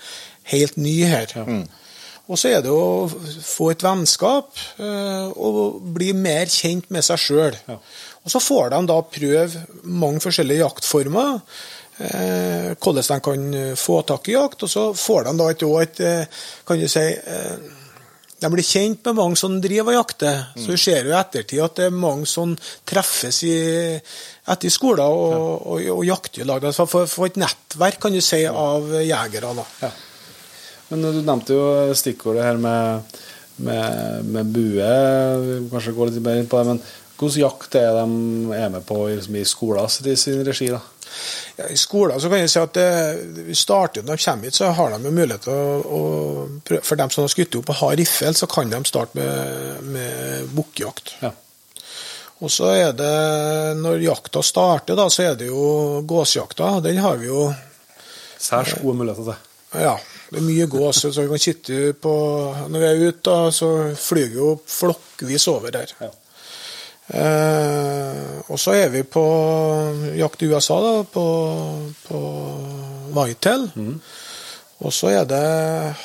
helt 0.52 0.78
ny 0.80 0.98
her. 1.08 1.36
Og 2.28 2.40
så 2.40 2.52
er 2.52 2.64
det 2.66 2.74
å 2.74 3.08
få 3.08 3.72
et 3.72 3.84
vennskap 3.86 4.52
eh, 4.84 5.28
og 5.32 5.80
bli 5.96 6.12
mer 6.18 6.52
kjent 6.52 6.90
med 6.92 7.06
seg 7.08 7.22
sjøl. 7.24 7.58
Og 8.28 8.34
så 8.34 8.42
får 8.44 8.74
de 8.74 8.82
da 8.90 9.00
prøve 9.08 9.66
mange 9.88 10.24
forskjellige 10.26 10.66
jaktformer. 10.66 11.40
Eh, 11.98 12.76
hvordan 12.78 13.08
de 13.10 13.20
kan 13.26 13.76
få 13.80 14.02
tak 14.06 14.28
i 14.30 14.36
jakt. 14.36 14.68
Og 14.68 14.70
så 14.70 14.86
får 14.94 15.30
de 15.30 15.36
da 15.40 15.50
et, 15.54 15.68
et 15.88 16.02
eh, 16.06 16.42
kan 16.68 16.80
du 16.80 16.88
si, 16.92 17.06
eh, 17.16 17.76
de 18.38 18.50
blir 18.54 18.66
kjent 18.66 19.08
med 19.08 19.18
mange 19.18 19.40
som 19.40 19.56
driver 19.62 19.96
og 19.96 19.98
jakter. 19.98 20.44
Så 20.60 20.76
vi 20.76 20.82
ser 20.82 21.08
jo 21.08 21.14
i 21.14 21.18
ettertid 21.18 21.64
at 21.64 21.80
det 21.80 21.88
er 21.88 21.96
mange 21.96 22.28
som 22.30 22.54
treffes 22.86 23.40
i, 23.48 23.56
etter 24.52 24.74
skolen 24.74 25.08
og, 25.08 25.64
og, 25.66 25.88
og 25.96 26.04
jakter 26.06 26.44
i 26.44 26.50
lag. 26.52 26.68
Altså 26.70 26.86
får, 26.90 27.08
få 27.10 27.32
et 27.32 27.40
nettverk 27.42 27.98
kan 28.04 28.14
du 28.14 28.22
si, 28.22 28.44
av 28.46 28.94
jegere. 29.00 29.56
da. 29.58 29.90
Men 30.90 31.04
du 31.04 31.20
nevnte 31.20 31.56
jo 31.56 31.96
stikkordet 31.98 32.46
her 32.46 32.60
med, 32.62 33.18
med, 33.58 34.28
med 34.32 34.54
bue. 34.56 34.92
Vi 35.44 35.60
må 35.64 35.72
Kanskje 35.74 35.96
gå 35.98 36.08
litt 36.10 36.22
mer 36.24 36.40
inn 36.40 36.50
på 36.50 36.62
det. 36.62 36.76
Men 36.76 36.84
hvordan 37.18 37.42
jakt 37.42 37.80
er 37.80 37.96
de 37.98 38.06
er 38.56 38.70
med 38.72 38.86
på 38.88 39.00
liksom, 39.10 39.40
i 39.40 39.48
skolen 39.48 40.12
i 40.12 40.16
sin 40.20 40.46
regi? 40.48 40.70
da? 40.72 40.84
Ja, 41.58 41.68
I 41.74 41.78
skolen 41.80 42.22
så 42.22 42.30
kan 42.30 42.44
jeg 42.44 42.52
si 42.54 42.60
at 42.62 42.76
det, 42.78 42.90
vi 43.48 43.56
starter 43.58 44.06
når 44.06 44.20
de 44.20 44.26
kommer 44.28 44.48
hit, 44.48 44.58
så 44.60 44.70
har 44.78 44.94
de 44.94 45.00
jo 45.08 45.14
mulighet 45.16 45.48
til 45.48 45.54
å, 45.56 45.80
å 45.82 46.02
prøve, 46.68 46.84
For 46.86 47.00
dem 47.00 47.12
som 47.14 47.26
har 47.26 47.34
skutt 47.34 47.58
opp 47.58 47.72
og 47.74 47.80
har 47.82 47.98
riffel, 47.98 48.38
så 48.38 48.50
kan 48.52 48.72
de 48.72 48.82
starte 48.86 49.18
med, 49.18 49.88
med 49.96 50.52
bukkjakt. 50.54 51.16
Ja. 51.24 51.34
Og 52.38 52.54
så 52.54 52.70
er 52.70 52.92
det, 52.94 53.14
når 53.82 54.04
jakta 54.06 54.44
starter, 54.46 54.94
da, 55.00 55.08
så 55.10 55.32
er 55.32 55.40
det 55.40 55.50
jo 55.50 56.04
gåsejakta. 56.06 56.76
Den 56.86 57.02
har 57.02 57.18
vi 57.18 57.32
jo 57.32 57.48
Særs 58.38 58.76
gode 58.78 59.00
muligheter 59.00 59.32
til. 59.32 59.46
Ja, 59.82 59.96
det 60.30 60.40
er 60.40 60.46
mye 60.46 60.68
gås. 60.70 61.04
Så 61.06 61.14
vi 61.16 61.28
kan 61.32 61.42
sitte 61.42 61.94
på 62.02 62.14
Når 62.68 62.80
vi 62.80 62.88
er 62.88 63.04
ute, 63.08 63.24
da, 63.30 63.52
så 63.52 63.72
flyr 63.96 64.32
vi 64.34 64.42
jo 64.42 64.54
flokkvis 64.68 65.48
over 65.54 65.76
der. 65.76 65.94
Ja. 66.02 66.14
Eh, 67.08 68.40
og 68.52 68.60
så 68.60 68.76
er 68.76 68.90
vi 68.92 69.06
på 69.08 69.24
jakt 70.20 70.44
i 70.44 70.50
USA, 70.52 70.80
da, 70.84 70.96
på, 71.08 71.28
på 72.08 72.24
whitetail. 73.16 73.70
Og 74.78 74.94
så 74.94 75.10
er 75.10 75.24
det 75.26 75.44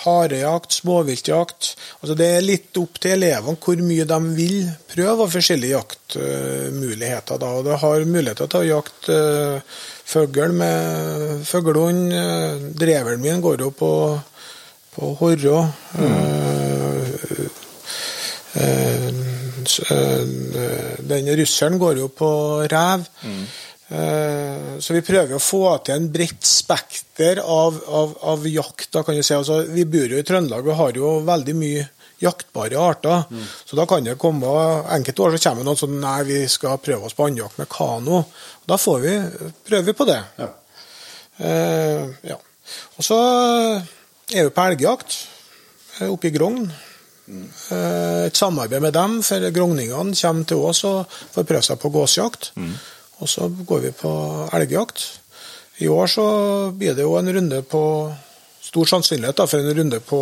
harejakt, 0.00 0.72
småviltjakt. 0.78 1.72
Altså 2.00 2.14
det 2.16 2.28
er 2.36 2.46
litt 2.46 2.78
opp 2.80 2.96
til 3.02 3.18
elevene 3.18 3.58
hvor 3.60 3.82
mye 3.84 4.06
de 4.08 4.20
vil 4.38 4.62
prøve 4.94 5.26
av 5.26 5.34
forskjellige 5.34 5.74
jaktmuligheter. 5.74 7.42
da, 7.42 7.50
og 7.58 7.66
Det 7.68 7.80
har 7.82 8.06
muligheter 8.08 8.48
til 8.48 8.62
å 8.62 8.70
jakte 8.70 9.18
uh, 9.58 9.82
fugl 10.12 10.52
med 10.56 11.42
fuglehund. 11.48 12.12
Uh, 12.12 12.68
drevelen 12.76 13.22
min 13.22 13.42
går 13.44 13.64
jo 13.64 13.70
på, 13.76 13.92
på 14.94 15.12
horre. 15.20 15.64
Mm. 15.96 16.12
eh, 18.52 19.06
eh, 19.96 20.96
den 21.12 21.30
russeren 21.40 21.78
går 21.80 22.02
jo 22.02 22.08
på 22.12 22.30
rev. 22.70 23.06
Mm. 23.24 23.44
Så 24.80 24.94
vi 24.96 25.02
prøver 25.04 25.36
å 25.36 25.42
få 25.42 25.66
til 25.84 25.98
en 25.98 26.06
bredt 26.08 26.46
spekter 26.48 27.42
av, 27.44 27.76
av, 27.92 28.14
av 28.32 28.46
jakt. 28.48 28.86
Da 28.94 29.02
kan 29.04 29.18
si. 29.20 29.34
altså, 29.36 29.58
vi 29.68 29.84
bor 29.84 30.14
jo 30.14 30.16
i 30.16 30.24
Trøndelag 30.24 30.64
og 30.64 30.78
har 30.78 30.96
jo 30.96 31.10
veldig 31.26 31.54
mye 31.58 31.82
jaktbare 32.22 32.78
arter. 32.78 33.24
Så 33.64 33.76
da 33.78 33.86
kan 33.88 34.04
det 34.06 34.18
komme 34.20 34.50
Enkelte 34.94 35.24
år 35.24 35.36
så 35.36 35.48
kommer 35.48 35.66
noen 35.66 35.80
sånn 35.80 35.98
Nei, 36.02 36.20
vi 36.28 36.38
skal 36.50 36.80
prøve 36.82 37.08
oss 37.08 37.16
på 37.18 37.26
andjakt 37.28 37.58
med 37.60 37.70
kano. 37.72 38.22
Da 38.68 38.78
får 38.78 39.02
vi, 39.02 39.16
prøver 39.66 39.90
vi 39.90 39.96
på 39.98 40.08
det. 40.08 40.20
Ja. 40.38 40.48
Eh, 41.42 42.08
ja. 42.32 42.38
Og 42.96 43.04
så 43.06 43.18
er 44.32 44.46
vi 44.46 44.54
på 44.54 44.66
elgjakt 44.66 45.18
eh, 45.98 46.08
oppe 46.08 46.30
i 46.30 46.34
Grogn. 46.34 46.66
Eh, 47.28 48.26
et 48.26 48.38
samarbeid 48.38 48.84
med 48.84 48.94
dem, 48.96 49.20
for 49.26 49.50
grogningene 49.54 50.16
kommer 50.18 50.48
til 50.48 50.66
oss 50.70 50.84
og 50.88 51.18
får 51.34 51.48
prøve 51.48 51.66
seg 51.66 51.80
på 51.82 51.92
gåsjakt. 51.94 52.52
Og 53.22 53.30
så 53.30 53.48
går 53.48 53.86
vi 53.86 53.94
på 53.94 54.12
elgjakt. 54.54 55.04
I 55.82 55.88
år 55.90 56.10
så 56.10 56.26
blir 56.76 56.94
det 56.94 57.06
jo 57.06 57.16
en 57.18 57.32
runde 57.34 57.62
på 57.66 57.82
Stor 58.62 58.86
sannsynlighet 58.86 59.36
da, 59.36 59.44
for 59.50 59.58
en 59.58 59.74
runde 59.74 59.98
på, 60.06 60.18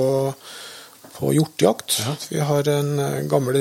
på 1.16 1.32
hjortejakt. 1.36 2.00
Vi 2.30 2.40
har 2.40 2.68
en 2.68 2.92
eh, 2.98 3.22
gammel 3.30 3.58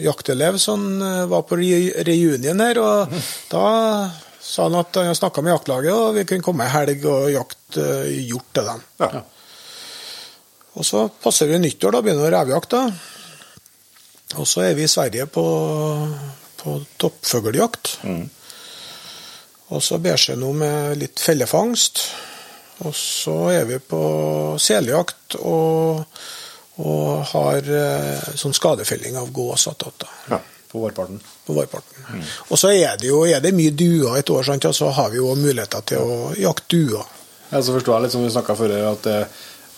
jaktelev 0.00 0.58
som 0.62 0.84
eh, 1.02 1.24
var 1.30 1.42
på 1.48 1.58
re- 1.60 2.04
reunion 2.06 2.60
her, 2.62 2.80
og 2.82 3.14
da 3.50 3.64
sa 4.40 4.66
han 4.66 4.78
at 4.80 4.96
han 5.00 5.14
snakka 5.14 5.42
med 5.44 5.54
jaktlaget, 5.54 5.92
og 5.94 6.14
vi 6.16 6.24
kunne 6.28 6.44
komme 6.46 6.66
ei 6.66 6.74
helg 6.74 7.06
og 7.10 7.30
jakte 7.34 7.86
eh, 8.04 8.20
hjort 8.30 8.50
til 8.56 8.70
dem. 8.72 8.84
Ja. 9.02 9.22
Og 10.78 10.86
så 10.86 11.08
passer 11.22 11.50
vi 11.50 11.58
nyttår, 11.58 11.96
da 11.96 12.02
begynner 12.04 12.30
revjakta. 12.30 12.84
Og 14.38 14.46
så 14.46 14.62
er 14.68 14.76
vi 14.78 14.84
i 14.86 14.90
Sverige 14.90 15.24
på, 15.26 15.42
på 16.60 16.76
toppfugljakt. 17.02 17.96
Og 19.74 19.82
så 19.82 19.98
ber 20.02 20.18
seg 20.18 20.38
noe 20.38 20.54
med 20.54 21.00
litt 21.00 21.18
fellefangst. 21.18 22.04
Og 22.86 22.94
så 22.96 23.34
er 23.50 23.66
vi 23.66 23.80
på 23.82 24.00
seljakt 24.62 25.34
og, 25.42 26.06
og 26.80 27.24
har 27.32 27.56
eh, 27.76 28.30
sånn 28.40 28.54
skadefelling 28.56 29.16
av 29.20 29.30
gås 29.36 29.68
attåt, 29.70 29.98
da, 30.04 30.08
Ja. 30.30 30.40
På 30.70 30.78
vårparten. 30.84 31.18
på 31.46 31.52
vårparten. 31.56 32.20
Og 32.48 32.58
så 32.58 32.68
er 32.70 32.96
det 33.00 33.08
jo 33.08 33.24
er 33.26 33.40
det 33.42 33.50
mye 33.54 33.72
duer 33.74 34.18
et 34.20 34.30
år, 34.30 34.44
sant? 34.46 34.64
og 34.64 34.74
så 34.74 34.90
har 34.94 35.10
vi 35.10 35.16
jo 35.18 35.32
muligheter 35.34 35.80
til 35.82 35.98
å 35.98 36.18
jakte 36.38 36.68
duer. 36.76 37.04
Ja, 37.50 37.58
så 37.62 37.74
forstår 37.74 37.96
jeg 37.96 38.02
litt 38.04 38.12
som 38.12 38.22
vi 38.22 38.30
snakka 38.30 38.54
før, 38.54 38.74
at 38.92 39.02
det, 39.02 39.16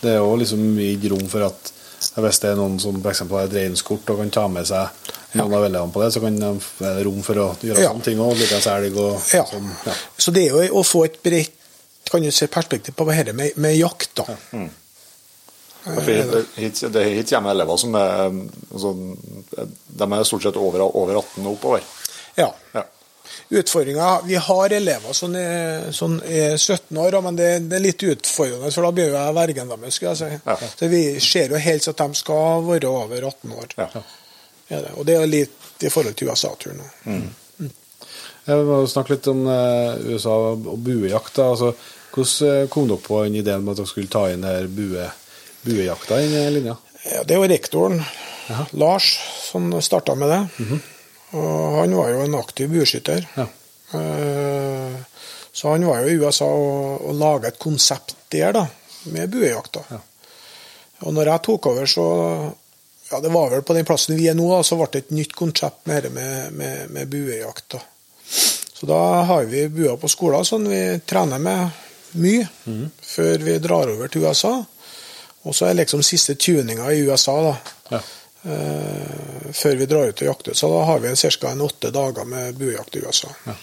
det 0.02 0.10
er 0.12 0.18
jo 0.20 0.34
liksom 0.36 0.60
mye 0.76 1.08
rom 1.14 1.24
for 1.32 1.46
at 1.48 1.72
hvis 2.18 2.40
det 2.42 2.50
er 2.50 2.56
noen 2.58 2.76
som 2.82 2.98
f.eks. 3.00 3.20
har 3.30 3.46
et 3.46 3.52
reinskort 3.56 4.10
og 4.10 4.18
kan 4.20 4.30
ta 4.34 4.44
med 4.52 4.66
seg 4.68 4.88
noen 5.38 5.54
av 5.56 5.64
elevene 5.64 5.92
på 5.94 6.02
det, 6.02 6.10
så 6.12 6.20
kan 6.20 6.36
de, 6.36 6.52
være 6.82 7.04
rom 7.06 7.22
for 7.24 7.40
å 7.40 7.48
gjøre 7.62 7.80
Ja. 7.80 7.88
sånne 7.94 8.04
ting 8.04 8.18
òg. 8.20 8.36
Likeens 8.36 8.66
elg 8.66 8.96
og 9.00 9.22
Ja. 9.32 9.44
sånn. 9.48 9.70
Ja. 9.86 9.92
Så 10.18 10.32
det 10.34 10.42
er 10.50 10.66
jo 10.68 10.80
å 10.82 10.84
få 10.84 11.04
et 11.06 11.22
bredt 11.24 11.56
kan 12.10 12.20
du 12.20 12.30
se, 12.30 12.46
perspektiv 12.52 12.92
på 12.98 13.06
dette 13.08 13.32
med, 13.32 13.56
med 13.56 13.76
jakt. 13.78 14.10
da. 14.18 14.24
Ja, 14.28 14.36
for 14.50 14.68
hit, 16.56 16.82
det 16.92 17.04
hit 17.04 17.32
ikke 17.32 17.50
elever 17.50 17.76
som 17.80 17.94
er 17.98 18.24
altså, 18.72 18.92
De 19.86 20.08
er 20.08 20.24
stort 20.28 20.46
sett 20.46 20.58
over, 20.60 20.84
over 20.86 21.18
18 21.18 21.46
og 21.46 21.52
oppover. 21.56 21.86
Ja. 22.38 22.48
Ja. 22.72 22.84
Utfordringa 23.52 24.20
Vi 24.26 24.34
har 24.34 24.72
elever 24.72 25.12
som 25.12 25.34
er, 25.36 25.90
som 25.92 26.16
er 26.24 26.56
17 26.56 26.96
år, 26.98 27.20
men 27.24 27.36
det, 27.36 27.50
det 27.68 27.78
er 27.78 27.84
litt 27.84 28.02
utfordrende, 28.02 28.70
for 28.72 28.86
da 28.86 28.92
blir 28.94 29.10
jo 29.10 29.18
jeg 29.18 29.36
vergen 29.36 29.72
deres. 29.74 30.00
si. 30.18 30.30
Ja. 30.46 30.56
Så 30.78 30.88
Vi 30.88 31.02
ser 31.20 31.52
jo 31.52 31.60
helst 31.60 31.92
at 31.92 32.00
de 32.00 32.14
skal 32.14 32.64
være 32.66 32.88
over 32.88 33.28
18 33.28 33.52
år. 33.52 33.76
Ja. 33.76 33.88
Ja, 34.68 34.80
det. 34.80 34.92
Og 34.96 35.06
det 35.06 35.16
er 35.18 35.28
litt 35.28 35.84
i 35.84 35.90
forhold 35.92 36.16
til 36.16 36.30
USA-turen 36.32 36.80
nå. 36.80 36.88
Jeg 38.42 38.62
må 38.66 38.80
snakke 38.90 39.14
litt 39.14 39.26
om 39.30 39.44
eh, 39.46 40.00
USA 40.10 40.34
og 40.52 40.78
buejakt. 40.82 41.38
Altså, 41.44 41.72
hvordan 42.14 42.62
eh, 42.62 42.68
kom 42.72 42.88
dere 42.90 43.04
på 43.04 43.20
den 43.26 43.36
ideen 43.38 43.62
med 43.62 43.74
at 43.74 43.82
dere 43.82 43.90
skulle 43.90 44.10
ta 44.10 44.24
inn 44.32 44.46
her 44.46 44.66
bue, 44.66 45.04
buejakta 45.64 46.20
i 46.22 46.28
i 46.30 46.50
linja? 46.50 46.76
Ja, 47.04 47.22
det 47.26 47.34
er 47.34 47.40
jo 47.42 47.48
rektoren, 47.50 48.02
Lars, 48.78 49.08
som 49.50 49.70
starta 49.82 50.14
med 50.14 50.28
det. 50.30 50.40
Og 51.32 51.78
han 51.80 51.94
var 51.96 52.10
jo 52.12 52.20
en 52.26 52.34
aktiv 52.38 52.68
bueskytter. 52.70 53.26
Ja. 53.36 53.46
Eh, 53.98 54.94
Så 55.52 55.68
han 55.68 55.84
var 55.86 56.00
jo 56.00 56.08
i 56.08 56.16
USA 56.16 56.46
og, 56.48 57.02
og 57.10 57.14
laga 57.20 57.48
et 57.50 57.58
konsept 57.60 58.14
der, 58.32 58.52
da, 58.56 58.62
med 59.12 59.28
buejakta. 59.34 59.82
Ja. 59.90 59.98
Og 61.04 61.12
når 61.12 61.28
jeg 61.28 61.42
tok 61.48 61.66
over, 61.72 61.86
så 61.86 62.06
Ja, 63.12 63.18
det 63.20 63.28
var 63.28 63.50
vel 63.52 63.60
på 63.60 63.74
den 63.76 63.84
plassen 63.84 64.16
vi 64.16 64.30
er 64.30 64.34
nå, 64.38 64.46
da, 64.48 64.62
så 64.64 64.78
ble 64.80 64.86
det 64.94 65.02
et 65.02 65.10
nytt 65.12 65.34
konsept 65.36 65.82
med, 65.90 66.06
med, 66.14 66.52
med, 66.56 66.86
med 66.94 67.10
buejakt. 67.12 67.74
da. 67.74 67.80
Så 68.72 68.86
da 68.88 69.00
har 69.28 69.44
vi 69.50 69.66
buer 69.68 69.98
på 70.00 70.08
skolen 70.08 70.46
sånn 70.48 70.64
vi 70.70 70.78
trener 71.04 71.38
med 71.38 71.68
mye 72.16 72.46
før 73.04 73.44
vi 73.44 73.58
drar 73.60 73.92
over 73.92 74.08
til 74.08 74.24
USA. 74.24 74.54
Og 75.42 75.54
så 75.56 75.66
er 75.66 75.78
liksom 75.80 76.02
siste 76.06 76.36
tuninga 76.38 76.90
i 76.92 77.02
USA, 77.06 77.34
da. 77.42 77.54
Ja. 77.96 78.02
Uh, 78.42 79.50
før 79.54 79.76
vi 79.78 79.86
drar 79.86 80.08
ut 80.10 80.22
og 80.22 80.28
jakter. 80.28 80.54
Så 80.58 80.70
da 80.70 80.84
har 80.88 81.02
vi 81.02 81.14
ca. 81.16 81.50
en 81.50 81.60
åtte 81.66 81.90
dager 81.94 82.24
med 82.26 82.56
buejakt 82.58 82.96
i 82.96 83.02
USA. 83.04 83.30
Ja, 83.44 83.56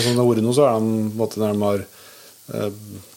som 0.00 0.12
det 0.12 0.20
har 0.20 0.28
vært 0.28 0.44
nå, 0.44 0.54
så 0.56 0.68
er 0.68 0.78
de, 0.78 0.92
på 1.08 1.12
en 1.12 1.18
måte, 1.20 1.40
når 1.40 1.52
de 1.52 1.62
har 1.66 1.82
uh, 1.82 2.70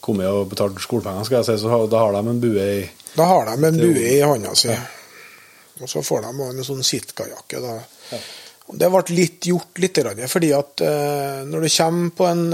kommet 0.04 0.32
og 0.32 0.50
betalt 0.52 0.80
skolepenger, 0.82 1.28
skal 1.28 1.40
jeg 1.40 1.48
si, 1.50 1.58
så 1.62 1.72
har, 1.72 1.86
da 1.92 2.02
har 2.04 2.16
de 2.16 2.32
en 2.32 2.42
bue 2.42 2.68
i 2.80 2.80
Da 3.16 3.28
har 3.30 3.48
de 3.48 3.54
en 3.56 3.78
Det 3.80 3.92
bue 3.92 4.08
i 4.10 4.18
handa 4.24 4.56
si. 4.58 4.76
Og 5.80 5.92
så 5.92 6.02
får 6.04 6.24
de 6.24 6.50
en 6.50 6.64
sånn 6.64 6.84
sitkajakke, 6.84 7.60
da. 7.60 7.78
Og 8.66 8.78
Det 8.80 8.88
ble 8.90 9.02
litt 9.14 9.46
gjort 9.46 9.78
litt, 9.78 10.00
fordi 10.32 10.52
at 10.56 10.84
uh, 10.84 11.42
når 11.48 11.64
du 11.64 11.72
kommer 11.76 12.16
på 12.16 12.28
en 12.32 12.46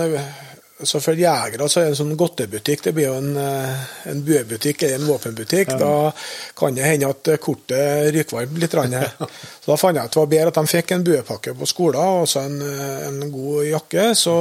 så 0.88 1.00
For 1.02 1.18
jegere 1.18 1.68
så 1.70 1.80
er 1.80 1.88
det 1.88 1.94
en 1.94 2.00
sånn 2.02 2.16
godtebutikk. 2.18 2.84
Det 2.86 2.92
blir 2.96 3.08
jo 3.08 3.16
en, 3.20 3.32
eh, 3.38 3.82
en 4.12 4.22
buebutikk 4.26 4.84
eller 4.86 5.00
en 5.00 5.08
våpenbutikk. 5.08 5.74
Da 5.80 6.12
kan 6.58 6.74
det 6.76 6.86
hende 6.86 7.10
at 7.12 7.32
kortet 7.40 8.12
ryker 8.14 8.40
varmt 8.40 8.58
litt. 8.58 8.72
Så 9.62 9.70
da 9.70 9.76
fant 9.78 9.96
jeg 9.96 10.04
at 10.04 10.14
det 10.14 10.18
var 10.18 10.30
bedre 10.30 10.52
at 10.52 10.60
de 10.60 10.70
fikk 10.72 10.94
en 10.94 11.04
buepakke 11.06 11.52
på 11.54 11.68
skolen 11.70 12.00
og 12.02 12.24
så 12.30 12.46
en, 12.48 12.56
eh, 12.66 13.04
en 13.08 13.20
god 13.30 13.66
jakke. 13.68 14.08
Så, 14.18 14.34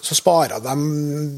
så 0.00 0.14
spara 0.14 0.58
de 0.62 0.74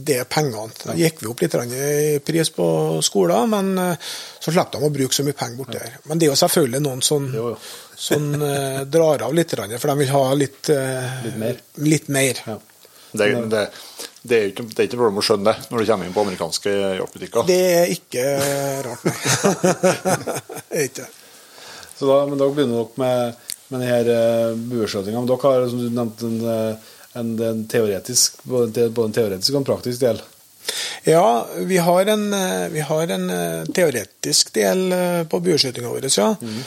det 0.05 0.25
pengene. 0.29 0.71
Da 0.85 0.95
gikk 0.99 1.23
vi 1.23 1.29
opp 1.31 1.43
litt 1.43 1.55
i 1.75 2.19
pris 2.25 2.51
på 2.55 2.67
skolen, 3.05 3.51
men 3.51 3.73
eh, 3.79 4.11
så 4.41 4.53
slapp 4.53 4.73
de 4.75 4.83
å 4.85 4.93
bruke 4.93 5.17
så 5.17 5.25
mye 5.27 5.37
penger 5.37 5.61
borti 5.61 5.79
der. 5.79 6.01
Men 6.05 6.21
det 6.21 6.29
er 6.29 6.35
jo 6.35 6.41
selvfølgelig 6.43 6.83
noen 6.85 7.31
jo. 7.35 7.55
som 7.97 8.35
eh, 8.37 8.83
drar 8.87 9.27
av 9.27 9.37
litt, 9.37 9.57
for 9.57 9.93
de 9.93 9.99
vil 10.03 10.13
ha 10.15 10.25
litt, 10.35 10.73
eh, 10.75 11.23
Litt 11.27 11.41
mer. 11.41 11.63
Litt 11.87 12.13
mer. 12.13 12.43
Ja. 12.47 12.59
Det, 13.11 13.27
det, 13.51 13.65
det, 14.23 14.37
er 14.37 14.51
ikke, 14.51 14.67
det 14.69 14.83
er 14.83 14.89
ikke 14.89 14.99
noe 14.99 15.05
problem 15.07 15.21
å 15.23 15.25
skjønne 15.25 15.53
det 15.53 15.71
når 15.71 15.81
du 15.81 15.91
kommer 15.91 16.09
inn 16.09 16.17
på 16.17 16.25
amerikanske 16.27 16.75
jaktbutikker. 17.01 17.47
Det 17.49 17.61
er 17.77 17.95
ikke 17.95 18.25
rart, 18.87 19.07
nei. 19.07 19.15
det 20.71 20.83
er 20.83 20.89
ikke. 20.91 21.07
Så 21.97 22.09
da, 22.09 22.19
men 22.29 22.41
da 22.41 22.49
begynner 22.49 22.83
dere 22.83 23.01
med, 23.01 23.47
med 23.71 23.87
denne 23.87 24.19
uh, 24.19 24.61
bueskjøtinga. 24.73 25.23
Men 25.23 25.31
dere 25.31 25.47
har, 25.47 25.65
som 25.73 25.81
du 25.81 25.89
nevnte, 25.89 26.29
en, 26.29 26.39
eh, 26.53 26.93
en, 27.21 27.33
en 27.49 27.65
teoretisk, 27.69 28.39
både, 28.49 28.87
en 28.87 28.95
både 28.97 29.11
en 29.11 29.17
teoretisk 29.19 29.57
og 29.57 29.63
en 29.63 29.69
praktisk 29.73 30.05
del. 30.05 30.23
Ja, 31.09 31.47
vi 31.69 31.81
har 31.81 32.13
en, 32.13 32.33
eh, 32.37 32.69
vi 32.73 32.81
har 32.81 33.13
en 33.17 33.31
eh, 33.31 33.69
teoretisk 33.77 34.53
del 34.57 34.87
eh, 34.93 35.21
på 35.29 35.41
bueskytinga 35.45 35.93
vår, 35.93 36.09
ja. 36.17 36.33
Mm. 36.41 36.63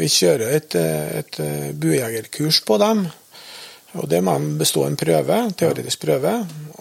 Vi 0.00 0.08
kjører 0.08 0.54
et, 0.56 0.74
eh, 0.78 1.18
et 1.20 1.40
eh, 1.42 1.70
buejegerkurs 1.76 2.62
på 2.64 2.78
dem. 2.80 3.08
Og 3.98 4.06
det 4.10 4.20
må 4.22 4.36
de 4.38 4.52
bestå 4.60 4.84
en 4.86 4.98
prøve, 4.98 5.38
teoretisk 5.58 6.04
prøve. 6.04 6.34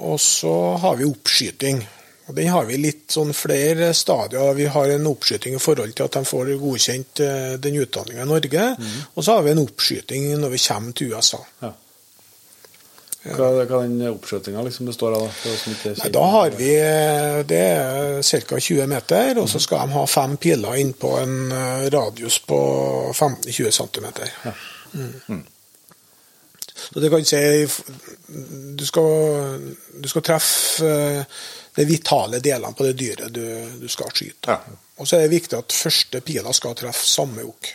Og 0.05 0.20
så 0.22 0.53
har 0.84 0.99
vi 0.99 1.07
oppskyting. 1.10 1.82
Og 2.30 2.36
Den 2.38 2.51
har 2.53 2.68
vi 2.70 2.78
litt 2.78 3.10
sånn 3.10 3.34
flere 3.34 3.89
stadier. 3.97 4.53
Vi 4.53 4.68
har 4.70 4.93
en 4.93 5.10
oppskyting 5.10 5.55
i 5.57 5.62
forhold 5.62 5.95
til 5.97 6.05
at 6.05 6.20
de 6.20 6.30
får 6.30 6.53
godkjent 6.62 7.22
eh, 7.26 7.53
den 7.57 7.80
utdanninga 7.82 8.22
i 8.22 8.30
Norge. 8.30 8.66
Og 9.16 9.26
så 9.26 9.39
har 9.39 9.45
vi 9.47 9.55
en 9.55 9.64
oppskyting 9.64 10.34
når 10.38 10.53
vi 10.53 10.66
kommer 10.68 10.97
til 10.97 11.16
USA. 11.16 11.41
Ja. 11.66 11.74
Hva, 13.20 13.49
hva 13.68 13.82
den 13.84 13.99
oppskytinga 14.07 14.62
liksom 14.64 14.88
består 14.88 15.18
av? 15.18 15.26
da? 15.26 15.55
Nei, 15.99 16.12
da 16.16 16.22
har 16.38 16.53
vi 16.55 16.70
eh, 16.80 17.41
Det 17.49 17.60
er 17.60 18.22
ca. 18.24 18.60
20 18.62 18.88
meter, 18.88 19.41
og 19.41 19.49
så 19.51 19.60
skal 19.60 19.89
de 19.89 19.97
ha 19.97 20.05
fem 20.07 20.38
piler 20.39 20.80
inn 20.80 20.93
på 20.95 21.18
en 21.20 21.38
eh, 21.51 21.88
radius 21.91 22.39
på 22.47 22.60
15-20 23.12 23.74
cm. 23.76 24.07
Mm. 24.93 25.41
Så 26.88 26.99
det 26.99 27.09
kan 27.11 27.25
si 27.25 27.41
Du 28.77 28.86
skal, 28.86 29.71
du 29.99 30.07
skal 30.09 30.25
treffe 30.25 30.86
eh, 30.86 31.39
de 31.75 31.86
vitale 31.86 32.39
delene 32.43 32.75
på 32.75 32.86
det 32.88 32.95
dyret 32.99 33.34
du, 33.34 33.43
du 33.80 33.88
skal 33.91 34.11
skyte. 34.13 34.55
Ja. 34.55 34.77
Og 34.99 35.07
så 35.07 35.15
er 35.15 35.27
det 35.27 35.36
viktig 35.38 35.57
at 35.57 35.75
første 35.75 36.21
pila 36.25 36.51
skal 36.55 36.75
treffe 36.75 37.07
samme 37.07 37.45
okk. 37.47 37.71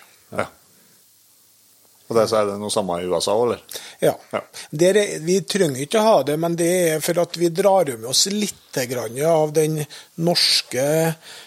Ja. 2.14 2.20
Og 2.20 2.20
det, 2.20 2.28
så 2.30 2.40
er 2.40 2.48
det 2.50 2.56
noe 2.62 2.72
samme 2.72 2.98
i 3.02 3.08
USA 3.10 3.34
òg, 3.34 3.44
eller? 3.46 3.80
Ja. 4.04 4.14
Ja. 4.32 4.42
Der 4.84 4.98
er, 5.00 5.14
vi 5.24 5.38
trenger 5.48 5.82
ikke 5.84 6.04
ha 6.04 6.16
det, 6.26 6.36
men 6.40 6.56
det 6.58 6.70
er 6.94 7.04
for 7.04 7.20
at 7.24 7.38
vi 7.40 7.50
drar 7.54 7.90
med 7.96 8.10
oss 8.10 8.26
litt 8.32 8.60
grann 8.90 9.18
av 9.28 9.52
den 9.54 9.78
norske 10.26 10.84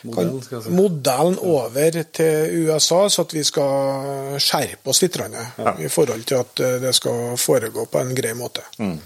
Modellen, 0.07 0.39
si. 0.47 0.71
modellen 0.71 1.35
over 1.43 1.99
til 2.15 2.67
USA, 2.67 3.01
så 3.11 3.25
at 3.25 3.35
vi 3.35 3.43
skal 3.47 4.37
skjerpe 4.39 4.93
oss 4.93 5.03
litt 5.03 5.17
grann, 5.17 5.35
i 5.83 5.91
forhold 5.91 6.23
til 6.27 6.39
at 6.39 6.63
eh, 6.63 6.79
det 6.85 6.95
skal 6.95 7.35
foregå 7.41 7.87
på 7.91 7.99
en 7.99 8.15
grei 8.15 8.33
måte. 8.37 8.63
Mm. 8.79 8.97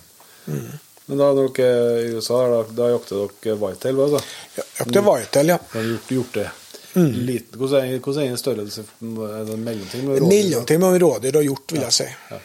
Men 1.09 1.19
da 1.19 1.31
er 1.31 1.39
dere 1.41 1.65
er 1.67 2.05
i 2.05 2.15
USA, 2.15 2.43
da, 2.51 2.63
da 2.77 2.91
jakter 2.93 3.31
dere 3.43 3.57
whitetail? 3.59 4.03
da? 4.13 4.21
Ja, 4.59 4.67
jakter 4.79 5.07
whitetail, 5.07 5.55
ja. 5.55 5.61
Da 5.73 5.85
gjort, 5.87 6.13
gjort 6.17 6.37
det. 6.37 6.49
Mm. 6.93 7.11
Liten, 7.27 7.59
hvordan, 7.59 7.85
er, 7.87 7.99
hvordan 8.03 8.25
er 8.25 8.33
en 8.33 8.41
størrelse? 8.41 8.83
Er 8.83 9.45
det 9.47 9.53
en 9.53 9.63
mellomting? 9.63 10.07
med 10.07 10.19
rådyr? 10.19 10.27
Mellomting 10.33 10.81
mellom 10.81 10.99
rådyr 11.05 11.37
og 11.39 11.45
hjort, 11.47 11.71
vil 11.71 11.85
jeg 11.85 11.97
si. 12.01 12.09
Ja. 12.31 12.41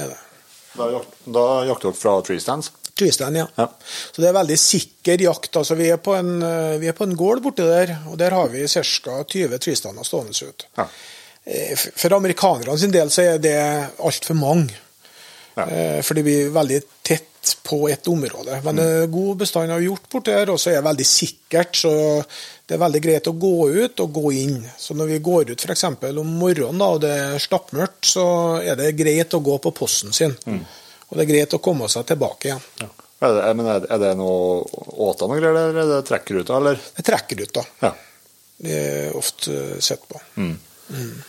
Ja. 0.00 0.10
Da, 0.76 0.90
da 1.26 1.46
jakter 1.66 1.88
dere 1.90 1.98
fra 1.98 2.18
tree 2.26 2.40
stands? 2.42 2.70
Treestand, 3.00 3.36
ja. 3.36 3.46
Ja. 3.56 3.66
Så 4.12 4.20
det 4.22 4.28
er 4.28 4.36
veldig 4.36 4.58
sikker 4.60 5.22
jakt. 5.24 5.56
Altså, 5.56 5.74
vi, 5.78 5.88
er 5.90 5.96
på 6.02 6.14
en, 6.18 6.34
eh, 6.44 6.76
vi 6.82 6.90
er 6.90 6.96
på 6.96 7.06
en 7.08 7.16
gård 7.16 7.40
borti 7.44 7.64
der, 7.64 7.94
og 8.10 8.18
der 8.20 8.36
har 8.36 8.50
vi 8.52 8.66
ca. 8.68 8.82
20 9.24 9.58
treestander 9.58 10.04
stående 10.06 10.36
ut. 10.48 10.66
Ja. 10.76 10.86
Eh, 11.44 11.72
For 11.96 12.12
amerikanerne 12.18 12.76
sin 12.78 12.92
del 12.92 13.10
så 13.10 13.24
er 13.24 13.42
det 13.42 13.56
altfor 14.04 14.36
mange. 14.36 14.76
Ja. 15.56 15.64
Eh, 15.64 16.02
For 16.04 16.14
det 16.18 16.26
blir 16.28 16.52
veldig 16.54 16.82
tett 17.02 17.29
på 17.66 17.88
et 17.90 18.08
område. 18.10 18.60
Men 18.64 18.80
er 18.82 19.10
god 19.12 19.42
bestand 19.42 19.72
av 19.74 19.82
hjort 19.84 20.06
borti 20.12 20.34
her, 20.34 20.52
og 20.52 20.60
så 20.60 20.72
er 20.72 20.80
det 20.80 20.86
veldig 20.88 21.06
sikkert. 21.08 21.78
Så 21.82 21.92
det 22.66 22.76
er 22.76 22.82
veldig 22.84 23.02
greit 23.04 23.30
å 23.30 23.34
gå 23.34 23.54
ut 23.74 24.02
og 24.04 24.14
gå 24.20 24.32
inn. 24.40 24.60
Så 24.78 24.96
når 24.98 25.12
vi 25.14 25.20
går 25.30 25.52
ut 25.52 25.64
f.eks. 25.66 25.84
om 25.90 26.32
morgenen 26.40 26.82
da, 26.82 26.90
og 26.94 27.02
det 27.04 27.12
er 27.16 27.42
stappmørkt, 27.42 28.12
så 28.12 28.26
er 28.62 28.78
det 28.80 28.94
greit 28.98 29.34
å 29.36 29.42
gå 29.44 29.58
på 29.62 29.74
posten 29.76 30.14
sin. 30.16 30.36
Og 31.10 31.18
det 31.18 31.24
er 31.26 31.32
greit 31.32 31.56
å 31.56 31.62
komme 31.62 31.90
seg 31.90 32.06
tilbake 32.06 32.50
igjen. 32.52 32.64
Er 33.20 33.34
det, 33.36 33.48
men 33.58 33.66
er, 33.68 33.84
er 33.92 34.00
det 34.00 34.14
noe 34.16 34.62
åta 35.04 35.26
noe 35.28 35.40
greier, 35.40 35.58
eller 35.58 35.82
er 35.82 35.90
det 35.96 36.04
trekkruta, 36.08 36.56
eller? 36.56 36.78
Det 36.96 37.04
trekker 37.04 37.42
ut, 37.42 37.52
da. 37.58 37.64
Ja. 37.82 37.90
Det 38.60 38.76
er 38.76 39.16
ofte 39.16 39.80
sett 39.84 40.06
på. 40.08 40.20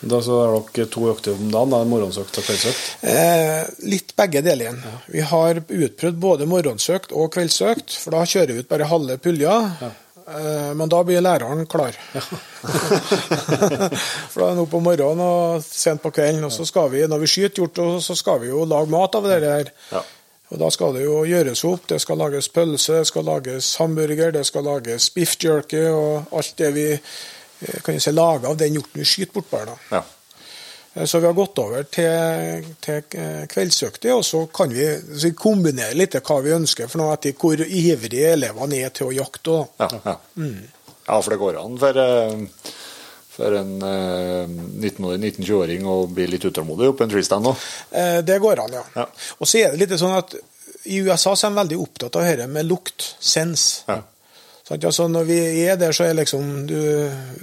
Da 0.01 0.21
så 0.25 0.37
har 0.39 0.55
dere 0.75 0.89
to 0.91 1.07
økter 1.11 1.37
om 1.37 1.49
dagen? 1.53 1.73
da, 1.73 1.81
Morgensøkt 1.87 2.39
og 2.41 2.47
kveldsøkt? 2.47 2.85
Eh, 3.07 3.65
litt 3.91 4.15
begge 4.17 4.43
deler 4.45 4.67
igjen. 4.67 4.85
Vi 5.13 5.25
har 5.31 5.61
utprøvd 5.61 6.21
både 6.21 6.47
morgensøkt 6.49 7.13
og 7.13 7.33
kveldsøkt, 7.35 7.97
for 8.03 8.17
da 8.17 8.23
kjører 8.25 8.55
vi 8.55 8.63
ut 8.63 8.71
bare 8.71 8.89
halve 8.89 9.19
pulja. 9.21 9.57
Eh, 9.81 10.71
men 10.77 10.89
da 10.89 11.03
blir 11.05 11.21
læreren 11.21 11.67
klar. 11.69 11.97
for 14.31 14.41
da 14.41 14.47
er 14.47 14.49
det 14.49 14.57
nå 14.61 14.65
på 14.71 14.83
morgenen 14.83 15.25
og 15.25 15.65
sent 15.65 16.01
på 16.03 16.13
kvelden, 16.15 16.47
og 16.47 16.55
så 16.55 16.65
skal 16.69 16.89
vi, 16.93 17.05
når 17.09 17.25
vi 17.25 17.29
skyter 17.29 17.63
hjort, 17.63 17.83
så 18.05 18.17
skal 18.17 18.41
vi 18.43 18.51
jo 18.51 18.65
lage 18.65 18.93
mat 18.93 19.19
av 19.19 19.29
det 19.29 19.43
her. 19.45 19.71
Ja. 19.91 20.03
Og 20.51 20.59
da 20.59 20.67
skal 20.73 20.97
det 20.97 21.05
jo 21.05 21.21
gjøres 21.23 21.61
opp. 21.67 21.85
Det 21.87 22.01
skal 22.03 22.19
lages 22.19 22.49
pølse, 22.51 22.97
det 22.99 23.07
skal 23.07 23.27
lages 23.27 23.69
hamburger, 23.79 24.33
det 24.35 24.43
skal 24.47 24.65
lages 24.67 25.07
biff 25.15 25.37
jerky 25.39 25.85
og 25.87 26.33
alt 26.35 26.57
det 26.59 26.71
vi 26.75 26.87
kan 27.83 27.93
jo 27.95 27.99
si 28.03 28.11
laga 28.11 28.49
av 28.49 28.57
den 28.57 28.73
hjorten 28.79 29.01
vi 29.01 29.05
skyter 29.05 29.33
bortpå 29.39 29.59
her. 29.59 29.71
ja. 29.91 30.03
Eh, 30.95 31.05
Så 31.05 31.19
vi 31.19 31.25
har 31.25 31.33
gått 31.33 31.59
over 31.59 31.83
til, 31.83 32.65
til 32.81 33.03
eh, 33.15 34.13
og 34.15 34.25
så 34.25 34.45
kan 34.53 34.69
vi, 34.73 34.85
så 35.15 35.29
vi 35.29 35.31
kombinere 35.31 35.93
litt 35.95 36.13
hva 36.19 36.41
vi 36.43 36.51
ønsker 36.51 36.89
for 36.91 36.97
noe 36.99 37.13
etter 37.15 37.33
hvor 37.39 37.55
ivrige 37.63 38.33
elevene 38.33 38.81
er 38.85 38.89
til 38.89 39.07
å 39.07 39.13
jakte. 39.15 39.65
da. 39.79 39.89
Ja, 40.05 40.17
Mm. 40.35 40.67
ja, 41.07 41.21
for 41.21 41.29
det 41.31 41.39
går 41.39 41.59
an 41.63 41.77
for, 41.77 41.97
eh, 41.97 42.45
for 43.31 43.55
en 43.55 43.81
eh, 43.81 44.47
19-åring, 44.47 45.21
19-20-åring 45.21 45.85
å 45.87 46.07
bli 46.11 46.27
litt 46.27 46.43
utålmodig 46.45 46.89
oppe 46.89 47.03
en 47.03 47.09
tree 47.09 47.23
òg? 47.23 47.55
Eh, 47.91 48.21
Det 48.21 48.39
går 48.41 48.59
an, 48.59 48.73
ja. 48.73 48.83
Ja. 48.95 49.05
Og 49.39 49.47
så 49.47 49.59
er 49.63 49.71
det 49.71 49.79
litt 49.89 49.99
sånn 49.99 50.17
at 50.17 50.35
i 50.85 50.97
USA 51.05 51.35
så 51.35 51.47
er 51.47 51.51
de 51.51 51.61
veldig 51.61 51.79
opptatt 51.79 52.15
av 52.17 52.23
dette 52.25 52.47
med 52.49 52.65
lukt, 52.65 53.15
sens. 53.21 53.83
Ja. 53.87 54.01
Altså, 54.71 55.07
når 55.11 55.25
vi 55.27 55.37
er 55.65 55.75
der, 55.75 55.91
så 55.91 56.05
er 56.07 56.15
liksom 56.15 56.65
du, 56.69 56.77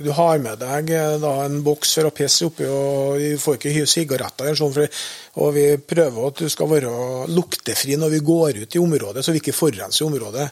du 0.01 0.09
har 0.17 0.39
med 0.41 0.63
deg 0.63 0.93
da, 1.21 1.33
en 1.45 1.59
boks 1.67 1.97
for 1.99 2.09
å 2.09 2.13
pisse 2.17 2.47
oppi, 2.49 2.65
og 2.65 3.19
vi 3.21 3.33
får 3.41 3.59
ikke 3.59 3.87
sigaretter. 3.91 4.49
eller 4.49 4.61
Sånn, 4.61 4.73
for, 4.73 5.01
og 5.45 5.53
vi 5.57 5.67
prøver 5.77 6.31
at 6.31 6.41
du 6.41 6.49
skal 6.53 6.71
være 6.71 6.93
luktefri 7.35 7.99
når 8.01 8.15
vi 8.17 8.23
går 8.31 8.63
ut 8.63 8.79
i 8.79 8.83
området, 8.83 9.25
så 9.25 9.35
vi 9.35 9.43
ikke 9.43 9.57
forurenser 9.57 10.09
området. 10.09 10.49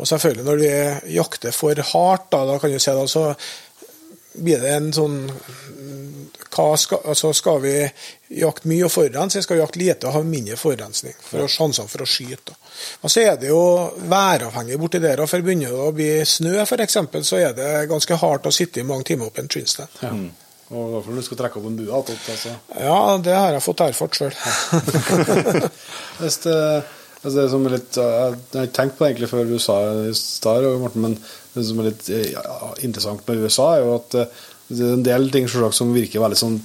Og 0.00 0.08
selvfølgelig, 0.08 0.46
når 0.46 0.62
vi 0.62 1.16
jakter 1.18 1.52
for 1.52 1.84
hardt, 1.92 2.30
da, 2.32 2.46
da 2.48 2.56
kan 2.62 2.72
du 2.72 2.80
se 2.80 2.96
da, 2.96 3.04
så 3.10 3.26
blir 4.40 4.62
det 4.62 4.72
en 4.72 4.92
sånn 4.94 5.18
skal, 6.76 6.98
altså 7.04 7.32
skal 7.36 7.60
vi 7.62 7.74
jakte 8.40 8.68
mye 8.70 8.84
og 8.86 8.92
forurense, 8.92 9.38
eller 9.38 9.46
skal 9.46 9.56
vi 9.56 9.62
jakte 9.62 9.80
lite 9.80 10.08
og 10.08 10.16
ha 10.16 10.22
mindre 10.26 10.58
forurensning 10.60 11.16
for 11.24 11.44
å 11.44 11.48
sjansene 11.50 11.90
for 11.90 12.04
å 12.04 12.08
skyte? 12.08 12.56
Og 13.04 13.12
så 13.12 13.24
er 13.24 13.40
det 13.40 13.50
jo 13.50 13.62
væravhengig 14.10 14.78
borti 14.80 15.00
der, 15.02 15.22
og 15.22 15.30
for 15.30 15.44
begynner 15.44 15.72
det 15.72 15.88
å 15.88 15.96
bli 15.96 16.12
snø 16.26 16.54
f.eks., 16.64 17.00
så 17.26 17.40
er 17.40 17.56
det 17.56 17.88
ganske 17.90 18.20
hardt 18.22 18.48
å 18.48 18.54
sitte 18.54 18.80
i 18.80 18.86
mange 18.86 19.10
timer 19.10 19.30
oppe 19.30 19.42
i 19.42 19.44
en 19.44 19.52
trinstein. 19.52 19.90
Ja. 20.04 20.12
Og 20.70 20.94
hvorfor 20.94 21.18
du 21.18 21.24
skal 21.26 21.40
trekke 21.40 21.58
opp 21.58 21.66
en 21.66 21.80
bue 21.80 21.98
attåt, 21.98 22.24
altså. 22.30 22.52
Ja, 22.78 23.00
det 23.18 23.34
har 23.34 23.56
jeg 23.56 23.66
fått 23.66 23.82
erfart 23.88 24.20
sjøl. 24.20 24.34
Altså 27.20 27.36
det 27.36 27.50
som 27.52 27.66
er 27.68 27.74
litt 27.74 27.96
Jeg 28.00 28.36
har 28.56 28.64
ikke 28.64 28.76
tenkt 28.78 28.94
på 28.96 29.04
det 29.04 29.10
egentlig 29.10 29.28
før 29.28 29.48
du 29.48 29.58
sa 29.60 29.74
det 29.92 30.08
i 30.08 30.14
stad, 30.16 30.64
men 30.96 31.18
det 31.52 31.64
som 31.68 31.82
er 31.82 31.90
litt 31.90 32.06
ja, 32.08 32.44
interessant 32.86 33.26
med 33.28 33.42
USA, 33.44 33.66
er 33.74 33.84
jo 33.84 33.90
at 33.98 34.16
eh, 34.16 34.38
det 34.70 34.86
er 34.86 34.96
en 34.96 35.06
del 35.06 35.30
ting 35.34 35.48
selvsagt, 35.50 35.78
som 35.80 35.94
virker 35.94 36.22
veldig 36.22 36.38
sånn 36.38 36.58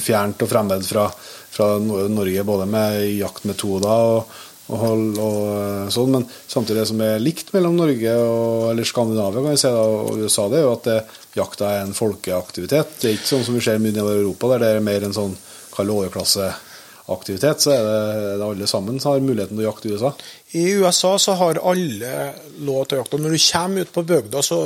fjernt 0.00 0.42
og 0.44 0.50
fremmed 0.50 0.84
fra, 0.86 1.08
fra 1.52 1.74
Norge, 1.82 2.44
både 2.46 2.66
med 2.70 3.00
jaktmetoder 3.18 4.08
og, 4.14 4.36
og, 4.64 4.84
og, 4.84 5.18
og 5.20 5.40
eh, 5.52 5.88
sånn, 5.92 6.14
men 6.14 6.26
samtidig 6.30 6.80
det 6.80 6.88
som 6.88 7.02
er 7.04 7.22
likt 7.22 7.52
mellom 7.52 7.76
Norge 7.76 8.14
og 8.16 8.70
eller 8.70 8.88
Skandinavia 8.88 9.42
kan 9.42 9.52
vi 9.52 9.60
si 9.60 9.72
og 9.72 10.22
USA, 10.22 10.46
det 10.48 10.60
er 10.60 10.64
jo 10.64 10.76
at 10.76 10.88
det, 10.88 11.00
jakta 11.34 11.72
er 11.72 11.82
en 11.84 11.96
folkeaktivitet. 11.96 12.94
Det 13.00 13.10
er 13.10 13.18
ikke 13.18 13.32
sånn 13.32 13.48
som 13.48 13.58
vi 13.58 13.64
ser 13.66 13.82
mye 13.82 13.92
nedover 13.92 14.16
i 14.16 14.22
Europa, 14.22 14.52
der 14.54 14.64
det 14.64 14.70
er 14.72 14.86
mer 14.86 15.04
en 15.04 15.16
sånn 15.16 15.34
kall 15.74 15.90
overklasseaktivitet. 15.90 17.64
Så 17.64 17.74
er 17.74 17.82
det, 17.82 17.96
det 18.38 18.46
alle 18.46 18.68
sammen 18.70 19.00
som 19.02 19.12
har 19.12 19.24
muligheten 19.24 19.58
til 19.58 19.64
å 19.64 19.68
jakte 19.68 19.90
i 19.90 19.96
USA. 19.96 20.12
I 20.54 20.66
USA 20.78 21.16
så 21.18 21.34
har 21.40 21.60
alle 21.60 22.28
lov 22.62 22.86
til 22.86 23.00
å 23.00 23.02
jakte. 23.02 23.20
Når 23.20 23.34
du 23.34 23.42
kommer 23.48 23.82
ut 23.82 23.92
på 23.98 24.06
bygda, 24.14 24.44
så 24.46 24.60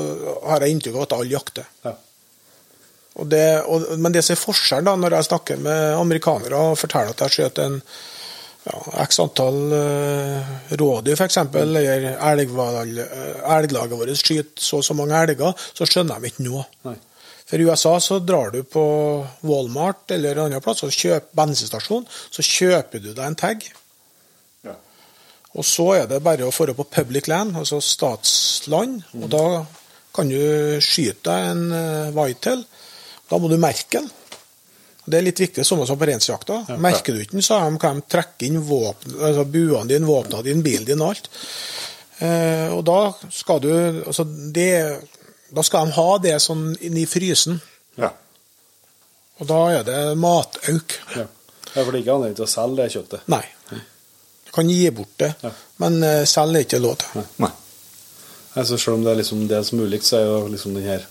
har 0.45 0.63
jeg 0.63 0.77
inntrykk 0.77 1.01
av 1.01 1.09
at 1.09 1.17
alle 1.19 1.33
jakter. 1.33 1.73
Ja. 1.89 1.97
Og 3.19 3.27
det, 3.27 3.47
og, 3.67 3.89
men 3.99 4.15
det 4.15 4.23
som 4.25 4.37
er 4.37 4.41
forskjellen 4.41 4.87
da, 4.87 4.95
når 5.01 5.17
jeg 5.17 5.29
snakker 5.31 5.61
med 5.65 5.97
amerikanere 5.99 6.63
og 6.71 6.79
forteller 6.79 7.15
at 7.15 7.25
jeg 7.25 7.35
skjøt 7.35 7.61
en 7.65 7.81
ja, 8.69 8.79
x 9.05 9.19
antall 9.23 9.59
uh, 9.73 10.55
rådyr, 10.79 11.17
f.eks., 11.17 11.41
eller 11.41 12.09
eh, 12.13 12.31
elglaget 12.37 13.99
vårt 13.99 14.21
skyter 14.21 14.63
så 14.63 14.81
og 14.83 14.87
så 14.87 14.97
mange 14.99 15.19
elger, 15.19 15.69
så 15.75 15.89
skjønner 15.89 16.21
de 16.21 16.31
ikke 16.31 16.47
noe. 16.47 16.65
Nei. 16.87 16.97
For 17.49 17.57
i 17.57 17.65
USA 17.65 17.95
så 18.05 18.19
drar 18.21 18.53
du 18.53 18.61
på 18.69 18.85
Walmart 19.49 20.13
eller 20.13 20.37
en 20.37 20.51
annen 20.51 20.65
plass 20.65 20.85
og 20.85 20.93
kjøper 20.93 21.33
bensinstasjon, 21.39 22.05
så 22.05 22.45
kjøper 22.45 23.01
du 23.01 23.15
deg 23.15 23.25
en 23.25 23.39
tag. 23.41 23.65
Ja. 24.67 24.75
Og 25.57 25.65
så 25.65 25.87
er 25.97 26.11
det 26.11 26.21
bare 26.27 26.45
å 26.45 26.53
få 26.53 26.69
på 26.77 26.91
public 26.93 27.31
land, 27.31 27.57
altså 27.57 27.81
statsland, 27.81 29.01
og 29.17 29.31
da 29.33 29.47
kan 30.13 30.29
du 30.29 30.77
skyte 30.85 31.25
deg 31.31 31.49
en 31.55 31.65
uh, 31.73 32.13
whitetail. 32.13 32.67
Da 33.29 33.39
må 33.39 33.49
du 33.51 33.57
merke 33.61 33.99
den. 34.01 34.09
Det 35.09 35.17
er 35.19 35.25
litt 35.25 35.41
viktig, 35.41 35.65
samme 35.65 35.87
som 35.89 35.97
på 36.01 36.07
reinsjakta. 36.09 36.59
Merker 36.85 37.17
du 37.17 37.23
ikke 37.23 37.39
den, 37.39 37.45
så 37.45 37.61
kan 37.81 38.01
de 38.01 38.09
trekke 38.13 38.45
inn 38.49 38.59
våpen, 38.69 39.15
altså 39.17 39.45
buene 39.49 39.89
dine, 39.89 40.05
våpnene 40.09 40.45
dine, 40.45 40.65
bilen 40.65 40.85
din 40.89 41.05
alt. 41.05 41.31
Eh, 42.19 42.69
og 42.75 42.83
da 42.85 42.99
skal 43.33 43.61
du 43.63 43.71
altså 43.71 44.25
det, 44.27 44.73
Da 45.55 45.63
skal 45.63 45.87
de 45.87 45.95
ha 45.97 46.19
det 46.21 46.35
sånn 46.45 46.75
inni 46.85 47.07
frysen. 47.09 47.61
Ja. 47.97 48.11
Og 49.41 49.47
da 49.49 49.61
er 49.79 49.85
det 49.87 50.01
matauk. 50.21 50.99
Ja. 51.17 51.25
for 51.85 51.93
det 51.93 52.01
er 52.01 52.03
ikke 52.03 52.17
anledning 52.19 52.37
til 52.37 52.45
å 52.45 52.51
selge 52.53 52.83
det 52.83 52.93
kjøttet. 52.93 53.29
Nei. 53.33 53.45
Du 54.49 54.53
kan 54.53 54.69
gi 54.69 54.91
bort 54.91 55.15
det, 55.21 55.35
Ja. 55.43 55.51
men 55.79 56.03
selge 56.03 56.27
selv 56.27 56.57
er 56.57 56.67
ikke 56.67 56.83
lov 56.83 56.99
til. 57.01 57.25
Nei. 57.39 57.51
Altså, 58.57 58.77
selv 58.77 58.97
om 58.99 59.05
det 59.05 59.13
er 59.13 59.21
liksom 59.23 59.47
dels 59.49 59.73
mulig, 59.73 60.03
så 60.03 60.17
er 60.19 60.25
jo 60.27 60.49
liksom 60.49 60.75
den 60.75 60.85
her 60.89 61.07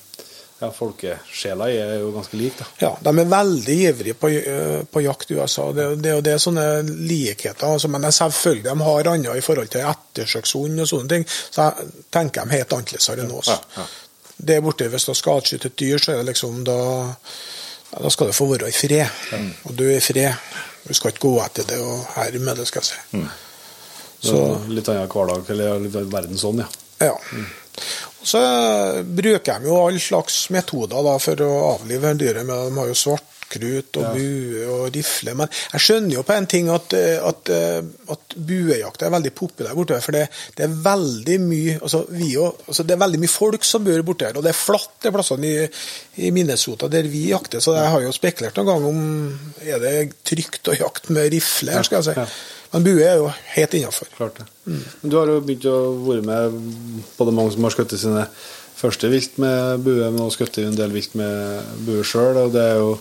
ja, 0.60 0.72
folkesjela 0.74 1.68
er 1.70 2.00
jo 2.02 2.10
ganske 2.16 2.38
lik, 2.40 2.56
da. 2.58 2.66
Ja, 2.82 2.90
De 3.02 3.12
er 3.22 3.30
veldig 3.30 3.76
ivrige 3.90 4.16
på, 4.18 4.30
eh, 4.30 4.80
på 4.90 5.04
jakt 5.06 5.32
i 5.32 5.38
USA. 5.38 5.68
Det, 5.72 5.86
det, 6.02 6.16
det 6.26 6.34
er 6.34 6.42
sånne 6.42 6.66
likheter. 6.88 7.68
Altså, 7.76 7.92
men 7.94 8.08
selvfølgelig 8.10 8.66
de 8.66 8.88
har 8.88 9.12
annet 9.12 9.38
i 9.38 9.46
forhold 9.46 9.70
til 9.74 9.86
ettersøkshund 9.86 10.82
og 10.82 10.90
sånne 10.90 11.14
ting. 11.14 11.28
Så 11.30 11.68
jeg 11.68 11.92
tenker 12.14 12.48
de 12.48 12.58
helt 12.58 12.74
annerledes 12.74 13.10
enn 13.14 13.36
oss. 13.38 13.54
Ja, 13.54 13.60
ja. 13.78 13.88
Det 14.38 14.54
er 14.58 14.62
borte 14.62 14.86
Hvis 14.94 15.08
du 15.08 15.14
skal 15.18 15.42
skyte 15.42 15.72
et 15.72 15.78
dyr, 15.82 15.98
så 15.98 16.14
er 16.14 16.20
det 16.22 16.28
liksom 16.32 16.60
da 16.66 16.78
ja, 16.78 18.02
Da 18.04 18.10
skal 18.14 18.30
det 18.30 18.36
få 18.38 18.46
være 18.52 18.70
i 18.70 18.76
fred. 18.76 19.22
Og 19.66 19.78
du 19.78 19.86
er 19.88 19.98
i 19.98 20.04
fred. 20.04 20.50
Du 20.88 20.94
skal 20.94 21.14
ikke 21.14 21.26
gå 21.26 21.36
etter 21.44 21.66
det 21.70 21.80
og 21.84 22.06
herme, 22.16 22.54
det 22.56 22.68
skal 22.70 22.82
jeg 22.82 22.90
si. 22.90 23.24
Så, 24.28 24.38
litt 24.74 24.90
annen 24.90 25.10
hverdag, 25.12 25.50
eller 25.54 26.06
verden 26.10 26.40
sånn, 26.42 26.64
ja. 26.64 26.68
Ja. 26.98 27.14
Og 28.07 28.07
så 28.28 28.40
bruker 29.04 29.60
de 29.60 29.70
jo 29.70 29.80
all 29.80 29.98
slags 30.02 30.48
metoder 30.52 31.04
da, 31.06 31.16
for 31.22 31.44
å 31.46 31.52
avlive 31.74 32.14
dyret. 32.20 32.48
De 32.48 32.80
har 32.80 32.90
jo 32.90 32.98
svartkrut 32.98 34.00
og 34.02 34.18
bue 34.18 34.66
og 34.68 34.90
rifle. 34.96 35.36
Men 35.40 35.52
jeg 35.72 35.86
skjønner 35.86 36.18
jo 36.18 36.24
på 36.28 36.36
en 36.36 36.50
ting 36.52 36.68
at, 36.74 36.96
eh, 36.98 37.16
at, 37.24 37.52
eh, 37.54 37.80
at 38.12 38.36
buejakt 38.36 39.06
er 39.08 39.14
veldig 39.16 39.32
populær 39.38 39.78
borte. 39.80 40.02
For 40.04 40.18
det, 40.18 40.26
det 40.58 40.68
er 40.68 40.76
veldig 40.90 41.40
mye 41.46 41.78
altså, 41.80 42.04
vi 42.12 42.34
jo, 42.34 42.50
altså, 42.68 42.84
det 42.84 42.98
er 42.98 43.04
veldig 43.06 43.24
mye 43.24 43.36
folk 43.38 43.70
som 43.70 43.88
bor 43.88 44.04
borte 44.12 44.28
her. 44.28 44.42
Og 44.42 44.44
det 44.44 44.52
er 44.52 44.60
flatt 44.60 45.00
de 45.08 45.16
plassene 45.16 45.54
i, 45.54 45.72
i 46.28 46.34
Minnesota 46.36 46.92
der 46.92 47.08
vi 47.08 47.30
jakter. 47.32 47.64
Så 47.64 47.78
jeg 47.80 47.96
har 47.96 48.04
jo 48.04 48.14
spekulert 48.16 48.60
noen 48.60 48.72
gang 48.74 48.92
om 48.92 49.02
er 49.64 49.82
det 49.84 49.98
trygt 50.28 50.68
å 50.68 50.76
jakte 50.76 51.16
med 51.16 51.32
rifle 51.32 51.80
her, 51.80 51.88
skal 51.88 52.04
jeg 52.04 52.12
si. 52.12 52.30
Men 52.74 52.86
bue 52.86 53.04
er 53.04 53.20
jo 53.22 53.30
helt 53.56 53.76
innafor. 53.78 54.10
Klart 54.18 54.42
det. 54.42 54.48
Men 54.68 55.12
du 55.12 55.18
har 55.20 55.32
jo 55.32 55.44
begynt 55.44 55.68
å 55.72 55.78
være 56.04 56.26
med 56.28 56.58
både 57.18 57.36
mange 57.36 57.54
som 57.56 57.68
har 57.68 57.76
skutt 57.76 57.96
sine 57.96 58.26
første 58.78 59.10
vilt 59.12 59.40
med 59.42 59.86
bue, 59.86 60.10
men 60.12 60.22
også 60.22 60.42
skutt 60.42 60.60
en 60.62 60.78
del 60.78 60.94
vilt 60.94 61.16
med 61.18 61.78
bue 61.88 62.04
sjøl. 62.06 62.44
Og 62.44 62.52
det 62.56 62.66
er 62.66 62.82
jo 62.82 62.98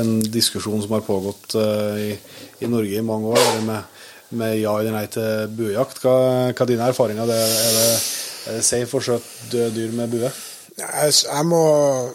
en 0.00 0.16
diskusjon 0.32 0.80
som 0.82 0.96
har 0.96 1.04
pågått 1.06 1.56
eh, 1.60 2.00
i, 2.06 2.14
i 2.64 2.70
Norge 2.70 2.96
i 2.96 3.04
mange 3.04 3.34
år, 3.34 3.60
med, 3.66 4.00
med 4.40 4.56
ja 4.62 4.72
eller 4.80 4.96
nei 4.96 5.04
til 5.12 5.52
buejakt. 5.58 6.00
Hva, 6.02 6.16
hva 6.56 6.68
dine 6.68 6.88
erfaringer? 6.88 7.28
Det, 7.28 7.36
er, 7.36 7.76
det, 7.76 7.84
er 8.48 8.58
det 8.58 8.66
safe 8.66 8.98
å 8.98 9.04
skjøte 9.04 9.52
døde 9.52 9.70
dyr 9.76 9.94
med 10.00 10.16
bue? 10.16 10.32
Jeg, 10.72 11.12
jeg 11.20 11.44
må 11.50 11.62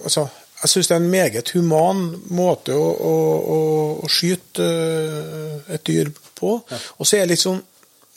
altså, 0.02 0.26
jeg 0.62 0.72
syns 0.72 0.88
det 0.90 0.96
er 0.96 1.02
en 1.04 1.12
meget 1.12 1.52
human 1.54 2.00
måte 2.34 2.74
å, 2.74 2.86
å, 2.86 3.16
å, 3.56 3.60
å 4.02 4.10
skyte 4.10 4.64
øh, 4.66 5.58
et 5.76 5.84
dyr 5.86 6.10
på. 6.38 6.56
Og 6.98 7.06
så 7.06 7.20
er 7.20 7.28
det 7.28 7.36
liksom 7.36 7.64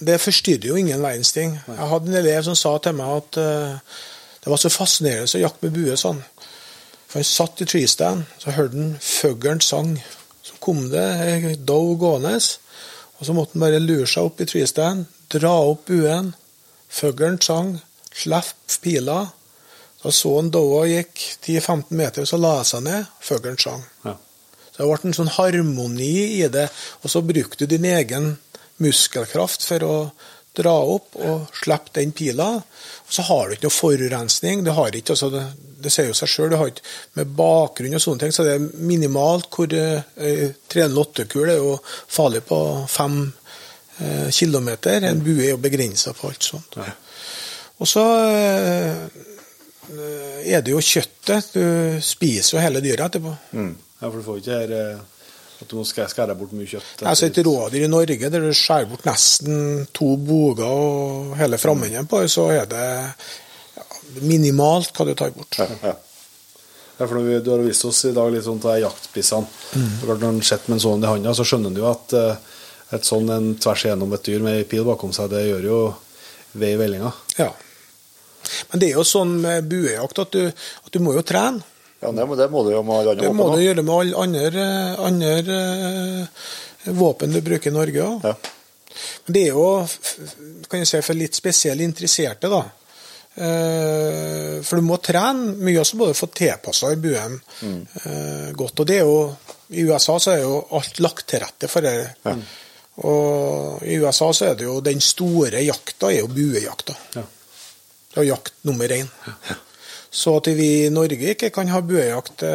Det 0.00 0.16
forstyrrer 0.16 0.70
jo 0.70 0.76
ingen 0.80 1.02
verdens 1.02 1.32
ting. 1.36 1.58
Jeg 1.68 1.88
hadde 1.90 2.08
en 2.08 2.16
elev 2.22 2.42
som 2.46 2.54
sa 2.56 2.70
til 2.80 2.94
meg 2.96 3.18
at 3.18 3.36
øh, 3.36 3.98
det 4.40 4.48
var 4.48 4.56
så 4.56 4.70
fascinerende 4.72 5.36
å 5.36 5.42
jakte 5.42 5.66
med 5.66 5.74
bue 5.76 5.96
sånn. 6.00 6.22
For 7.10 7.18
han 7.20 7.26
satt 7.28 7.60
i 7.60 7.66
treestand, 7.68 8.24
så 8.40 8.54
hørte 8.56 8.78
han 8.78 8.94
fuglen 9.04 9.60
sang. 9.60 9.98
Så 10.40 10.56
kom 10.64 10.86
det 10.88 11.04
ei 11.26 11.52
dov 11.68 11.98
gående, 12.00 12.38
og 13.18 13.26
så 13.26 13.34
måtte 13.36 13.58
han 13.58 13.66
bare 13.66 13.82
lure 13.82 14.08
seg 14.08 14.30
opp 14.30 14.40
i 14.40 14.48
treestand, 14.48 15.04
dra 15.28 15.52
opp 15.68 15.84
buen. 15.90 16.32
Fuglen 16.88 17.36
sang, 17.44 17.74
slapp 18.16 18.78
pila. 18.80 19.26
Da 20.02 20.12
så 20.14 20.32
han 20.38 20.50
doa 20.52 20.86
gikk 20.88 21.20
10-15 21.44 21.94
meter, 21.96 22.24
så 22.24 22.40
la 22.40 22.60
seg 22.64 22.84
ned. 22.86 23.08
Fuglen 23.20 23.58
sang. 23.60 23.84
Ja. 24.06 24.16
Så 24.70 24.82
det 24.82 24.88
ble 24.88 25.10
en 25.10 25.16
sånn 25.16 25.34
harmoni 25.36 26.12
i 26.40 26.46
det. 26.48 26.68
Og 27.04 27.12
så 27.12 27.20
brukte 27.24 27.66
du 27.66 27.74
din 27.74 27.88
egen 27.90 28.32
muskelkraft 28.80 29.66
for 29.68 29.84
å 29.84 29.96
dra 30.56 30.72
opp 30.94 31.18
og 31.20 31.50
slippe 31.54 31.92
den 31.98 32.14
pila. 32.16 32.48
Og 32.56 33.12
så 33.12 33.24
har 33.28 33.48
du 33.48 33.56
ikke 33.56 33.68
noe 33.68 33.76
forurensning. 33.76 34.64
Det, 34.64 34.74
har 34.76 34.96
ikke, 34.96 35.14
altså 35.14 35.30
det, 35.34 35.44
det 35.84 35.92
sier 35.92 36.10
jo 36.10 36.16
seg 36.16 36.32
sjøl. 36.32 36.56
Med 37.18 37.36
bakgrunn 37.36 37.98
og 37.98 38.02
sånne 38.02 38.24
ting, 38.24 38.34
så 38.34 38.46
det 38.46 38.56
er 38.56 38.66
minimalt 38.80 39.50
hvor 39.54 39.76
eh, 39.76 40.48
308-kul 40.72 41.46
er 41.48 41.60
jo 41.60 41.76
farlig 41.84 42.42
på 42.48 42.60
5 42.88 43.20
eh, 44.00 44.28
km. 44.32 44.72
En 44.96 45.24
bue 45.24 45.44
er 45.44 45.54
jo 45.54 45.62
begrensa 45.62 46.16
på 46.16 46.32
alt 46.32 46.50
sånt. 46.52 46.80
Og 47.80 47.88
så 47.88 48.06
eh, 48.28 49.28
er 49.90 50.62
det 50.64 50.74
jo 50.74 50.82
kjøttet. 50.84 51.52
Du 51.54 51.64
spiser 52.04 52.56
jo 52.56 52.62
hele 52.62 52.82
dyret 52.84 53.06
etterpå. 53.08 53.34
Ja, 53.54 54.08
for 54.08 54.18
du 54.20 54.26
får 54.26 54.40
ikke 54.40 54.58
her 54.62 54.74
eh, 54.76 55.00
at 55.60 55.68
du 55.68 55.76
må 55.76 55.84
skære 55.84 56.36
bort 56.38 56.52
mye 56.56 56.68
kjøtt. 56.68 57.02
Altså 57.04 57.28
Et 57.28 57.40
rådyr 57.44 57.84
i 57.84 57.90
Norge 57.90 58.30
der 58.32 58.44
du 58.46 58.52
skjærer 58.56 58.88
bort 58.88 59.04
nesten 59.08 59.86
to 59.96 60.14
boger 60.16 60.70
og 60.70 61.34
hele 61.40 61.58
framenden 61.60 62.08
på, 62.08 62.22
så 62.32 62.48
er 62.54 62.70
det 62.70 62.86
ja, 63.76 63.84
minimalt 64.24 64.94
hva 64.96 65.08
du 65.08 65.12
tar 65.18 65.34
bort. 65.36 65.60
Ja, 65.60 65.68
ja. 65.90 65.96
Ja, 67.00 67.06
for 67.08 67.16
vi, 67.24 67.38
Du 67.40 67.50
har 67.54 67.62
vist 67.64 67.84
oss 67.88 68.02
i 68.04 68.12
dag 68.12 68.28
litt 68.32 68.44
sånn 68.44 68.60
til 68.60 68.82
jaktspissene. 68.82 69.46
Klart 70.02 70.20
Når 70.20 70.34
en 70.34 70.42
sitter 70.44 70.68
med 70.68 70.76
en 70.76 70.82
sånn 70.84 71.04
i 71.04 71.08
hånda, 71.08 71.32
så 71.32 71.46
skjønner 71.48 71.72
en 71.72 71.80
jo 71.80 71.86
at 71.88 72.12
eh, 72.16 72.42
et 72.96 73.06
sånn 73.08 73.30
en 73.32 73.54
tvers 73.56 73.84
igjennom 73.86 74.12
et 74.12 74.24
dyr 74.26 74.44
med 74.44 74.58
ei 74.58 74.66
pil 74.68 74.84
bakom 74.84 75.12
seg, 75.16 75.30
det 75.32 75.46
gjør 75.46 75.68
jo 75.68 75.78
vei 76.60 76.74
i 76.74 76.80
vellinga. 76.80 77.12
Ja. 77.38 77.48
Men 78.70 78.82
det 78.82 78.90
er 78.90 78.98
jo 78.98 79.06
sånn 79.06 79.36
med 79.42 79.68
buejakt 79.70 80.22
at 80.24 80.32
du, 80.36 80.48
at 80.50 80.92
du 80.94 81.02
må 81.04 81.14
jo 81.16 81.26
trene. 81.26 81.62
ja 82.00 82.12
det, 82.16 82.26
må, 82.26 82.36
det 82.38 82.48
må 82.52 82.64
du 82.64 82.72
jo 82.72 82.82
med 82.86 83.02
alle 83.02 83.14
andre 83.14 83.26
Det 83.26 83.36
må 83.36 83.50
du 83.52 83.62
gjøre 83.62 83.84
med 83.84 83.94
alle 83.96 84.24
andre, 84.24 84.66
andre 85.10 85.60
eh, 85.68 86.48
våpen 86.96 87.36
du 87.36 87.40
bruker 87.44 87.70
i 87.70 87.76
Norge 87.76 88.06
òg. 88.06 88.26
Ja. 88.30 88.34
Men 89.26 89.36
det 89.36 89.46
er 89.48 89.54
jo 89.54 89.66
kan 90.70 90.82
jeg 90.82 90.90
si, 90.90 91.02
for 91.04 91.18
litt 91.18 91.36
spesielt 91.38 91.84
interesserte, 91.84 92.50
da. 92.50 92.62
Eh, 93.40 94.56
For 94.66 94.80
du 94.80 94.86
må 94.86 94.98
trene 95.02 95.54
mye 95.60 95.80
også, 95.82 95.98
både 96.00 96.16
få 96.18 96.30
tilpassa 96.34 96.90
buen 97.00 97.38
mm. 97.62 98.54
godt. 98.58 98.82
Og 98.82 98.88
det 98.88 98.98
er 99.00 99.06
jo 99.06 99.20
I 99.70 99.86
USA 99.86 100.18
så 100.18 100.34
er 100.34 100.42
jo 100.42 100.58
alt 100.76 100.98
lagt 101.00 101.28
til 101.30 101.42
rette 101.44 101.70
for 101.70 101.86
det. 101.86 101.94
Og 103.06 103.84
i 103.86 103.96
USA 104.02 104.32
så 104.34 104.50
er 104.50 104.58
det 104.58 104.66
jo 104.66 104.80
den 104.84 105.00
store 105.00 105.62
jakta 105.64 106.10
er 106.10 106.24
jo 106.24 106.32
buejakta. 106.32 106.96
Ja. 107.14 107.22
Det 108.10 108.22
er 108.22 108.28
jakt 108.32 108.54
nummer 108.66 108.90
én. 108.90 109.08
Så 110.10 110.36
at 110.40 110.48
vi 110.58 110.68
i 110.86 110.90
Norge 110.90 111.34
ikke 111.34 111.52
kan 111.54 111.68
ha 111.70 111.80
buejakt, 111.86 112.42
det, 112.42 112.54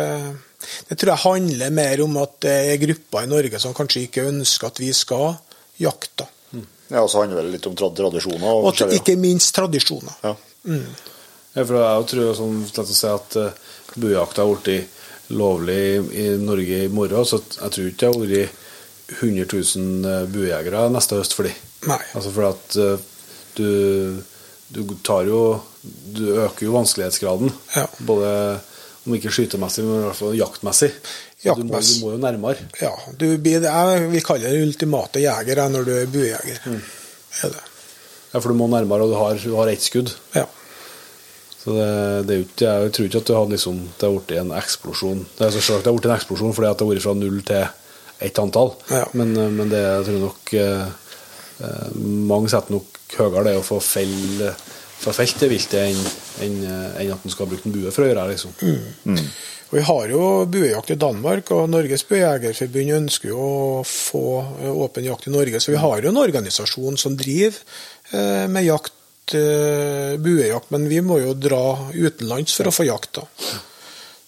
det 0.90 0.98
tror 1.00 1.14
jeg 1.14 1.24
handler 1.24 1.72
mer 1.72 2.02
om 2.04 2.18
at 2.20 2.34
det 2.44 2.56
er 2.74 2.82
grupper 2.82 3.24
i 3.24 3.32
Norge 3.32 3.62
som 3.64 3.76
kanskje 3.78 4.08
ikke 4.10 4.26
ønsker 4.34 4.68
at 4.68 4.82
vi 4.84 4.92
skal 4.96 5.38
jakte. 5.80 6.28
Ja, 6.92 7.02
og 7.02 7.10
så 7.10 7.24
handler 7.24 7.48
det 7.48 7.56
litt 7.56 7.70
om 7.70 7.76
tradisjoner. 7.80 8.44
Og 8.46 8.68
Og 8.70 8.94
ikke 8.94 9.16
minst 9.18 9.56
tradisjoner. 9.56 10.20
ja. 10.24 10.36
Ja, 11.56 11.64
for 11.64 11.78
jeg 11.80 12.08
tror 12.12 12.34
sånn, 12.36 12.56
lett 12.68 12.80
å 12.84 12.86
si 12.92 13.08
at 13.08 13.36
uh, 13.40 13.76
buejakt 13.96 14.42
har 14.42 14.50
blitt 14.52 15.32
lovlig 15.32 15.80
i, 16.12 16.26
Norge 16.42 16.82
i 16.84 16.90
morgen, 16.92 17.24
så 17.26 17.40
jeg 17.40 17.72
tror 17.72 17.88
ikke 17.88 18.02
det 18.02 18.10
har 18.10 18.18
vært 18.20 19.22
100 19.22 19.46
000 19.54 20.28
buejegere 20.34 20.90
neste 20.92 21.16
høst 21.22 21.36
for 21.38 21.48
dem. 21.48 21.56
Altså 22.18 22.34
fordi 22.34 22.50
at 22.50 22.78
eh, 22.82 23.06
du, 23.56 23.68
du 24.74 24.82
tar 25.06 25.28
jo 25.30 25.42
Du 25.86 26.24
øker 26.42 26.66
jo 26.66 26.74
vanskelighetsgraden. 26.74 27.52
Ja. 27.76 27.86
Både 28.08 28.30
om 29.06 29.14
ikke 29.14 29.30
skytemessig, 29.34 29.84
men 29.86 30.00
i 30.02 30.06
hvert 30.08 30.18
fall 30.18 30.38
jaktmessig. 30.38 30.90
Du, 31.46 31.62
må, 31.62 31.78
du 31.78 31.94
må 32.02 32.16
jo 32.16 32.18
nærmere. 32.18 32.66
Ja, 32.82 32.90
du 33.14 33.28
blir, 33.38 33.62
jeg 33.62 34.08
vil 34.10 34.24
kalle 34.26 34.50
det 34.50 34.64
ultimate 34.66 35.22
jeger 35.22 35.62
når 35.70 35.86
du 35.86 35.92
er 35.94 36.10
buejeger. 36.10 36.64
Er 36.66 37.54
det. 37.54 37.62
Ja, 38.32 38.42
for 38.42 38.50
du 38.50 38.58
må 38.58 38.66
nærmere, 38.72 39.06
og 39.06 39.14
du 39.14 39.18
har, 39.20 39.38
du 39.38 39.54
har 39.60 39.70
ett 39.70 39.86
skudd. 39.86 40.10
Ja. 40.34 40.48
Så 41.66 41.74
det, 41.78 41.86
det 42.58 42.68
er 42.68 42.84
jeg 42.86 42.94
tror 42.94 43.08
ikke 43.08 43.22
at 43.22 43.30
det 43.30 43.38
har 43.38 43.48
liksom, 43.50 43.78
det 43.94 44.06
har 44.06 44.18
blitt 44.18 44.34
en 44.42 44.52
eksplosjon. 44.58 45.24
Det 45.38 45.48
er 45.48 45.54
så 45.54 45.62
selvsagt 45.62 45.86
det 45.86 45.92
har 45.92 45.98
blitt 45.98 46.10
en 46.10 46.18
eksplosjon 46.18 46.54
fordi 46.58 46.70
at 46.70 46.78
det 46.78 46.86
har 46.86 46.92
vært 46.92 47.06
fra 47.06 47.16
null 47.18 47.40
til 47.48 47.64
ett 48.28 48.42
antall. 48.42 48.74
Ja. 48.92 49.06
Men, 49.18 49.32
eh, 49.38 49.54
men 49.54 49.72
det 49.72 49.82
jeg 49.82 50.04
tror 50.10 50.22
nok 50.28 50.54
eh, 50.60 50.86
eh, 51.66 51.88
Mange 52.32 52.52
setter 52.54 52.78
nok 52.78 52.95
høyere 53.14 53.44
det 53.50 53.58
å 53.60 53.66
få 53.66 53.78
fell, 53.84 54.42
få 55.00 55.14
felt 55.14 55.40
det 55.40 55.52
viltet 55.52 55.84
enn 55.86 56.06
enn, 56.44 56.56
enn 57.00 57.12
at 57.14 57.26
en 57.26 57.34
skal 57.34 57.46
ha 57.46 57.52
brukt 57.54 57.68
en 57.68 57.76
bue 57.76 57.92
for 57.94 58.06
å 58.06 58.10
gjøre 58.10 58.26
det. 58.26 58.36
liksom. 58.36 58.56
Og 59.66 59.78
Vi 59.80 59.84
har 59.88 60.12
jo 60.14 60.26
buejakt 60.52 60.94
i 60.94 61.00
Danmark, 61.02 61.52
og 61.56 61.70
Norges 61.72 62.06
Buejegerforbund 62.08 62.98
ønsker 63.00 63.32
jo 63.32 63.46
å 63.46 63.84
få 63.88 64.26
eh, 64.62 64.70
åpen 64.72 65.08
jakt 65.08 65.28
i 65.28 65.34
Norge. 65.34 65.62
Så 65.62 65.74
vi 65.74 65.82
har 65.82 66.02
jo 66.02 66.12
en 66.12 66.22
organisasjon 66.22 67.00
som 67.02 67.18
driver 67.18 67.58
eh, 68.12 68.46
med 68.52 68.68
jakt, 68.68 68.94
eh, 69.36 70.16
buejakt, 70.22 70.70
men 70.76 70.86
vi 70.92 71.02
må 71.06 71.20
jo 71.24 71.34
dra 71.34 71.64
utenlands 71.96 72.56
for 72.58 72.70
å 72.70 72.76
få 72.76 72.88
jakt. 72.88 73.22
da. 73.22 73.26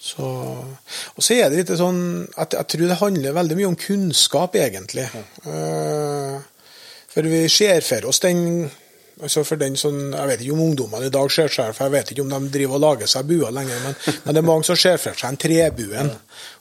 Så, 0.07 0.25
og 0.25 1.23
så 1.23 1.35
er 1.35 1.49
det 1.51 1.61
litt 1.61 1.73
sånn 1.75 2.01
at 2.39 2.53
jeg 2.55 2.69
tror 2.71 2.89
det 2.89 3.01
handler 3.01 3.35
veldig 3.35 3.57
mye 3.59 3.71
om 3.73 3.79
kunnskap, 3.79 4.55
egentlig. 4.57 5.05
Eh, 5.45 6.37
for 7.17 7.25
vi 7.25 7.47
ser 7.49 7.81
for 7.81 8.11
oss 8.11 8.21
den 8.21 8.69
Altså 9.17 9.41
for 9.41 9.57
den 9.57 9.73
sånn, 9.73 10.11
Jeg 10.13 10.29
vet 10.29 10.41
ikke 10.43 10.53
om 10.53 10.59
ungdommene 10.67 11.07
i 11.09 11.13
dag 11.13 11.31
ser 11.33 11.49
seg 11.49 11.71
for 11.73 11.87
jeg 11.87 11.93
vet 11.95 12.11
ikke 12.13 12.21
om 12.21 12.33
de 12.35 12.51
driver 12.53 12.77
og 12.77 12.83
lager 12.83 13.09
seg 13.09 13.25
buer 13.25 13.53
lenger, 13.55 13.79
men, 13.81 13.95
men 14.25 14.35
det 14.35 14.41
er 14.43 14.45
mange 14.45 14.67
som 14.67 14.77
ser 14.77 14.99
for 15.01 15.17
seg 15.17 15.31
en 15.31 15.39
trebuen. 15.41 16.11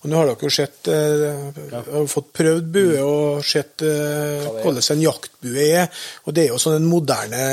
Og 0.01 0.09
Nå 0.09 0.17
har 0.17 0.31
dere 0.31 0.49
jo 0.49 0.53
sett, 0.57 0.89
eh, 0.89 2.07
fått 2.09 2.31
prøvd 2.41 2.71
bue 2.73 3.03
og 3.05 3.45
sett 3.45 3.85
eh, 3.85 4.49
hvordan 4.63 4.89
en 4.97 5.05
jaktbue 5.05 5.67
er. 5.83 6.01
Og 6.25 6.37
det 6.37 6.47
er 6.47 6.55
jo 6.55 6.63
sånn 6.63 6.79
en 6.79 6.89
moderne 6.89 7.45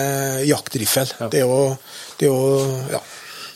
jaktriffel. 0.48 1.12
Det 1.28 1.44
er 1.44 1.52
jo, 1.52 1.60
det 2.22 2.30
er 2.30 2.32
jo 2.32 2.72
ja. 2.96 3.04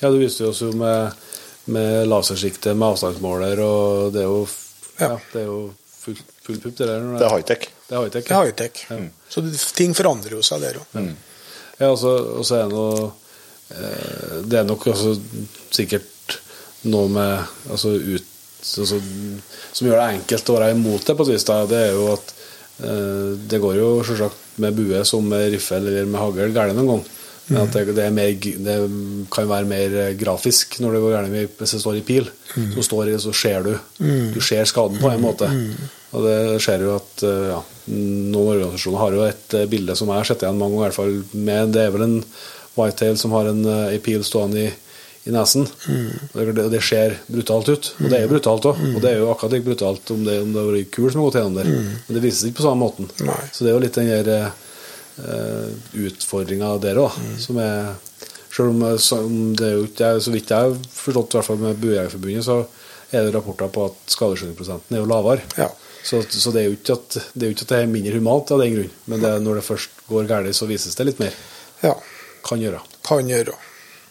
Ja, 0.02 0.12
du 0.12 0.20
viste 0.20 0.44
jo 0.44 0.52
jo 0.52 0.76
med, 0.78 1.30
med 1.74 2.12
lasersikte 2.12 2.76
med 2.76 2.92
avstandsmåler, 2.92 3.64
og 3.64 4.12
det 4.12 4.26
er 4.26 4.28
jo, 4.28 4.44
ja. 5.00 5.14
Ja. 5.14 5.16
det 5.32 5.46
er 5.46 5.48
jo 5.48 5.62
full, 6.04 6.20
full 6.48 6.60
pupp, 6.64 6.76
det 6.80 6.90
der. 6.90 7.08
Det 7.20 7.28
er 7.28 7.36
high-tech. 7.36 7.70
Det 7.88 7.96
er 7.96 8.04
high-tech. 8.04 8.28
Det 8.28 8.36
er 8.36 8.44
high-tech. 8.48 8.84
Så 9.30 9.44
ting 9.78 9.96
forandrer 9.98 10.38
jo 10.38 10.44
seg 10.46 10.64
der 10.64 10.80
òg. 10.82 11.10
Ja, 11.78 11.92
og 11.92 12.00
så 12.02 12.14
og 12.40 12.46
så 12.48 12.58
er 12.58 12.66
det 12.66 12.74
noe 12.74 13.10
eh, 13.70 14.38
Det 14.50 14.58
er 14.58 14.66
nok 14.66 14.88
altså, 14.90 15.14
sikkert 15.74 16.38
noe 16.90 17.12
med 17.12 17.44
altså, 17.70 17.92
ut, 17.94 18.32
altså, 18.82 18.98
Som 19.78 19.90
gjør 19.90 20.02
det 20.02 20.08
enkelt 20.16 20.50
å 20.50 20.58
være 20.58 20.74
imot 20.74 21.06
det, 21.06 21.18
på 21.18 21.28
et 21.28 21.34
vis. 21.36 21.46
Da. 21.48 21.60
Det 21.70 21.84
er 21.90 21.94
jo 21.94 22.08
at 22.16 22.34
eh, 22.82 23.30
det 23.52 23.62
går 23.62 23.78
jo 23.82 23.92
selvsagt 24.08 24.58
med 24.64 24.74
bue 24.74 25.04
som 25.06 25.28
med 25.30 25.52
riffel 25.54 25.86
eller 25.86 26.10
med 26.10 26.22
hagl 26.22 26.56
galt 26.56 26.76
noen 26.78 26.96
gang. 26.96 27.06
Men 27.48 27.62
at 27.62 27.76
det, 27.78 27.94
det, 27.96 28.04
er 28.04 28.12
mer, 28.12 28.34
det 28.42 28.74
kan 29.32 29.46
være 29.48 29.70
mer 29.70 29.94
grafisk 30.20 30.82
når 30.84 30.98
det 30.98 31.04
går 31.04 31.14
galt 31.16 31.62
hvis 31.62 31.76
det 31.78 31.84
står 31.84 32.00
i 32.02 32.08
pil. 32.08 32.28
Så, 32.74 32.84
står 32.90 33.12
det, 33.12 33.22
så 33.24 33.36
ser 33.36 33.64
du 33.64 33.72
Du 34.34 34.42
ser 34.44 34.68
skaden 34.68 35.00
på 35.00 35.14
en 35.14 35.24
måte. 35.24 35.48
Og 36.18 36.26
det 36.26 36.38
skjer 36.64 36.86
jo 36.88 36.96
at 36.98 37.24
eh, 37.28 37.46
ja, 37.52 37.62
noen 37.94 38.56
organisasjoner 38.56 39.02
har 39.04 39.16
jo 39.16 39.24
et 39.28 39.56
eh, 39.58 39.70
bilde 39.70 39.96
som 39.98 40.10
jeg 40.10 40.24
har 40.24 40.30
sett 40.30 40.44
igjen 40.44 40.58
mange 40.58 40.78
ganger, 40.78 40.88
i 40.88 40.90
hvert 40.90 40.98
fall 40.98 41.44
med 41.48 41.74
Det 41.76 41.84
er 41.84 41.94
vel 41.94 42.06
en 42.08 42.20
whitetail 42.78 43.18
som 43.22 43.34
har 43.38 43.50
en, 43.52 43.64
eh, 43.70 43.98
pil 44.04 44.26
stående 44.26 44.64
i, 44.64 44.72
i 45.28 45.34
nesen. 45.36 45.68
Og 46.34 46.54
det, 46.58 46.68
det 46.74 46.82
ser 46.86 47.20
brutalt 47.28 47.70
ut. 47.70 47.92
Og 48.00 48.08
det 48.08 48.18
er 48.18 48.26
jo 48.26 48.32
brutalt 48.34 48.70
òg. 48.72 48.82
Og 48.94 49.02
det 49.04 49.12
er 49.12 49.22
jo 49.22 49.30
akkurat 49.34 49.58
like 49.58 49.68
brutalt 49.68 50.14
om 50.16 50.24
det, 50.26 50.40
om 50.42 50.56
det 50.56 50.64
har 50.64 50.72
vært 50.72 50.96
kul 50.96 51.10
som 51.12 51.22
har 51.22 51.30
gått 51.30 51.40
gjennom 51.42 51.60
der. 51.60 51.72
Men 52.08 52.18
det 52.18 52.24
vises 52.24 52.48
ikke 52.48 52.62
på 52.62 52.68
samme 52.70 52.86
måten. 52.86 53.12
Nei. 53.28 53.42
Så 53.52 53.66
det 53.66 53.72
er 53.72 53.78
jo 53.78 53.84
litt 53.84 54.00
den 54.00 54.12
der 54.14 54.52
uh, 55.20 55.68
utfordringa 56.08 56.72
der 56.82 57.02
òg, 57.04 57.18
som 57.44 57.62
er 57.62 57.96
Selv 58.58 58.72
om, 58.72 59.34
det 59.54 59.66
er 59.68 59.74
jo 59.76 59.84
ikke 59.86 60.08
Så 60.24 60.32
vidt 60.34 60.50
jeg 60.50 60.66
har 60.66 60.72
forstått, 60.90 61.36
i 61.36 61.38
hvert 61.38 61.46
fall 61.46 61.60
med 61.62 61.78
Buejegerforbundet, 61.78 62.46
så 62.48 62.56
er 63.12 63.28
det 63.28 63.34
rapporter 63.36 63.70
på 63.70 63.84
at 63.92 64.16
skadeskjønningsprosenten 64.16 64.96
er 64.96 65.04
jo 65.04 65.10
lavere. 65.12 65.44
Ja. 65.60 65.68
Så, 66.04 66.22
så 66.30 66.52
det 66.56 66.62
er 66.62 66.70
jo 66.70 66.78
ikke 66.78 66.96
at 66.98 67.18
det 67.34 67.48
er 67.48 67.56
ikke 67.56 67.66
at 67.68 67.72
det 67.74 67.80
er 67.84 67.90
mindre 67.92 68.20
humant 68.20 68.52
av 68.54 68.62
den 68.64 68.76
grunn, 68.76 68.92
men 69.12 69.24
det 69.24 69.32
når 69.44 69.60
det 69.60 69.66
først 69.68 70.04
går 70.08 70.30
galt, 70.30 70.56
så 70.56 70.70
vises 70.70 70.96
det 70.96 71.10
litt 71.10 71.24
mer. 71.24 71.34
ja. 71.86 71.96
Kan 72.48 72.62
gjøre. 72.64 72.80
Kan 73.04 73.28
gjøre. 73.28 73.56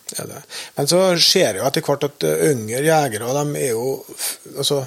Det. 0.06 0.42
Men 0.76 0.86
så 0.86 0.98
ser 1.18 1.56
jeg 1.56 1.58
jo 1.58 1.64
etter 1.66 1.82
hvert 1.86 2.04
at 2.06 2.26
eh, 2.28 2.50
yngre 2.52 2.82
jegere, 2.84 3.30
de 3.32 3.62
er 3.62 3.72
jo 3.72 3.86
Altså, 4.58 4.82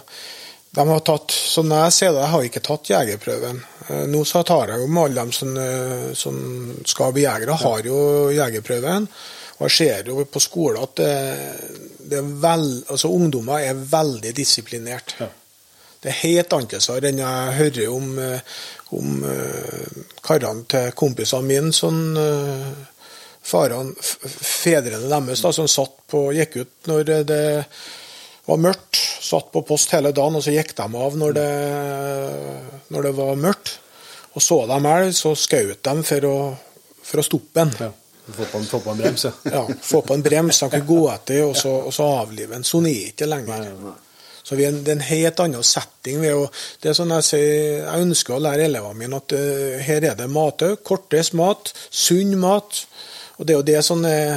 de 0.78 0.86
har 0.88 1.02
tatt 1.04 1.34
Sånn 1.34 1.74
jeg 1.74 1.96
ser 1.96 2.14
det, 2.14 2.22
jeg 2.22 2.34
har 2.36 2.46
ikke 2.48 2.62
tatt 2.64 2.92
jegerprøven. 2.94 3.60
Eh, 3.90 4.06
Nå 4.12 4.22
så 4.28 4.46
tar 4.48 4.72
jeg 4.72 4.84
jo 4.84 4.88
med 4.88 5.10
alle 5.10 5.26
dem 5.26 5.34
som, 5.36 5.58
eh, 5.60 6.06
som 6.16 6.38
skal 6.88 7.12
bli 7.16 7.26
jegere, 7.26 7.58
har 7.64 7.90
jo 7.90 8.00
jegerprøven. 8.38 9.10
Og 9.60 9.66
jeg 9.68 9.76
ser 9.76 10.14
jo 10.14 10.24
på 10.24 10.40
skolen 10.40 10.86
at 10.86 10.96
det, 11.02 11.12
det 12.00 12.22
er 12.22 12.30
vel, 12.46 12.68
altså 12.88 13.12
ungdommer 13.12 13.66
er 13.66 13.82
veldig 13.92 14.32
disiplinert. 14.38 15.18
Ja. 15.20 15.28
Det 16.00 16.12
er 16.14 16.20
helt 16.22 16.54
annerledes 16.56 16.90
enn 17.10 17.20
jeg 17.20 17.56
hører 17.58 17.90
om, 17.92 18.12
eh, 18.24 18.60
om 18.96 19.24
eh, 19.28 20.04
karene 20.24 20.64
til 20.72 20.92
kompisene 20.96 21.44
mine, 21.50 21.74
sånn 21.76 22.04
eh, 22.20 22.70
farene, 23.50 23.96
fedrene 24.00 25.10
deres, 25.12 25.42
da, 25.44 25.52
som 25.56 25.68
satt 25.68 25.98
på, 26.12 26.30
gikk 26.38 26.62
ut 26.62 26.92
når 26.92 27.04
det- 27.28 27.66
var 28.50 28.58
mørkt, 28.58 28.98
satt 29.22 29.52
på 29.54 29.62
post 29.62 29.92
hele 29.94 30.10
dagen, 30.16 30.36
og 30.40 30.42
så 30.42 30.50
gikk 30.56 30.72
de 30.74 30.86
av 30.98 31.18
når 31.22 31.34
det, 31.38 31.50
når 32.90 33.04
det 33.04 33.12
var 33.20 33.36
mørkt. 33.38 33.76
Og 34.34 34.42
så 34.42 34.60
de 34.70 34.78
elg, 34.90 35.14
så 35.14 35.36
skjøt 35.38 35.84
de 35.86 35.94
for 36.08 36.26
å, 36.26 36.36
for 37.04 37.22
å 37.22 37.26
stoppe 37.28 37.60
den. 37.60 37.76
Ja. 37.80 37.92
Få 38.30 38.46
på 38.46 38.58
en, 38.62 38.66
få 38.70 38.80
på 38.86 38.92
en 38.94 39.00
brems, 39.04 39.26
ja. 39.26 39.32
Ja, 39.54 39.62
få 39.82 40.02
på 40.06 40.14
en 40.18 40.26
brems, 40.26 40.60
de 40.64 40.70
kunne 40.70 40.86
gå 40.90 41.00
etter, 41.14 41.44
og 41.46 41.56
så, 41.58 41.72
og 41.90 41.94
så 41.94 42.08
avlive 42.24 42.54
den. 42.56 42.66
Sånn 42.66 42.86
er 42.90 42.94
det 42.98 43.14
ikke 43.14 43.30
lenger. 43.30 43.64
Nei, 43.66 43.74
vi 43.84 43.96
er 44.56 44.80
det 44.80 44.94
er 44.94 44.98
en 44.98 45.08
helt 45.10 45.40
annen 45.44 45.66
setting. 45.66 46.22
Vi 46.22 46.30
er 46.30 46.38
jo, 46.38 46.48
det 46.82 46.92
er 46.92 46.98
sånn 46.98 47.14
jeg 47.18 47.28
sier, 47.28 47.54
jeg 47.84 48.08
ønsker 48.08 48.36
å 48.36 48.44
lære 48.44 48.68
elevene 48.70 49.00
mine 49.02 49.20
at 49.22 49.36
eh, 49.38 49.80
her 49.86 50.12
er 50.12 50.20
det 50.20 50.30
matøy, 50.32 50.76
kortreist 50.86 51.38
mat, 51.38 51.74
sunn 51.90 52.38
mat. 52.42 52.86
Og 53.40 53.48
Det 53.48 53.54
er 53.54 53.60
jo 53.62 53.68
det 53.70 53.82
som 53.88 54.02
er 54.04 54.34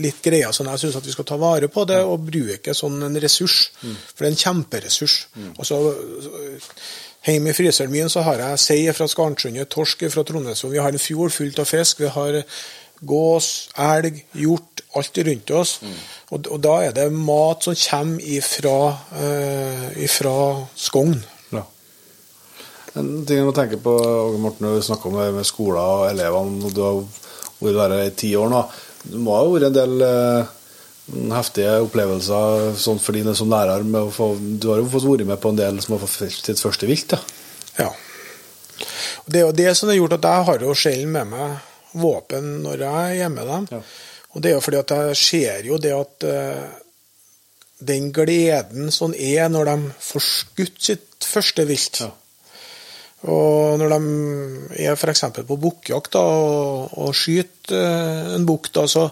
litt 0.00 0.22
greia, 0.24 0.48
som 0.56 0.68
jeg 0.70 0.80
syns 0.80 0.96
vi 1.04 1.12
skal 1.12 1.26
ta 1.28 1.36
vare 1.36 1.68
på 1.68 1.82
det 1.84 1.98
og 2.00 2.22
bruke 2.24 2.72
sånn 2.72 3.02
en 3.04 3.18
ressurs. 3.20 3.66
For 3.82 4.24
det 4.24 4.30
er 4.30 4.32
en 4.32 4.44
kjemperessurs. 4.46 5.16
Og 5.58 5.66
så 5.68 5.80
Hjemme 7.24 7.54
i 7.54 7.56
fryseren 7.56 7.92
min 7.92 8.10
så 8.12 8.20
har 8.20 8.40
jeg 8.42 8.60
sei 8.60 8.80
fra 8.92 9.06
Skarnsundet, 9.08 9.70
torsk 9.72 10.02
fra 10.12 10.26
Trondheimsfjorden. 10.28 10.74
Vi 10.74 10.82
har 10.84 10.92
en 10.92 11.00
fjord 11.00 11.32
fullt 11.32 11.60
av 11.62 11.70
fisk. 11.70 12.02
Vi 12.04 12.10
har 12.12 12.42
gås, 13.00 13.46
elg, 13.80 14.18
hjort, 14.36 14.82
alt 14.98 15.20
rundt 15.28 15.52
oss. 15.56 15.78
Og, 16.34 16.48
og 16.50 16.58
da 16.64 16.74
er 16.82 16.96
det 16.96 17.06
mat 17.14 17.66
som 17.66 17.76
kommer 17.78 18.24
ifra, 18.36 18.78
uh, 19.14 19.86
ifra 20.02 20.34
Skogn. 20.74 21.14
Ja. 21.54 21.62
En 22.98 23.12
ting 23.22 23.38
jeg 23.38 23.46
må 23.46 23.54
tenke 23.54 23.78
på, 23.82 23.94
Åge 23.94 24.40
Morten, 24.42 24.66
når 24.66 24.80
vi 24.80 24.88
snakker 24.88 25.12
om 25.12 25.20
det 25.22 25.30
med 25.36 25.46
skoler 25.46 25.80
og 25.82 26.08
elevene, 26.10 26.74
du 26.74 26.82
har 26.82 27.00
vært 27.62 27.94
der 27.94 28.04
i 28.08 28.18
ti 28.18 28.34
år 28.36 28.50
nå. 28.50 28.66
Det 29.04 29.22
må 29.22 29.38
ha 29.38 29.48
vært 29.52 29.70
en 29.70 29.80
del 29.80 30.06
uh 30.10 30.60
heftige 31.12 31.76
opplevelser 31.84 32.72
sånn 32.80 33.00
for 33.02 33.16
dine 33.16 33.34
som 33.36 33.50
lærer. 33.52 33.84
Få, 34.14 34.34
du 34.40 34.70
har 34.70 34.80
jo 34.80 34.88
fått 34.92 35.06
vært 35.08 35.28
med 35.28 35.40
på 35.42 35.52
en 35.52 35.60
del 35.60 35.80
som 35.84 35.96
har 35.96 36.04
fått 36.04 36.32
sitt 36.32 36.62
første 36.62 36.88
vilt. 36.88 37.14
da. 37.14 37.20
Ja. 37.78 37.90
Det 39.26 39.40
er 39.40 39.46
jo 39.46 39.56
det 39.56 39.70
som 39.76 39.88
har 39.88 39.98
gjort 39.98 40.18
at 40.18 40.28
jeg 40.28 40.48
har 40.48 40.64
jo 40.64 40.74
sjelden 40.76 41.12
med 41.14 41.30
meg 41.32 41.70
våpen 41.94 42.58
når 42.64 42.82
jeg 42.86 43.04
er 43.04 43.18
hjemme 43.22 43.40
med 43.42 43.52
dem. 43.52 43.68
Ja. 43.78 43.82
Og 44.34 44.42
det 44.42 44.50
er 44.50 44.56
jo 44.56 44.64
fordi 44.64 44.80
at 44.80 44.94
jeg 44.94 45.20
ser 45.20 45.68
jo 45.68 45.78
det 45.78 45.94
at 45.94 46.26
eh, 46.26 46.64
den 47.86 48.10
gleden 48.14 48.90
som 48.94 49.14
er 49.14 49.48
når 49.50 49.70
de 49.70 49.76
får 50.02 50.26
skutt 50.26 50.82
sitt 50.90 51.26
første 51.26 51.66
vilt. 51.68 52.02
Ja. 52.02 52.10
Og 53.30 53.78
når 53.80 53.94
de 53.94 54.82
er 54.84 54.98
f.eks. 54.98 55.24
på 55.48 55.56
bukkjakt 55.60 56.18
og, 56.20 56.98
og 57.00 57.14
skyter 57.16 57.78
eh, 57.78 58.34
en 58.36 58.44
bukk, 58.48 58.68
så 58.90 59.06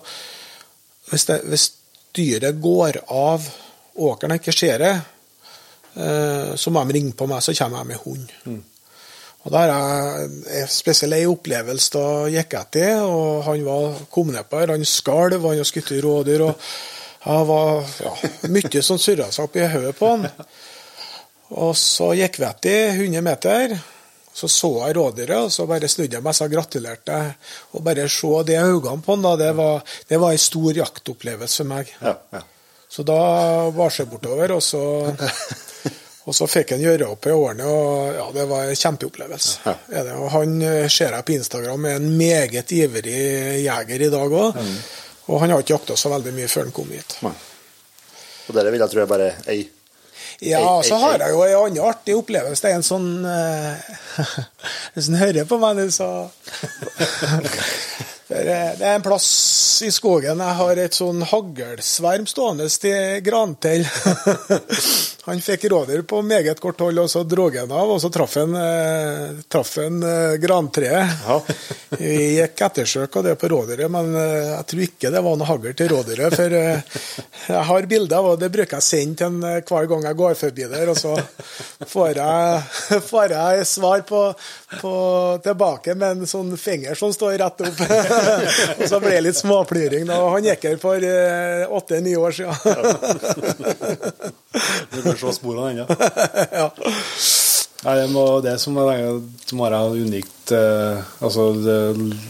hvis, 1.09 1.25
det, 1.31 1.39
hvis 1.49 1.71
dyret 2.17 2.61
går 2.61 3.03
av 3.09 3.47
åkeren 4.03 4.35
og 4.35 4.43
ikke 4.43 4.57
ser 4.57 4.83
det, 4.83 4.93
eh, 5.97 6.53
så 6.59 6.75
må 6.75 6.85
de 6.85 6.99
ringe 6.99 7.17
på 7.17 7.31
meg, 7.31 7.41
så 7.45 7.57
kommer 7.57 7.83
jeg 7.83 7.93
med 7.93 8.05
hund. 8.05 8.63
Og 9.43 9.51
Der 9.51 9.73
er 9.75 10.25
en 10.63 10.69
spesiell 10.71 11.17
ei 11.17 11.27
opplevelse. 11.27 11.91
Da 11.97 12.05
gikk 12.31 12.55
etter. 12.61 13.03
og 13.03 13.45
han 13.49 13.65
var, 13.67 14.03
kom 14.11 14.31
ned 14.31 14.45
her. 14.53 14.75
Han 14.75 14.85
skalv, 14.85 15.43
han 15.43 15.59
har 15.59 15.69
skutt 15.69 15.91
rådyr. 15.91 16.47
og 16.47 16.55
jeg 17.23 17.47
var 17.47 17.85
ja, 18.03 18.13
Mye 18.51 18.83
seg 18.83 19.43
opp 19.45 19.57
i 19.57 19.67
hodet 19.71 19.97
på 19.99 20.13
han. 20.15 20.29
Og 21.53 21.75
så 21.77 22.13
gikk 22.19 22.39
vi 22.41 22.47
etter 22.49 22.95
100 22.97 23.23
meter. 23.23 23.77
Så 24.33 24.49
så 24.49 24.71
jeg 24.87 24.97
rådyret, 24.97 25.37
og 25.45 25.53
så 25.53 25.67
bare 25.69 25.91
snudde 25.93 26.17
jeg 26.17 26.25
meg 26.25 26.39
og 26.41 26.55
gratulerte. 26.55 27.19
Og 27.77 27.85
bare 27.85 28.09
se 28.09 28.31
de 28.49 28.57
øynene 28.57 29.03
på 29.05 29.13
han, 29.13 29.27
da, 29.27 29.35
det 29.37 29.51
var, 29.59 29.83
det 30.09 30.21
var 30.23 30.33
en 30.33 30.41
stor 30.41 30.79
jaktopplevelse 30.79 31.61
for 31.61 31.73
meg. 31.75 31.93
Ja, 32.01 32.17
ja. 32.33 32.41
Så 32.93 33.05
da 33.09 33.19
var 33.73 33.93
jeg 33.97 34.09
bortover, 34.09 34.57
og 34.57 34.63
så, 34.65 34.83
og 36.23 36.37
så 36.37 36.47
fikk 36.47 36.77
han 36.77 36.83
gjøre 36.85 37.09
opp 37.11 37.27
i 37.27 37.35
årene, 37.35 37.67
og 37.67 38.15
ja, 38.15 38.27
det 38.37 38.45
var 38.51 38.69
en 38.71 38.79
kjempeopplevelse. 38.79 39.55
Ja. 39.67 40.03
Og 40.21 40.29
han 40.37 40.57
eh, 40.63 40.89
ser 40.93 41.17
jeg 41.17 41.27
på 41.27 41.35
Instagram 41.35 41.89
er 41.91 41.99
en 41.99 42.11
meget 42.19 42.75
ivrig 42.77 43.17
jeger 43.65 44.07
i 44.07 44.11
dag 44.13 44.37
òg. 44.43 44.61
Og 45.33 45.41
han 45.43 45.55
har 45.55 45.63
ikke 45.63 45.75
jakta 45.75 45.97
så 45.99 46.13
veldig 46.13 46.35
mye 46.37 46.51
før 46.51 46.69
han 46.69 46.75
kom 46.77 46.91
hit. 46.95 47.17
Nei. 47.27 47.35
Og 48.49 48.57
dere 48.57 48.73
vil 48.75 48.83
jeg 48.83 48.93
tro 48.93 49.03
er 49.03 49.11
bare 49.11 49.31
ei. 49.51 49.63
Ja, 50.43 50.59
Ei, 50.59 50.87
så 50.87 50.97
har 50.99 51.23
jeg 51.23 51.35
jo 51.35 51.43
en 51.45 51.57
annen 51.59 51.85
artig 51.87 52.15
opplevelse. 52.19 52.63
Det 52.65 52.71
er 52.73 52.79
en 52.81 52.87
sånn 52.87 53.11
eh, 53.29 53.93
Hvis 54.95 55.11
han 55.11 55.21
hører 55.21 55.47
på 55.47 55.59
meg 55.63 55.79
nå, 55.79 55.87
så 55.95 56.09
eh, 56.99 57.61
Det 58.33 58.87
er 58.87 58.95
en 58.95 59.05
plass 59.05 59.29
i 59.85 59.91
skogen 59.93 60.41
jeg 60.41 60.59
har 60.59 60.81
et 60.81 60.97
sånn 60.97 61.25
haglsverm 61.29 62.29
stående 62.31 62.69
til 62.83 63.21
Grantel. 63.27 63.85
Han 65.25 65.39
fikk 65.39 65.69
rådyr 65.71 66.03
på 66.03 66.19
meget 66.27 66.59
kort 66.61 66.81
hold, 66.83 66.99
og 66.99 67.11
så 67.11 67.21
dro 67.23 67.45
han 67.55 67.71
av, 67.71 67.93
og 67.95 68.01
så 68.03 68.09
traff 68.11 68.35
han, 68.41 68.57
eh, 68.59 70.09
eh, 70.09 70.33
grantreet. 70.43 71.13
Ja. 71.29 71.37
Vi 72.01 72.17
gikk 72.41 72.63
ettersøk 72.67 73.17
av 73.21 73.29
det 73.29 73.37
på 73.39 73.51
rådyret, 73.53 73.87
men 73.93 74.17
eh, 74.19 74.49
jeg 74.49 74.67
tror 74.73 74.83
ikke 74.89 75.13
det 75.15 75.23
var 75.23 75.39
noe 75.39 75.47
hagl 75.47 75.77
til 75.79 75.93
rådyret. 75.93 76.35
For 76.35 76.57
eh, 76.59 76.99
jeg 77.53 77.63
har 77.71 77.89
bilder, 77.93 78.33
og 78.33 78.41
det 78.43 78.51
bruker 78.51 78.81
jeg 78.81 78.89
sende 78.89 79.21
til 79.21 79.29
han 79.29 79.63
hver 79.69 79.87
gang 79.93 80.09
jeg 80.09 80.19
går 80.25 80.35
forbi 80.41 80.67
der. 80.75 80.91
Og 80.91 80.99
så 80.99 81.15
får 81.95 82.19
jeg, 82.19 82.67
får 83.13 83.37
jeg 83.37 83.71
svar 83.71 84.03
på, 84.09 84.25
på 84.81 84.95
tilbake 85.47 85.95
med 85.95 86.17
en 86.17 86.33
sånn 86.33 86.51
finger 86.59 86.99
som 86.99 87.15
står 87.15 87.39
rett 87.45 87.63
opp. 87.69 87.87
Og 88.23 88.85
så 88.89 89.01
ble 89.03 89.15
det 89.17 89.25
litt 89.29 89.39
småpliring. 89.39 90.07
da. 90.09 90.21
Han 90.35 90.47
gikk 90.47 90.69
her 90.71 90.79
for 90.83 91.07
åtte-ni 91.81 92.17
år 92.19 92.33
siden. 92.41 92.57
Du 94.93 94.99
kan 95.01 95.17
se 95.17 95.33
sporene 95.33 95.71
ennå. 95.73 95.87
ja. 96.61 96.67
Nei, 97.83 97.95
det, 97.99 98.09
må, 98.15 98.25
det 98.45 98.53
som 98.63 98.77
som 99.49 99.63
er 99.67 99.75
unikt 99.99 100.53
eh, 100.55 101.01
altså 101.25 101.49
det, 101.57 101.79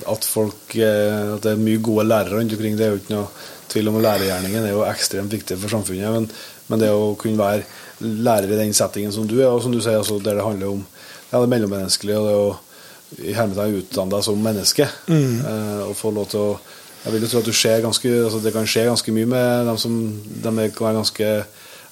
At 0.08 0.24
folk 0.24 0.76
eh, 0.80 1.34
At 1.34 1.44
det 1.44 1.52
er 1.52 1.60
mye 1.60 1.82
gode 1.84 2.06
lærere 2.08 2.38
rundt 2.38 2.54
omkring, 2.56 2.78
det 2.78 2.86
er 2.86 2.94
jo 2.94 3.00
ikke 3.02 3.16
noe 3.16 3.28
tvil 3.72 3.90
om. 3.90 4.00
Lærergjerningen 4.04 4.64
er 4.68 4.72
jo 4.72 4.86
ekstremt 4.88 5.32
viktig 5.32 5.58
for 5.60 5.72
samfunnet. 5.72 6.08
Men, 6.14 6.28
men 6.72 6.82
det 6.82 6.90
å 6.92 7.12
kunne 7.20 7.40
være 7.40 7.68
lærer 8.02 8.50
i 8.52 8.60
den 8.64 8.74
settingen 8.76 9.12
som 9.14 9.28
du 9.28 9.36
er, 9.42 9.50
og 9.50 9.62
som 9.64 9.72
du 9.72 9.80
sier, 9.80 10.00
altså, 10.00 10.18
der 10.24 10.40
det 10.40 10.46
handler 10.46 10.74
om 10.74 10.82
ja, 11.30 11.40
det 11.40 11.48
mellommenneskelige 11.52 12.20
og 12.20 12.28
det 12.28 12.36
å 12.36 12.48
i 13.18 13.34
hermetegn 13.36 13.80
utdanna 13.82 14.22
som 14.24 14.40
menneske, 14.42 14.86
eh, 15.08 15.82
og 15.88 15.96
få 15.98 16.14
lov 16.14 16.30
til 16.32 16.46
å 16.46 16.52
Jeg 17.02 17.12
vil 17.12 17.24
jo 17.24 17.28
tro 17.32 17.38
at 17.40 17.46
du 17.50 17.52
ser 17.52 17.80
ganske, 17.82 18.08
altså, 18.24 18.38
det 18.38 18.52
kan 18.54 18.66
skje 18.66 18.84
ganske 18.86 19.12
mye 19.12 19.26
med 19.26 19.66
dem 19.66 19.78
som 19.78 19.94
de 20.22 20.50
kan 20.70 20.86
være 20.86 21.00
ganske 21.00 21.30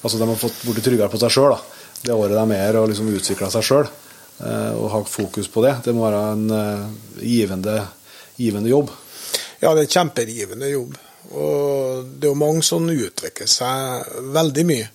Altså, 0.00 0.16
de 0.16 0.28
har 0.28 0.36
fått 0.38 0.62
blitt 0.64 0.84
tryggere 0.86 1.10
på 1.10 1.18
seg 1.18 1.32
sjøl 1.34 1.56
det 2.02 2.16
året 2.16 2.36
de 2.36 2.56
er 2.56 2.78
og 2.80 2.88
liksom 2.90 3.10
utvikla 3.12 3.50
seg 3.52 3.66
sjøl. 3.66 3.90
Eh, 4.40 4.72
og 4.72 4.88
ha 4.94 5.02
fokus 5.04 5.50
på 5.52 5.64
det. 5.66 5.74
Det 5.84 5.94
må 5.96 6.06
være 6.06 6.24
en 6.32 6.56
eh, 6.56 6.84
givende, 7.20 7.76
givende 8.40 8.72
jobb. 8.72 8.92
Ja, 9.60 9.74
det 9.74 9.82
er 9.82 9.86
en 9.86 9.94
kjempegivende 9.96 10.70
jobb. 10.72 10.96
Og 11.30 12.06
det 12.16 12.26
er 12.26 12.32
jo 12.32 12.40
mange 12.40 12.64
som 12.66 12.88
utvikler 12.88 13.50
seg 13.50 14.08
veldig 14.32 14.64
mye. 14.66 14.86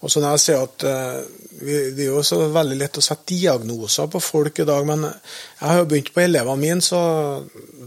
Og 0.00 0.12
så 0.12 0.22
når 0.22 0.36
jeg 0.36 0.44
ser 0.44 0.62
at 0.62 0.86
eh, 0.86 1.16
Det 1.62 2.02
er 2.02 2.10
jo 2.10 2.24
så 2.26 2.40
veldig 2.52 2.76
lett 2.80 2.98
å 2.98 3.04
sette 3.04 3.36
diagnoser 3.36 4.08
på 4.10 4.20
folk 4.22 4.58
i 4.58 4.66
dag, 4.66 4.86
men 4.88 5.06
jeg 5.06 5.62
har 5.62 5.78
jo 5.78 5.88
begynt 5.92 6.10
på 6.14 6.24
elevene 6.24 6.58
mine, 6.58 6.82
så 6.82 7.00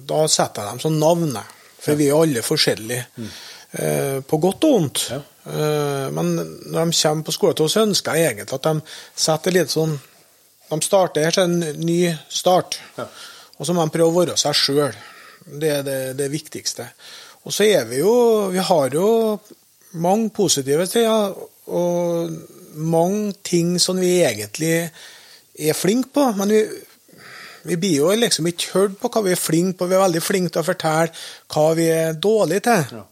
da 0.08 0.22
setter 0.32 0.64
jeg 0.64 0.72
dem 0.72 0.84
som 0.86 1.00
navn. 1.02 1.36
For 1.84 2.00
vi 2.00 2.08
er 2.10 2.18
alle 2.18 2.42
forskjellige. 2.46 3.06
mm. 3.18 4.24
på 4.26 4.38
godt 4.40 4.64
og 4.64 4.76
vondt. 4.78 5.02
Ja. 5.12 5.20
Eh, 5.46 6.12
men 6.16 6.32
når 6.36 6.86
de 6.90 6.98
kommer 7.02 7.26
på 7.26 7.34
skolen 7.36 7.58
til 7.58 7.68
oss, 7.68 7.76
så 7.76 7.84
ønsker 7.86 8.18
jeg 8.18 8.32
egentlig 8.32 8.58
at 8.58 8.66
de 8.66 8.96
setter 9.28 9.54
litt 9.54 9.74
sånn 9.74 9.98
De 10.66 10.80
starter 10.82 11.28
her 11.28 11.36
til 11.36 11.44
en 11.46 11.84
ny 11.86 12.00
start. 12.30 12.80
Ja. 12.98 13.06
Og 13.60 13.68
så 13.68 13.76
må 13.76 13.84
de 13.86 13.94
prøve 13.94 14.10
å 14.10 14.16
være 14.16 14.38
seg 14.42 14.58
sjøl. 14.58 14.96
Det 15.46 15.70
er 15.70 15.84
det, 15.86 16.00
det 16.18 16.32
viktigste. 16.34 16.88
Og 17.46 17.54
så 17.54 17.68
er 17.70 17.86
vi 17.86 18.00
jo 18.00 18.16
Vi 18.50 18.64
har 18.72 18.96
jo 18.98 19.10
mange 20.02 20.32
positive 20.34 20.88
sider, 20.90 21.36
og 21.70 22.34
mange 22.76 23.34
ting 23.46 23.76
som 23.82 24.00
vi 24.00 24.18
egentlig 24.26 24.90
er 25.56 25.78
flinke 25.78 26.12
på. 26.16 26.28
Men 26.38 26.52
vi, 26.52 26.62
vi 27.66 27.78
blir 27.82 27.98
jo 28.02 28.12
liksom 28.16 28.48
ikke 28.52 28.74
hørt 28.76 29.00
på 29.02 29.12
hva 29.12 29.24
vi 29.26 29.34
er 29.36 29.42
flinke 29.42 29.80
på. 29.80 29.90
Vi 29.90 29.98
er 29.98 30.06
veldig 30.06 30.24
flinke 30.24 30.54
til 30.54 30.64
å 30.64 30.70
fortelle 30.70 31.10
hva 31.54 31.68
vi 31.78 31.90
er 31.94 32.20
dårlige 32.20 32.68
til. 32.68 33.00
Ja. 33.00 33.06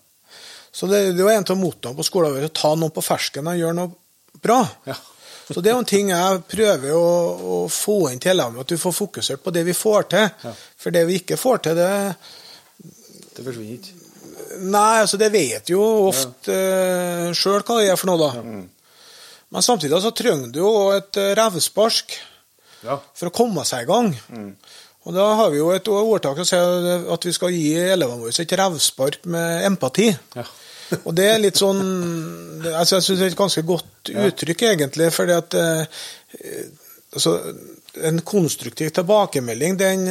Så 0.74 0.89
det, 0.89 1.03
det 1.18 1.26
var 1.26 1.38
en 1.38 1.49
av 1.49 1.57
mottoene 1.59 1.97
på 1.97 2.05
skolen 2.07 2.34
vår 2.34 2.47
å 2.49 2.53
ta 2.53 2.74
noen 2.76 2.93
på 2.93 3.03
fersken 3.05 3.49
og 3.49 3.59
gjøre 3.59 3.78
noe 3.78 4.39
bra. 4.41 4.61
Ja. 4.89 4.97
Så 5.53 5.59
det 5.59 5.74
er 5.74 5.76
en 5.76 5.88
ting 5.88 6.07
jeg 6.09 6.43
prøver 6.47 6.93
å, 6.95 7.07
å 7.55 7.57
få 7.70 7.97
inn 8.09 8.22
til 8.24 8.32
elevene, 8.32 8.64
at 8.64 8.72
du 8.72 8.80
får 8.80 8.95
fokusert 8.95 9.43
på 9.43 9.51
det 9.53 9.66
vi 9.68 9.76
får 9.76 10.07
til. 10.14 10.30
Ja. 10.47 10.53
For 10.80 10.95
det 10.95 11.03
vi 11.09 11.20
ikke 11.20 11.38
får 11.38 11.66
til, 11.66 11.78
det 11.78 11.91
Det 13.34 13.43
forsvinner 13.43 13.76
ikke. 13.76 13.99
Nei, 14.64 15.01
altså 15.01 15.18
det 15.18 15.32
vet 15.34 15.70
jo 15.74 15.82
ofte 16.07 16.53
uh, 16.53 17.30
sjøl 17.36 17.64
hva 17.66 17.80
det 17.82 17.89
er 17.89 17.97
for 17.97 18.11
noe, 18.11 18.22
da. 18.22 18.43
Men 19.54 19.62
samtidig 19.66 19.99
så 20.01 20.12
trenger 20.18 20.49
du 20.54 20.60
jo 20.64 20.72
et 20.95 21.18
eh, 21.22 21.34
revspark 21.38 22.16
Ja. 22.84 22.97
for 23.16 23.30
å 23.30 23.36
komme 23.36 23.64
seg 23.66 23.86
i 23.86 23.88
gang. 23.88 24.10
Og 25.06 25.14
da 25.16 25.24
har 25.39 25.51
vi 25.54 25.58
jo 25.62 25.70
et 25.72 25.88
ordtak 25.88 26.36
som 26.41 26.47
sier 26.47 27.06
at 27.14 27.26
vi 27.28 27.32
skal 27.36 27.54
gi 27.56 27.70
elevene 27.80 28.24
våre 28.26 28.43
et 28.43 28.56
revspark 28.60 29.24
med 29.32 29.66
empati. 29.70 30.10
Ja. 30.36 30.43
Og 31.08 31.14
det 31.16 31.26
er 31.32 31.39
litt 31.41 31.58
sånn 31.58 31.80
altså 32.74 32.97
Jeg 32.99 33.06
syns 33.06 33.20
det 33.22 33.26
er 33.26 33.32
et 33.32 33.39
ganske 33.39 33.64
godt 33.66 34.12
uttrykk, 34.12 34.66
egentlig. 34.74 35.08
fordi 35.16 35.34
at 35.38 35.56
eh, 35.58 35.86
altså, 37.16 37.38
En 38.12 38.20
konstruktiv 38.26 38.91
tilbakemelding, 38.93 39.78
den, 39.80 40.06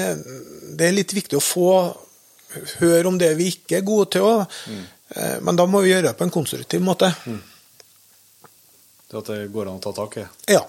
det 0.78 0.88
er 0.88 0.96
litt 0.96 1.12
viktig 1.14 1.38
å 1.38 1.44
få 1.44 1.68
høre 2.80 3.08
om 3.08 3.18
det 3.20 3.34
vi 3.38 3.50
ikke 3.52 3.78
er 3.80 3.86
gode 3.86 4.10
til 4.16 4.26
òg. 4.28 4.58
Men 5.44 5.56
da 5.60 5.64
må 5.68 5.80
vi 5.84 5.90
gjøre 5.92 6.08
det 6.10 6.16
på 6.18 6.24
en 6.24 6.32
konstruktiv 6.34 6.80
måte. 6.84 7.08
Det 9.12 9.20
at 9.20 9.28
det 9.28 9.50
går 9.52 9.68
an 9.68 9.76
å 9.76 9.84
ta 9.84 9.92
tak 9.92 10.16
i. 10.22 10.24
Ja. 10.48 10.62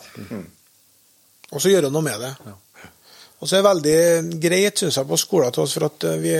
Og 1.53 1.61
så 1.63 1.71
gjøre 1.71 1.91
noe 1.93 2.03
med 2.03 2.19
det. 2.19 2.33
Ja. 2.43 2.57
Og 3.39 3.47
så 3.47 3.55
er 3.55 3.61
det 3.61 3.69
veldig 3.69 4.39
greit, 4.43 4.79
syns 4.79 4.97
jeg, 4.99 5.07
på 5.07 5.19
skolen 5.19 5.51
til 5.55 5.63
oss, 5.63 5.75
for 5.77 5.87
at 5.87 6.05
eh, 6.09 6.19
vi, 6.19 6.35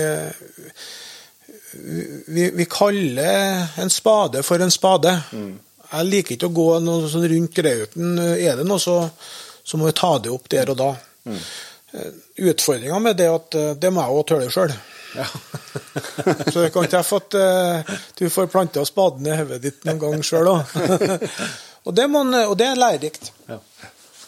vi, 2.28 2.48
vi 2.60 2.66
kaller 2.68 3.80
en 3.80 3.92
spade 3.92 4.44
for 4.44 4.60
en 4.60 4.72
spade. 4.72 5.12
Jeg 5.32 6.08
liker 6.10 6.36
ikke 6.36 6.48
å 6.52 6.56
gå 6.60 6.68
noe 6.84 7.08
sånn 7.12 7.28
rundt 7.32 7.56
grauten. 7.56 8.18
Er 8.36 8.60
det 8.60 8.68
noe, 8.68 8.80
så, 8.80 9.00
så 9.64 9.80
må 9.80 9.88
vi 9.88 9.96
ta 9.96 10.14
det 10.20 10.32
opp 10.32 10.48
der 10.52 10.72
og 10.72 10.80
da. 10.80 10.90
Mm. 11.24 11.40
Utfordringa 12.50 12.98
med 13.00 13.16
det 13.16 13.28
er 13.30 13.36
at 13.36 13.60
eh, 13.60 13.72
det 13.80 13.92
må 13.94 14.04
jeg 14.04 14.18
òg 14.18 14.26
tøle 14.32 14.52
sjøl. 14.52 14.76
Ja. 15.14 15.26
Så 16.52 16.58
det 16.58 16.72
kan 16.74 16.88
treffe 16.90 17.20
at 17.20 17.36
uh, 17.38 17.92
du 18.18 18.26
får 18.30 18.48
planta 18.50 18.82
spaden 18.88 19.28
i 19.30 19.36
hodet 19.38 19.60
ditt 19.62 19.84
noen 19.86 20.00
gang 20.02 20.24
sjøl 20.26 20.50
òg. 20.56 20.74
og, 21.84 21.94
det 21.94 22.08
må 22.10 22.24
og 22.24 22.56
det 22.58 22.70
er 22.72 22.80
lærerikt. 22.80 23.32
ja. 23.48 23.60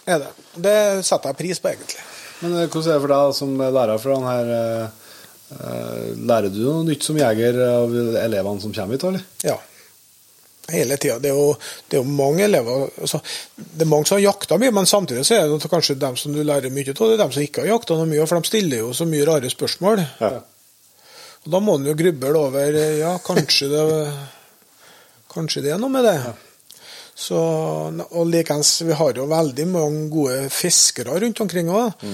Er 0.06 0.20
det. 0.22 0.28
Det 0.62 0.76
setter 1.02 1.32
jeg 1.32 1.38
pris 1.40 1.58
på, 1.58 1.72
egentlig. 1.72 2.02
Men 2.40 2.52
eh, 2.60 2.68
hvordan 2.70 2.90
er 2.90 2.94
det 2.94 3.02
for 3.02 3.12
deg 3.12 3.38
som 3.38 3.54
lærer 3.60 4.02
for 4.02 4.14
den 4.14 4.26
her 4.28 4.50
eh, 4.56 5.14
eh, 5.56 6.04
Lærer 6.30 6.52
du 6.52 6.60
noe 6.62 6.84
nytt 6.86 7.06
som 7.06 7.18
jeger 7.18 7.58
av 7.64 7.96
elevene 8.22 8.62
som 8.62 8.74
kommer 8.76 8.96
hit, 8.96 9.06
eller? 9.08 9.24
Ja. 9.46 9.56
Hele 10.70 10.98
tida. 10.98 11.18
Det, 11.22 11.32
det 11.90 11.98
er 11.98 12.02
jo 12.02 12.16
mange 12.18 12.42
elever 12.46 12.88
altså, 12.88 13.20
Det 13.54 13.84
er 13.84 13.90
mange 13.90 14.08
som 14.08 14.16
har 14.16 14.24
jakta 14.28 14.58
mye, 14.62 14.74
men 14.74 14.86
samtidig 14.86 15.26
så 15.26 15.40
er 15.40 15.50
det 15.50 15.70
kanskje 15.70 15.98
dem 15.98 16.18
som 16.18 16.34
du 16.34 16.42
lærer 16.42 16.74
mye 16.74 16.90
av, 16.90 17.02
det 17.02 17.18
er 17.18 17.22
dem 17.24 17.34
som 17.34 17.46
ikke 17.46 17.64
har 17.64 17.74
jakta 17.74 17.98
noe 17.98 18.10
mye, 18.10 18.26
for 18.26 18.38
de 18.38 18.50
stiller 18.50 18.82
jo 18.84 18.94
så 18.94 19.06
mye 19.10 19.26
rare 19.26 19.50
spørsmål. 19.50 20.02
Ja. 20.22 20.32
Og 21.46 21.54
da 21.54 21.62
må 21.62 21.78
en 21.78 21.86
jo 21.86 21.98
gruble 21.98 22.46
over 22.46 22.82
Ja, 22.98 23.16
kanskje 23.22 23.70
det 23.74 23.86
Kanskje 25.36 25.66
det 25.66 25.74
er 25.74 25.80
noe 25.82 25.92
med 25.92 26.06
det. 26.06 26.16
Så, 27.16 27.36
og 28.12 28.26
likens, 28.28 28.74
vi 28.84 28.92
har 28.92 29.14
jo 29.16 29.24
veldig 29.30 29.64
mange 29.72 30.08
gode 30.12 30.50
fiskere 30.52 31.16
rundt 31.22 31.40
omkring 31.40 31.70
òg. 31.72 32.08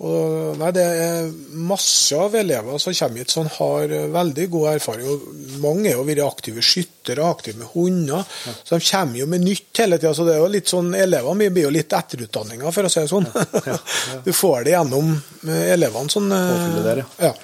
Og 0.00 0.56
nei, 0.56 0.70
Det 0.72 0.80
er 0.82 1.26
masse 1.60 2.16
av 2.16 2.32
elever 2.40 2.78
som 2.80 2.94
kommer 2.96 3.20
hit 3.20 3.30
som 3.34 3.46
har 3.58 3.92
veldig 4.14 4.46
god 4.50 4.68
erfaring. 4.72 5.06
og 5.12 5.26
Mange 5.60 5.92
har 5.92 6.06
vært 6.08 6.22
aktive 6.24 6.64
skyttere, 6.64 7.20
aktive 7.28 7.60
med 7.60 7.68
hunder. 7.74 8.24
Så 8.64 8.78
de 8.80 8.88
kommer 8.88 9.20
jo 9.20 9.26
med 9.28 9.44
nytt 9.44 9.82
hele 9.84 9.98
tida. 10.00 10.14
Så 10.16 10.24
det 10.24 10.34
er 10.38 10.40
jo 10.40 10.48
litt 10.54 10.72
sånn, 10.72 10.88
elevene 10.96 11.36
mine 11.42 11.52
blir 11.52 11.68
jo 11.68 11.74
litt 11.76 11.92
etterutdanninga, 11.92 12.72
for 12.72 12.88
å 12.88 12.90
si 12.90 13.04
det 13.04 13.12
sånn. 13.12 13.28
Du 14.24 14.32
får 14.32 14.64
det 14.64 14.72
gjennom 14.78 15.12
eh, 15.46 15.68
elevene. 15.76 16.08
sånn. 16.16 16.32
eh, 16.32 16.82
der, 16.88 17.04
ja. 17.20 17.34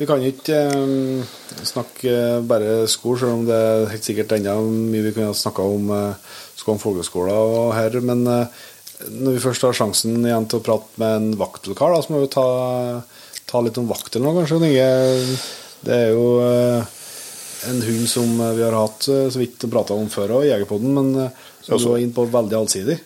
Vi 0.00 0.06
kan 0.08 0.22
ikke 0.24 0.56
eh, 0.56 1.24
snakke 1.68 2.12
bare 2.48 2.86
skole, 2.88 3.18
selv 3.20 3.34
om 3.36 3.42
det 3.48 3.56
er 3.60 3.90
helt 3.92 4.06
sikkert 4.06 4.32
enda 4.38 4.54
mye 4.64 5.02
vi 5.04 5.12
kunne 5.12 5.34
snakka 5.36 5.66
om 5.76 5.90
eh, 5.92 6.30
skole 6.56 6.78
om 6.80 7.34
og 7.34 7.74
her. 7.76 7.98
Men 8.00 8.22
eh, 8.26 8.62
når 9.10 9.36
vi 9.36 9.42
først 9.44 9.66
har 9.68 9.76
sjansen 9.76 10.16
igjen 10.24 10.48
til 10.48 10.60
å 10.60 10.64
prate 10.64 11.00
med 11.02 11.18
en 11.18 11.28
vaktelkar, 11.40 11.92
da, 11.92 12.00
så 12.04 12.14
må 12.14 12.22
vi 12.24 12.30
ta, 12.32 12.46
ta 13.50 13.60
litt 13.64 13.76
om 13.80 13.90
vakt 13.92 14.16
eller 14.16 14.30
noe, 14.30 14.40
kanskje. 14.40 14.62
Inge. 14.70 15.36
Det 15.84 15.94
er 16.06 16.10
jo 16.16 16.24
eh, 16.48 16.96
en 17.68 17.84
hund 17.84 18.08
som 18.08 18.34
vi 18.56 18.64
har 18.64 18.76
hatt 18.80 19.04
eh, 19.12 19.28
så 19.32 19.40
vidt 19.44 19.68
prata 19.72 19.96
om 20.00 20.08
før 20.12 20.38
òg, 20.40 20.48
i 20.48 20.52
Jegerpodden, 20.54 20.96
men 20.96 21.12
eh, 21.26 21.46
som 21.60 21.76
også, 21.76 21.76
du 21.76 21.84
så- 21.84 21.94
var 21.94 22.02
inne 22.06 22.16
på 22.16 22.28
veldig 22.40 22.56
allsidig. 22.64 22.98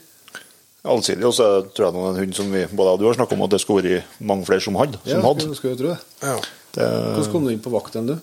Allsidig. 0.84 1.24
Og 1.26 1.32
så 1.34 1.46
tror 1.74 1.86
jeg 1.88 1.94
det 1.94 2.00
er 2.02 2.10
en 2.12 2.18
hund 2.22 2.34
som 2.36 2.50
vi 2.54 2.66
både 2.70 2.90
jeg 2.90 2.98
og 2.98 3.00
du 3.02 3.06
har 3.08 3.16
snakka 3.18 3.34
om 3.38 3.44
at 3.46 3.54
det 3.54 3.62
skulle 3.62 3.82
vært 3.96 4.18
mange 4.30 4.44
flere 4.46 4.60
som 4.62 4.76
hadde. 4.76 4.98
Som 5.06 5.14
Ja, 5.16 5.22
hadde. 5.24 5.46
skulle- 5.46 5.58
skulle 5.62 5.78
tro 5.80 5.94
det. 5.94 6.02
ja. 6.22 6.36
Det, 6.74 6.86
Hvordan 6.86 7.30
kom 7.32 7.46
du 7.46 7.52
inn 7.52 7.62
på 7.64 7.72
vakt 7.74 7.98
enn 7.98 8.10
du? 8.10 8.16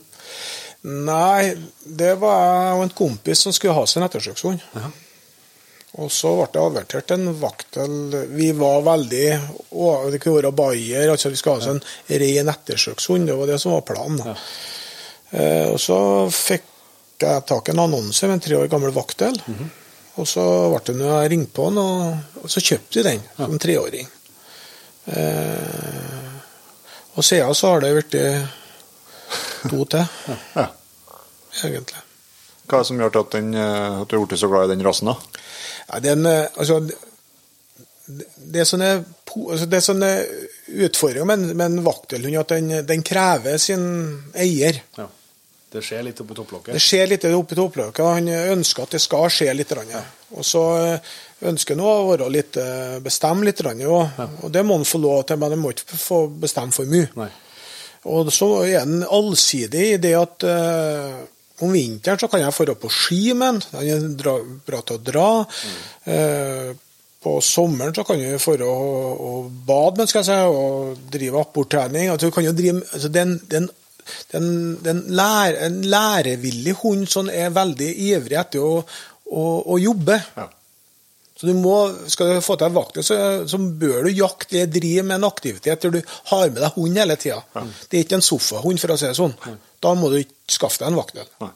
Nei, 0.82 1.54
det 1.86 2.16
var 2.22 2.42
jeg 2.42 2.76
og 2.80 2.84
en 2.88 2.98
kompis 2.98 3.46
som 3.46 3.54
skulle 3.54 3.76
ha 3.78 3.86
seg 3.86 4.02
en 4.02 4.08
ettersøkshund. 4.08 4.64
Og 6.02 6.08
så 6.14 6.32
ble 6.38 6.48
det 6.54 6.62
avertert 6.62 7.12
en 7.12 7.34
vaktel 7.36 7.96
Vi 8.32 8.54
var 8.56 8.86
veldig 8.86 9.26
å, 9.76 9.90
Det 10.14 10.22
kunne 10.24 10.38
være 10.38 10.54
bayer, 10.56 11.12
altså 11.12 11.34
vi 11.34 11.40
skulle 11.40 11.58
ha 11.60 11.64
oss 11.64 11.68
en 11.74 12.22
ren 12.24 12.52
ettersøkshund. 12.54 13.28
Det 13.28 13.36
var 13.38 13.52
det 13.52 13.60
som 13.62 13.76
var 13.76 13.86
planen. 13.88 14.40
Eh, 15.32 15.68
og 15.72 15.78
så 15.80 16.00
fikk 16.32 16.68
jeg 17.22 17.46
tak 17.46 17.70
i 17.70 17.76
en 17.76 17.84
annonse 17.84 18.26
med 18.26 18.40
en 18.40 18.44
tre 18.48 18.58
år 18.58 18.72
gammel 18.72 18.96
vaktel. 18.96 19.38
Og 20.20 20.28
så 20.28 20.44
ble 20.72 20.82
det 20.88 20.98
når 20.98 21.12
jeg 21.12 21.32
ringte 21.36 21.56
på 21.60 21.70
og, 21.70 22.42
og 22.42 22.50
så 22.52 22.64
kjøpte 22.64 23.00
vi 23.00 23.08
den 23.08 23.22
som 23.38 23.62
treåring. 23.62 24.10
Eh, 25.12 26.31
og 27.16 27.24
siden 27.28 27.56
så 27.56 27.74
har 27.74 27.82
det 27.84 27.94
blitt 27.98 28.16
to 29.70 29.86
til, 29.86 30.06
Ja. 30.56 30.68
egentlig. 31.64 32.02
Hva 32.68 32.78
er 32.78 32.84
det 32.84 32.88
som 32.88 33.00
gjør 33.02 33.20
at, 33.20 33.32
den, 33.36 33.54
eh, 33.54 34.02
at 34.02 34.08
du 34.08 34.18
har 34.18 34.26
blitt 34.26 34.40
så 34.40 34.48
glad 34.52 34.70
i 34.70 34.76
den 34.76 34.86
rasen? 34.86 35.08
da? 35.12 35.16
Ja, 35.94 36.00
den, 36.00 36.26
eh, 36.26 36.48
altså, 36.56 36.80
det, 38.08 38.66
som 38.68 38.82
er 38.82 38.96
sånne, 38.96 39.06
po- 39.28 39.52
altså, 39.52 39.66
det 39.70 39.78
er 39.78 39.86
sånne 39.86 40.12
utfordringer 40.88 41.26
med, 41.26 41.40
en- 41.40 41.58
med 41.58 41.66
en 41.66 41.84
vaktelhund 41.86 42.38
at 42.40 42.48
den, 42.56 42.70
den 42.86 43.04
krever 43.04 43.58
sin 43.58 43.84
eier. 44.36 44.82
Ja. 44.98 45.08
Det 45.72 45.80
skjer 45.88 46.04
litt 46.04 46.20
oppi 46.20 46.36
topplokket. 46.36 46.74
Det 46.76 46.82
skjer 46.84 47.08
litt 47.08 47.24
oppi 47.32 47.56
topplokket. 47.56 48.04
Han 48.04 48.28
ønsker 48.28 48.84
at 48.84 48.90
det 48.98 49.00
skal 49.02 49.30
skje 49.32 49.54
litt. 49.56 49.72
Og 50.36 50.44
så 50.44 50.64
eh, 50.82 51.14
ønsker 51.50 51.78
nå 51.78 51.88
å 51.88 52.10
være 52.12 52.30
litt 52.34 52.58
eh, 52.62 52.98
bestemme 53.04 53.46
litt. 53.48 53.62
jo. 53.82 54.02
Og 54.44 54.52
det 54.52 54.64
må 54.66 54.78
han 54.78 54.86
få 54.86 55.02
lov 55.02 55.24
til, 55.26 55.40
men 55.42 55.56
han 55.56 55.62
må 55.62 55.72
ikke 55.74 55.98
få 55.98 56.28
bestemme 56.28 56.76
for 56.76 56.90
mye. 56.90 57.10
Nei. 57.18 57.30
Og 58.12 58.32
så 58.34 58.48
er 58.66 58.86
den 58.86 59.04
allsidig 59.06 59.84
i 59.94 59.98
det 60.02 60.16
at 60.18 60.46
uh, 60.50 61.20
om 61.62 61.74
vinteren 61.74 62.18
så 62.18 62.30
kan 62.32 62.42
jeg 62.42 62.66
dra 62.66 62.76
på 62.78 62.90
ski 62.90 63.34
med 63.38 63.60
den. 63.72 63.82
Den 63.86 64.16
er 64.18 64.48
bra 64.66 64.80
til 64.82 64.98
å 64.98 65.04
dra. 65.06 65.28
Eh, 66.10 66.72
på 67.22 67.36
sommeren 67.46 67.94
så 67.94 68.02
kan 68.02 68.18
du 68.18 68.26
dra 68.34 68.66
og, 68.66 69.20
og 69.22 69.52
bade 69.68 70.02
med 70.02 70.10
skal 70.10 70.24
jeg 70.24 70.32
si, 70.32 70.40
og 70.50 71.04
drive 71.14 71.44
apporttrening. 71.44 72.10
Altså, 72.10 72.32
altså, 72.34 73.12
den, 73.14 73.36
den, 73.52 73.70
den, 74.34 74.48
den 74.82 75.04
lær, 75.14 75.60
en 75.68 75.84
lærevillig 75.86 76.74
hund 76.82 77.06
som 77.14 77.30
er 77.30 77.54
veldig 77.54 77.92
ivrig 78.08 78.42
etter 78.42 78.66
å, 78.66 78.82
å, 79.30 79.46
å 79.62 79.78
jobbe. 79.78 80.18
Ja. 80.40 80.48
Så 81.42 81.48
du 81.50 81.56
må, 81.58 81.74
Skal 82.14 82.36
du 82.36 82.42
få 82.46 82.54
til 82.62 82.68
en 82.70 82.76
vaktel, 82.76 83.04
så, 83.04 83.16
så 83.50 83.58
bør 83.58 84.04
du 84.06 84.12
jakte 84.14 84.60
eller 84.62 84.70
drive 84.76 85.04
med 85.08 85.16
en 85.18 85.26
aktivitet 85.26 85.82
der 85.88 85.96
du 85.96 86.02
har 86.30 86.44
med 86.52 86.60
deg 86.62 86.76
hund 86.78 87.00
hele 87.02 87.16
tida. 87.18 87.40
Det 87.90 87.98
er 87.98 88.04
ikke 88.06 88.20
en 88.20 88.26
sofahund, 88.28 88.78
for 88.84 88.94
å 88.94 88.98
si 89.02 89.10
det 89.10 89.18
sånn. 89.18 89.34
Da 89.82 89.96
må 89.98 90.12
du 90.14 90.20
ikke 90.22 90.54
skaffe 90.60 90.84
deg 90.84 90.92
en 90.92 91.00
vaktel. 91.02 91.26
Nei. 91.42 91.50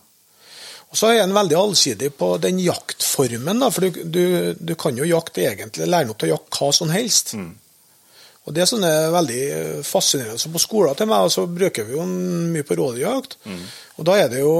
Og 0.89 0.97
Så 0.97 1.11
er 1.11 1.21
den 1.21 1.35
veldig 1.37 1.57
allsidig 1.59 2.09
på 2.17 2.31
den 2.41 2.57
jaktformen. 2.63 3.59
da, 3.61 3.69
for 3.73 3.85
du, 3.85 4.01
du, 4.09 4.25
du 4.57 4.73
kan 4.79 4.97
jo 4.97 5.05
jakte 5.05 5.45
egentlig, 5.45 5.85
lære 5.91 6.09
opp 6.13 6.19
til 6.23 6.31
å 6.31 6.35
jakte 6.37 6.59
hva 6.63 6.73
som 6.73 6.89
helst. 6.93 7.35
Og 8.45 8.53
Det 8.53 8.67
som 8.69 8.83
er 8.85 9.09
veldig 9.13 9.41
fascinerende 9.85 10.37
så 10.41 10.51
på 10.53 10.61
skolen 10.61 10.95
til 10.97 11.09
meg, 11.09 11.31
så 11.33 11.45
bruker 11.49 11.87
vi 11.87 11.95
jo 11.97 12.05
mye 12.05 12.65
på 12.65 12.77
rådyrjakt. 12.77 13.37
Og 13.97 14.05
da 14.05 14.17
er 14.21 14.29
det 14.33 14.41
jo 14.43 14.53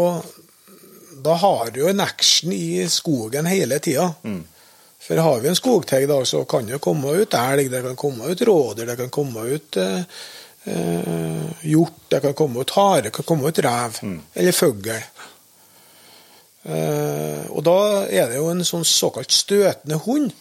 Da 1.26 1.34
har 1.42 1.72
du 1.74 1.80
jo 1.82 1.88
en 1.90 2.02
action 2.04 2.52
i 2.54 2.84
skogen 2.92 3.46
hele 3.50 3.80
tida. 3.82 4.12
For 5.06 5.18
har 5.22 5.40
vi 5.40 5.50
en 5.52 5.56
skogteg, 5.56 6.08
da, 6.10 6.26
så 6.26 6.46
kan 6.50 6.66
det 6.66 6.80
komme 6.82 7.12
ut 7.14 7.34
elg, 7.38 7.70
det 7.70 7.84
kan 7.86 7.98
komme 8.00 8.26
ut 8.32 8.42
rådyr, 8.42 8.88
det 8.90 8.96
kan 8.98 9.12
komme 9.14 9.44
ut 9.54 9.78
eh, 9.78 10.00
eh, 10.64 11.44
hjort, 11.62 12.00
det 12.10 12.24
kan 12.24 12.34
komme 12.34 12.64
ut 12.66 12.74
hare, 12.74 13.04
det 13.06 13.12
kan 13.14 13.28
komme 13.28 13.52
ut 13.52 13.60
rev. 13.62 14.00
Eller 14.34 14.56
fugl. 14.56 14.90
Eh, 16.66 17.44
og 17.52 17.62
da 17.68 17.78
er 18.10 18.32
det 18.32 18.40
jo 18.40 18.50
en 18.50 18.66
sånn 18.66 18.88
såkalt 18.90 19.32
støtende 19.32 20.02
hund. 20.08 20.34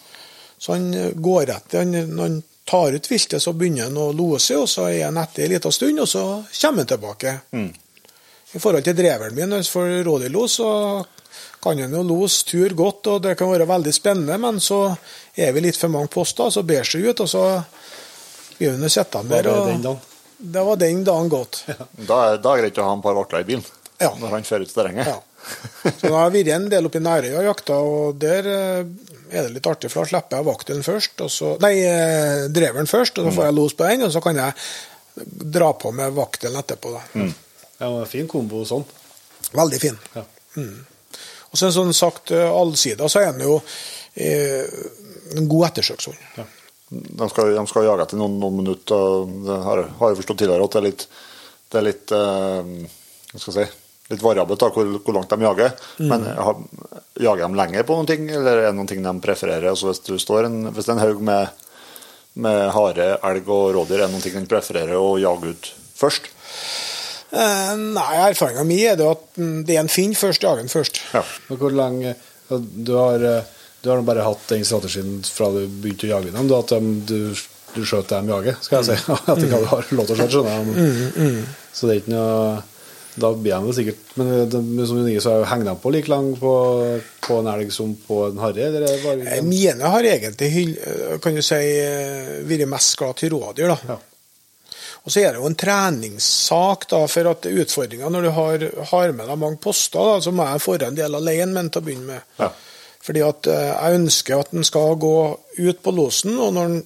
Så 0.56 0.72
han 0.72 0.88
går 1.20 1.52
etter 1.52 1.82
han, 1.82 1.92
Når 1.92 2.22
han 2.22 2.42
tar 2.64 2.96
ut 2.96 3.10
viltet, 3.10 3.42
så 3.42 3.52
begynner 3.52 3.90
han 3.90 4.00
å 4.00 4.12
lose, 4.16 4.56
og 4.56 4.68
så 4.70 4.88
er 4.88 5.10
han 5.10 5.20
etter 5.20 5.44
en 5.44 5.52
liten 5.58 5.76
stund, 5.76 6.00
og 6.00 6.08
så 6.08 6.24
kommer 6.62 6.86
han 6.86 6.92
tilbake. 6.94 7.34
I 8.54 8.62
forhold 8.62 8.86
til 8.86 8.96
dreveren 8.96 9.36
min, 9.36 9.58
for 9.68 9.92
rådyrlos, 10.08 10.56
så 10.56 10.70
kan 11.64 11.80
en 11.80 11.96
jo 11.96 12.02
lose 12.06 12.44
tur 12.46 12.74
godt, 12.76 13.06
og 13.14 13.22
det 13.24 13.34
kan 13.40 13.50
være 13.50 13.66
veldig 13.68 13.92
spennende, 13.96 14.36
men 14.40 14.60
så 14.62 14.82
er 15.36 15.52
vi 15.56 15.64
litt 15.64 15.78
for 15.80 15.92
mange 15.92 16.12
poster, 16.12 16.50
så 16.54 16.62
ber 16.66 16.84
seg 16.86 17.08
ut, 17.10 17.24
og 17.24 17.30
så 17.32 17.44
blir 18.58 18.76
vi 18.78 18.90
sittende 18.92 19.40
der. 19.42 19.48
og? 19.50 20.10
Det 20.44 20.62
var 20.66 20.76
den 20.76 21.04
dagen 21.06 21.30
godt. 21.32 21.62
Da 21.96 22.18
er 22.34 22.38
da 22.42 22.52
er 22.52 22.60
det 22.60 22.68
greit 22.68 22.78
å 22.82 22.88
ha 22.88 22.92
en 22.98 23.02
par 23.04 23.16
vakler 23.16 23.44
i 23.44 23.48
bilen 23.48 23.64
Ja. 24.02 24.10
når 24.20 24.32
han 24.34 24.44
fører 24.46 24.66
ut 24.66 24.72
terrenget. 24.74 25.06
Ja. 25.08 25.20
Så 25.84 26.08
nå 26.08 26.14
har 26.16 26.30
jeg 26.30 26.34
vært 26.44 26.54
en 26.54 26.68
del 26.72 26.86
oppe 26.88 26.98
i 27.00 27.04
Nærøya 27.04 27.38
og 27.40 27.46
jakta, 27.50 27.76
og 27.84 28.16
der 28.20 28.48
eh, 28.48 28.80
er 29.30 29.46
det 29.46 29.52
litt 29.58 29.66
artig, 29.70 29.90
for 29.92 30.04
da 30.04 30.10
slipper 30.14 30.40
jeg 30.40 30.46
vakten 30.48 30.82
først, 30.86 31.20
og 31.24 31.30
så, 31.32 31.50
nei, 31.62 31.74
eh, 31.84 32.46
dreveren 32.52 32.88
først, 32.90 33.18
og 33.20 33.28
så 33.28 33.34
får 33.36 33.48
jeg 33.48 33.56
los 33.58 33.76
på 33.78 33.88
den, 33.90 34.06
og 34.08 34.12
så 34.14 34.22
kan 34.24 34.40
jeg 34.40 34.56
dra 35.58 35.68
på 35.78 35.92
med 35.94 36.16
vaktelen 36.16 36.58
etterpå. 36.60 36.94
Da. 36.96 37.28
Ja, 37.78 37.90
en 37.92 38.08
fin 38.10 38.26
kombo 38.30 38.64
sånn. 38.68 38.84
Veldig 39.54 39.80
fin. 39.82 39.98
Ja. 40.16 40.24
Og 41.54 41.60
så 41.60 41.70
sånn 41.70 41.94
sagt 41.94 42.32
eh, 42.34 42.50
allsida, 42.50 43.06
så 43.06 43.20
er 43.20 43.28
han 43.30 43.42
jo 43.44 43.60
eh, 44.18 44.66
en 45.38 45.46
god 45.46 45.68
ettersøkshund. 45.68 46.18
De 46.90 47.28
skal, 47.30 47.52
de 47.54 47.62
skal 47.70 47.86
jage 47.86 48.02
etter 48.08 48.18
noen, 48.18 48.34
noen 48.42 48.58
minutter. 48.58 49.22
Det 49.46 49.58
har, 49.62 49.84
har 50.00 50.10
jeg 50.10 50.18
forstått 50.18 50.42
tidligere 50.42 50.66
at 50.66 50.74
det 50.74 50.80
er 50.80 50.86
litt, 50.88 51.06
det 51.70 51.78
er 51.78 51.86
litt 51.86 52.14
eh, 52.18 52.74
hva 53.30 53.38
skal 53.44 53.52
jeg 53.52 53.70
si, 53.70 53.78
litt 54.10 54.26
variabelt 54.26 54.66
da, 54.66 54.72
hvor, 54.74 54.90
hvor 54.98 55.18
langt 55.20 55.30
de 55.30 55.46
jager. 55.46 55.78
Men 56.02 56.26
har, 56.26 56.58
jager 57.22 57.46
de 57.46 57.62
lenger 57.62 57.86
på 57.86 58.00
noen 58.00 58.10
ting, 58.10 58.26
eller 58.34 58.58
er 58.58 58.68
det 58.72 58.76
noen 58.80 58.90
ting 58.90 59.06
de 59.06 59.14
prefererer? 59.22 59.70
Altså 59.70 59.92
Hvis 59.92 60.02
du 60.10 60.16
står 60.18 60.50
en, 60.50 60.60
hvis 60.74 60.90
det 60.90 60.96
er 60.96 60.98
en 60.98 61.06
haug 61.06 61.22
med, 61.30 61.64
med 62.34 62.62
hare, 62.74 63.12
elg 63.30 63.46
og 63.46 63.68
rådyr, 63.78 64.00
er 64.00 64.08
det 64.08 64.14
noen 64.16 64.26
ting 64.26 64.40
de 64.40 64.50
prefererer 64.50 64.98
å 64.98 65.14
jage 65.22 65.54
ut 65.54 65.74
først? 66.02 66.33
Eh, 67.34 67.72
nei, 67.96 68.10
erfaringa 68.28 68.62
mi 68.68 68.78
er 68.86 68.96
det 69.00 69.06
at 69.10 69.24
det 69.66 69.74
er 69.74 69.80
en 69.82 69.90
finn 69.90 70.14
først, 70.14 70.44
jager 70.46 70.62
den 70.62 70.70
først. 70.72 71.00
Ja. 71.14 71.24
Men 71.48 71.58
hvor 71.58 71.74
lenge 71.74 72.14
Du 72.54 72.92
har, 72.98 73.22
eh, 73.24 73.42
du 73.82 73.88
har 73.90 74.02
bare 74.06 74.22
hatt 74.26 74.44
den 74.52 74.64
strategien 74.68 75.22
fra 75.24 75.48
du 75.50 75.64
begynte 75.66 76.06
å 76.06 76.12
jage 76.14 76.30
dem, 76.34 76.52
at 76.54 76.68
de, 76.74 76.92
du, 77.08 77.34
du 77.74 77.80
skjøt 77.88 78.12
dem 78.12 78.28
jager, 78.30 78.54
skal 78.62 78.84
jeg 78.84 78.98
si. 79.00 79.16
At 79.32 79.40
ikke 79.42 79.58
du 79.64 79.66
har 79.72 79.88
lov 79.96 80.06
til 80.06 80.14
å 80.14 80.18
skjøte, 80.20 80.30
skjønner 80.36 80.78
jeg. 80.78 81.42
Så 81.74 81.88
det 81.88 81.96
er 81.96 82.00
ikke 82.04 82.14
noe 82.14 82.62
Da 83.16 83.28
blir 83.34 83.54
de 83.54 83.68
det 83.70 83.74
sikkert 83.76 84.14
Men 84.18 84.30
det, 84.50 84.86
som 84.90 84.98
du 84.98 85.04
sier, 85.08 85.20
så 85.22 85.34
henger 85.46 85.68
de 85.70 85.74
på 85.82 85.90
like 85.94 86.10
lang 86.10 86.32
på, 86.38 86.52
på 87.26 87.36
en 87.40 87.50
elg 87.52 87.70
som 87.74 87.92
på 88.06 88.24
en 88.28 88.40
harre? 88.42 88.68
Eller 88.68 88.82
er 88.86 88.94
det 88.96 89.02
bare 89.04 89.36
Eh, 89.38 89.42
Mine 89.46 89.90
har 89.94 90.06
egentlig 90.14 90.50
eh, 90.78 91.16
kan 91.22 91.34
du 91.34 91.42
si, 91.42 91.60
eh, 91.82 92.40
vært 92.46 92.66
mest 92.70 92.96
glad 93.00 93.16
til 93.20 93.34
rådyr. 93.34 93.70
da. 93.74 93.78
Ja. 93.94 93.98
Og 95.04 95.12
så 95.12 95.20
er 95.20 95.34
det 95.34 95.40
jo 95.42 95.48
en 95.50 95.54
treningssak, 95.60 96.86
da, 96.88 97.02
for 97.12 97.28
at 97.34 97.44
utfordringa 97.50 98.08
når 98.08 98.22
du 98.24 98.30
har, 98.38 98.62
har 98.90 99.12
med 99.12 99.28
deg 99.28 99.40
mange 99.42 99.60
poster, 99.60 100.00
da, 100.00 100.20
så 100.24 100.32
må 100.32 100.46
jeg 100.48 100.62
få 100.64 100.78
en 100.80 100.96
del 100.96 101.18
alene 101.18 101.52
men 101.52 101.68
til 101.70 101.82
å 101.82 101.84
begynne 101.84 102.06
med. 102.14 102.22
Ja. 102.40 102.48
Fordi 103.04 103.20
at 103.26 103.46
eh, 103.52 103.66
jeg 103.74 103.98
ønsker 104.00 104.38
at 104.40 104.54
den 104.56 104.64
skal 104.64 104.94
gå 104.96 105.16
ut 105.58 105.82
på 105.84 105.92
losen, 105.92 106.38
og 106.40 106.54
når 106.56 106.70
den 106.72 106.82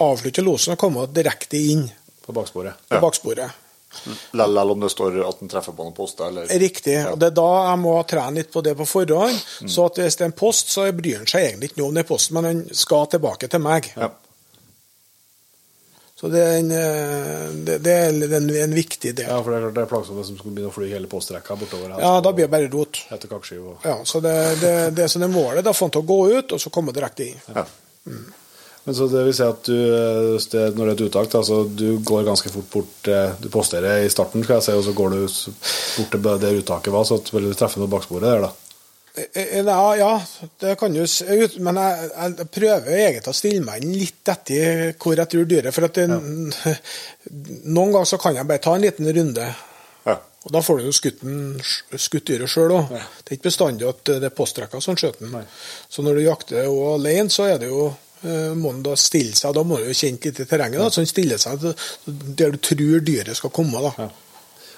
avslutter 0.00 0.46
losen, 0.46 0.78
komme 0.80 1.04
direkte 1.12 1.60
inn 1.60 1.84
på 2.24 2.32
baksporet? 2.32 2.78
på 2.88 2.96
Ja. 2.96 3.02
baksporet. 3.04 3.58
Lell 4.32 4.70
om 4.72 4.80
det 4.80 4.88
står 4.88 5.18
at 5.28 5.40
den 5.42 5.50
treffer 5.52 5.74
på 5.76 5.84
noen 5.84 5.92
poster, 5.92 6.30
eller 6.32 6.46
Riktig. 6.48 6.96
og 7.10 7.18
Det 7.20 7.26
er 7.28 7.34
da 7.36 7.48
jeg 7.68 7.78
må 7.82 7.92
trene 8.08 8.40
litt 8.40 8.48
på 8.54 8.62
det 8.64 8.72
på 8.78 8.86
forhånd. 8.88 9.36
Så 9.68 9.84
at 9.90 10.00
hvis 10.00 10.16
det 10.16 10.24
er 10.24 10.30
en 10.30 10.38
post, 10.38 10.72
så 10.72 10.86
bryr 10.96 11.18
han 11.20 11.28
seg 11.28 11.50
egentlig 11.50 11.68
ikke 11.74 11.82
noe 11.82 11.92
om 11.92 12.00
er 12.00 12.08
posten, 12.08 12.38
men 12.38 12.48
den 12.48 12.62
skal 12.72 13.04
tilbake 13.12 13.50
til 13.52 13.60
meg. 13.60 13.90
Ja. 13.92 14.08
Så 16.22 16.28
det 16.30 16.38
er 16.38 16.52
en, 16.60 16.68
eh, 16.70 17.46
det, 17.66 17.80
det 17.82 17.92
er 17.98 18.12
en, 18.12 18.50
en 18.54 18.74
viktig 18.76 19.10
del. 19.18 19.26
Ja, 19.26 19.40
for 19.42 19.50
det 19.50 19.56
er 19.58 19.64
klart 19.64 19.74
det 19.74 19.82
er 19.82 19.88
plagsomt 19.90 20.20
hvis 20.20 20.28
de 20.30 20.36
skulle 20.38 20.54
begynne 20.54 20.70
å 20.70 20.74
fly 20.76 20.90
hele 20.92 21.08
postrekka 21.10 21.56
bortover. 21.58 21.96
her. 21.96 22.04
Ja, 22.04 22.12
da 22.22 22.30
blir 22.30 22.46
det 22.46 22.52
bare 22.52 22.68
rot. 22.70 23.00
Etter 23.10 23.32
kakeskive 23.32 23.72
og 23.72 23.88
Ja, 23.88 23.96
så 24.06 24.20
det, 24.22 24.36
det, 24.60 24.76
det 25.00 25.08
som 25.10 25.24
er 25.26 25.32
målet, 25.32 25.64
da 25.66 25.74
få 25.74 25.88
den 25.88 25.96
til 25.96 26.04
å 26.04 26.08
gå 26.12 26.20
ut, 26.36 26.54
og 26.54 26.62
så 26.62 26.70
komme 26.70 26.94
direkte 26.94 27.26
inn. 27.26 27.42
Ja. 27.50 27.66
Men 28.84 28.96
så 28.98 29.06
det 29.10 29.24
vil 29.26 29.34
si 29.34 29.44
at 29.46 29.66
du, 29.66 29.74
eh, 29.74 30.70
når 30.78 30.78
det 30.78 30.86
er 30.86 30.94
et 30.94 31.04
uttak, 31.08 31.28
da, 31.34 31.42
så 31.46 31.60
du 31.66 31.88
går 32.06 32.24
ganske 32.26 32.50
fort 32.54 32.70
bort 32.70 33.10
eh, 33.10 33.34
Du 33.42 33.50
posterer 33.50 34.06
i 34.06 34.10
starten, 34.10 34.46
skal 34.46 34.60
jeg 34.60 34.68
si, 34.68 34.78
og 34.78 34.86
så 34.86 34.94
går 34.94 35.14
du 35.14 35.20
bort 35.26 36.14
til 36.14 36.26
der 36.46 36.58
uttaket 36.62 36.94
var, 36.94 37.06
så 37.06 37.18
vil 37.34 37.50
du 37.50 37.58
treffe 37.58 37.82
noe 37.82 37.90
baksporet 37.90 38.30
der, 38.30 38.46
da. 38.46 38.54
Eh, 39.14 39.58
Ja, 39.60 39.96
ja, 39.96 40.12
det 40.60 40.76
kan 40.80 40.94
ut, 40.96 41.56
men 41.60 41.76
jeg, 41.76 42.10
jeg 42.16 42.46
prøver 42.54 42.94
egentlig 42.96 43.28
å 43.28 43.36
stille 43.36 43.64
meg 43.64 43.82
inn 43.82 43.92
litt 44.00 44.28
etter 44.32 44.94
hvor 44.96 45.18
jeg 45.20 45.28
tror 45.34 45.50
dyret 45.50 45.74
For 45.76 45.84
at 45.88 45.98
det, 46.00 46.06
noen 47.76 47.92
ganger 47.92 48.08
så 48.08 48.18
kan 48.22 48.38
jeg 48.38 48.48
bare 48.48 48.62
ta 48.64 48.74
en 48.76 48.86
liten 48.86 49.10
runde. 49.18 49.50
Ja. 50.06 50.16
Og 50.42 50.54
da 50.56 50.62
får 50.64 50.80
du 50.80 50.88
jo 50.88 50.94
skutt, 50.96 51.20
dyret 52.26 52.50
sjøl 52.50 52.72
òg. 52.78 52.88
Det 52.90 53.34
er 53.34 53.36
ikke 53.36 53.50
bestandig 53.50 53.90
at 53.90 54.00
det 54.08 54.30
er 54.30 54.34
postrekka 54.34 54.80
som 54.82 54.96
skjøter 54.98 55.28
den. 55.28 55.44
Så 55.92 56.02
når 56.02 56.18
du 56.18 56.24
jakter 56.24 56.64
alene, 56.96 57.30
så 57.30 57.46
er 57.52 57.60
det 57.62 57.68
jo 57.70 57.84
eh, 58.24 58.50
må 58.58 58.72
den 58.72 58.82
da 58.88 58.96
stille 58.98 59.36
seg, 59.38 59.54
da 59.54 59.62
må 59.62 59.78
du 59.78 59.86
jo 59.90 59.94
kjenne 60.00 60.24
litt 60.24 60.40
i 60.42 60.48
terrenget, 60.48 60.80
da, 60.80 60.88
så 60.90 61.04
den 61.04 61.12
stiller 61.12 61.38
seg 61.42 61.62
der 62.40 62.56
du 62.56 62.58
tror 62.64 63.04
dyret 63.06 63.38
skal 63.38 63.54
komme. 63.54 63.84
da. 63.84 64.08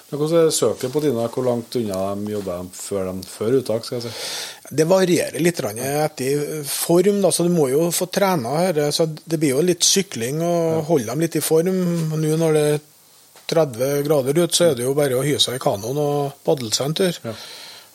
Hvordan 0.09 0.45
er 0.45 0.51
søket 0.53 0.91
på 0.93 1.01
dine? 1.01 1.23
Hvor 1.33 1.43
langt 1.47 1.75
unna 1.79 2.01
de 2.15 2.31
jobber 2.35 2.59
de 2.61 2.69
før, 2.77 3.07
de, 3.11 3.27
før 3.27 3.55
uttak? 3.59 3.85
skal 3.87 3.97
jeg 3.99 4.03
si? 4.11 4.75
Det 4.77 4.85
varierer 4.87 5.41
litt 5.41 5.59
etter 5.65 6.63
form, 6.69 7.21
da, 7.23 7.31
så 7.33 7.43
du 7.43 7.49
må 7.53 7.67
jo 7.71 7.87
få 7.91 8.05
trena 8.13 8.51
her. 8.61 8.79
Så 8.95 9.07
det 9.25 9.39
blir 9.41 9.55
jo 9.55 9.61
litt 9.65 9.83
sykling 9.85 10.41
og 10.45 10.85
holde 10.91 11.09
dem 11.09 11.19
litt 11.25 11.35
i 11.35 11.41
form. 11.41 11.71
Nå 12.13 12.37
når 12.37 12.53
det 12.53 12.65
er 12.75 12.79
30 13.51 14.03
grader 14.07 14.39
ute, 14.43 14.53
så 14.55 14.69
er 14.71 14.75
det 14.77 14.85
jo 14.87 14.93
bare 14.97 15.17
å 15.19 15.25
hyre 15.25 15.41
seg 15.41 15.57
i 15.57 15.63
kanoen 15.65 15.97
og 16.01 16.37
padle 16.45 16.71
seg 16.73 16.85
en 16.91 16.97
tur. 17.01 17.19
Ja. 17.25 17.33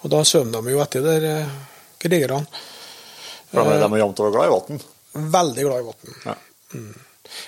Og 0.03 0.11
da 0.13 0.21
svømmer 0.27 0.63
de 0.67 0.75
jo 0.77 0.83
etter 0.83 1.03
der, 1.07 1.25
eh, 1.31 1.57
krigerne. 2.01 2.47
De 3.51 3.59
er- 3.59 3.79
de 3.83 3.87
er 3.93 3.99
jevnt 4.03 4.21
over 4.21 4.31
glad 4.31 4.47
i 4.47 4.55
vann. 4.55 4.81
Veldig 5.33 5.63
glad 5.67 5.81
i 5.81 5.87
vann. 5.89 6.15
Ja. 6.27 6.35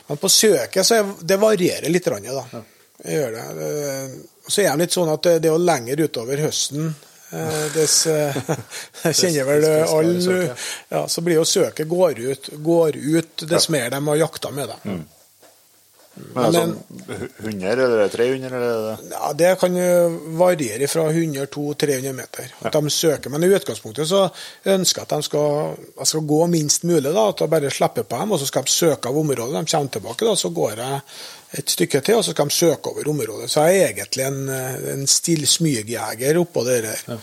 Men 0.08 0.18
på 0.18 0.28
søket 0.30 0.84
så 0.86 0.98
er, 0.98 1.14
det 1.22 1.38
varierer 1.38 1.88
litt. 1.90 2.04
da. 2.04 2.18
Ja. 2.52 2.62
Jeg 3.04 3.18
gjør 3.18 3.32
det. 3.34 4.22
Eh, 4.44 4.48
Så 4.50 4.62
er 4.62 4.70
det 4.70 4.78
litt 4.86 4.92
sånn 4.96 5.08
at 5.12 5.22
det 5.22 5.38
det 5.42 5.48
er 5.50 5.54
jo 5.56 5.62
lenger 5.62 6.00
utover 6.04 6.36
høsten 6.42 6.94
eh, 7.32 7.64
dess 7.74 8.06
eh, 8.06 8.34
kjenner 9.20 9.44
vel 9.48 9.64
alle 9.86 10.38
ja, 10.90 11.06
Så 11.08 11.20
blir 11.22 11.38
jo 11.38 11.44
søket 11.44 11.88
går 11.88 12.18
ut, 12.18 12.48
går 12.58 12.96
ut 12.96 13.46
dess 13.48 13.68
mer 13.68 13.90
de 13.90 14.02
har 14.08 14.16
jakta 14.26 14.50
med 14.50 14.68
det. 14.68 14.96
Men 16.14 16.52
det 16.52 16.52
Men- 16.52 16.74
sånn 16.76 17.28
100 17.40 17.72
eller 17.72 17.98
er 18.02 18.08
det 18.08 18.12
300 18.12 18.46
eller 18.52 18.72
er 18.92 18.96
det 19.00 19.10
Ja, 19.12 19.32
Det 19.32 19.58
kan 19.60 19.74
variere 20.38 20.88
fra 20.88 21.06
100 21.10 21.46
200-300 21.46 22.12
meter. 22.12 22.50
At 22.62 22.72
de 22.72 22.90
søker, 22.90 23.30
Men 23.30 23.44
i 23.44 23.48
utgangspunktet 23.56 24.06
så 24.08 24.30
ønsker 24.66 25.00
jeg 25.00 25.06
at 25.08 25.16
de 25.16 25.22
skal, 25.22 25.76
jeg 25.98 26.06
skal 26.06 26.20
gå 26.20 26.46
minst 26.50 26.84
mulig. 26.84 27.14
da, 27.14 27.28
At 27.28 27.40
jeg 27.40 27.50
bare 27.50 27.70
slipper 27.70 28.02
på 28.02 28.18
dem, 28.20 28.32
og 28.32 28.40
så 28.40 28.46
skal 28.46 28.62
de 28.62 28.68
søke 28.70 29.08
av 29.08 29.16
området. 29.16 29.64
De 29.66 29.76
kommer 29.76 29.90
tilbake, 29.90 30.26
da, 30.28 30.34
så 30.34 30.52
går 30.52 30.76
jeg 30.76 31.00
et 31.58 31.70
stykke 31.70 32.00
til, 32.04 32.14
og 32.16 32.24
så 32.24 32.30
skal 32.32 32.44
de 32.48 32.50
søke 32.54 32.86
over 32.92 33.08
området. 33.08 33.50
Så 33.50 33.66
jeg 33.68 33.80
er 33.80 33.92
egentlig 33.94 34.26
en, 34.26 34.48
en 34.98 35.06
still 35.06 35.46
smygjeger 35.46 36.36
oppå 36.44 36.64
det 36.64 36.82
der. 36.84 37.18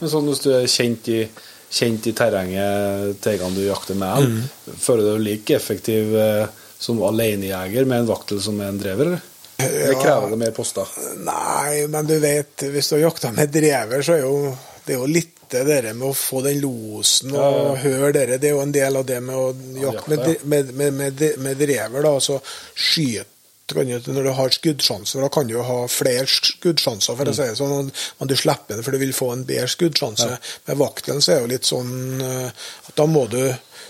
Men 0.00 0.10
sånn 0.10 0.26
hvis 0.28 0.40
du 0.42 0.50
er 0.52 0.66
kjent 0.66 1.08
i, 1.08 1.28
kjent 1.70 2.06
i 2.06 2.12
terrenget 2.12 3.20
gang 3.38 3.54
du 3.54 3.60
jakter 3.68 3.94
med, 3.94 4.24
Mm. 4.24 4.42
føler 4.80 5.02
du 5.02 5.12
deg 5.18 5.26
like 5.26 5.54
effektiv 5.54 6.14
eh, 6.16 6.46
som 6.84 7.00
alenejeger 7.08 7.88
med 7.88 8.04
en 8.04 8.10
vaktel 8.12 8.42
som 8.44 8.60
er 8.60 8.72
en 8.72 8.80
drever? 8.80 9.14
eller? 9.14 9.30
Eller 9.64 10.00
krever 10.02 10.30
det 10.30 10.38
mer 10.40 10.54
poster? 10.54 10.88
Nei, 11.24 11.86
men 11.88 12.06
du 12.06 12.16
vet, 12.22 12.66
hvis 12.74 12.90
du 12.90 12.96
har 12.96 13.06
jakta 13.06 13.30
med 13.32 13.52
drever, 13.54 14.02
så 14.02 14.16
er 14.18 14.24
jo 14.24 14.38
det 14.84 14.92
er 14.92 15.00
jo 15.00 15.08
litt 15.08 15.30
det 15.48 15.62
der 15.68 15.92
med 15.94 16.08
å 16.10 16.16
få 16.16 16.40
den 16.44 16.58
losen 16.60 17.32
og 17.32 17.38
Ja, 17.38 17.50
ja. 17.52 17.74
høre 17.84 18.10
dere. 18.16 18.40
Det 18.40 18.50
er 18.50 18.56
jo 18.56 18.64
en 18.64 18.74
del 18.74 18.98
av 18.98 19.04
det 19.06 19.20
med 19.24 19.36
å 19.36 19.46
jakte 19.80 20.18
med, 20.42 20.72
med, 20.74 20.92
med, 20.98 21.22
med, 21.38 21.60
drever. 21.60 22.02
da, 22.02 22.14
altså 22.18 22.40
skyte 22.74 23.30
Når 23.74 24.26
du 24.26 24.30
har 24.36 24.50
skuddsjanser, 24.52 25.22
da 25.24 25.30
kan 25.32 25.46
du 25.48 25.54
jo 25.54 25.62
ha 25.64 25.78
flere 25.88 26.26
skuddsjanser, 26.28 27.16
for 27.16 27.30
å 27.30 27.32
si 27.36 27.46
det 27.48 27.56
sånn, 27.56 27.92
men 28.18 28.28
du 28.28 28.34
slipper 28.36 28.74
den, 28.76 28.84
for 28.84 28.92
du 28.92 29.00
vil 29.00 29.14
få 29.16 29.30
en 29.32 29.46
bedre 29.48 29.70
skuddsjanse. 29.72 30.34
Med 30.66 30.80
vaktelen 30.82 31.22
så 31.24 31.32
er 31.32 31.38
det 31.38 31.46
jo 31.46 31.52
litt 31.54 31.70
sånn 31.70 31.94
eh, 32.20 32.66
at 32.90 32.98
da 32.98 33.06
må 33.08 33.24
du 33.32 33.40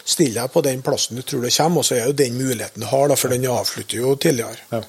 stille 0.05 0.41
deg 0.41 0.53
på 0.53 0.63
den 0.65 0.83
plassen 0.85 1.17
du 1.17 1.23
tror 1.23 1.47
det 1.47 1.55
kommer, 1.57 1.83
og 1.83 1.89
så 1.89 1.99
er 1.99 2.09
jo 2.09 2.17
den 2.19 2.37
muligheten 2.39 2.85
du 2.85 2.89
har, 2.91 3.07
da, 3.09 3.17
for 3.19 3.33
den 3.33 3.47
avslutter 3.49 4.01
jo 4.01 4.17
tidligere. 4.21 4.67
Ja. 4.73 4.83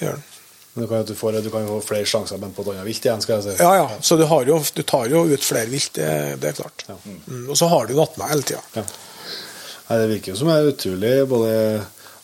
Gjør 0.00 0.16
den. 0.18 0.30
Men 0.74 0.82
du 0.82 0.90
kan, 0.90 1.04
du, 1.06 1.14
får, 1.14 1.36
du 1.44 1.50
kan 1.52 1.62
jo 1.62 1.76
få 1.76 1.82
flere 1.86 2.06
sjanser 2.10 2.40
men 2.42 2.50
på 2.50 2.64
et 2.64 2.72
annet 2.72 2.88
vilt 2.88 3.04
igjen, 3.06 3.20
skal 3.22 3.36
jeg 3.36 3.44
si. 3.46 3.62
Ja, 3.62 3.74
ja. 3.78 3.98
Så 4.02 4.16
du, 4.18 4.24
har 4.26 4.48
jo, 4.48 4.56
du 4.74 4.82
tar 4.82 5.06
jo 5.06 5.22
ut 5.30 5.44
flere 5.46 5.70
vilt, 5.70 5.92
det, 6.00 6.08
det 6.42 6.50
er 6.50 6.56
klart. 6.58 6.82
Ja. 6.88 6.96
Mm, 7.04 7.44
og 7.46 7.58
så 7.60 7.68
har 7.70 7.86
du 7.86 7.94
nattmed 7.94 8.32
hele 8.32 8.48
tida. 8.48 8.64
Ja. 8.74 8.82
Nei, 9.84 9.98
det 10.00 10.08
virker 10.16 10.32
jo 10.32 10.40
som 10.40 10.50
det 10.50 10.56
er 10.56 10.72
utrolig 10.72 11.12
både 11.30 11.54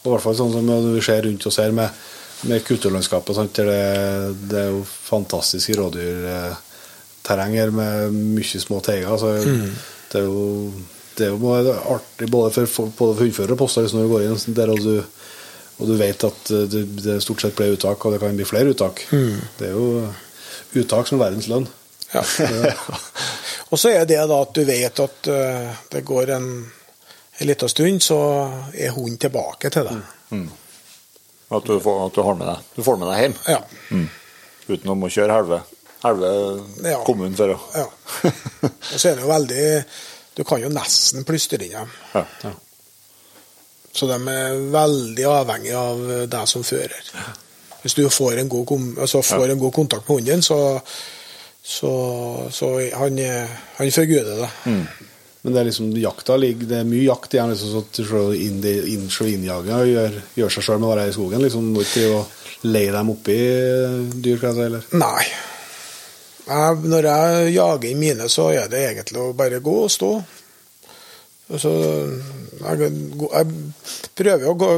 og 0.01 0.09
i 0.09 0.13
hvert 0.15 0.25
fall 0.25 0.37
sånn 0.39 0.55
som 0.55 0.69
du 0.71 1.01
ser 1.05 1.27
rundt 1.27 1.45
og 1.45 1.53
ser 1.53 1.75
med, 1.77 2.05
med 2.49 2.63
kulturlandskapet. 2.65 3.37
Sant? 3.37 3.59
Det, 3.61 3.81
det 4.49 4.63
er 4.63 4.71
jo 4.73 4.81
fantastiske 4.89 5.77
rådyrterreng 5.77 7.57
her 7.59 7.75
med 7.75 8.17
mye 8.17 8.63
små 8.63 8.81
teiger. 8.85 9.13
Så 9.21 9.35
det 9.45 10.23
er 10.23 10.25
jo 10.25 10.73
det 11.19 11.27
er 11.27 11.33
jo 11.35 11.73
artig 11.95 12.29
både 12.31 12.51
for, 12.55 12.67
for, 12.71 12.93
både 12.99 13.17
for 13.17 13.25
hundfører 13.25 13.53
og 13.57 13.59
poster 13.63 13.89
når 13.91 14.07
du 14.07 14.13
går 14.15 14.27
inn 14.29 14.57
der 14.57 14.73
og 14.73 14.81
du, 14.85 14.95
og 15.81 15.89
du 15.89 15.95
vet 15.97 16.25
at 16.29 16.51
det, 16.71 16.83
det 17.05 17.19
stort 17.25 17.41
sett 17.45 17.57
blir 17.57 17.73
uttak, 17.77 18.05
og 18.05 18.13
det 18.15 18.21
kan 18.23 18.37
bli 18.37 18.45
flere 18.49 18.73
uttak. 18.75 19.03
Det 19.11 19.69
er 19.71 19.73
jo 19.77 20.07
uttak 20.81 21.09
som 21.09 21.19
er 21.19 21.25
verdens 21.27 21.49
lønn. 21.51 21.67
Ja. 22.13 22.23
og 23.71 23.79
så 23.79 23.93
er 23.95 24.05
det 24.09 24.19
da 24.29 24.41
at 24.43 24.55
du 24.57 24.65
vet 24.69 25.01
at 25.03 25.29
eh, 25.31 25.71
det 25.93 26.03
går 26.09 26.33
en, 26.37 26.49
en 27.39 27.47
liten 27.49 27.71
stund, 27.71 28.03
så 28.05 28.19
er 28.75 28.93
hunden 28.97 29.19
tilbake 29.23 29.71
til 29.73 29.87
deg. 29.89 30.49
At 31.51 31.67
du 31.67 31.77
får, 31.83 32.01
at 32.07 32.15
du 32.15 32.23
har 32.23 32.37
med 32.39 32.47
deg 32.47 32.67
Du 32.77 32.83
får 32.87 32.99
med 33.01 33.09
deg 33.11 33.23
hjem 33.25 33.33
Ja. 33.51 33.61
uten 34.71 34.93
å 34.93 34.95
må 35.01 35.09
kjøre 35.11 35.35
halve, 35.41 35.57
halve 36.05 36.29
Ja. 36.87 37.01
kommunen 37.09 37.35
for 37.39 37.57
å 37.57 37.59
ja. 37.75 37.87
Og 38.69 38.95
så 39.01 39.09
er 39.11 39.17
det 39.19 39.25
jo 39.25 39.33
veldig 39.33 39.65
Du 40.41 40.45
kan 40.49 40.63
jo 40.63 40.71
nesten 40.73 41.27
plystre 41.29 41.61
inn 41.61 41.75
dem. 41.77 41.91
ja. 42.47 42.53
Så 43.93 44.07
de 44.09 44.17
er 44.33 44.55
veldig 44.73 45.25
avhengig 45.29 45.73
av 45.77 46.03
deg 46.31 46.47
som 46.49 46.63
fører. 46.65 47.09
Hvis 47.83 47.97
du 47.99 48.05
får 48.13 48.39
en 48.39 48.49
god, 48.49 48.65
kom- 48.71 48.93
altså 49.03 49.21
får 49.27 49.51
en 49.53 49.59
god 49.61 49.73
kontakt 49.75 50.09
med 50.09 50.21
hunden, 50.21 50.43
så, 50.47 50.59
så, 51.63 51.91
så 52.55 52.69
han, 52.97 53.19
han 53.81 53.91
forguder 53.93 54.45
det. 54.45 54.51
Men 55.43 55.55
det 55.57 55.61
er 55.63 55.69
liksom 55.71 55.91
jakta 55.97 56.37
ligger, 56.37 56.69
det 56.71 56.79
er 56.83 56.89
mye 56.89 57.03
jakt 57.09 57.35
igjen. 57.35 57.51
liksom 57.51 57.71
sånn 57.75 57.87
at 57.89 58.01
slå 58.07 58.23
inn, 58.37 58.61
gjør, 59.91 60.19
gjør 60.39 60.55
seg 60.57 60.67
sjøl 60.69 60.81
med 60.83 60.89
å 60.89 60.95
være 60.95 61.09
i 61.11 61.15
skogen. 61.17 61.45
liksom 61.47 61.71
Må 61.75 61.85
ikke 61.85 62.25
leie 62.71 62.93
dem 62.93 63.11
oppi 63.15 63.39
dyr, 64.21 64.39
kan 64.43 64.53
jeg 64.53 64.59
si. 64.59 64.67
Eller? 64.71 64.85
Nei. 65.01 65.25
Jeg, 66.47 66.77
når 66.91 67.09
jeg 67.09 67.55
jager 67.55 67.89
i 67.91 67.97
mine, 67.99 68.29
så 68.33 68.51
er 68.55 68.71
det 68.71 68.85
egentlig 68.89 69.21
å 69.23 69.33
bare 69.37 69.61
gå 69.65 69.75
og 69.85 69.93
stå. 69.93 70.11
Så 71.59 71.71
jeg, 72.61 72.89
jeg 73.25 73.47
prøver 74.15 74.45
å 74.47 74.53
gå 74.55 74.69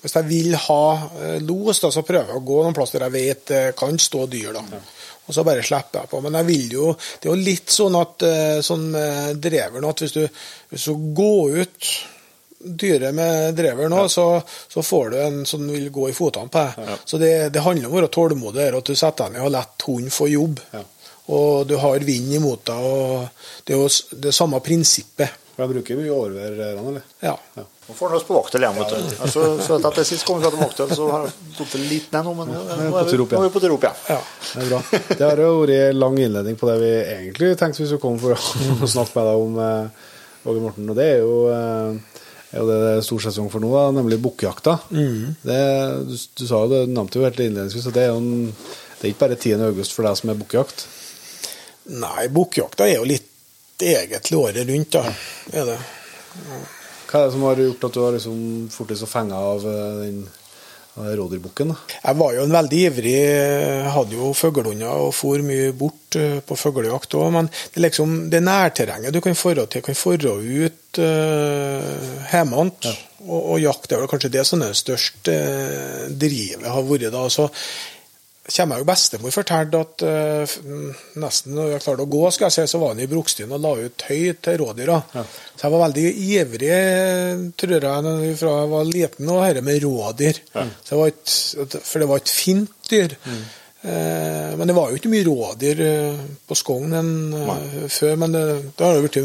Hvis 0.00 0.14
jeg 0.16 0.28
vil 0.30 0.54
ha 0.56 0.84
eh, 1.20 1.34
los, 1.44 1.82
da, 1.82 1.90
så 1.92 2.04
prøver 2.06 2.32
jeg 2.32 2.40
å 2.40 2.46
gå 2.46 2.62
noen 2.62 2.76
plass 2.76 2.94
der 2.94 3.04
jeg 3.04 3.16
vet 3.18 3.42
det 3.50 3.62
kan 3.76 3.98
stå 4.00 4.24
dyr. 4.32 4.56
da. 4.56 4.80
Og 5.28 5.36
så 5.36 5.44
bare 5.46 5.64
slipper 5.66 6.02
jeg 6.02 6.10
på. 6.10 6.22
Men 6.24 6.40
jeg 6.40 6.48
vil 6.48 6.78
jo 6.78 6.86
Det 6.96 7.28
er 7.28 7.34
jo 7.34 7.44
litt 7.50 7.74
sånn 7.74 7.98
at 8.00 8.26
eh, 8.28 8.56
sånn 8.64 8.88
drever 9.36 9.84
nå, 9.84 9.92
at 9.92 10.04
hvis 10.06 10.16
du, 10.16 10.24
hvis 10.72 10.88
du 10.88 11.12
går 11.20 11.62
ut 11.62 11.92
dyret 12.62 13.14
med 13.14 13.56
drever 13.58 13.88
nå, 13.90 14.04
så, 14.08 14.26
så 14.70 14.82
får 14.86 15.10
du 15.10 15.16
en 15.18 15.38
som 15.46 15.64
vil 15.66 15.88
gå 15.90 16.08
i 16.08 16.16
fotene 16.16 16.50
på 16.52 16.62
deg. 16.62 16.98
Så 17.04 17.18
det, 17.18 17.32
det 17.54 17.64
handler 17.64 17.88
om 17.88 17.96
å 17.96 18.00
være 18.00 18.12
tålmodig, 18.14 18.68
og 18.70 18.82
at 18.82 18.90
du 18.92 18.98
setter 18.98 19.26
deg 19.26 19.36
ned 19.36 19.46
og 19.46 19.54
lar 19.56 19.70
hunden 19.82 20.14
få 20.14 20.28
jobb. 20.30 20.60
Ja. 20.72 20.84
Og 21.30 21.66
du 21.70 21.76
har 21.78 22.02
vind 22.02 22.32
imot 22.34 22.64
deg. 22.66 22.82
og 22.82 23.28
Det 23.64 23.76
er 23.76 23.78
jo 23.84 24.18
det 24.26 24.34
samme 24.34 24.58
prinsippet. 24.64 25.38
For 25.52 25.62
jeg 25.66 25.70
bruker 25.74 25.98
mye 26.00 26.12
overvær, 26.16 26.54
eller? 26.72 27.02
Ja. 27.20 27.34
Nå 27.54 27.94
får 27.94 28.08
han 28.08 28.16
oss 28.16 28.24
på 28.24 28.34
vaktel 28.34 28.64
igjen, 28.64 28.78
vet 28.80 28.92
du. 28.94 29.10
Altså, 29.26 29.42
så 29.60 29.76
at 29.76 29.86
etter 29.90 30.06
sist 30.08 30.24
kom 30.24 30.38
vi 30.40 30.46
fra 30.48 30.56
vaktel, 30.62 30.94
så 30.96 31.08
har 31.12 31.26
det 31.26 31.56
gått 31.58 31.74
litt 31.90 32.08
ned 32.14 32.24
nå, 32.24 32.32
men 32.38 32.48
nå 32.54 32.62
er 32.72 32.80
vi, 32.80 33.50
på 33.52 33.60
tur 33.60 33.74
opp 33.76 33.84
igjen. 33.84 34.00
ja. 34.08 34.16
Det 34.54 34.62
er 34.64 34.70
bra. 34.70 34.80
Det 35.12 35.26
har 35.26 35.42
jo 35.44 35.50
vært 35.60 35.74
en 35.76 35.98
lang 36.00 36.16
innledning 36.24 36.56
på 36.56 36.70
det 36.70 36.78
vi 36.80 36.92
egentlig 37.02 37.50
tenkte 37.60 37.82
vi 37.84 37.90
skulle 37.90 38.00
komme 38.06 38.22
for 38.22 38.32
å 38.32 38.88
snakke 38.94 39.12
med 39.18 39.28
deg 39.28 39.44
om, 39.44 39.60
eh, 39.66 40.08
Åge 40.48 40.64
Morten. 40.64 40.88
Og 40.88 40.96
det 40.98 41.08
er 41.10 41.20
jo, 41.20 41.36
eh, 41.52 42.24
er 42.56 42.64
jo 42.64 42.70
det 42.72 42.80
det 42.86 42.94
er 42.96 43.04
stor 43.10 43.26
sesong 43.28 43.52
for 43.52 43.62
nå, 43.62 43.74
da, 43.76 43.84
nemlig 44.00 44.18
bukkjakta. 44.24 44.78
Det, 44.88 45.60
du, 46.08 46.16
du 46.16 46.46
sa 46.48 46.64
jo 46.64 46.72
det, 46.72 46.82
du 46.88 46.96
nevnte 46.96 47.20
jo 47.20 47.28
helt 47.28 47.44
innledningsvis 47.44 47.90
at 47.92 47.98
det 48.00 48.06
er 48.08 48.10
jo 48.14 48.18
en, 48.24 48.32
det 48.96 49.04
er 49.04 49.12
ikke 49.12 49.24
bare 49.26 49.36
10. 49.38 49.68
august 49.68 49.92
for 49.94 50.08
deg 50.08 50.16
som 50.18 50.32
er 50.32 50.40
bukkejakt. 50.40 50.86
Nei, 51.84 52.28
bukkjakta 52.30 52.86
er 52.86 53.00
jo 53.00 53.08
litt 53.08 53.82
egentlig 53.82 54.38
året 54.38 54.68
rundt, 54.68 54.94
da. 54.94 55.02
Er 55.52 55.72
det. 55.72 55.78
Hva 57.08 57.20
er 57.20 57.26
det 57.26 57.32
som 57.34 57.48
har 57.48 57.60
gjort 57.60 57.88
at 57.88 57.96
du 57.96 58.00
har 58.04 58.14
liksom 58.16 58.38
fortest 58.72 59.08
fenga 59.10 59.40
av 59.52 59.66
eh, 59.68 59.98
den 60.04 60.22
av 60.94 61.06
den 61.06 61.16
rådyrbukken? 61.16 61.72
Jeg 62.02 62.18
var 62.20 62.34
jo 62.36 62.42
en 62.44 62.52
veldig 62.52 62.80
ivrig 62.86 63.20
Hadde 63.94 64.18
jo 64.18 64.32
fuglehunder 64.36 65.06
og 65.06 65.14
for 65.16 65.44
mye 65.44 65.70
bort 65.76 66.18
eh, 66.20 66.40
på 66.44 66.58
fuglejakt 66.58 67.16
òg. 67.16 67.30
Men 67.36 67.48
det 67.48 67.80
er 67.80 67.86
liksom 67.86 68.18
det 68.32 68.42
nærterrenget 68.44 69.14
du 69.14 69.22
kan 69.24 69.38
forå 69.38 69.66
til. 69.72 69.84
Kan 69.84 69.96
forå 69.98 70.36
ut 70.40 71.00
uh, 71.00 72.32
ja. 72.32 72.92
og, 73.24 73.40
og 73.40 73.56
jakt. 73.62 73.88
Det 73.88 73.96
er 73.96 74.04
vel 74.04 74.12
kanskje 74.12 74.34
det 74.36 74.44
som 74.48 74.62
er 74.62 74.74
det 74.74 74.82
største 74.82 75.38
drivet 76.12 76.68
har 76.68 76.88
vært 76.88 77.12
da. 77.14 77.24
Så 77.32 77.48
kommer 78.42 78.76
jeg 78.76 78.82
jo 78.82 78.88
bestemor 78.88 79.34
fortalte 79.34 79.80
at 79.84 80.02
uh, 80.02 80.54
nesten 81.22 81.54
når 81.54 81.72
jeg 81.76 81.84
klarte 81.84 82.06
å 82.06 82.10
gå, 82.10 82.22
skal 82.34 82.48
jeg 82.48 82.56
si, 82.56 82.66
så 82.72 82.82
var 82.82 82.94
han 82.94 83.02
i 83.04 83.08
Brokstien 83.10 83.54
og 83.54 83.62
la 83.62 83.72
ut 83.78 84.06
høy 84.08 84.34
til 84.42 84.60
rådyra. 84.64 84.98
Så 85.14 85.66
jeg 85.66 85.74
var 85.76 85.84
veldig 85.86 86.06
ivrig, 86.26 86.76
tror 87.60 87.74
jeg, 87.76 88.36
fra 88.42 88.54
jeg 88.58 88.70
var 88.74 88.90
liten, 88.90 89.30
og 89.30 89.42
dette 89.46 89.64
med 89.66 89.82
rådyr. 89.86 90.44
Så 90.52 90.90
det 90.90 91.00
var 91.00 91.12
et, 91.12 91.80
for 91.80 92.02
det 92.02 92.10
var 92.10 92.22
et 92.24 92.36
fint 92.42 92.78
dyr. 92.90 93.18
Eh, 93.82 94.56
men 94.56 94.68
det 94.70 94.74
var 94.76 94.90
jo 94.90 94.98
ikke 94.98 95.10
mye 95.10 95.24
rådyr 95.26 95.80
eh, 95.82 96.18
på 96.46 96.54
Skogn 96.54 96.92
uh, 96.94 97.48
før, 97.90 98.12
men 98.20 98.34
det, 98.34 98.42
det 98.78 98.84
har 98.86 98.94
jo 98.94 99.02
blitt 99.02 99.16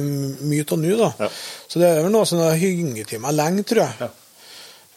mye 0.50 0.66
av 0.66 0.80
nå, 0.82 0.94
da. 0.98 1.10
Ja. 1.28 1.30
Så 1.70 1.82
det 1.82 1.92
er 1.92 2.02
vel 2.02 2.16
noe 2.16 2.26
som 2.26 2.42
har 2.42 2.58
hynget 2.58 3.12
til 3.12 3.22
meg 3.22 3.38
lenge, 3.38 3.66
tror 3.70 3.84
jeg. 3.86 4.10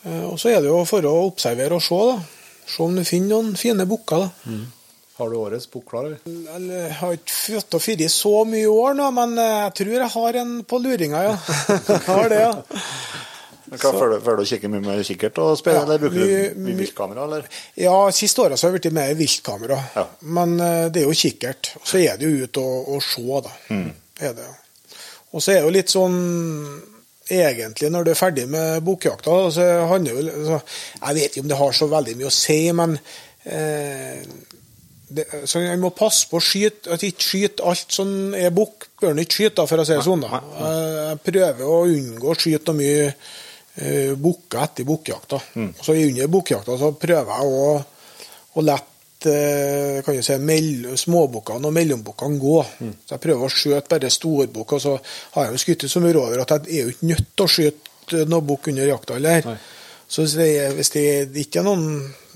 Eh, 0.08 0.24
og 0.30 0.38
så 0.40 0.54
er 0.54 0.62
det 0.62 0.70
jo 0.70 0.80
for 0.88 1.04
å 1.04 1.12
observere 1.26 1.76
og 1.76 1.84
se, 1.84 1.98
da. 2.08 2.39
Se 2.70 2.82
om 2.84 2.94
du 2.94 3.02
finner 3.04 3.32
noen 3.34 3.56
fine 3.58 3.86
bukker, 3.90 4.26
da. 4.26 4.58
Har 5.20 5.28
du 5.28 5.36
årets 5.36 5.66
bukk 5.68 5.90
klar, 5.90 6.06
Jeg 6.24 6.92
har 6.96 7.12
ikke 7.18 7.34
fått 7.34 7.74
å 7.76 7.80
fire 7.82 8.06
så 8.08 8.30
mye 8.48 8.62
i 8.64 8.70
år 8.70 8.94
nå, 8.96 9.08
men 9.12 9.34
jeg 9.36 9.74
tror 9.80 9.90
jeg 9.98 10.12
har 10.14 10.38
en 10.40 10.52
på 10.64 10.78
luringa, 10.80 11.24
ja. 11.26 11.34
Jeg 11.90 12.00
har 12.06 12.30
det, 12.32 12.38
ja. 12.40 12.54
Føler 13.70 14.18
du 14.24 14.42
å 14.42 14.46
kikke 14.48 14.66
mye 14.72 14.82
med 14.82 15.02
kikkert 15.06 15.36
og 15.44 15.52
spille, 15.60 15.76
Ja, 15.78 15.84
eller 15.84 16.00
bruker 16.02 16.24
mye- 16.24 16.54
du 16.54 16.62
mye 16.64 16.78
viltkamera, 16.80 17.26
eller? 17.28 17.44
Ja, 17.78 17.98
siste 18.16 18.42
året 18.42 18.58
så 18.58 18.66
har 18.66 18.72
jeg 18.74 18.80
blitt 18.80 18.96
mer 18.96 19.12
viltkamera. 19.18 19.76
Ja. 19.94 20.06
Men 20.38 20.56
eh, 20.60 20.86
det 20.90 21.04
er 21.04 21.06
jo 21.10 21.14
kikkert. 21.20 21.74
Så 21.86 22.00
er 22.00 22.16
det 22.18 22.26
jo 22.32 22.46
ut 22.48 22.58
og, 22.64 22.88
og 22.96 23.04
se, 23.04 23.26
da. 23.46 23.52
Mm. 23.70 23.90
Er 24.26 24.34
det. 24.40 24.48
Og 25.30 25.44
så 25.44 25.52
er 25.52 25.60
det 25.60 25.68
jo 25.68 25.76
litt 25.76 25.92
sånn 25.92 26.16
egentlig 27.30 27.90
når 27.94 28.04
du 28.04 28.10
er 28.12 28.18
ferdig 28.18 28.44
med 28.50 28.82
bokjakta 28.86 29.34
så 29.54 29.66
handler 29.90 30.14
det 30.16 30.24
vel- 30.24 30.46
så, 30.48 30.60
Jeg 31.06 31.14
vet 31.18 31.30
ikke 31.36 31.44
om 31.44 31.48
det 31.52 31.58
har 31.60 31.72
så 31.78 31.88
veldig 31.92 32.16
mye 32.18 32.30
å 32.30 32.34
si, 32.34 32.58
men 32.76 32.98
eh, 33.44 34.22
det, 35.10 35.24
så 35.50 35.58
En 35.64 35.80
må 35.82 35.90
passe 35.96 36.28
på 36.30 36.38
å 36.38 36.44
skyte, 36.44 36.92
at 36.94 37.02
ikke 37.06 37.26
skyte 37.26 37.64
alt 37.66 37.90
som 37.96 38.10
er 38.38 38.52
bukk. 38.54 38.86
Bør 39.00 39.10
en 39.10 39.22
ikke 39.24 39.40
skyte, 39.40 39.64
for 39.66 39.82
å 39.82 39.86
si 39.88 39.96
det 39.96 40.04
sånn. 40.06 40.22
da. 40.22 40.38
Jeg, 40.60 41.18
prøver 41.26 41.64
å 41.66 41.80
unngå 41.90 42.30
å 42.30 42.36
skyte 42.38 42.70
noe 42.70 42.78
mye 42.78 43.08
eh, 43.80 44.12
bukker 44.14 44.62
etter 44.62 44.86
bukkjakta. 44.86 45.40
Så 45.82 45.96
under 45.98 46.30
bukkjakta 46.30 46.78
så 46.78 46.92
prøver 46.94 47.32
jeg 47.42 47.56
å, 47.58 47.72
å 48.54 48.64
la 48.66 48.76
kan 49.24 50.16
du 50.16 50.22
si, 50.24 50.36
småbukkene 51.04 51.68
og 51.68 51.74
mellombukkene 51.76 52.40
gå. 52.40 52.56
Så 53.06 53.16
Jeg 53.16 53.24
prøver 53.26 53.44
å 53.44 53.52
skjøte 53.52 53.90
bare 53.90 54.10
storbukk. 54.10 54.72
Og 54.76 54.80
så 54.80 54.96
har 55.34 55.48
jeg 55.48 55.52
jo 55.52 55.62
skutt 55.64 55.90
så 55.90 56.00
mye 56.00 56.16
over 56.16 56.44
at 56.44 56.56
jeg 56.66 56.78
er 56.78 56.88
jo 56.88 56.94
ikke 56.94 57.10
nødt 57.12 57.28
til 57.36 57.44
å 57.44 57.52
skyte 57.56 58.24
noen 58.26 58.46
bukk 58.46 58.70
under 58.72 58.90
jakta 58.90 59.18
heller. 59.18 59.52
Så 60.10 60.24
hvis 60.26 60.90
det, 60.90 61.04
ikke 61.38 61.60
er 61.60 61.66
noen, 61.68 61.84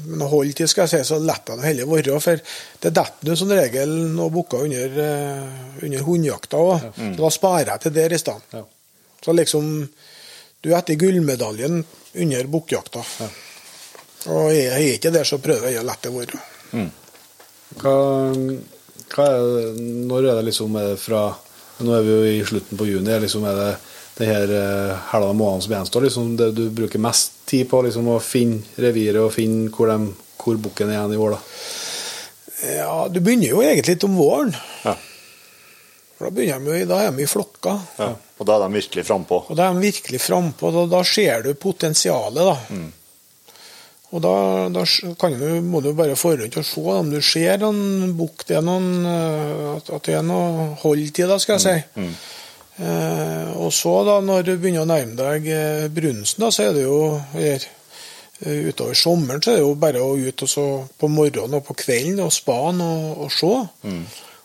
noen 0.06 0.28
hold 0.30 0.52
til, 0.54 0.68
skal 0.70 0.86
jeg 0.86 0.92
si, 0.92 1.08
så 1.08 1.18
lar 1.18 1.40
jeg 1.42 1.58
det 1.58 1.66
heller 1.66 1.88
være. 1.90 2.20
For 2.22 2.38
det 2.84 2.92
detter 2.94 3.32
jo 3.32 3.34
som 3.40 3.50
regel 3.50 3.94
noen 4.14 4.34
bukker 4.36 4.62
under, 4.68 4.98
eh, 5.02 5.82
under 5.82 6.04
hundjakta 6.06 6.60
òg. 6.62 6.84
Så 6.94 7.10
da 7.18 7.30
sparer 7.34 7.72
jeg 7.72 7.82
til 7.82 7.96
der 7.96 8.14
i 8.14 8.20
stedet. 8.22 8.54
Ja. 8.54 8.62
Så 9.24 9.32
liksom 9.34 9.88
Du 10.64 10.70
er 10.70 10.78
etter 10.78 10.96
gullmedaljen 10.96 11.82
under 12.14 12.46
bukkjakta. 12.48 13.02
Og 14.32 14.46
jeg 14.54 14.70
er 14.70 14.78
jeg 14.80 14.94
ikke 14.96 15.10
der, 15.12 15.26
så 15.28 15.36
prøver 15.36 15.68
jeg 15.68 15.82
å 15.82 15.84
la 15.84 15.96
det 16.00 16.12
være. 16.14 16.38
Hva, 17.80 17.94
hva 19.14 19.24
er 19.30 19.40
det, 19.42 19.82
når 20.10 20.28
er 20.30 20.38
det 20.40 20.46
liksom 20.50 20.76
er 20.78 20.92
det 20.94 21.00
fra 21.02 21.24
Nå 21.84 21.90
er 21.96 22.04
vi 22.06 22.12
jo 22.12 22.26
i 22.30 22.44
slutten 22.46 22.78
på 22.78 22.86
juni. 22.86 23.10
Er 23.10 23.22
liksom 23.24 23.42
er 23.50 23.56
det 23.58 23.70
det 24.14 24.28
her 24.28 24.44
helga 24.46 24.98
halve 25.10 25.32
måneden 25.34 25.62
som 25.64 25.72
gjenstår, 25.74 26.04
liksom 26.06 26.28
det 26.38 26.46
du 26.54 26.68
bruker 26.70 27.00
mest 27.02 27.32
tid 27.50 27.66
på 27.66 27.80
liksom 27.82 28.06
å 28.14 28.20
finne 28.22 28.62
reviret 28.78 29.18
og 29.18 29.32
finne 29.34 29.72
hvor, 29.74 29.90
de, 29.90 30.12
hvor 30.38 30.60
bukken 30.62 30.92
er 30.92 31.00
igjen 31.00 31.16
i 31.16 31.18
år? 31.18 31.34
da? 31.34 31.40
Ja, 32.76 32.92
du 33.10 33.18
begynner 33.18 33.50
jo 33.50 33.64
egentlig 33.66 33.96
litt 33.96 34.06
om 34.06 34.14
våren. 34.14 34.54
Ja. 34.84 34.94
For 36.14 36.28
da, 36.28 36.30
begynner 36.38 36.62
de, 36.62 36.78
jo- 36.84 36.90
da 36.92 37.00
er 37.02 37.10
de 37.18 37.26
i 37.26 37.28
flokka. 37.34 37.74
Ja. 37.98 38.12
Og 38.38 38.46
da 38.46 38.54
er 38.60 38.62
de 38.68 38.78
virkelig 38.78 39.04
frampå. 39.10 39.40
Og 39.50 39.58
da 39.58 39.66
er 39.66 39.74
de 39.74 39.82
virkelig 39.88 40.22
frampå. 40.28 40.70
Da, 40.78 40.86
da 40.94 41.02
ser 41.10 41.42
du 41.48 41.50
potensialet, 41.58 42.38
da. 42.54 42.78
Og 44.14 44.22
da, 44.22 44.34
da 44.70 44.84
kan 45.18 45.34
du, 45.34 45.48
må 45.66 45.80
du 45.82 45.90
bare 45.96 46.14
forhånd 46.14 46.54
og 46.60 46.66
se 46.68 46.82
om 46.94 47.10
du 47.10 47.18
ser 47.24 47.64
en 47.66 48.12
bukk 48.14 48.44
det 48.46 48.60
er 48.60 48.66
noen, 48.66 48.90
eh, 49.10 49.70
at, 49.74 49.90
det 50.06 50.14
er 50.20 50.26
noe 50.26 50.68
hold 50.84 51.08
til 51.16 51.32
det, 51.32 51.40
skal 51.42 51.58
jeg 51.58 51.64
si. 51.64 52.04
Eh, 52.76 53.50
og 53.58 53.72
så, 53.74 53.94
da, 54.06 54.18
når 54.22 54.46
du 54.46 54.52
begynner 54.58 54.82
å 54.82 54.90
nærme 54.90 55.18
deg 55.18 55.48
eh, 55.50 55.86
brunsten, 55.94 56.42
da, 56.46 56.52
så 56.54 56.68
er 56.68 56.76
det 56.76 56.84
jo 56.86 57.00
her, 57.34 57.66
eh, 58.42 58.68
Utover 58.70 58.98
sommeren 58.98 59.42
så 59.42 59.52
er 59.52 59.60
det 59.60 59.66
jo 59.66 59.74
bare 59.82 60.02
å 60.02 60.14
ut 60.18 60.46
og 60.46 60.50
så 60.50 60.68
på 60.98 61.10
morgenen 61.10 61.58
og 61.58 61.66
på 61.66 61.76
kvelden 61.84 62.22
og 62.26 62.32
spane 62.34 62.86
og, 62.86 63.26
og 63.26 63.34
se. 63.34 63.52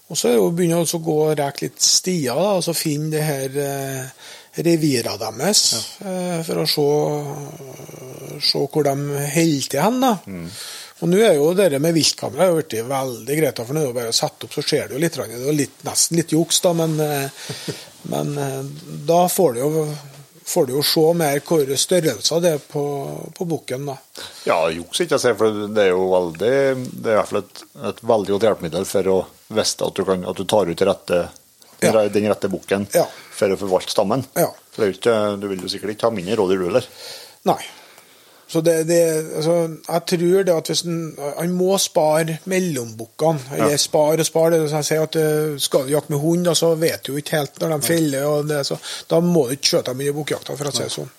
Og 0.10 0.18
så 0.18 0.28
er 0.28 0.36
det 0.36 0.42
jo 0.42 0.50
å 0.50 0.54
begynne 0.58 0.82
å 0.82 1.02
gå 1.06 1.16
og 1.28 1.36
rekke 1.38 1.68
litt 1.68 1.82
stier, 1.86 2.38
da, 2.38 2.56
og 2.58 2.66
så 2.66 2.74
finne 2.78 3.12
det 3.14 3.26
her 3.26 3.58
eh, 3.62 4.30
revirene 4.66 5.18
deres 5.22 5.64
ja. 6.02 6.42
for 6.48 6.64
å 6.64 6.68
se, 6.70 6.90
se 8.52 8.66
hvor 8.66 8.86
de 8.88 8.96
holder 9.34 9.72
til 9.72 9.84
hen. 9.84 10.04
da. 10.04 10.14
Og 11.00 11.08
nå 11.08 11.20
er 11.24 11.38
jo 11.38 11.54
det 11.56 11.80
med 11.80 11.96
viltkamera 11.96 12.50
jo 12.50 12.58
blitt 12.60 12.76
veldig 12.90 13.40
greit, 13.40 13.60
for 13.64 13.76
nå 13.76 13.86
er 13.86 13.92
det 13.92 13.98
bare 14.02 14.12
å 14.12 14.16
sette 14.16 14.48
opp, 14.48 14.56
så 14.56 14.64
ser 14.66 14.90
du 14.92 14.98
litt. 15.00 15.16
Det 15.16 15.40
er 15.40 15.56
litt, 15.56 15.78
nesten 15.88 16.20
litt 16.20 16.34
juks, 16.36 16.60
da, 16.66 16.74
men, 16.76 16.98
eh, 17.06 17.76
men 18.12 18.34
eh, 18.36 18.64
da 19.08 19.26
får 19.32 19.56
du 19.56 19.62
jo 19.64 19.86
får 20.50 20.66
du 20.66 20.72
jo 20.74 20.84
se 20.86 21.04
mer 21.14 21.44
hvor 21.46 21.70
størrelser 21.78 22.40
det 22.42 22.52
er 22.58 22.62
på, 22.72 22.84
på 23.38 23.46
bukken. 23.46 23.86
da. 23.86 23.98
Ja, 24.48 24.58
juks 24.74 25.04
ikke 25.04 25.20
jeg 25.22 25.38
for 25.38 25.60
det 25.70 25.84
er 25.84 25.92
jo 25.92 26.08
veldig 26.10 26.54
Det 26.90 27.12
er 27.12 27.14
i 27.14 27.20
hvert 27.20 27.30
fall 27.30 27.44
et, 27.44 27.62
et 27.92 28.02
veldig 28.12 28.34
godt 28.34 28.48
hjelpemiddel 28.48 28.88
for 28.90 29.12
å 29.14 29.18
vite 29.54 29.86
at 29.86 30.00
du, 30.00 30.02
kan, 30.08 30.26
at 30.26 30.42
du 30.42 30.48
tar 30.50 30.72
ut 30.72 30.84
rette, 30.90 31.20
Ja. 31.88 32.08
den 32.10 32.30
rette 32.30 32.50
bukken 32.52 32.88
Ja. 32.96 33.06
for 33.32 33.50
å 33.50 33.58
forvalte 33.60 33.94
stammen. 33.94 34.26
Ja. 34.36 34.50
For 34.74 34.84
det 34.84 34.88
er 34.90 34.98
ikke, 34.98 35.18
du 35.42 35.48
vil 35.52 35.62
jo 35.64 35.72
sikkert 35.72 35.96
ikke 35.96 36.10
ha 36.10 36.16
mindre 36.16 36.36
rådyr, 36.40 36.60
du 36.60 36.66
heller. 36.72 36.88
Nei. 37.50 37.60
Så 38.50 38.62
det, 38.66 38.84
det, 38.90 39.00
altså, 39.38 39.56
jeg 39.86 40.06
tror 40.10 40.44
det 40.48 40.54
at 40.56 40.70
hvis 40.72 40.82
en, 40.90 41.02
han 41.38 41.52
må 41.54 41.76
spare 41.78 42.40
mellombukkene. 42.50 43.40
Eller 43.60 43.78
spare 43.78 44.24
og 44.24 44.26
spare. 44.26 44.58
Det, 44.58 44.72
jeg 44.74 44.88
sier 44.88 45.04
at 45.06 45.18
eh, 45.22 45.58
Skal 45.62 45.86
du 45.86 45.94
jakte 45.94 46.16
med 46.16 46.24
hund, 46.24 46.50
så 46.58 46.72
vet 46.82 47.04
du 47.06 47.12
jo 47.14 47.22
ikke 47.22 47.38
helt 47.38 47.60
når 47.62 47.76
de 47.76 47.80
feller. 47.86 48.26
Og 48.26 48.48
det, 48.50 48.64
så, 48.66 48.80
da 49.12 49.20
må 49.22 49.46
du 49.48 49.54
ikke 49.54 49.76
skjøte 49.76 49.94
dem 49.94 50.02
under 50.02 50.18
bukkjakta, 50.18 50.58
for 50.58 50.72
å 50.72 50.74
si 50.74 50.82
det 50.88 50.96
sånn. 50.96 51.12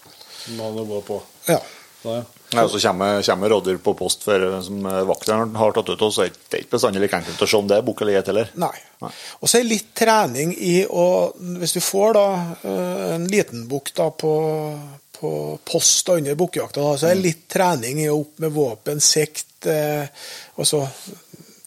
Må 0.59 0.73
gå 0.75 1.01
på. 1.07 1.21
Ja. 1.47 1.61
Da, 2.03 2.23
ja. 2.51 2.69
Så 2.69 2.81
kommer, 2.81 3.23
kommer 3.23 3.49
rådyr 3.53 3.77
på 3.77 3.95
post 3.95 4.25
for, 4.25 4.63
som 4.65 4.87
eh, 4.87 5.03
vakteren 5.09 5.55
har 5.57 5.75
tatt 5.77 5.93
ut, 5.93 6.03
og 6.03 6.15
så 6.15 6.25
er 6.25 6.33
det 6.33 6.63
ikke 6.65 6.77
bestandig 6.77 7.03
like 7.05 7.21
enkelt 7.21 7.45
å 7.45 7.49
se 7.51 7.59
om 7.59 7.69
det 7.71 7.79
er 7.79 7.87
bukk 7.87 8.03
eller 8.03 8.19
geit 8.19 8.31
heller. 8.33 8.55
Nei. 8.61 8.73
Nei. 9.05 9.13
Og 9.41 9.51
så 9.51 9.61
er 9.61 9.69
litt 9.69 9.93
trening 9.97 10.51
i 10.57 10.83
å 10.85 11.07
Hvis 11.61 11.73
du 11.77 11.81
får 11.85 12.17
da 12.17 12.27
eh, 12.65 13.07
en 13.15 13.29
liten 13.31 13.67
bukk 13.71 13.93
på, 14.21 14.35
på 15.21 15.33
post 15.65 16.13
under 16.17 16.39
bukkjakta, 16.41 16.93
så 16.97 17.11
er 17.11 17.17
det 17.19 17.29
litt 17.29 17.47
trening 17.53 18.03
i 18.05 18.11
å 18.11 18.19
opp 18.25 18.41
med 18.45 18.57
våpen, 18.57 19.01
sekt 19.05 19.69
eh, 19.69 20.09
og 20.57 20.69
så 20.69 20.85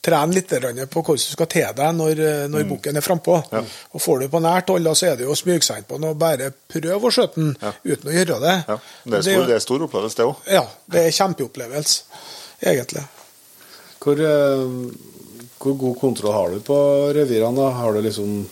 Trene 0.04 0.36
litt 0.36 0.50
på 0.52 1.00
hvordan 1.00 1.22
du 1.22 1.32
skal 1.32 1.48
te 1.48 1.64
deg 1.78 1.96
når, 1.96 2.22
når 2.52 2.66
mm. 2.66 2.72
bukken 2.74 3.00
er 3.00 3.06
frampå. 3.06 3.38
Og 3.96 4.04
får 4.04 4.24
du 4.24 4.28
på 4.34 4.42
nært 4.44 4.72
hold, 4.74 4.90
så 5.00 5.14
er 5.14 5.20
det 5.20 5.28
jo 5.28 5.32
å 5.32 5.40
smyge 5.40 5.64
seg 5.64 5.80
inn 5.80 5.88
på 5.88 6.00
den 6.00 6.10
og 6.10 6.20
bare 6.20 6.50
prøve 6.52 7.08
å 7.08 7.14
skjøte 7.14 7.40
den 7.40 7.54
uten 7.88 8.10
å 8.12 8.16
gjøre 8.18 8.40
det. 8.44 8.56
Ja, 8.68 8.78
det, 9.06 9.22
er 9.22 9.28
stor, 9.30 9.46
det 9.48 9.56
er 9.56 9.64
stor 9.64 9.86
opplevelse, 9.88 10.20
det 10.20 10.28
òg. 10.28 10.50
Ja, 10.60 10.66
det 10.92 11.06
er 11.06 11.16
kjempeopplevelse, 11.22 12.20
egentlig. 12.74 13.06
Hvor, 14.04 14.20
eh, 14.20 14.68
hvor 15.64 15.80
god 15.86 15.96
kontroll 16.02 16.36
har 16.36 16.52
du 16.52 16.60
på 16.68 16.82
revirene? 17.16 17.70
Har 17.80 17.96
du 17.96 18.04
liksom 18.04 18.44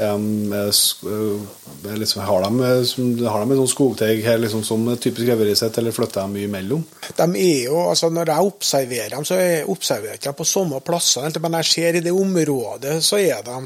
er 0.00 1.96
liksom, 2.00 2.22
har, 2.24 2.42
de, 2.46 2.64
eh, 2.64 2.84
som- 2.88 3.26
har 3.26 3.44
de 3.46 3.56
sånn 3.58 3.68
skogteig 3.74 4.22
her 4.24 4.38
liksom, 4.38 4.62
som 4.64 4.86
typisk 4.96 5.28
revir 5.28 5.50
eller 5.78 5.92
flytter 5.92 6.22
de 6.22 6.28
mye 6.34 6.48
imellom? 6.48 6.84
De 7.16 7.26
er 7.40 7.64
jo, 7.66 7.76
altså 7.90 8.10
Når 8.10 8.26
jeg 8.32 8.46
observerer 8.52 9.10
dem, 9.10 9.24
så 9.24 9.34
jeg 9.40 9.66
observerer 9.68 10.14
jeg 10.14 10.20
ikke 10.20 10.30
dem 10.32 10.34
på 10.40 10.46
samme 10.46 10.80
plasser. 10.80 11.40
Men 11.40 11.52
jeg 11.60 11.64
ser 11.64 11.94
i 11.96 12.00
det 12.00 12.12
området, 12.12 13.02
så 13.04 13.18
er 13.20 13.42
de 13.42 13.58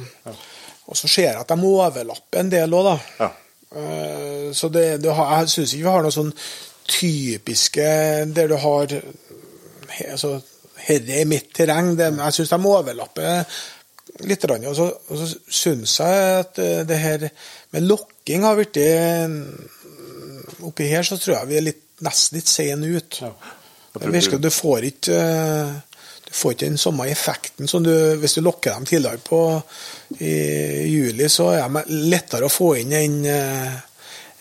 Og 0.86 0.96
så 0.96 1.08
ser 1.08 1.22
jeg 1.30 1.36
at 1.40 1.48
de 1.48 1.54
overlapper 1.64 2.40
en 2.40 2.50
del 2.50 2.74
òg, 2.76 2.84
da. 2.84 2.98
Ja. 3.24 3.30
Eh, 3.74 4.52
Så 4.52 4.68
det, 4.70 5.00
det 5.02 5.14
har, 5.14 5.40
jeg 5.40 5.48
syns 5.48 5.72
ikke 5.74 5.84
vi 5.86 5.90
har 5.90 6.02
noe 6.02 6.12
sånn 6.12 6.32
typiske 6.86 7.86
der 8.34 8.48
du 8.48 8.56
har 8.60 8.86
altså, 10.12 10.42
Herre 10.84 11.20
er 11.22 11.24
mitt 11.24 11.48
terreng. 11.56 11.94
Det, 11.96 12.10
jeg 12.18 12.32
syns 12.36 12.50
de 12.52 12.58
overlapper 12.68 13.46
litt. 14.22 14.44
Og 14.44 14.76
så, 14.76 14.88
og 15.10 15.18
så 15.20 15.30
syns 15.48 15.98
jeg 16.00 16.28
at 16.40 16.60
eh, 16.62 16.82
det 16.86 16.98
her 17.00 17.26
med 17.74 17.88
lokking 17.88 18.46
har 18.46 18.58
blitt 18.60 18.78
Oppi 20.64 20.86
her 20.88 21.02
så 21.04 21.16
tror 21.20 21.38
jeg 21.38 21.48
vi 21.50 21.56
er 21.58 21.66
litt, 21.66 21.80
nesten 22.04 22.38
litt 22.38 22.48
sene 22.50 22.88
ut. 22.94 23.18
Det 23.94 24.10
virker 24.12 24.40
du 24.42 24.50
får 24.52 24.86
ikke 24.90 25.18
eh, 25.18 25.74
du 26.24 26.32
får 26.34 26.54
ikke 26.54 26.66
den 26.66 26.80
samme 26.80 27.06
effekten 27.10 27.68
som 27.70 27.84
du 27.84 27.92
Hvis 28.18 28.34
du 28.34 28.40
lokker 28.42 28.72
dem 28.74 28.86
tidligere 28.88 29.20
på 29.22 29.40
i 30.18 30.32
juli, 30.88 31.28
så 31.28 31.50
er 31.54 31.68
de 31.68 31.84
lettere 32.10 32.48
å 32.48 32.52
få 32.52 32.74
inn 32.80 32.94
enn 32.96 33.20
eh, 33.30 33.76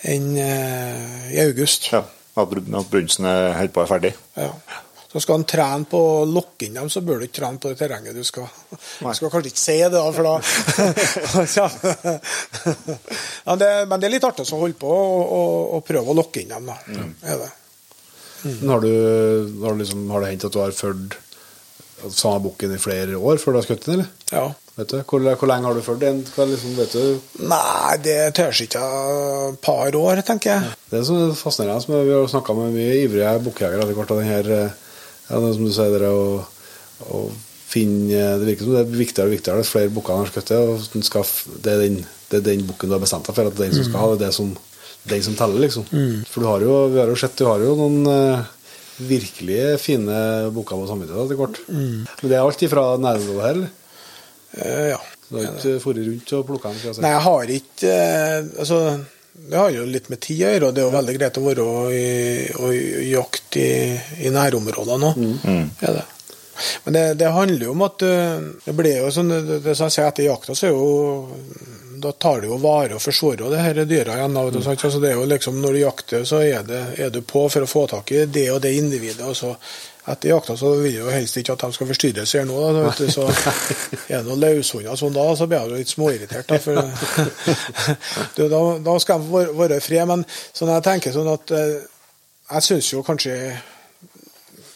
eh, 0.03 1.29
i 1.33 1.39
august. 1.43 1.91
Ja. 1.93 2.03
At 2.33 2.49
br- 2.49 2.65
at 2.79 2.89
brunsten 2.89 3.27
helt 3.29 3.73
på 3.75 3.83
er 3.83 3.89
ferdig. 3.91 4.13
Ja. 4.37 4.49
Så 5.13 5.21
skal 5.21 5.37
han 5.37 5.45
trene 5.45 5.85
på 5.85 5.99
å 6.01 6.25
lokke 6.25 6.65
inn 6.65 6.77
dem, 6.79 6.89
så 6.89 7.03
bør 7.05 7.21
du 7.21 7.27
ikke 7.27 7.37
trene 7.37 7.61
på 7.61 7.69
det 7.69 7.77
terrenget 7.77 8.17
du 8.17 8.23
skal. 8.25 8.47
Du 8.73 9.11
skal 9.13 9.29
kanskje 9.29 9.51
ikke 9.51 9.61
si 9.61 9.75
det, 9.77 9.91
da, 9.93 10.07
for 10.09 10.23
da 10.25 10.33
ja, 13.45 13.55
det, 13.61 13.69
Men 13.91 13.99
det 14.01 14.07
er 14.09 14.15
litt 14.15 14.25
artig 14.25 14.47
å 14.49 14.61
holde 14.63 14.79
på 14.81 14.89
og, 14.89 15.21
og, 15.21 15.59
og 15.77 15.85
prøve 15.85 16.09
å 16.09 16.17
lokke 16.17 16.41
inn 16.41 16.55
dem. 16.55 16.71
Da. 16.71 16.79
Er 17.29 17.43
det. 17.43 17.51
Men 18.43 18.73
Har 18.73 18.81
du, 18.83 18.89
har, 19.61 19.77
liksom, 19.79 20.09
har 20.11 20.25
det 20.25 20.33
hendt 20.33 20.49
at 20.49 20.57
du 20.57 20.59
har 20.63 20.73
fulgt 20.75 21.19
samme 22.11 22.41
bukken 22.43 22.73
i 22.75 22.81
flere 22.81 23.15
år 23.15 23.37
før 23.39 23.53
du 23.53 23.59
har 23.61 23.65
skutt 23.67 23.85
den, 23.85 24.01
eller? 24.01 24.09
Ja. 24.33 24.47
Vet 24.73 24.89
du? 24.89 24.97
Hvor, 25.05 25.21
hvor 25.37 25.49
lenge 25.49 25.69
har 25.69 25.77
du 25.77 25.83
fulgt 25.85 26.01
den? 26.01 26.23
Liksom, 26.25 26.73
vet 26.79 26.95
du? 26.97 27.19
Nei, 27.45 27.97
det 28.03 28.17
tør 28.39 28.63
ikke 28.65 28.81
et 28.81 29.59
par 29.63 29.95
år, 29.99 30.23
tenker 30.25 30.55
jeg. 30.55 30.71
Det 30.89 30.99
er 30.99 31.05
så 31.07 31.19
fascinerende. 31.37 31.83
som 31.85 31.93
Vi 31.93 32.15
har 32.15 32.31
snakka 32.31 32.55
med 32.57 32.73
mye 32.73 32.95
ivrige 33.03 33.35
bukkjegere 33.45 33.85
etter 33.85 33.99
hvert. 33.99 34.15
av 34.15 34.23
den 34.23 34.31
her, 34.31 34.49
eh, 34.57 34.79
ja, 35.33 35.41
det 35.41 35.49
er 35.49 35.57
som 35.57 35.65
du 35.65 35.73
sier, 35.73 35.97
det 35.99 36.11
å, 36.13 36.27
å 37.09 37.23
finne 37.73 38.25
Det 38.37 38.45
virker 38.45 38.67
som 38.67 38.75
det 38.75 38.83
er 38.83 38.91
viktigere 38.93 39.29
og 39.31 39.33
viktigere 39.33 39.63
dess 39.63 39.71
flere 39.73 39.93
bukker 39.93 40.13
han 40.13 40.27
har 40.27 40.29
skutt. 40.29 40.51
og 40.53 41.05
skal 41.07 41.25
Det 41.65 41.73
er 41.73 41.81
den, 41.87 41.95
det 42.29 42.39
er 42.39 42.47
den 42.51 42.67
bukken 42.69 42.91
du 42.91 42.95
har 42.95 43.01
bestemt 43.01 43.25
deg 43.25 43.37
for 43.37 43.49
at 43.49 43.57
det 43.57 43.65
er 43.65 43.71
den 43.71 43.79
som 43.79 43.87
skal 43.89 44.03
ha. 44.03 44.09
Det 44.11 44.19
er 44.19 44.25
det 44.27 44.37
som, 44.37 44.51
den 45.09 45.23
som 45.25 45.37
teller, 45.39 45.63
liksom. 45.65 45.87
For 46.29 46.45
du 46.45 46.51
har 46.51 46.65
jo, 46.67 46.75
vi 46.93 47.01
har 47.01 47.09
jo 47.09 47.17
sett 47.19 47.39
du 47.39 47.47
har 47.49 47.63
jo 47.65 47.73
noen 47.79 48.11
eh, 48.13 48.51
virkelig 49.09 49.63
fine 49.81 50.19
bukker 50.53 50.83
på 50.83 50.91
samvittigheten 50.91 51.25
etter 51.25 51.41
hvert. 51.41 51.63
Men 52.21 52.29
det 52.29 52.37
er 52.37 52.43
alt 52.43 52.67
ifra 52.67 52.85
nærområdet 53.01 53.47
her, 53.47 53.57
eller? 53.57 53.73
Eh, 54.53 54.87
ja. 54.93 55.01
Du 55.33 55.39
har 55.39 55.47
ikke 55.49 55.73
dratt 55.81 55.99
rundt 56.05 56.33
og 56.37 56.45
plukka 56.45 56.69
dem? 56.69 56.81
jeg 56.83 56.95
si. 56.95 57.01
Nei, 57.01 57.11
jeg 57.15 57.23
har 57.25 57.51
ikke 57.55 57.93
uh, 57.93 58.49
Altså, 58.61 58.79
det 59.33 59.57
har 59.57 59.69
jo 59.73 59.85
litt 59.89 60.09
med 60.13 60.21
tid 60.21 60.43
å 60.45 60.49
gjøre, 60.51 60.67
og 60.67 60.73
det 60.75 60.81
er 60.81 60.87
jo 60.87 60.95
veldig 60.97 61.13
greit 61.17 61.37
å 61.39 61.45
være 61.45 61.67
i, 61.97 62.07
og 62.53 63.05
jakt 63.09 63.57
i, 63.57 63.69
i 64.27 64.33
nærområdene 64.33 65.09
òg. 65.09 65.23
Er 65.81 65.97
det. 65.97 66.03
Men 66.83 66.93
det, 66.93 67.03
det 67.17 67.31
handler 67.33 67.65
jo 67.65 67.71
om 67.73 67.81
at 67.81 68.03
eh, 68.05 68.43
det 68.65 68.75
blir 68.77 68.99
jo 68.99 69.07
sånn 69.11 69.33
det, 69.33 69.59
det 69.65 69.73
som 69.73 69.89
jeg 69.89 69.95
sier 69.95 70.09
etter 70.11 70.27
jakta, 70.27 70.55
så 70.55 70.69
er 70.69 70.75
jo 70.75 71.31
da 72.03 72.11
tar 72.11 72.43
det 72.43 72.49
jo 72.51 72.59
vare 72.59 72.97
og 72.97 73.01
forsvarer 73.01 73.49
det 73.53 73.61
her 73.63 73.77
dyra 73.87 74.17
igjen. 74.17 74.35
da, 74.35 74.43
vet 74.49 74.81
så? 74.83 74.99
Det 74.99 75.13
er 75.13 75.17
jo 75.17 75.25
liksom, 75.29 75.61
når 75.63 75.73
du 75.73 75.79
jakter, 75.79 76.25
så 76.27 76.41
er, 76.43 76.65
det, 76.67 76.81
er 76.99 77.13
du 77.13 77.21
på 77.23 77.45
for 77.47 77.63
å 77.63 77.69
få 77.69 77.85
tak 77.87 78.11
i 78.11 78.25
det 78.25 78.49
og 78.51 78.59
det 78.63 78.73
individet. 78.75 79.23
og 79.23 79.37
så 79.39 79.53
etter 80.11 80.33
jakta 80.33 80.55
så 80.59 80.73
vil 80.81 80.91
jeg 80.97 80.99
jo 80.99 81.11
helst 81.13 81.37
ikke 81.39 81.53
at 81.55 81.61
de 81.63 81.75
skal 81.77 81.87
forstyrres 81.87 82.33
her 82.35 82.47
nå. 82.49 82.57
Da, 82.75 82.81
vet 82.89 82.97
du, 83.05 83.11
så 83.13 83.27
er 84.11 84.17
det 84.17 84.23
noen 84.27 84.41
løshunder 84.43 84.97
sånn 84.99 85.15
da, 85.15 85.27
så 85.39 85.47
blir 85.47 85.61
jeg 85.61 85.69
jo 85.71 85.79
litt 85.79 85.93
småirritert. 85.93 86.49
Da, 86.49 86.59
for, 86.59 86.75
du, 88.37 88.41
da, 88.51 88.61
da 88.83 88.97
skal 88.99 89.23
de 89.23 89.43
være- 89.55 89.77
i 89.79 89.85
fred. 89.85 90.07
Men 90.09 90.25
sånn 90.51 90.73
jeg 90.73 90.85
tenker 90.89 91.15
sånn 91.15 91.31
at 91.31 91.53
eh, 91.55 91.77
jeg 92.53 92.67
syns 92.71 92.91
jo 92.95 93.05
kanskje 93.07 93.37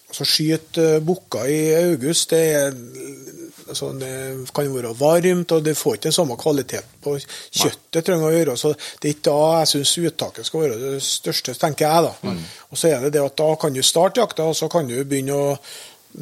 Altså, 0.08 0.24
skyte 0.24 0.84
eh, 0.96 1.02
bukker 1.04 1.50
i 1.52 1.58
august, 1.76 2.32
det, 2.32 2.38
er, 2.56 2.72
altså, 3.70 3.92
det 4.00 4.14
kan 4.56 4.70
være 4.74 4.94
varmt, 5.00 5.52
og 5.52 5.66
det 5.66 5.76
får 5.78 5.98
ikke 5.98 6.10
den 6.10 6.18
samme 6.18 6.38
kvalitet 6.40 6.96
på 7.04 7.18
kjøttet. 7.18 8.04
trenger 8.06 8.30
å 8.30 8.34
gjøre, 8.36 8.58
så 8.58 8.74
Det 8.74 9.10
er 9.10 9.16
ikke 9.16 9.30
da 9.30 9.60
jeg 9.60 9.68
syns 9.74 9.98
uttaket 9.98 10.46
skal 10.46 10.64
være 10.66 10.80
det 10.82 11.04
største, 11.04 11.54
tenker 11.54 11.88
jeg. 11.88 12.04
da. 12.04 12.34
Og 12.72 12.78
så 12.78 12.88
er 12.88 13.06
det 13.06 13.14
det 13.14 13.26
at 13.26 13.38
Da 13.38 13.56
kan 13.56 13.74
du 13.74 13.82
starte 13.84 14.22
jakta, 14.22 14.44
og 14.44 14.56
så 14.56 14.70
kan 14.70 14.88
du 14.88 15.04
begynne 15.04 15.34
å 15.34 15.58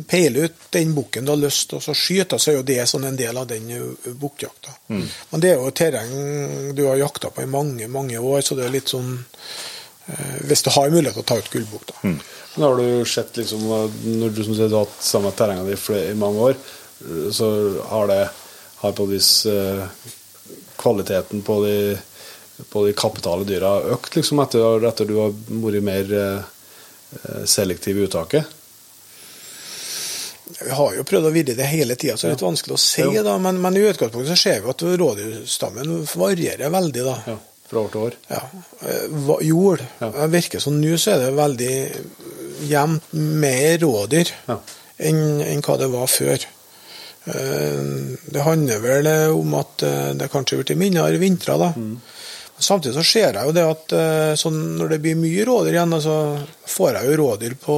peile 0.08 0.46
ut 0.46 0.54
den 0.70 0.94
bukken 0.96 1.26
du 1.26 1.32
har 1.32 1.40
lyst 1.40 1.70
til 1.70 1.80
å 1.80 1.96
skyte. 1.96 2.40
Så 2.40 2.52
er 2.52 2.58
jo 2.60 2.68
det 2.68 2.82
sånn 2.90 3.08
en 3.08 3.20
del 3.20 3.38
av 3.38 3.48
den 3.48 3.70
bukkjakta. 4.20 4.74
Mm. 4.88 5.06
Men 5.32 5.44
det 5.44 5.52
er 5.52 5.62
jo 5.62 5.72
terreng 5.72 6.74
du 6.76 6.86
har 6.88 7.00
jakta 7.00 7.32
på 7.32 7.46
i 7.46 7.50
mange, 7.50 7.88
mange 7.88 8.20
år, 8.20 8.42
så 8.42 8.58
det 8.58 8.66
er 8.66 8.76
litt 8.76 8.92
sånn 8.92 9.14
eh, 10.08 10.42
Hvis 10.50 10.66
du 10.66 10.72
har 10.76 10.90
mulighet 10.90 11.16
til 11.16 11.24
å 11.24 11.30
ta 11.30 11.38
ut 11.40 11.52
gullbukk, 11.54 11.94
da. 11.94 12.16
Men 12.56 12.68
har 12.68 12.78
du 12.80 13.06
sett 13.10 13.38
liksom, 13.38 13.64
Når 14.20 14.36
du 14.36 14.44
som 14.44 14.56
sier, 14.56 14.70
du 14.72 14.78
har 14.78 14.88
hatt 14.88 15.04
samme 15.04 15.32
terrenget 15.36 15.90
i, 15.90 16.02
i 16.12 16.18
mange 16.20 16.52
år, 16.52 16.60
så 17.32 17.50
har 17.92 18.08
det 18.12 18.22
har 18.82 18.92
på 18.98 19.06
et 19.08 19.14
vis 19.16 19.30
eh, 19.50 19.86
kvaliteten 20.78 21.42
på 21.48 21.60
de, 21.66 21.76
på 22.70 22.86
de 22.88 22.94
kapitale 22.98 23.46
dyra 23.48 23.76
økt 23.96 24.16
liksom 24.20 24.42
etter, 24.44 24.86
at 24.90 25.02
du 25.08 25.16
har 25.20 25.34
vært 25.64 25.84
mer 25.86 26.14
eh, 26.20 27.42
selektiv 27.50 27.98
i 28.02 28.06
uttaket? 28.10 28.46
Vi 30.62 30.70
har 30.78 30.94
jo 30.94 31.04
prøvd 31.08 31.26
å 31.28 31.34
virre 31.34 31.56
det 31.58 31.66
hele 31.72 31.96
tida, 31.98 32.14
så 32.18 32.28
det 32.28 32.34
er 32.34 32.38
litt 32.38 32.46
vanskelig 32.46 32.76
å 32.76 32.82
si. 32.82 33.06
da, 33.26 33.34
men, 33.42 33.58
men 33.64 33.78
i 33.80 33.86
utgangspunktet 33.90 34.36
så 34.36 34.38
ser 34.38 34.62
vi 34.62 34.70
at 34.76 34.84
rådyrstammen 35.02 35.96
varierer 36.14 36.70
veldig. 36.74 37.06
da. 37.08 37.16
Ja, 37.34 37.38
fra 37.72 37.82
år 37.82 37.90
til 37.96 38.04
år? 38.06 38.18
Ja. 38.30 38.42
Eh, 38.86 39.08
hva- 39.26 39.40
Jord. 39.44 39.82
Ja. 40.04 40.12
Det 40.20 40.28
virker 40.36 40.62
som 40.62 40.78
nå 40.78 40.94
så 41.02 41.16
er 41.16 41.24
det 41.24 41.32
veldig 41.40 41.74
jevnt 42.70 43.10
mer 43.42 43.80
rådyr 43.82 44.32
Ja. 44.52 44.60
enn 45.10 45.42
enn 45.44 45.66
hva 45.66 45.80
det 45.82 45.90
var 45.92 46.08
før. 46.14 46.46
Eh, 47.26 47.82
Det 48.36 48.44
handler 48.46 48.80
vel 48.84 49.08
om 49.34 49.54
at 49.60 49.84
eh, 49.84 50.12
det 50.14 50.30
kanskje 50.34 50.58
har 50.58 50.64
blitt 50.64 50.78
mindre 50.78 51.18
vintre. 51.22 51.58
da. 51.58 51.72
Mm. 51.76 52.00
Samtidig 52.58 52.96
så 52.96 53.04
ser 53.04 53.34
jeg 53.36 53.50
jo 53.50 53.52
det 53.56 53.64
at 53.68 53.94
eh, 53.98 54.34
sånn, 54.40 54.60
når 54.80 54.94
det 54.94 55.02
blir 55.04 55.18
mye 55.20 55.46
rådyr 55.48 55.76
igjen, 55.76 55.96
så 56.02 56.18
får 56.72 57.00
jeg 57.00 57.10
jo 57.10 57.18
rådyr 57.24 57.56
på, 57.60 57.78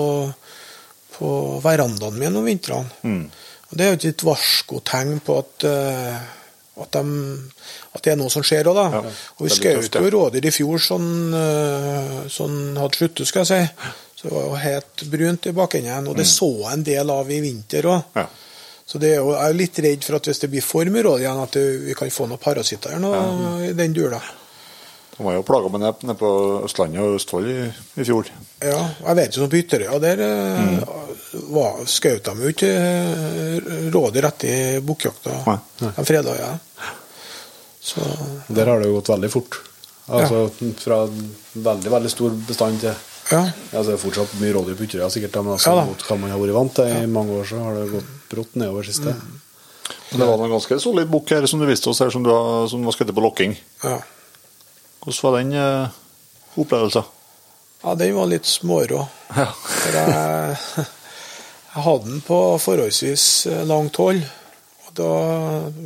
på 1.17 1.29
verandaen 1.63 2.19
min 2.19 2.37
om 2.37 2.45
vintrene. 2.45 2.89
Og 3.67 3.77
Det 3.77 3.83
er 3.85 3.95
jo 3.95 4.09
et 4.11 4.23
varskotegn 4.23 5.17
på 5.25 5.37
at, 5.41 5.65
eh, 5.67 6.19
at, 6.83 6.91
de, 6.93 7.01
at 7.97 8.03
det 8.05 8.13
er 8.13 8.19
noe 8.21 8.31
som 8.31 8.45
skjer 8.45 8.69
òg, 8.69 8.77
da. 8.77 8.85
Ja, 8.99 9.01
og 9.37 9.47
vi 9.47 9.49
skjøt 9.55 9.97
jo 9.97 10.11
rådyr 10.13 10.45
i 10.47 10.53
fjor 10.55 10.83
sånn, 10.83 11.09
eh, 11.35 12.19
sånn 12.31 12.77
hadde 12.79 12.99
sluttet, 13.01 13.27
skal 13.27 13.43
jeg 13.47 13.49
si. 13.49 13.93
Så 14.17 14.27
det 14.29 14.33
var 14.35 14.45
jo 14.47 14.59
helt 14.61 15.03
brunt 15.11 15.45
i 15.49 15.55
bakenden. 15.57 16.07
Og 16.09 16.15
det 16.17 16.25
så 16.29 16.47
jeg 16.61 16.73
en 16.77 16.85
del 16.85 17.11
av 17.13 17.31
i 17.31 17.41
vinter 17.43 17.89
òg. 17.91 18.13
Ja. 18.17 18.27
Så 18.87 18.99
det 19.03 19.13
er 19.13 19.17
jo, 19.19 19.33
jeg 19.35 19.51
er 19.51 19.57
litt 19.59 19.79
redd 19.83 20.05
for 20.07 20.15
at 20.15 20.27
hvis 20.29 20.39
det 20.39 20.47
blir 20.51 20.63
for 20.63 20.87
mye 20.87 21.03
rådyr 21.03 21.25
igjen, 21.25 21.39
at 21.43 21.55
det, 21.57 21.63
vi 21.89 21.95
kan 21.97 22.11
få 22.13 22.27
noen 22.31 22.39
parasitter 22.39 22.95
eller 22.95 23.03
noe 23.03 23.17
ja. 23.19 23.49
i 23.67 23.73
den 23.75 23.95
dula. 23.95 24.21
De 25.17 25.25
var 25.25 25.33
jo 25.33 25.43
plaga 25.43 25.71
med 25.73 25.81
det 25.81 25.91
nede 26.05 26.15
på 26.19 26.29
Østlandet 26.63 27.01
og 27.01 27.17
Østfold 27.17 27.49
i, 27.49 27.57
i 27.97 28.05
fjor. 28.05 28.29
Ja, 28.61 28.77
jeg 29.01 29.17
vet 29.17 29.35
jo 29.35 29.43
som 29.43 29.51
på 29.51 29.59
Ytterøya, 29.59 29.99
der 30.03 30.23
Mm. 30.57 30.83
uh, 31.53 31.81
skjøt 31.89 32.29
de 32.29 32.45
jo 32.45 32.51
ikke 32.53 32.69
eh, 32.69 34.21
rett 34.23 34.45
i 34.47 34.55
bukkjakta. 34.85 35.57
De 35.81 36.05
freda 36.05 36.35
ja. 36.37 36.51
Så 37.81 38.03
Der 38.47 38.65
har 38.67 38.79
det 38.79 38.87
jo 38.87 38.97
gått 38.99 39.09
veldig 39.09 39.31
fort. 39.31 39.59
Altså 40.07 40.47
Fra 40.79 41.01
veldig 41.53 41.91
veldig 41.91 42.11
stor 42.11 42.35
bestand 42.47 42.79
til 42.85 42.93
ja. 43.31 43.41
altså, 43.47 43.87
Det 43.89 43.95
er 43.97 44.03
fortsatt 44.03 44.37
mye 44.41 44.53
rådyr 44.55 44.77
på 44.77 44.87
Ytterøya, 44.87 45.09
sikkert, 45.13 45.39
men 45.41 45.55
altså, 45.55 45.73
Ja 45.73 45.85
mot 45.87 46.05
hva 46.07 46.17
man 46.19 46.33
har 46.33 46.41
vært 46.41 46.57
vant 46.57 46.77
til 46.79 46.93
i 46.93 47.09
mange 47.11 47.35
år, 47.39 47.47
så 47.49 47.63
har 47.63 47.77
det 47.77 47.89
gått 47.91 48.13
brått 48.31 48.57
nedover 48.59 48.87
siste. 48.87 49.13
Mm. 49.13 49.41
Men 50.09 50.21
det 50.21 50.27
var 50.29 50.43
en 50.43 50.53
ganske 50.55 50.79
solid 50.83 51.09
bukk 51.11 51.31
her 51.35 51.47
som 51.47 51.61
du 51.61 51.67
viste 51.67 51.89
oss 51.91 51.99
her, 52.03 52.11
som, 52.13 52.23
du 52.23 52.31
har, 52.31 52.67
som 52.71 52.83
var 52.87 52.95
skutt 52.95 53.15
på 53.15 53.25
lokking. 53.25 53.57
ja. 53.83 53.99
Hvordan 55.07 55.23
var 55.23 55.37
den 55.37 55.53
eh, 55.55 55.89
opplevelsen? 56.59 57.03
Ja, 57.83 57.93
den 57.95 58.15
var 58.17 58.25
litt 58.27 58.47
smårå. 58.49 59.05
Ja. 59.37 59.45
For 59.53 59.95
jeg, 59.95 60.57
jeg 61.75 61.83
hadde 61.85 62.09
den 62.09 62.23
på 62.27 62.39
forholdsvis 62.59 63.27
eh, 63.47 63.61
langt 63.69 63.95
hold. 64.01 64.19
Og 64.87 64.97
da 64.97 65.11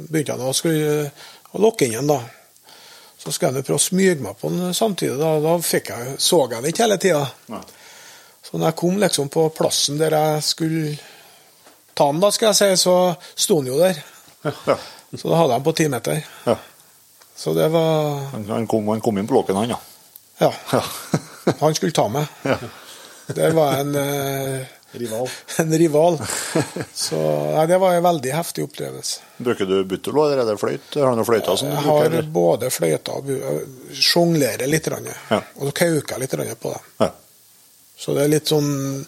begynte 0.08 0.34
jeg 0.34 0.48
å 0.48 0.56
skulle 0.58 0.96
å 1.52 1.62
lokke 1.62 1.86
inn 1.86 2.00
den, 2.00 2.10
da. 2.10 2.22
Så 3.22 3.32
skulle 3.32 3.60
jeg 3.60 3.68
prøve 3.68 3.78
å 3.78 3.84
smyge 3.84 4.24
meg 4.24 4.38
på 4.42 4.50
den 4.50 4.74
samtidig. 4.74 5.20
Da, 5.20 5.36
da 5.44 5.58
jeg, 5.62 6.16
så 6.18 6.40
jeg 6.48 6.56
den 6.56 6.72
ikke 6.72 6.86
hele 6.88 6.98
tida. 7.02 7.60
Så 8.42 8.58
når 8.58 8.72
jeg 8.72 8.78
kom 8.82 8.98
liksom 9.02 9.30
på 9.30 9.46
plassen 9.54 10.00
der 10.02 10.16
jeg 10.18 10.42
skulle 10.48 10.96
ta 11.94 12.08
den, 12.10 12.22
da, 12.24 12.32
skal 12.34 12.50
jeg 12.50 12.58
si, 12.58 12.82
så 12.82 12.96
sto 13.36 13.60
den 13.62 13.70
jo 13.74 13.78
der. 13.82 14.02
Ja. 14.42 14.78
Så 15.14 15.28
da 15.28 15.38
hadde 15.38 15.54
jeg 15.54 15.60
den 15.60 15.68
på 15.68 15.78
ti 15.78 15.88
meter. 15.92 16.22
ja. 16.50 16.58
Så 17.42 17.54
det 17.58 17.68
var 17.74 18.20
Han, 18.34 18.68
kom, 18.68 18.88
han 18.88 19.02
kom 19.02 19.18
inn 19.18 19.28
på 19.28 19.34
låken, 19.34 19.56
han, 19.56 19.70
ja. 19.70 19.78
Ja. 20.38 20.52
ja. 20.72 20.82
Han 21.60 21.74
skulle 21.74 21.96
ta 21.96 22.08
meg. 22.12 22.28
Ja. 22.46 22.58
Det 23.34 23.48
var 23.56 23.80
en 23.80 23.96
eh, 23.96 24.68
Rival. 24.92 25.30
en 25.64 25.74
rival. 25.78 26.18
Så 26.94 27.20
nei, 27.56 27.66
det 27.70 27.78
var 27.80 27.96
en 27.96 28.04
veldig 28.04 28.34
heftig 28.36 28.66
opplevelse. 28.68 29.22
Bruker 29.38 29.70
du 29.70 29.78
buttolo, 29.88 30.26
eller 30.28 30.42
er 30.44 30.50
det 30.52 30.58
fløyt? 30.60 30.90
Har 31.00 31.14
du 31.14 31.22
noen 31.22 31.28
fløyter 31.30 31.56
som 31.60 31.70
du 31.72 31.76
Jeg 31.78 31.86
har 31.86 32.06
eller? 32.10 32.28
både 32.36 32.72
fløyta 32.74 33.16
og 33.20 33.30
sjonglerer 33.96 34.68
litt, 34.68 34.88
Ja. 34.92 35.40
og 35.56 35.70
så 35.70 35.72
kauker 35.72 36.18
jeg 36.18 36.26
litt 36.26 36.60
på 36.60 36.74
det. 36.74 36.82
Ja. 37.00 37.12
Så 37.98 38.16
det 38.18 38.26
er 38.26 38.34
litt 38.36 38.50
sånn 38.52 39.06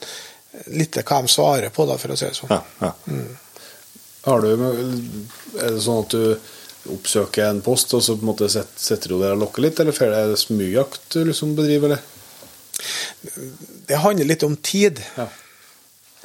Litt 0.70 0.94
hva 1.02 1.18
de 1.26 1.28
svarer 1.34 1.72
på, 1.74 1.82
da, 1.90 1.96
for 1.98 2.14
å 2.14 2.16
si 2.16 2.28
det 2.28 2.36
sånn. 2.38 2.52
Ja, 2.54 2.60
ja. 2.86 2.92
Har 4.28 4.44
du, 4.44 4.52
er 4.54 5.72
det 5.74 5.82
sånn 5.82 6.04
at 6.04 6.14
du 6.14 6.92
oppsøker 6.94 7.48
en 7.50 7.62
post, 7.66 7.96
og 7.98 8.04
så 8.06 8.14
på 8.14 8.22
en 8.22 8.30
måte 8.30 8.50
setter 8.54 9.10
du 9.10 9.16
der 9.18 9.34
og 9.34 9.42
lokker 9.48 9.66
litt, 9.66 9.80
eller 9.82 9.98
er 10.14 10.30
det 10.30 10.38
smygjakt 10.38 11.08
du 11.16 11.24
liksom 11.26 11.56
bedriver, 11.58 11.96
eller? 11.96 12.04
Det 13.90 13.98
handler 14.04 14.30
litt 14.30 14.46
om 14.46 14.56
tid. 14.62 15.02
Ja. 15.18 15.26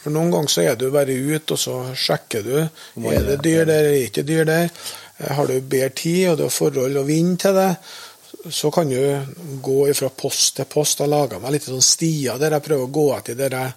For 0.03 0.11
Noen 0.15 0.31
ganger 0.31 0.53
så 0.53 0.63
er 0.63 0.77
du 0.79 0.91
bare 0.95 1.15
ute, 1.15 1.57
og 1.57 1.59
så 1.59 1.77
sjekker 1.99 2.45
du. 2.47 2.57
Er 2.63 3.23
det 3.27 3.39
er- 3.39 3.43
dyr 3.43 3.65
der, 3.67 3.85
er 3.85 3.93
det 3.93 4.03
ikke 4.11 4.23
dyr 4.29 4.45
der? 4.45 4.71
Eh, 5.19 5.33
Har 5.35 5.47
du 5.47 5.61
bedre 5.61 5.89
tid, 5.91 6.29
og 6.31 6.37
du 6.39 6.43
har 6.45 6.51
forhold 6.55 6.97
og 6.97 7.07
vind 7.07 7.39
til 7.41 7.55
det, 7.55 7.77
så 8.51 8.71
kan 8.71 8.89
du 8.89 9.25
gå 9.63 9.95
fra 9.95 10.09
post 10.11 10.57
til 10.57 10.65
post. 10.65 11.01
Jeg 11.01 11.09
lager 11.09 11.41
meg 11.41 11.53
litt 11.53 11.65
sånn 11.67 11.83
stier 11.83 12.39
der 12.39 12.51
jeg 12.55 12.63
prøver 12.63 12.87
å 12.87 12.93
gå 12.93 13.07
etter 13.17 13.35
der 13.35 13.51
jeg 13.51 13.73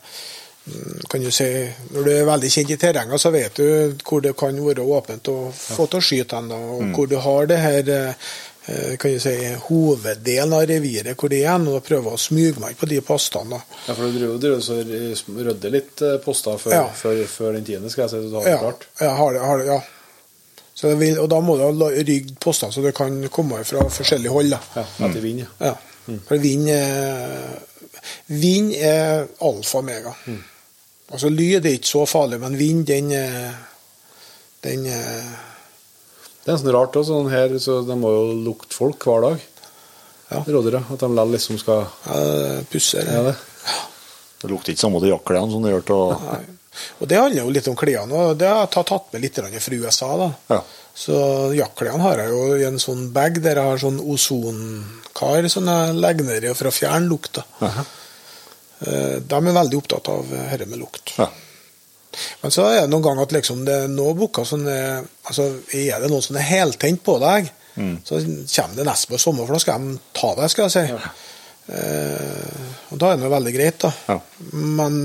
mm, 0.68 1.00
kan 1.10 1.22
du 1.24 1.32
si, 1.32 1.48
Når 1.92 2.04
du 2.06 2.12
er 2.12 2.26
veldig 2.30 2.52
kjent 2.54 2.70
i 2.76 2.78
terrenget, 2.78 3.20
så 3.20 3.32
vet 3.34 3.56
du 3.56 3.96
hvor 4.06 4.22
det 4.22 4.36
kan 4.38 4.56
være 4.56 4.86
åpent 4.86 5.28
å 5.34 5.52
få 5.52 5.88
til 5.90 6.00
å 6.00 6.06
skyte 6.06 6.36
hen, 6.38 6.52
og 6.52 6.94
hvor 6.94 7.08
du 7.10 7.18
har 7.18 7.46
det 7.48 7.58
her 7.60 7.90
eh, 7.90 8.14
kan 9.02 9.12
du 9.12 9.20
si, 9.20 9.32
hoveddelen 9.68 10.54
av 10.54 10.68
reviret 10.70 11.18
hvor 11.18 11.30
det 11.34 11.40
er 11.44 11.56
og 11.58 11.74
da 11.74 11.80
prøver 11.82 12.14
å 12.14 12.20
smyge 12.22 12.60
meg 12.62 12.76
på 12.78 12.86
de 12.92 13.00
postene. 13.02 13.58
Ja, 13.88 13.96
for 13.96 14.06
du 14.06 14.20
driver, 14.38 14.60
og 14.60 15.42
rydder 15.48 15.74
litt 15.74 16.02
eh, 16.06 16.18
poster 16.22 16.58
før, 16.62 16.76
Ja. 16.76 16.84
før, 16.94 17.24
før 17.26 17.54
den 17.58 17.66
tiende, 17.66 17.90
skal 17.90 18.06
jeg 18.06 18.12
si, 18.14 18.30
du 18.30 18.36
har 18.38 18.44
det 18.46 18.52
Ja, 18.54 18.60
klart. 18.60 18.86
ja, 19.02 19.10
har 19.18 19.34
det, 19.34 19.42
har 19.42 19.58
det, 19.58 19.66
ja. 19.72 19.82
Vil, 20.98 21.20
og 21.20 21.28
da 21.30 21.40
må 21.42 21.58
du 21.58 21.64
ha 21.68 21.90
rygd 21.92 22.40
postene 22.42 22.72
så 22.74 22.82
det 22.82 22.96
kan 22.98 23.18
komme 23.30 23.60
fra 23.66 23.84
forskjellige 23.90 24.32
hold. 24.34 24.50
Da. 24.50 24.60
Ja, 24.82 24.86
etter 25.08 25.22
vind, 25.22 25.40
ja. 25.44 25.50
Ja. 25.68 25.76
For 26.28 26.38
vind 26.42 26.70
er, 26.70 27.60
vind 28.28 28.72
er 28.74 29.28
alfa 29.46 29.78
og 29.78 29.84
omega. 29.84 30.14
Altså 31.12 31.30
lyd 31.30 31.66
er 31.66 31.76
ikke 31.78 31.92
så 31.92 32.06
farlig, 32.10 32.40
men 32.42 32.58
vind, 32.58 32.86
den 32.88 33.10
den 34.64 34.86
Det 36.46 36.54
er 36.54 36.58
sånn 36.62 36.74
rart 36.74 36.96
òg. 36.98 37.06
sånn 37.06 37.30
her, 37.30 37.54
så 37.62 37.82
de 37.86 37.96
må 38.00 38.12
jo 38.16 38.24
lukte 38.48 38.74
folk 38.74 39.04
hver 39.06 39.22
dag. 39.28 39.44
Ja. 40.32 40.40
Rådyra. 40.48 40.80
At 40.90 41.00
de 41.04 41.10
likevel 41.12 41.36
liksom 41.36 41.60
skal 41.62 41.84
ja, 42.08 42.62
pusser. 42.72 43.06
Ja, 43.06 43.22
det. 43.30 43.36
Det 44.42 44.50
lukter 44.50 44.74
ikke 44.74 44.82
samme 44.82 45.02
til 45.04 45.12
jakklærne 45.12 45.52
som 45.54 45.62
det 45.66 45.74
gjør 45.76 45.84
til. 45.92 46.48
Og 47.04 47.08
det 47.12 47.18
handler 47.20 47.44
jo 47.44 47.52
litt 47.54 47.68
om 47.68 47.76
klærne. 47.78 48.22
Det 48.40 48.48
har 48.48 48.64
jeg 48.64 48.86
tatt 48.90 49.12
med 49.14 49.22
litt 49.22 49.38
fra 49.62 49.76
USA. 49.84 50.10
da. 50.18 50.30
Ja. 50.56 50.62
Så 50.96 51.20
jaktklærne 51.56 52.02
har 52.08 52.24
jeg 52.24 52.32
jo 52.34 52.56
i 52.58 52.66
en 52.68 52.80
sånn 52.82 53.12
bag 53.14 53.38
der 53.44 53.60
jeg 53.60 53.70
har 53.74 53.78
sånn 53.84 54.00
ozonkar 54.02 55.48
som 55.52 55.68
jeg 55.70 56.00
legger 56.00 56.26
nedi 56.32 56.56
for 56.58 56.72
å 56.72 56.74
fjerne 56.74 57.12
lukta. 57.12 57.44
Eh, 57.62 59.20
De 59.22 59.36
er 59.38 59.54
veldig 59.60 59.78
opptatt 59.78 60.10
av 60.10 60.26
dette 60.32 60.66
med 60.66 60.80
lukt. 60.82 61.14
Ja. 61.20 61.28
Men 62.42 62.52
så 62.52 62.66
er 62.68 62.82
det 62.84 62.92
noen 62.92 63.06
ganger 63.06 63.28
at 63.28 63.34
liksom 63.36 63.66
det 63.68 63.76
er 63.86 63.92
noen 63.92 64.18
bukker 64.20 64.48
som 64.48 64.66
er 64.68 65.06
altså 65.30 65.46
Er 65.78 66.04
det 66.04 66.10
noen 66.12 66.24
som 66.26 66.36
er 66.36 66.48
heltent 66.48 67.04
på 67.06 67.18
deg, 67.24 67.52
så 68.04 68.20
kommer 68.20 68.76
det 68.76 68.86
nesten 68.88 69.14
på 69.14 69.20
sommer, 69.22 69.46
for 69.48 69.56
da 69.56 69.62
skal 69.64 69.86
de 69.86 69.98
ta 70.18 70.34
deg, 70.36 70.52
skal 70.52 70.68
jeg 70.68 70.74
si. 70.76 71.12
Eh, 71.72 72.72
og 72.92 73.00
da 73.00 73.14
er 73.14 73.22
det 73.22 73.32
veldig 73.32 73.54
greit, 73.56 73.78
da. 73.86 73.92
Ja. 74.10 74.18
Men 74.52 74.98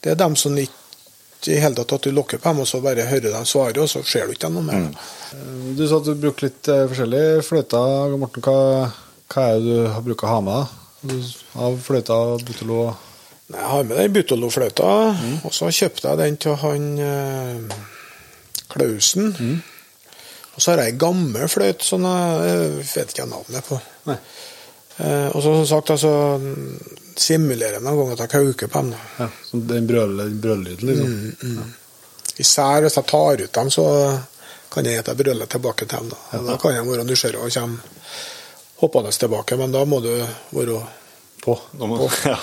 det 0.00 0.14
er 0.14 0.20
dem 0.22 0.36
som 0.40 0.56
ikke 0.56 0.78
i 1.50 1.58
hele 1.60 1.76
tatt 1.76 1.92
at 1.96 2.08
du 2.08 2.12
lukker 2.12 2.40
på 2.40 2.48
dem, 2.48 2.62
og 2.64 2.68
så 2.68 2.80
bare 2.84 3.06
hører 3.08 3.32
dem 3.32 3.46
svaret, 3.48 3.78
og 3.80 3.88
så 3.92 4.02
ser 4.04 4.28
du 4.28 4.34
ikke 4.36 4.50
noe 4.52 4.64
mer. 4.64 4.88
Du 5.76 5.84
sa 5.88 6.00
at 6.00 6.08
du 6.08 6.14
bruker 6.20 6.48
litt 6.48 6.68
forskjellig 6.68 7.44
fløyta. 7.46 7.84
Morten, 8.20 8.44
hva, 8.44 8.88
hva 9.32 9.46
er 9.50 9.60
det 9.60 9.68
du 9.68 9.86
har 9.94 10.04
brukt 10.04 10.26
å 10.26 10.32
ha 10.32 10.40
med 10.44 10.58
deg? 10.58 11.30
Av 11.64 11.78
fløyter, 11.80 12.42
butelo 12.44 12.80
Jeg 13.50 13.66
har 13.72 13.82
med 13.84 13.96
den 13.98 14.12
Butolo-fløyta, 14.14 14.90
og 15.44 15.52
så 15.54 15.70
kjøpte 15.74 16.08
jeg 16.12 16.18
den 16.20 16.36
til 16.42 16.54
han 16.60 16.84
eh, 17.02 17.74
Klausen. 18.70 19.32
Og 20.54 20.62
så 20.62 20.70
har 20.72 20.82
jeg 20.84 20.92
ei 20.94 20.98
gammel 21.00 21.48
fløyte 21.50 21.84
som 21.86 22.04
jeg, 22.06 22.84
vet 22.94 23.10
ikke 23.14 23.24
hva 23.26 23.30
navnet 23.32 23.66
på. 23.66 23.78
Nei. 24.10 24.16
Eh, 25.00 25.28
og 25.32 25.40
så 25.42 25.54
som 25.56 25.66
sagt, 25.70 25.90
altså 25.96 26.12
simulerer 27.20 27.78
jeg 27.78 27.84
noen 27.84 27.98
ganger 28.00 28.18
at 28.18 28.24
jeg 28.26 28.32
kauker 28.36 28.70
på 28.70 28.82
dem. 28.84 28.94
Ja, 29.18 29.28
så 29.50 29.60
den 29.72 29.86
brøl- 29.88 30.16
den 30.20 30.40
Mm, 30.80 30.86
liksom. 30.86 31.72
Især 32.40 32.80
hvis 32.86 32.96
jeg 32.96 33.06
tar 33.10 33.42
ut 33.42 33.52
dem, 33.58 33.70
så 33.70 33.84
kan 34.72 34.84
jeg 34.86 34.94
gjette 35.00 35.10
jeg 35.16 35.24
brøler 35.24 35.46
tilbake 35.50 35.86
til 35.90 35.98
dem. 35.98 36.10
Da, 36.14 36.38
da 36.46 36.56
kan 36.62 36.74
jeg 36.76 36.86
være 36.86 37.04
nysgjerrig 37.08 37.40
og 37.42 37.52
komme 37.52 37.80
hoppende 38.80 39.10
tilbake, 39.12 39.56
men 39.60 39.72
da 39.74 39.82
må 39.84 39.98
du 40.00 40.12
være 40.54 40.78
På. 41.42 41.58
Må- 41.80 42.10
Ja. 42.24 42.36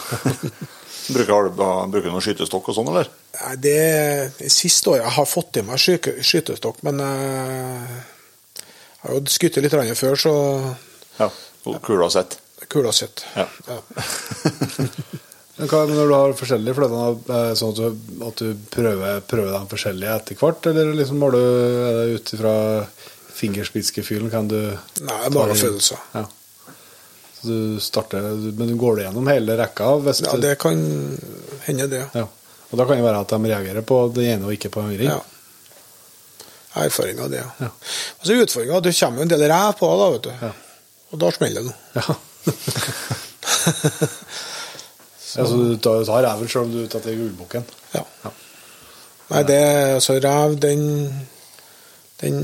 Bruker, 1.08 1.50
du, 1.50 1.64
bruker 1.94 2.12
noen 2.12 2.24
skytestokk 2.26 2.72
og 2.72 2.78
sånn, 2.78 2.92
eller? 2.92 3.10
Det 3.64 4.52
siste 4.52 4.92
året 4.92 5.06
jeg 5.06 5.16
har 5.18 5.30
fått 5.30 5.60
i 5.62 5.64
meg 5.68 5.80
skytestokk, 5.80 6.82
men 6.88 7.00
jeg 7.04 8.02
har 9.04 9.16
jo 9.16 9.22
skutt 9.32 9.62
litt 9.64 9.78
før, 10.00 10.20
så 10.20 10.34
Ja. 11.20 11.32
Kula 11.84 12.10
sett. 12.10 12.38
kula 12.70 12.92
sitter. 12.96 13.26
Ja. 13.36 13.48
Ja. 13.68 13.80
Men 15.58 15.70
hva, 15.72 15.80
når 15.90 16.10
du 16.10 16.14
har 16.14 16.34
forskjellige 16.38 16.78
fløyter, 16.78 17.16
er 17.34 17.46
det 17.50 17.58
sånn 17.58 17.72
at 17.74 17.80
du, 17.80 18.02
at 18.28 18.42
du 18.44 18.66
prøver, 18.70 19.22
prøver 19.26 19.54
dem 19.56 19.70
forskjellige 19.72 20.18
etter 20.20 20.38
hvert, 20.38 20.68
eller 20.70 20.92
liksom 21.00 21.24
har 21.26 21.34
du, 21.34 21.40
er 21.42 21.96
det 21.98 22.18
ut 22.20 22.34
ifra 22.38 22.54
fingerspitzgefühlen 23.38 24.30
kan 24.34 24.50
du 24.52 24.60
Nei, 25.02 25.18
bare 25.34 25.58
følelser. 25.58 26.02
Ja. 26.14 26.28
Så 27.38 27.48
du 27.48 27.80
starter, 27.84 28.22
men 28.58 28.68
du 28.68 28.76
går 28.82 28.96
det 28.98 29.04
gjennom 29.08 29.28
hele 29.30 29.58
rekka? 29.60 29.92
Hvis 30.06 30.22
Ja, 30.26 30.36
det 30.42 30.56
kan 30.60 30.78
hende, 31.68 31.88
det. 31.88 32.04
ja. 32.14 32.26
Og 32.72 32.78
da 32.78 32.86
kan 32.86 32.98
det 32.98 33.06
være 33.06 33.20
at 33.24 33.30
de 33.32 33.38
reagerer 33.48 33.82
på 33.88 33.98
det 34.16 34.26
ene 34.34 34.46
og 34.50 34.54
ikke 34.56 34.70
på 34.74 34.82
den 34.82 34.90
andre? 34.98 35.04
Ja. 35.18 35.20
Erfaring 36.84 37.20
av 37.24 37.30
det, 37.32 37.40
ja. 37.42 37.70
Og 38.20 38.26
så 38.26 38.34
er 38.34 38.44
utfordringa 38.44 38.78
at 38.78 38.84
du 38.84 38.92
kommer 38.94 39.18
jo 39.18 39.24
en 39.28 39.32
del 39.32 39.46
rev 39.50 39.72
på, 39.80 39.88
da, 40.02 40.10
vet 40.14 40.24
du. 40.28 40.34
Ja. 40.42 40.52
Og 41.14 41.22
da 41.22 41.32
smeller 41.32 41.62
det 41.64 41.70
noe. 41.70 41.78
Ja. 41.96 42.04
Ja, 45.38 45.46
så 45.46 45.54
du 45.54 45.78
tar, 45.78 46.06
tar 46.08 46.24
reven 46.24 46.48
selv 46.50 46.64
om 46.66 46.72
du 46.74 46.88
tar 46.90 47.04
til 47.04 47.18
gullbukken? 47.20 47.66
Ja. 47.94 48.02
Ja. 48.24 48.32
Nei, 49.28 49.42
det 49.46 49.58
altså 49.98 50.16
rev, 50.24 50.56
den 50.64 50.82
Den 52.22 52.38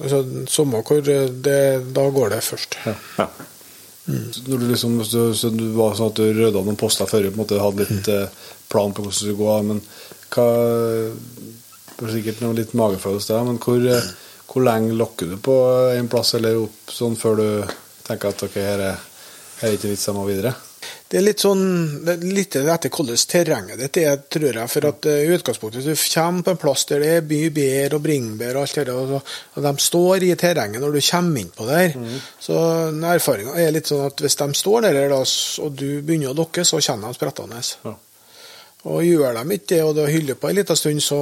altså, 0.00 0.24
Samme 0.48 0.80
hvor 0.82 1.04
det 1.04 1.44
Da 1.94 2.06
går 2.10 2.32
det 2.34 2.40
først. 2.42 2.78
Ja. 2.86 2.94
Ja. 3.18 3.28
Når 4.06 4.58
du 4.58 4.64
liksom, 4.70 4.96
så, 5.04 5.28
så 5.36 5.50
du 5.52 5.66
var 5.76 5.94
sånn 5.94 6.10
at 6.10 6.18
du 6.18 6.24
rydda 6.32 6.62
noen 6.64 6.78
poster 6.80 7.08
før, 7.10 7.28
på 7.28 7.36
en 7.36 7.42
måte 7.42 7.60
hadde 7.60 7.84
litt 7.84 8.08
mm. 8.08 8.40
plan 8.72 8.94
på 8.94 9.04
hvordan 9.04 9.14
du 9.14 9.18
skulle 9.18 9.38
gå, 9.38 9.52
men 9.68 9.82
hva 10.30 10.48
det 12.00 12.06
var 12.06 12.14
Sikkert 12.14 12.38
noe 12.40 12.56
litt 12.56 12.70
magefølelse 12.78 13.34
der, 13.34 13.44
men 13.44 13.58
hvor, 13.60 13.76
mm. 13.76 14.06
hvor 14.48 14.64
lenge 14.64 14.96
lokker 14.96 15.28
du 15.28 15.36
på 15.44 15.56
en 15.92 16.08
plass 16.08 16.32
eller 16.38 16.62
opp 16.62 16.94
sånn 16.96 17.18
før 17.20 17.36
du 17.42 17.74
tenker 18.06 18.32
at 18.32 18.44
ok, 18.46 18.56
her 18.56 18.84
er, 18.86 19.02
her 19.60 19.68
er 19.68 19.76
ikke 19.76 19.90
vits, 19.92 20.08
i 20.08 20.14
å 20.14 20.24
videre? 20.24 20.54
Det 21.10 21.18
er 21.18 21.24
litt 21.24 21.42
sånn 21.42 21.64
litt 22.22 22.54
etter 22.60 22.92
hvordan 22.94 23.18
terrenget 23.32 23.80
ditt 23.80 23.98
er, 23.98 24.20
tror 24.30 24.58
jeg. 24.60 24.70
For 24.70 24.86
at 24.92 25.08
eh, 25.10 25.24
i 25.24 25.32
utgangspunktet 25.34 25.88
du 25.88 25.94
kommer 25.98 26.46
på 26.46 26.54
en 26.54 26.60
plass 26.62 26.84
der 26.86 27.02
det 27.02 27.08
er 27.16 27.24
mye 27.26 27.48
bær 27.56 27.96
og 27.96 28.04
bringebær 28.04 28.58
og 28.60 28.62
alt 28.62 28.78
det 28.78 28.84
der, 28.86 29.16
og, 29.18 29.32
de 29.66 29.72
står 29.82 30.28
i 30.28 30.30
terrenget 30.38 30.84
når 30.84 30.94
du 30.94 31.00
kommer 31.08 31.42
inn 31.42 31.50
på 31.56 31.66
der, 31.66 31.96
så 32.38 32.60
erfaringa 33.10 33.56
er 33.58 33.74
litt 33.74 33.90
sånn 33.90 34.06
at 34.06 34.22
hvis 34.22 34.38
de 34.38 34.48
står 34.60 34.86
der, 34.86 35.16
og 35.16 35.74
du 35.74 35.88
begynner 35.98 36.30
å 36.30 36.38
lokke, 36.44 36.64
så 36.64 36.78
kommer 36.78 37.10
de 37.10 37.18
sprettende. 37.18 37.64
Ja. 37.88 37.96
Og 38.90 39.04
gjør 39.04 39.36
de 39.36 39.56
ikke 39.58 39.74
det, 39.74 39.82
og 39.84 39.96
du 39.98 40.04
hyller 40.06 40.38
på 40.40 40.48
en 40.48 40.60
liten 40.62 40.78
stund, 40.78 41.02
så, 41.04 41.18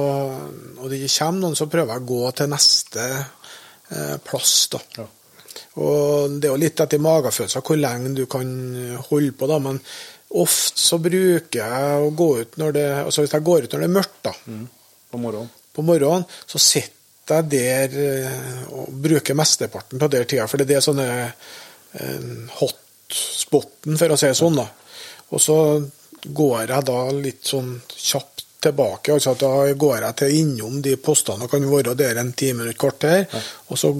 og 0.77 0.85
det 0.85 1.01
ikke 1.01 1.15
kommer 1.17 1.47
noen, 1.47 1.57
så 1.57 1.67
prøver 1.71 1.97
jeg 1.97 2.05
å 2.05 2.11
gå 2.13 2.35
til 2.37 2.53
neste 2.53 3.07
eh, 3.17 4.19
plass. 4.23 4.53
da. 4.71 4.85
Ja. 5.01 5.13
Og 5.77 6.39
det 6.39 6.49
er 6.49 6.53
jo 6.55 6.61
litt 6.63 6.81
etter 6.81 7.01
magefølelsen 7.03 7.65
hvor 7.65 7.77
lenge 7.79 8.15
du 8.17 8.23
kan 8.31 8.49
holde 9.09 9.35
på, 9.37 9.47
da. 9.49 9.59
Men 9.61 9.77
ofte 10.41 10.81
så 10.81 10.97
bruker 11.01 11.61
jeg 11.61 12.01
å 12.05 12.09
gå 12.13 12.29
ut 12.41 12.57
når 12.61 12.75
det 12.75 12.87
Altså 13.03 13.23
hvis 13.23 13.33
jeg 13.33 13.45
går 13.45 13.65
ut 13.65 13.73
når 13.73 13.83
det 13.85 13.89
er 13.89 13.97
mørkt, 13.99 14.17
da, 14.25 14.33
På 15.09 15.21
morgenen? 15.21 15.49
på 15.79 15.85
morgenen, 15.85 16.25
så 16.49 16.59
sitter 16.59 17.39
jeg 17.39 17.49
der 17.53 17.93
eh, 18.01 18.63
og 18.73 18.89
bruker 19.03 19.37
mesteparten 19.37 20.01
av 20.01 20.09
den 20.11 20.25
tida. 20.27 20.47
For 20.49 20.57
det 20.59 20.75
er 20.75 20.83
sånne 20.83 21.05
eh, 21.29 22.29
hot-spoten, 22.57 23.97
for 24.01 24.11
å 24.15 24.17
si 24.19 24.31
det 24.31 24.39
sånn, 24.39 24.57
da. 24.57 24.65
Og 25.29 25.43
så 25.43 25.57
går 26.25 26.55
jeg 26.65 26.85
da 26.89 26.99
litt 27.15 27.45
sånn 27.47 27.75
kjapt 27.93 28.48
tilbake. 28.61 29.13
altså 29.13 29.31
at 29.31 29.39
Da 29.39 29.73
går 29.73 29.95
jeg 30.03 30.15
til 30.19 30.35
innom 30.39 30.81
de 30.81 30.95
postene 30.97 31.45
og 31.45 31.51
kan 31.51 31.65
være 31.71 31.95
der 31.95 32.19
en 32.19 32.33
time 32.33 32.61
eller 32.63 32.75
et 32.75 32.77
kvarter. 32.81 33.25
Og 33.69 33.77
så 33.79 33.93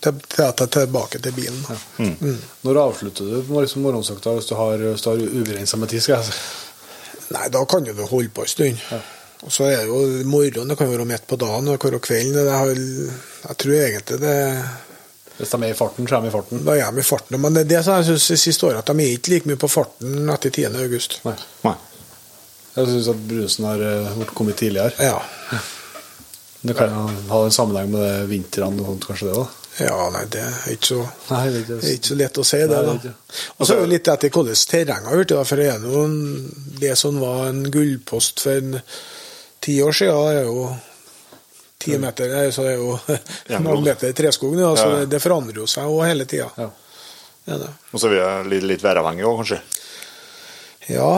til, 0.00 0.20
til, 0.28 0.52
til, 0.56 0.68
tilbake 0.68 1.18
til 1.18 1.32
bilen. 1.32 1.60
da. 1.68 1.76
Når 2.62 2.82
avslutter 2.84 3.24
du 3.24 3.42
på 3.48 3.60
liksom 3.60 3.82
morgensøkta 3.82 4.34
hvis 4.38 4.50
du 4.50 4.54
har, 4.54 4.76
hvis 4.76 5.02
du 5.02 5.10
har 5.10 5.22
ubegrensa 5.28 5.76
med 5.76 5.88
tid? 5.88 6.00
skal 6.00 6.20
jeg 6.20 6.24
si? 6.24 6.40
Nei, 7.34 7.48
da 7.52 7.64
kan 7.68 7.84
du 7.84 7.92
jo 7.92 8.06
holde 8.08 8.30
på 8.32 8.42
en 8.46 8.48
stund. 8.48 8.78
Og 9.46 9.52
så 9.54 9.68
er 9.68 9.82
det 9.84 9.86
jo 9.90 9.98
morgenen, 10.26 10.68
det 10.72 10.78
kan 10.80 10.88
være 10.90 11.04
midt 11.06 11.26
på 11.30 11.36
dagen, 11.38 11.66
det 11.68 11.78
kan 11.80 11.92
være 11.92 12.00
kvelden. 12.02 12.38
Det 12.38 12.52
har, 12.52 12.70
jeg 13.48 13.58
tror 13.62 13.74
egentlig 13.78 14.20
det 14.20 14.38
Hvis 15.38 15.52
de 15.52 15.58
er 15.62 15.70
i 15.70 15.74
farten, 15.78 16.08
så 16.08 16.16
er 16.16 16.24
de 16.24 16.26
i 16.26 16.34
farten? 16.34 16.64
Da 16.66 16.74
er 16.74 16.90
de 16.90 16.98
i 16.98 17.06
farten. 17.06 17.40
Men 17.40 17.54
det 17.54 17.60
er 17.60 17.68
det 17.76 17.82
som 17.86 18.00
jeg 18.00 18.04
synes 18.08 18.40
siste 18.42 18.66
året, 18.66 18.80
at 18.80 18.88
de 18.90 19.04
er 19.04 19.12
ikke 19.14 19.30
like 19.30 19.46
mye 19.46 19.60
på 19.60 19.68
farten 19.70 20.32
etter 20.34 20.50
10. 20.50 20.64
august. 20.82 21.20
Nei. 21.28 21.36
Nei. 21.68 21.74
Jeg 22.78 22.90
syns 22.92 23.10
at 23.10 23.22
brusen 23.30 23.66
har 23.66 23.84
vært 24.20 24.34
kommet 24.38 24.58
tidligere. 24.60 24.94
Ja. 25.02 25.62
Det 26.60 26.74
kan 26.78 26.94
ha 27.30 27.44
en 27.44 27.54
sammenheng 27.54 27.90
med 27.92 28.02
det 28.02 28.28
vintrene 28.30 28.82
og 28.82 28.92
sånt, 28.92 29.08
kanskje 29.10 29.30
det? 29.30 29.38
da? 29.38 29.46
ja, 29.78 29.98
nei, 30.10 30.24
det 30.26 30.40
er 30.42 30.72
ikke 30.72 30.88
så 30.88 30.96
Nei, 31.28 31.42
det 31.54 31.60
er 31.76 31.84
ikke 31.92 32.10
så 32.10 32.16
lett 32.18 32.40
å 32.40 32.44
si, 32.46 32.58
det. 32.58 32.80
Nei, 32.82 32.96
det 32.98 33.12
da. 33.12 33.44
Og 33.56 33.68
så 33.68 33.76
er 33.76 33.84
det 33.84 33.92
litt 33.92 34.10
etter 34.10 34.32
hvordan 34.34 34.60
terrenget 34.72 35.10
har 35.10 35.20
blitt. 35.20 35.34
For 35.50 35.62
det 35.62 35.68
er 35.70 35.86
jo 35.86 36.02
det 36.82 36.94
som 36.98 37.20
var 37.22 37.46
en 37.52 37.62
gullpost 37.70 38.42
for 38.42 38.58
en 38.58 38.78
ti 39.62 39.78
år 39.84 39.94
siden, 39.94 40.32
er 40.32 40.48
jo 40.48 40.66
ti 41.78 41.94
meter 42.02 42.34
nei, 42.34 42.48
så 42.54 42.66
det 42.66 42.74
er 42.74 42.82
jo 42.82 43.62
noen 43.62 43.86
meter 43.90 44.14
treskog 44.18 44.58
nå. 44.58 44.74
Så 44.78 44.90
det, 44.96 45.06
det 45.14 45.22
forandrer 45.22 45.62
jo 45.62 45.68
seg 45.70 45.90
òg 45.90 46.06
hele 46.08 46.26
tida. 46.30 46.50
Ja. 46.58 46.70
Ja. 47.48 47.70
Og 47.94 48.00
så 48.02 48.10
er 48.10 48.16
vi 48.18 48.56
litt, 48.56 48.66
litt 48.74 48.84
væravhengige 48.84 49.30
òg, 49.30 49.44
kanskje. 49.44 49.62
ja, 50.90 51.12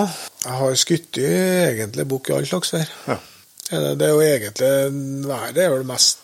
jeg 0.45 0.53
har 0.61 0.75
skutt 0.81 1.19
i 1.21 1.27
egentlig 1.27 2.07
bukk 2.09 2.31
i 2.31 2.33
all 2.37 2.47
slags 2.47 2.73
vær. 2.75 2.89
Ja. 3.09 3.17
Ja, 3.71 3.81
det- 3.81 3.99
Det 3.99 4.07
er 4.09 4.13
jo 4.13 4.21
egentlig 4.21 5.29
været 5.29 5.59
er 5.59 5.71
vel 5.71 5.85
mest 5.85 6.19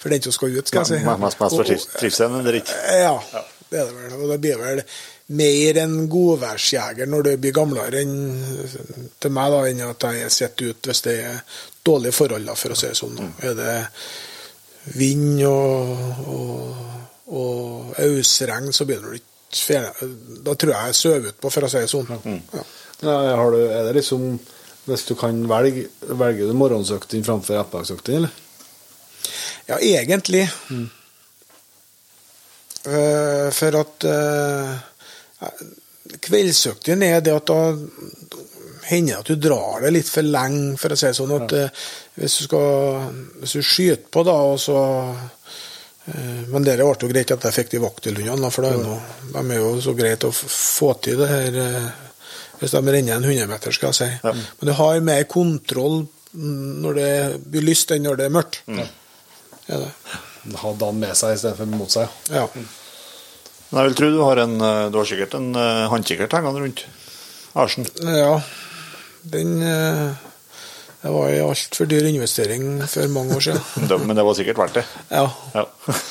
for 0.00 0.08
den 0.08 0.22
som 0.22 0.32
skal 0.32 0.56
ut, 0.58 0.68
skal 0.68 0.78
jeg 0.80 0.86
si. 0.86 1.04
Mest, 1.06 1.40
mest 1.40 1.56
for 1.56 1.64
triv- 1.64 1.98
trivselen, 2.00 2.38
eller 2.40 2.52
ikke? 2.60 2.74
Ja, 2.92 3.14
det 3.70 3.78
er 3.80 3.84
det 3.86 3.94
vel. 3.94 4.12
Og 4.22 4.28
det 4.32 4.40
blir 4.40 4.58
vel 4.60 4.82
mer 5.28 5.78
en 5.82 6.08
godværsjeger 6.08 7.06
når 7.08 7.22
du 7.22 7.36
blir 7.36 7.52
gamlere 7.56 8.00
enn 8.02 8.12
til 9.20 9.30
meg, 9.34 9.50
da, 9.50 9.62
enn 9.70 9.80
at 9.90 10.02
jeg 10.20 10.30
sitter 10.32 10.68
ute 10.74 10.90
hvis 10.90 11.00
det 11.02 11.16
er 11.24 11.40
dårlige 11.86 12.12
forhold, 12.12 12.46
da, 12.46 12.54
for 12.54 12.68
å 12.74 12.76
si 12.76 12.86
det 12.92 12.96
sånn. 12.98 13.18
Er 13.42 13.54
det 13.54 13.86
vind 14.98 15.42
og, 15.46 15.96
og, 16.28 16.76
og 17.26 17.94
ausregn, 17.98 18.72
så 18.72 18.84
blir 18.86 19.00
det 19.02 19.20
ikke. 19.22 19.32
Da 19.50 20.54
tror 20.54 20.72
jeg 20.72 20.90
jeg 20.90 20.98
sover 20.98 21.30
utpå, 21.30 21.50
for 21.52 21.66
å 21.66 21.70
si 21.70 21.82
det 21.84 21.92
sånn. 21.92 22.10
Ja. 22.54 22.64
Ja, 23.04 23.16
har 23.36 23.50
du, 23.52 23.58
er 23.60 23.84
det 23.84 23.98
liksom 23.98 24.38
Hvis 24.86 25.04
du 25.04 25.14
kan 25.18 25.42
velge, 25.50 25.88
velger 26.00 26.46
du 26.48 26.54
morgensøkten 26.56 27.24
framfor 27.26 27.58
ettermiddagsøkten, 27.58 28.14
eller? 28.20 28.30
Ja, 29.66 29.78
egentlig. 29.82 30.44
Eh, 32.86 33.48
for 33.50 33.78
at 33.80 34.06
uh, 34.06 35.50
kveldsøkten 36.22 37.02
er 37.02 37.18
det 37.26 37.34
at 37.34 37.50
da 37.50 37.74
hender 38.86 39.18
at 39.18 39.26
du 39.26 39.34
drar 39.42 39.82
det 39.82 39.90
litt 39.96 40.06
for 40.06 40.22
lenge, 40.22 40.76
for 40.78 40.94
å 40.94 40.98
si 41.00 41.08
det 41.08 41.18
sånn. 41.18 41.34
at 41.34 41.56
uh, 41.58 41.88
Hvis 42.14 42.38
du 42.38 42.46
skal 42.46 43.10
hvis 43.40 43.56
du 43.58 43.66
skyter 43.66 44.06
på, 44.06 44.22
da, 44.28 44.36
og 44.52 44.60
så 44.62 44.78
Men 46.06 46.62
det 46.62 46.76
ble 46.78 46.86
jo 46.86 47.08
greit 47.10 47.32
at 47.34 47.44
jeg 47.48 47.54
fikk 47.56 47.72
de 47.72 47.80
vakthundene, 47.82 48.50
for 48.54 48.68
er 48.68 48.76
noe, 48.78 48.98
de 49.32 49.40
er 49.42 49.58
jo 49.58 49.72
så 49.82 49.94
greit 49.98 50.26
å 50.26 50.30
få 50.30 50.92
til 51.02 51.18
det 51.18 51.30
her 51.30 51.56
eh, 51.62 51.88
hvis 52.60 52.72
de 52.72 52.80
renner 52.80 53.18
en 53.18 53.26
100 53.26 53.48
meter, 53.50 53.74
skal 53.74 53.92
jeg 53.92 53.98
si. 53.98 54.08
Men 54.24 54.70
du 54.70 54.72
har 54.78 55.02
mer 55.04 55.26
kontroll 55.28 56.06
mm, 56.32 56.70
når 56.84 56.98
det 57.00 57.10
blir 57.52 57.66
lyst 57.66 57.92
enn 57.92 58.06
når 58.06 58.20
det 58.20 58.28
er 58.28 58.36
mørkt. 58.38 58.60
Er 58.70 59.82
det. 59.82 59.90
Hadde 60.62 60.88
han 60.88 61.00
med 61.02 61.18
seg 61.18 61.34
istedenfor 61.36 61.68
mot 61.74 61.92
seg. 61.92 62.12
Ja. 62.30 62.46
Men 63.66 63.80
jeg 63.80 63.90
vil 63.90 63.98
tro 63.98 64.10
du 64.14 64.20
har 64.22 64.38
en 64.44 64.54
eh, 64.62 64.84
Du 64.94 65.00
har 65.00 65.08
sikkert 65.10 65.34
en 65.34 65.50
eh, 65.58 65.88
håndkikkert 65.90 66.36
hengende 66.38 66.62
rundt 66.62 66.84
arsen. 67.58 67.88
ja. 68.06 68.38
Den 69.26 69.56
eh, 69.66 70.25
Det 71.06 71.12
var 71.14 71.28
en 71.30 71.44
altfor 71.52 71.86
dyr 71.86 72.06
investering 72.10 72.64
for 72.90 73.06
mange 73.14 73.36
år 73.36 73.44
siden. 73.46 73.62
Det- 73.88 73.98
Men 74.06 74.16
det 74.18 74.24
var 74.26 74.34
sikkert 74.34 74.58
verdt 74.58 74.74
det. 74.80 74.84
Ja. 75.14 75.28
Ja. 75.54 75.64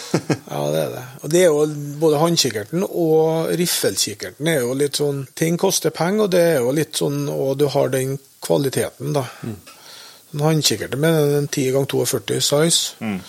Ja, 0.56 0.60
det 0.72 0.80
er 0.80 0.92
det. 0.94 1.02
Og 1.26 1.32
det 1.34 1.40
er 1.42 1.50
jo 1.52 1.66
både 2.00 2.20
håndkikkerten 2.22 2.86
og 2.88 3.50
riffelkikkerten 3.60 4.48
er 4.48 4.62
jo 4.64 4.76
litt 4.78 4.96
sånn 5.02 5.26
Ting 5.36 5.58
koster 5.60 5.92
penger, 5.92 6.24
og 6.24 6.32
det 6.32 6.44
er 6.54 6.62
jo 6.64 6.72
litt 6.78 6.96
sånn 6.96 7.26
Og 7.34 7.58
du 7.60 7.66
har 7.74 7.90
den 7.92 8.14
kvaliteten, 8.46 9.12
da. 9.18 9.26
En 9.44 10.44
håndkikkert 10.46 10.96
med 11.02 11.18
en 11.42 11.48
10 11.52 11.74
ganger 11.76 11.92
42 11.92 12.40
size. 12.46 12.96
Mm. 13.04 13.20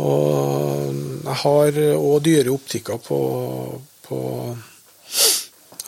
Og 0.00 0.94
jeg 1.26 1.36
har 1.42 1.78
òg 1.98 2.16
dyre 2.24 2.52
optikker 2.56 2.98
på, 3.04 3.20
på, 4.08 4.18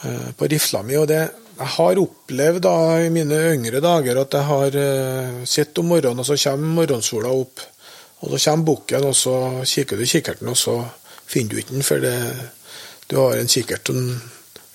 eh, 0.05 0.29
på 0.37 0.49
rifla 0.53 0.83
mi. 0.83 0.97
Og 1.01 1.09
det, 1.11 1.23
jeg 1.59 1.71
har 1.75 1.99
opplevd 1.99 2.63
da 2.63 2.77
i 3.03 3.11
mine 3.11 3.39
yngre 3.55 3.81
dager 3.83 4.21
at 4.23 4.35
jeg 4.37 4.47
har 4.49 4.79
uh, 4.79 5.45
sett 5.49 5.79
om 5.83 5.91
morgenen, 5.91 6.23
og 6.23 6.27
så 6.29 6.37
kommer 6.39 6.77
morgensola 6.83 7.33
opp. 7.35 7.63
Og 8.21 8.33
så 8.33 8.51
kommer 8.51 8.67
bukken, 8.73 9.05
og 9.07 9.17
så 9.17 9.35
kikker 9.67 9.99
du 9.99 10.03
i 10.03 10.11
kikkerten, 10.11 10.51
og 10.51 10.59
så 10.59 10.77
finner 11.29 11.55
du 11.55 11.61
ikke 11.63 11.75
den, 11.77 11.87
for 11.87 12.03
det, 12.03 12.15
du 13.11 13.17
har 13.21 13.39
en 13.39 13.51
kikkert 13.51 13.91
som 13.91 14.21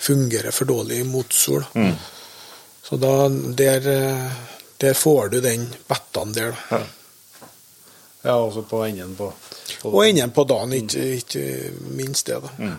fungerer 0.04 0.52
for 0.52 0.68
dårlig 0.68 1.02
mot 1.08 1.34
sol. 1.34 1.64
Så 2.84 3.00
da, 3.00 3.30
der, 3.30 3.88
eh, 3.88 4.32
der 4.78 4.94
får 4.94 5.30
du 5.32 5.40
den 5.42 5.66
bettaen 5.88 6.34
der, 6.36 6.56
da. 6.70 6.82
Ja, 8.24 8.38
også 8.40 8.62
på 8.64 8.86
enden 8.86 9.16
på, 9.16 9.34
på 9.82 9.90
Og 9.92 10.08
enden 10.08 10.32
på 10.32 10.44
dagen, 10.48 10.74
ikke, 10.74 11.04
ikke 11.20 11.72
minst 11.96 12.28
det. 12.28 12.40
da. 12.44 12.74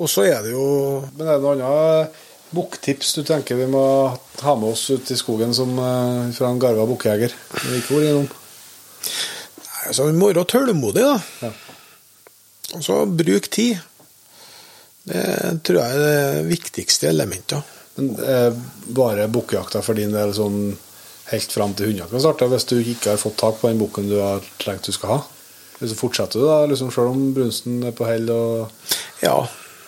Og 0.00 0.08
så 0.08 0.24
er 0.24 0.42
det 0.42 0.54
jo 0.54 1.04
Men 1.16 1.26
er 1.26 1.36
det 1.36 1.42
noe 1.44 1.56
annet 1.56 2.20
bukktips 2.54 3.14
du 3.18 3.22
tenker 3.26 3.58
vi 3.58 3.66
må 3.70 3.82
ha 4.42 4.54
med 4.58 4.72
oss 4.72 4.88
ut 4.90 5.10
i 5.10 5.18
skogen 5.18 5.54
som 5.56 5.72
eh, 5.78 6.30
fra 6.36 6.50
en 6.50 6.60
garva 6.62 6.86
bukkjeger? 6.90 7.34
Ikke 7.78 8.00
innom. 8.02 8.28
altså, 9.86 10.08
Vi 10.08 10.16
må 10.16 10.32
være 10.32 10.46
tålmodig, 10.50 11.04
da. 11.06 11.18
Ja. 11.46 11.52
Og 12.78 12.84
så 12.86 13.00
bruk 13.06 13.48
tid. 13.50 13.80
Det 15.10 15.24
tror 15.66 15.80
jeg 15.80 15.96
er 15.96 16.04
det 16.04 16.46
viktigste 16.50 17.08
elementet. 17.10 17.76
Men 17.96 18.12
eh, 18.22 18.52
bare 18.94 19.26
bukkjakta 19.32 19.82
for 19.82 19.98
din 19.98 20.14
del 20.14 20.32
sånn 20.36 20.76
helt 21.30 21.52
fram 21.54 21.74
til 21.78 21.90
hundejakta 21.90 22.20
starter, 22.22 22.50
hvis 22.50 22.66
du 22.70 22.76
ikke 22.80 23.14
har 23.14 23.20
fått 23.22 23.38
tak 23.38 23.60
på 23.60 23.70
den 23.70 23.80
bukken 23.82 24.08
du 24.10 24.16
har 24.18 24.42
tenkt 24.62 24.88
du 24.88 24.94
skal 24.94 25.14
ha? 25.14 25.20
Så 25.80 25.96
fortsetter 25.96 26.42
du 26.42 26.44
da, 26.44 26.58
liksom 26.68 26.90
selv 26.92 27.14
om 27.14 27.30
brunsten 27.32 27.80
er 27.88 27.94
på 27.96 28.04
hell 28.08 28.28
og 28.34 28.68
Ja. 29.24 29.38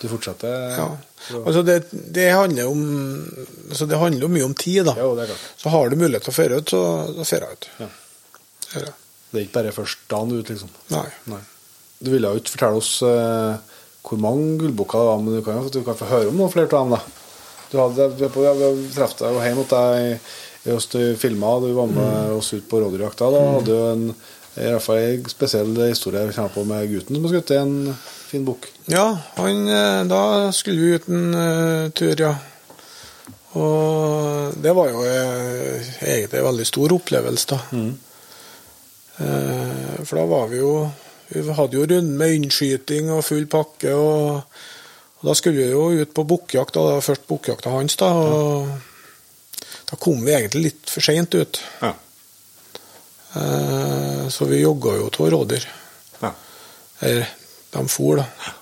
Du 0.02 0.08
fortsetter? 0.12 0.76
ja. 0.76 0.90
Altså 1.38 1.62
det, 1.62 1.76
det, 1.92 2.24
handler 2.34 2.66
om, 2.66 2.80
altså 3.70 3.86
det 3.86 3.98
handler 4.00 4.28
mye 4.34 4.44
om 4.48 4.54
tid, 4.58 4.82
da. 4.88 4.94
Jo, 4.98 5.12
det 5.14 5.22
er 5.28 5.30
klart. 5.30 5.44
Så 5.62 5.70
har 5.70 5.88
du 5.92 5.96
mulighet 6.00 6.24
til 6.26 6.32
å 6.32 6.34
føre 6.34 6.58
ut, 6.58 6.72
så 6.74 6.80
da 7.14 7.26
fører 7.28 7.46
jeg 7.46 7.58
ut. 7.60 7.68
Ja. 7.78 7.88
Det 9.32 9.38
er 9.38 9.44
ikke 9.46 9.54
bare 9.60 9.74
først 9.76 10.02
dagen 10.10 10.32
ut, 10.34 10.50
liksom. 10.50 10.72
Nei. 10.92 11.06
Nei. 11.30 11.38
Du 12.02 12.10
ville 12.10 12.32
jo 12.34 12.40
ikke 12.42 12.56
fortelle 12.56 12.80
oss 12.82 12.90
eh, 13.06 13.78
hvor 14.02 14.18
mange 14.20 14.56
gullbukker 14.60 14.98
det 14.98 15.08
var, 15.12 15.20
men 15.22 15.36
du 15.38 15.44
kan 15.46 15.60
jo 15.62 15.70
du 15.72 15.82
kan 15.86 15.98
få 16.02 16.08
høre 16.10 16.32
om 16.32 16.40
noen 16.42 16.50
flere 16.52 16.66
av 16.74 16.90
dem. 16.90 16.96
da. 16.96 17.02
Du 17.72 17.78
hadde, 17.80 18.08
vi 18.18 18.88
traff 18.92 19.14
deg 19.22 19.32
jo 19.36 19.44
hjemme 19.46 19.62
hos 19.62 19.70
deg 19.70 20.08
i- 20.10 20.18
i 20.68 20.74
oss 20.74 20.86
du 20.92 20.98
filma, 21.18 21.54
du 21.62 21.70
var 21.74 21.86
med 21.90 22.32
oss 22.36 22.52
ut 22.52 22.66
på 22.70 22.82
rådyrjakta. 22.82 23.30
Da 23.34 23.40
hadde 23.56 23.64
du 23.70 23.78
en 23.92 24.04
i 24.58 24.66
hvert 24.68 24.84
fall 24.84 24.98
en 25.00 25.24
spesiell 25.32 25.70
historie 25.88 26.20
jeg 26.26 26.34
kjenner 26.36 26.52
på 26.52 26.66
med 26.68 26.90
gutten 26.90 27.16
som 27.16 27.24
har 27.24 27.32
skutt 27.38 27.54
en 27.56 27.72
fin 28.32 28.46
bukk. 28.46 28.70
Ja, 28.90 29.06
han, 29.36 29.68
eh, 29.68 30.00
da 30.08 30.22
skulle 30.56 30.80
vi 30.80 30.96
ut 30.96 31.08
en 31.12 31.34
uh, 31.36 31.90
tur, 31.96 32.16
ja. 32.16 32.32
Og 33.52 34.54
det 34.64 34.72
var 34.72 34.88
jo 34.88 35.02
eh, 35.04 35.88
egentlig 36.00 36.38
en 36.40 36.46
veldig 36.46 36.66
stor 36.68 36.94
opplevelse, 36.96 37.48
da. 37.50 37.58
Eh, 39.22 39.98
for 40.08 40.16
da 40.16 40.22
var 40.30 40.46
vi 40.48 40.62
jo 40.62 40.70
Vi 41.32 41.42
hadde 41.56 41.76
jo 41.76 41.84
runde 41.88 42.16
med 42.16 42.34
innskyting 42.36 43.10
og 43.12 43.24
full 43.24 43.46
pakke. 43.48 43.92
Og, 43.96 44.42
og 45.20 45.28
da 45.28 45.34
skulle 45.36 45.62
vi 45.62 45.70
jo 45.70 45.86
ut 45.96 46.12
på 46.12 46.24
bukkjakt. 46.28 46.76
da, 46.76 47.00
Først 47.00 47.24
bukkjakta 47.28 47.72
hans, 47.72 47.96
da. 47.96 48.10
Og 48.12 48.68
da 49.88 49.96
kom 49.96 50.20
vi 50.26 50.34
egentlig 50.36 50.66
litt 50.66 50.92
for 50.92 51.00
seint 51.00 51.32
ut. 51.32 51.60
Ja. 51.80 51.94
Så 54.28 54.44
vi 54.50 54.60
jogga 54.60 54.98
jo 54.98 55.08
av 55.08 55.30
rådyr. 55.32 55.64
Ja. 56.20 56.34
De 57.72 57.86
for, 57.88 58.20
da. 58.20 58.52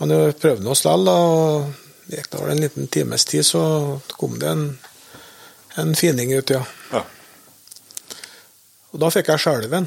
Men 0.00 0.14
vi 0.16 0.36
prøvde 0.42 0.70
oss 0.72 0.84
likevel, 0.84 1.08
og 1.08 1.72
Det 2.02 2.18
gikk 2.18 2.30
da 2.32 2.46
en 2.50 2.60
liten 2.60 2.88
times 2.92 3.24
tid, 3.24 3.46
så 3.46 3.62
kom 4.18 4.38
det 4.42 4.48
en, 4.50 4.64
en 5.80 5.94
fining 5.96 6.32
ut, 6.34 6.50
ja. 6.50 6.64
Ja. 6.92 7.04
Og 8.92 9.00
da 9.00 9.08
fikk 9.14 9.30
jeg 9.32 9.40
skjelven. 9.40 9.86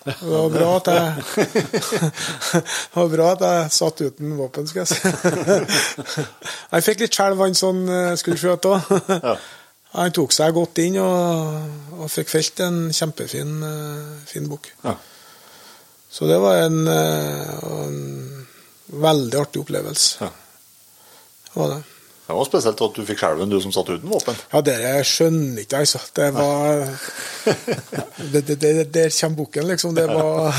Det 0.00 0.14
var 0.22 0.48
bra 0.48 0.68
at 0.78 0.86
jeg 0.88 1.46
Det 2.54 2.94
var 2.94 3.10
bra 3.12 3.26
at 3.34 3.42
jeg 3.44 3.72
satt 3.76 4.00
uten 4.00 4.36
våpen, 4.38 4.70
skal 4.70 4.86
jeg 4.86 4.88
si. 4.94 4.96
Jeg 6.72 6.86
fikk 6.86 7.02
litt 7.02 7.16
skjelv, 7.18 7.42
han 7.44 7.58
som 7.58 7.82
eh, 7.84 8.14
skulle 8.16 8.40
skjøte 8.40 8.70
òg. 8.70 8.94
Ja. 9.10 9.34
Han 9.98 10.14
tok 10.14 10.32
seg 10.32 10.54
godt 10.54 10.78
inn 10.80 10.96
og, 11.02 11.98
og 11.98 12.08
fikk 12.12 12.30
felt 12.30 12.62
en 12.64 12.78
kjempefin 12.94 13.56
eh, 13.66 14.10
fin 14.30 14.46
bukk. 14.48 14.70
Ja. 14.86 14.94
Så 16.10 16.26
det 16.26 16.38
var 16.42 16.56
en, 16.64 16.88
eh, 16.88 17.64
en 17.86 18.46
veldig 18.86 19.38
artig 19.38 19.62
opplevelse. 19.62 20.24
Ja. 20.24 20.30
Det 21.44 21.60
var 21.60 21.68
det. 21.74 21.82
Det 22.26 22.34
var 22.34 22.46
spesielt 22.46 22.80
at 22.82 22.94
du 22.94 23.02
fikk 23.06 23.18
skjelven, 23.18 23.50
du 23.50 23.56
som 23.62 23.72
satt 23.74 23.88
uten 23.90 24.10
våpen. 24.10 24.36
Ja, 24.52 24.60
det 24.62 24.76
skjønner 25.06 25.64
ikke 25.64 25.80
altså. 25.82 25.98
Det 26.14 26.28
var 26.36 26.84
det, 28.32 28.42
det, 28.46 28.58
det, 28.62 28.84
Der 28.94 29.10
kommer 29.10 29.36
bukken, 29.36 29.66
liksom. 29.66 29.94
Det 29.94 30.06
var 30.06 30.54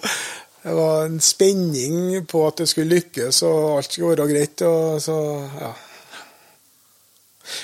Det 0.62 0.72
var 0.76 1.04
en 1.04 1.20
spenning 1.20 2.26
på 2.28 2.46
at 2.46 2.60
det 2.60 2.66
skulle 2.68 2.92
lykkes, 2.92 3.42
og 3.48 3.78
alt 3.78 3.92
skulle 3.92 4.16
være 4.16 4.28
greit. 4.28 4.62
Og 4.68 5.00
så, 5.02 5.16
ja. 5.60 5.70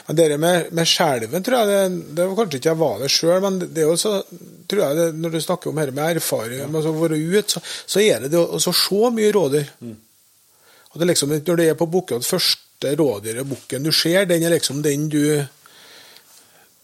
Men 0.07 0.19
det 0.19 0.27
med, 0.43 0.71
med 0.77 0.89
skjelven, 0.91 1.45
tror 1.45 1.59
jeg 1.59 1.69
det, 1.71 2.15
det 2.17 2.27
var 2.27 2.39
kanskje 2.41 2.61
ikke 2.61 2.73
jeg 2.73 2.81
var 2.81 3.03
det 3.03 3.11
sjøl, 3.13 3.39
men 3.45 3.61
det 3.63 3.85
er 3.85 3.91
jo 3.91 3.99
så 4.01 4.15
tror 4.71 4.83
jeg 4.83 4.99
det, 4.99 5.07
Når 5.23 5.35
du 5.35 5.41
snakker 5.41 5.71
om 5.71 5.81
dette 5.81 5.97
med 5.97 6.21
erfaring, 6.21 6.59
ja. 6.61 6.69
altså 6.69 6.95
være 6.97 7.21
ute, 7.21 7.57
så, 7.57 7.63
så 7.87 8.03
er 8.03 8.25
det 8.25 8.33
det 8.35 8.43
å 8.43 8.61
se 8.65 9.13
mye 9.17 9.35
rådyr. 9.37 9.71
Og 10.93 11.01
det 11.01 11.11
liksom, 11.13 11.37
Når 11.37 11.61
det 11.61 11.69
er 11.71 11.79
på 11.79 11.91
bukken, 11.91 12.25
det 12.25 12.31
første 12.31 12.97
rådyret, 12.99 13.49
bukken 13.49 13.87
du 13.87 13.93
ser, 13.95 14.27
den 14.29 14.47
er 14.47 14.57
liksom 14.57 14.83
den 14.85 15.09
du 15.13 15.23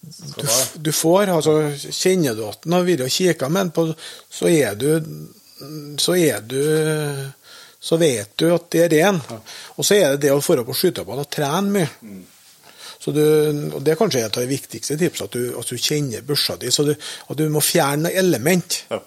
du, 0.03 0.47
du 0.83 0.93
får. 0.93 1.31
altså 1.31 1.53
Kjenner 1.79 2.35
du 2.35 2.43
at 2.49 2.65
den 2.65 2.75
har 2.75 2.87
vært 2.87 3.05
og 3.05 3.13
kikka 3.15 3.49
med 3.49 3.69
den, 3.69 3.71
på, 3.77 3.85
så 4.31 4.51
er 4.51 4.75
du 4.75 4.89
så 6.03 6.17
er 6.19 6.43
du 6.43 6.59
så 7.83 7.97
vet 7.99 8.37
du 8.39 8.47
at 8.55 8.69
det 8.71 8.85
er 8.85 8.93
ren. 8.95 9.19
Og 9.75 9.87
så 9.87 9.97
er 9.97 10.13
det 10.15 10.27
det 10.27 10.31
å 10.35 10.43
få 10.43 10.55
opp 10.61 10.71
skyte 10.77 11.03
på 11.03 11.17
den 11.17 11.25
og 11.25 11.31
trene 11.35 11.73
mye. 11.75 11.89
Så 13.03 13.11
du, 13.11 13.23
og 13.75 13.81
Det 13.83 13.93
er 13.93 13.99
kanskje 13.99 14.21
et 14.25 14.37
av 14.39 14.45
de 14.45 14.51
viktigste 14.53 14.95
tipsene, 15.01 15.27
at 15.27 15.35
du, 15.35 15.59
at 15.59 15.67
du 15.73 15.77
kjenner 15.77 16.23
børsa 16.23 16.55
di. 16.61 16.71
så 16.71 16.85
du, 16.87 16.93
At 16.95 17.37
du 17.41 17.49
må 17.51 17.61
fjerne 17.61 18.05
noe 18.07 18.13
element 18.21 18.85
Ja. 18.93 19.01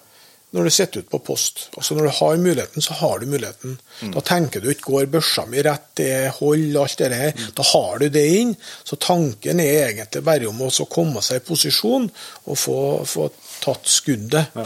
når 0.52 0.64
du 0.68 0.70
sitter 0.70 1.00
ute 1.00 1.10
på 1.10 1.18
post. 1.24 1.68
Altså 1.76 1.94
Når 1.96 2.02
du 2.06 2.12
har 2.18 2.36
muligheten, 2.36 2.82
så 2.84 2.92
har 3.00 3.18
du 3.18 3.26
muligheten. 3.26 3.78
Da 4.14 4.20
tenker 4.20 4.60
du 4.60 4.68
ikke 4.70 4.90
går 4.92 5.06
børsa 5.16 5.46
mi 5.48 5.62
rett, 5.64 5.88
det 5.96 6.30
hold, 6.38 6.76
alt 6.76 6.98
det 6.98 7.10
her. 7.12 7.32
Da 7.56 7.62
har 7.72 7.98
du 7.98 8.08
det 8.08 8.26
inn. 8.36 8.54
Så 8.84 8.96
tanken 9.00 9.60
er 9.60 9.88
egentlig 9.90 10.22
bare 10.24 10.46
om 10.48 10.60
å 10.62 10.70
komme 10.92 11.20
seg 11.24 11.40
i 11.40 11.46
posisjon 11.48 12.10
og 12.46 12.56
få, 12.58 12.78
få 13.04 13.30
tatt 13.64 13.88
skuddet. 13.88 14.56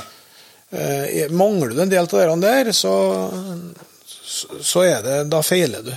Eh, 0.70 1.26
mangler 1.30 1.72
du 1.74 1.80
en 1.82 1.90
del 1.90 2.06
av 2.06 2.40
det 2.40 2.50
der, 2.50 2.72
så, 2.72 2.92
så 4.62 4.82
er 4.86 5.02
det 5.02 5.16
Da 5.32 5.40
feiler 5.42 5.82
du. 5.86 5.94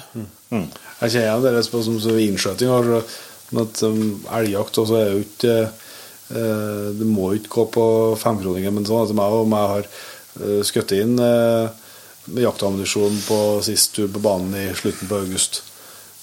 Jeg 1.04 1.14
kjenner 1.14 1.28
igjen 1.28 1.58
det 1.60 1.64
som, 1.68 2.18
innskjøting. 2.24 2.72
altså, 2.72 3.04
Men 3.52 3.66
at 3.68 3.84
um, 3.86 4.04
elgjakt 4.40 4.80
også 4.82 4.98
er 5.02 5.10
jo 5.12 5.24
ikke 5.26 5.56
eh, 5.62 6.88
Det 6.98 7.06
må 7.06 7.34
jo 7.34 7.42
ikke 7.42 7.52
gå 7.58 7.66
på 7.76 7.86
femkroninger, 8.22 8.72
men 8.74 8.88
sånn 8.88 9.04
at 9.06 9.16
meg 9.18 9.36
og 9.36 9.50
meg 9.52 9.68
har 9.76 9.90
uh, 9.90 10.62
skutt 10.66 10.96
inn 10.96 11.18
eh, 11.20 11.68
med 12.32 12.44
jaktammunisjon 12.46 13.20
på 13.28 13.38
sist 13.68 13.94
tur 13.98 14.08
på 14.16 14.22
banen 14.24 14.56
i 14.56 14.70
slutten 14.80 15.10
på 15.12 15.20
august. 15.26 15.60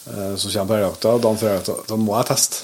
eh, 0.06 0.32
som 0.40 0.50
kommer 0.50 0.70
på 0.70 0.78
elgjakta, 0.78 1.12
dagen 1.20 1.36
før 1.38 1.50
elgjakta, 1.50 1.74
da 1.90 1.98
må 2.00 2.16
jeg 2.16 2.28
teste. 2.30 2.62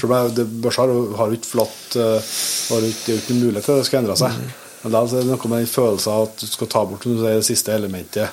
Selv 0.00 0.14
om 0.16 0.30
det 0.34 0.46
børsa 0.64 0.86
har 1.20 1.34
ikke 1.36 1.50
flatt 1.52 1.98
eh, 2.00 2.32
har 2.72 2.86
ikke, 2.88 3.04
Det 3.04 3.12
er 3.12 3.18
jo 3.18 3.22
ikke 3.26 3.38
mulighet 3.42 3.68
til 3.68 3.76
det 3.82 3.86
skal 3.90 4.00
endre 4.02 4.16
seg. 4.16 4.40
Men 4.82 4.94
da 4.94 5.02
er 5.04 5.12
det 5.12 5.26
noe 5.28 5.50
med 5.52 5.58
den 5.60 5.68
følelsen 5.70 6.24
at 6.24 6.40
du 6.40 6.46
skal 6.48 6.70
ta 6.72 6.84
bort 6.88 7.04
det 7.04 7.36
siste 7.46 7.74
elementet 7.74 8.28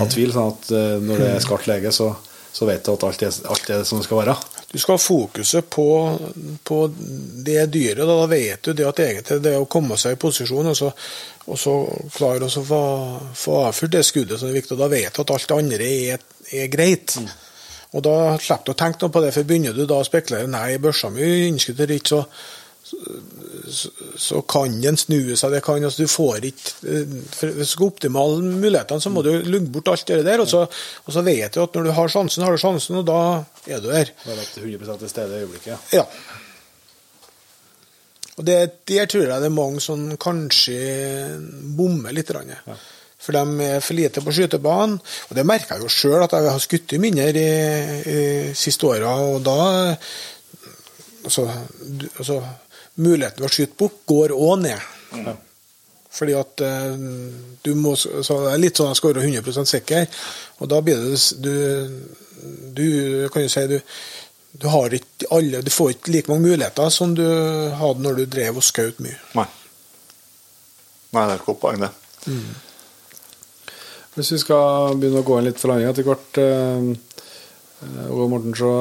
av 0.00 0.08
tvil, 0.10 0.32
sånn 0.34 0.50
at 0.52 0.70
eh, 0.74 0.98
når 1.06 1.22
det 1.22 1.30
er 1.36 1.46
skarpt 1.46 1.70
lege, 1.70 1.92
så, 1.94 2.10
så 2.52 2.66
vet 2.68 2.84
du 2.84 2.92
at 2.92 3.04
alt 3.08 3.22
er, 3.24 3.36
alt 3.48 3.70
er 3.72 3.84
som 3.88 4.00
det 4.00 4.06
skal 4.06 4.20
være. 4.20 4.34
Du 4.72 4.78
skal 4.80 4.96
ha 4.96 5.00
fokuset 5.00 5.68
på, 5.72 5.86
på 6.64 6.78
det 7.44 7.66
dyret. 7.72 8.02
Da, 8.04 8.16
da 8.16 8.26
vet 8.28 8.64
du 8.64 8.72
det 8.76 8.88
at 8.88 9.00
egentlig 9.04 9.38
det 9.44 9.54
er 9.54 9.60
å 9.60 9.68
komme 9.72 9.98
seg 10.00 10.16
i 10.16 10.20
posisjon 10.20 10.70
og 10.72 10.76
så, 10.76 10.90
og 11.48 11.60
så 11.60 11.76
klare 12.14 12.48
å 12.48 12.64
få, 12.64 12.82
få 13.36 13.58
avfyrt 13.66 13.96
det 13.96 14.04
skuddet 14.08 14.40
som 14.40 14.48
er 14.48 14.56
viktig. 14.60 14.76
og 14.76 14.84
Da 14.84 14.90
vet 14.92 15.12
du 15.12 15.22
at 15.24 15.34
alt 15.36 15.48
det 15.48 15.58
andre 15.58 15.90
er, 16.12 16.26
er 16.52 16.72
greit. 16.72 17.16
Og 17.92 18.04
da 18.04 18.16
slipper 18.40 18.70
du 18.70 18.74
å 18.74 18.80
tenke 18.84 19.04
noe 19.04 19.12
på 19.12 19.24
det, 19.24 19.32
for 19.36 19.48
begynner 19.48 19.76
du 19.76 19.84
da 19.88 20.00
å 20.00 20.08
spekulere 20.08 20.48
Nei, 20.48 20.80
børsa 20.80 21.12
mi 21.12 21.28
innskutter 21.50 21.92
ikke, 21.92 22.16
så, 22.16 22.24
så, 24.18 24.40
kan 24.48 24.74
den 24.82 24.98
snu 25.00 25.34
seg. 25.36 25.52
det 25.54 25.62
kan, 25.64 25.84
altså 25.84 26.04
Du 26.04 26.10
får 26.10 26.46
ikke 26.48 26.92
eh, 26.92 27.16
for 27.32 27.56
Hvis 27.56 27.72
du 27.72 27.74
skal 27.76 27.90
optimale 27.92 28.42
mulighetene, 28.42 29.00
så 29.00 29.12
må 29.12 29.24
du 29.24 29.32
lugge 29.46 29.70
bort 29.72 29.92
alt 29.92 30.06
det 30.08 30.22
der. 30.26 30.42
Og 30.42 30.48
så, 30.50 30.64
og 30.66 31.14
så 31.14 31.24
vet 31.26 31.54
du 31.54 31.62
at 31.62 31.74
når 31.76 31.88
du 31.88 31.94
har 31.96 32.12
sjansen, 32.12 32.44
har 32.44 32.54
du 32.54 32.60
sjansen, 32.60 33.00
og 33.00 33.06
da 33.08 33.20
er 33.66 33.82
du 33.82 33.90
der. 33.90 34.14
Da 34.24 34.36
er 34.36 34.40
du 34.54 34.64
100 34.64 34.98
til 35.04 35.12
stede 35.12 35.36
i 35.36 35.44
øyeblikket. 35.44 35.92
Ja. 35.94 36.06
Og 38.40 38.46
det, 38.48 38.58
der 38.88 39.06
tror 39.06 39.26
jeg 39.26 39.44
det 39.44 39.50
er 39.50 39.54
mange 39.54 39.80
som 39.84 40.08
kanskje 40.20 40.80
bommer 41.76 42.14
litt. 42.16 42.32
Ja. 42.32 42.76
For 43.22 43.36
de 43.36 43.66
er 43.68 43.82
for 43.84 43.94
lite 43.94 44.22
på 44.24 44.34
skytebanen. 44.34 44.98
Og 45.28 45.36
det 45.36 45.46
merker 45.46 45.76
jeg 45.76 45.84
jo 45.84 45.92
sjøl, 45.92 46.22
at 46.24 46.34
jeg 46.34 46.50
har 46.50 46.62
skutt 46.62 46.96
mindre 47.02 47.28
i, 47.30 47.48
i 48.10 48.22
siste 48.58 48.88
åra. 48.88 49.14
Og 49.28 49.44
da 49.46 49.58
altså, 51.24 51.46
du, 51.82 52.08
altså, 52.16 52.40
Muligheten 53.00 53.40
til 53.40 53.48
å 53.48 53.52
skyte 53.52 53.78
bukk 53.78 54.02
går 54.10 54.34
òg 54.36 54.64
ned. 54.66 55.30
Fordi 56.12 56.34
at 56.36 56.60
eh, 56.60 57.04
du 57.64 57.70
må 57.78 57.94
så 57.96 58.10
Det 58.20 58.50
er 58.52 58.60
litt 58.60 58.76
sånn 58.76 58.90
at 58.90 58.96
jeg 58.96 59.00
skal 59.00 59.14
være 59.14 59.30
100 59.30 59.70
sikker, 59.70 60.18
og 60.60 60.68
da 60.68 60.80
blir 60.84 61.00
det 61.00 61.14
du, 61.40 61.54
du 62.76 62.86
kan 63.32 63.46
jo 63.46 63.52
si 63.52 63.64
du 63.70 63.78
du, 64.52 64.66
har 64.68 64.92
ikke 64.92 65.30
alle, 65.32 65.62
du 65.64 65.70
får 65.72 65.94
ikke 65.94 66.12
like 66.12 66.28
mange 66.28 66.50
muligheter 66.50 66.90
som 66.92 67.14
du 67.16 67.24
hadde 67.78 68.04
når 68.04 68.18
du 68.18 68.26
drev 68.34 68.58
og 68.60 68.66
skjøt 68.66 68.98
mye. 69.00 69.16
Nei. 69.38 69.46
Nei, 71.16 71.22
det 71.24 71.30
er 71.30 71.38
et 71.38 71.46
godt 71.46 71.60
poeng, 71.62 71.80
det. 71.80 71.88
Hvis 74.12 74.34
vi 74.34 74.42
skal 74.42 74.98
begynne 75.00 75.22
å 75.22 75.24
gå 75.24 75.38
inn 75.40 75.48
litt 75.48 75.60
for 75.60 75.72
landing 75.72 75.88
etter 75.88 76.04
hvert, 76.04 76.42
Ove 78.12 78.28
Morten, 78.28 78.52
så, 78.54 78.72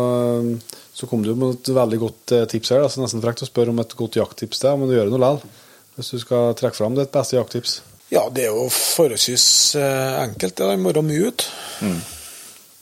så 0.94 1.08
kom 1.08 1.24
du 1.24 1.34
med 1.36 1.56
et 1.56 1.72
veldig 1.76 2.00
godt 2.02 2.34
eh, 2.36 2.48
tips 2.52 2.74
her. 2.74 2.84
Altså 2.86 3.04
nesten 3.04 3.24
frekt 3.24 3.44
å 3.46 3.50
spørre 3.50 3.74
om 3.74 3.80
et 3.84 3.96
godt 3.98 4.20
jakttips 4.20 4.64
til, 4.64 4.80
men 4.80 4.90
du 4.90 4.96
gjør 4.96 5.10
det 5.10 5.16
nå 5.16 5.22
likevel. 5.22 5.60
Hvis 5.96 6.14
du 6.14 6.22
skal 6.24 6.54
trekke 6.60 6.78
fram 6.78 6.96
ditt 6.98 7.12
beste 7.14 7.38
jakttips. 7.38 7.80
Ja, 8.12 8.26
det 8.34 8.46
er 8.48 8.56
jo 8.56 8.68
forholdsvis 8.72 9.46
eh, 9.80 10.18
enkelt. 10.26 10.58
Det 10.58 10.68
er 10.68 10.76
å 10.76 10.84
være 10.88 11.06
mye 11.08 11.32
ut. 11.32 11.48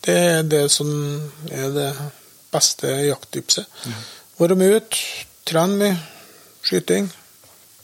Det 0.06 0.16
er 0.16 0.46
det 0.48 0.66
som 0.74 0.90
er 1.52 1.74
det 1.76 1.90
beste 2.50 2.94
jakttipset. 3.10 3.82
Være 4.40 4.58
mye 4.58 4.80
ut, 4.80 5.00
trene 5.50 5.80
mye, 5.82 5.98
skyting. 6.66 7.10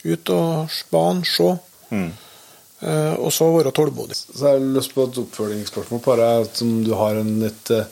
Ut 0.06 0.30
og 0.34 0.72
spane, 0.74 1.26
se. 1.28 1.52
Eh, 2.86 3.14
og 3.18 3.32
så 3.34 3.48
være 3.54 3.72
tålmodig. 3.74 4.18
Så 4.18 4.36
jeg 4.36 4.60
har 4.60 4.66
lyst 4.76 4.94
på 4.94 5.06
et 5.08 5.18
oppfølgingsspørsmål 5.22 6.02
på 6.06 6.16
det, 6.20 6.32
som 6.60 6.74
du 6.86 6.92
har 6.98 7.18
en 7.18 7.32
litt 7.42 7.72
eh, 7.74 7.88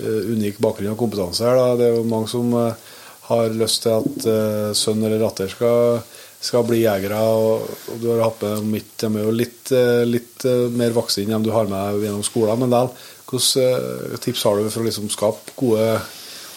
unik 0.00 0.58
bakgrunn 0.62 0.94
og 0.94 1.00
kompetanse 1.00 1.46
her. 1.46 1.58
Da. 1.58 1.78
Det 1.78 1.88
er 1.88 1.96
jo 1.98 2.08
mange 2.08 2.30
som 2.32 2.52
eh, 2.58 2.90
har 3.28 3.56
lyst 3.56 3.84
til 3.84 3.96
at 3.98 4.28
eh, 4.28 4.68
sønn 4.76 5.02
eller 5.04 5.22
datter 5.22 5.50
skal, 5.52 6.02
skal 6.42 6.66
bli 6.68 6.82
jegere, 6.82 7.20
og, 7.22 7.68
du 8.02 8.08
har 8.12 8.24
hatt 8.26 8.44
med 8.46 8.70
mitt, 8.76 8.94
de 9.00 9.10
er 9.10 9.26
jo 9.26 9.34
litt, 9.36 9.72
eh, 9.76 10.04
litt 10.08 10.46
eh, 10.48 10.68
mer 10.74 10.94
voksne 10.96 11.26
enn 11.26 11.36
dem 11.36 11.46
du 11.46 11.52
har 11.54 11.70
med 11.70 12.02
gjennom 12.02 12.24
skolen, 12.26 12.64
men 12.64 12.72
del, 12.74 12.92
hvilke 13.32 13.68
eh, 13.68 14.16
tips 14.20 14.46
har 14.48 14.58
du 14.58 14.70
for 14.70 14.82
å 14.82 14.88
liksom 14.88 15.12
skape 15.12 15.56
gode 15.56 15.86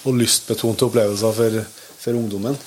og 0.06 0.18
lystbetonte 0.20 0.88
opplevelser 0.88 1.36
for, 1.38 1.60
for 2.02 2.18
ungdommen? 2.18 2.57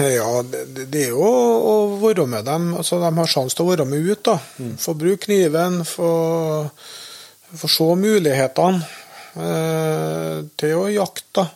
Ja, 0.00 0.42
det, 0.42 0.88
det 0.90 1.04
er 1.06 1.12
jo 1.14 1.22
å 1.22 1.74
være 2.00 2.26
med 2.26 2.44
dem. 2.44 2.72
altså 2.76 2.98
De 3.00 3.10
har 3.14 3.30
sjanse 3.30 3.56
til 3.56 3.68
å 3.68 3.70
være 3.70 3.86
med 3.88 4.02
ut. 4.02 4.22
da. 4.26 4.36
Få 4.82 4.96
bruke 4.98 5.24
kniven, 5.28 5.84
få, 5.86 6.10
få 7.54 7.70
se 7.70 7.86
mulighetene 8.02 8.82
eh, 8.82 8.99
til 9.34 10.76
å 10.76 10.88
jakte. 10.90 11.46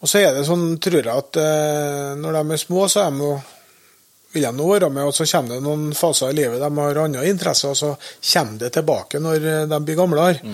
Og 0.00 0.10
så 0.10 0.20
er 0.22 0.34
det 0.36 0.46
sånn, 0.46 0.76
tror 0.82 1.00
jeg, 1.00 1.12
at 1.12 1.38
eh, 1.40 2.16
når 2.20 2.40
de 2.40 2.56
er 2.56 2.60
små, 2.60 2.88
så 2.90 3.06
er 3.06 3.14
de 3.14 3.24
jo 3.24 3.36
vil 4.36 4.44
de 4.44 4.66
være 4.68 4.90
med, 4.92 5.06
og 5.08 5.14
så 5.16 5.24
kommer 5.30 5.56
det 5.56 5.64
noen 5.64 5.94
faser 5.96 6.32
i 6.32 6.36
livet 6.36 6.60
de 6.60 6.68
har 6.76 6.98
andre 7.00 7.22
interesser, 7.30 7.72
og 7.72 7.78
så 7.78 7.94
kommer 8.34 8.60
det 8.60 8.74
tilbake 8.76 9.22
når 9.22 9.46
eh, 9.52 9.62
de 9.70 9.80
blir 9.86 9.98
gamlere. 9.98 10.52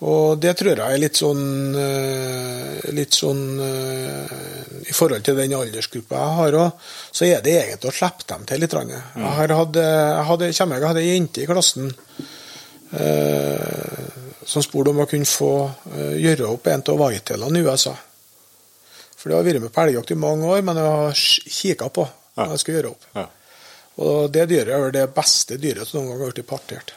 Og 0.00 0.40
det 0.40 0.54
tror 0.56 0.72
jeg 0.72 0.96
er 0.96 1.02
litt 1.02 1.18
sånn, 1.20 1.42
eh, 1.76 2.90
litt 2.96 3.16
sånn 3.16 3.42
eh, 3.60 4.30
I 4.88 4.94
forhold 4.96 5.26
til 5.26 5.36
den 5.36 5.52
aldersgruppa 5.58 6.16
jeg 6.16 6.36
har 6.38 6.56
òg, 6.62 6.86
så 7.12 7.28
er 7.28 7.44
det 7.44 7.58
egentlig 7.60 7.92
å 7.92 7.98
slippe 7.98 8.26
dem 8.32 8.46
til 8.48 8.64
litt. 8.64 8.74
grann. 8.74 8.94
Jeg 8.96 9.34
har 9.36 9.54
hatt, 9.60 9.76
jeg 9.76 10.26
hadde, 10.32 10.50
kommer 10.56 10.80
jeg 10.80 10.90
hadde 10.90 11.04
ei 11.04 11.12
jente 11.12 11.44
i 11.44 11.48
klassen 11.50 11.92
eh, 12.96 14.29
som 14.46 14.62
spurte 14.64 14.92
om 14.92 15.02
å 15.02 15.08
kunne 15.10 15.28
få 15.28 15.52
eh, 15.94 16.14
gjøre 16.22 16.48
opp 16.54 16.70
en 16.70 16.84
av 16.92 17.02
whitetailene 17.02 17.60
i 17.60 17.66
USA. 17.66 17.92
For 19.20 19.28
det 19.28 19.36
har 19.36 19.44
vært 19.44 19.64
med 19.66 19.74
på 19.74 19.82
elgjakt 19.84 20.14
i 20.14 20.18
mange 20.20 20.48
år, 20.48 20.62
men 20.64 20.80
jeg 20.80 20.96
har 20.96 21.20
kikka 21.60 21.90
på 21.92 22.06
hva 22.08 22.48
jeg 22.54 22.62
skal 22.62 22.76
gjøre 22.78 22.94
opp. 22.94 23.06
Ja. 23.18 23.26
Og 24.00 24.30
det 24.32 24.46
dyret 24.48 24.72
er 24.72 24.94
det 24.94 25.10
beste 25.12 25.58
dyret 25.60 25.88
som 25.88 26.00
noen 26.00 26.14
gang 26.14 26.24
har 26.24 26.32
blitt 26.32 26.48
partert. 26.48 26.94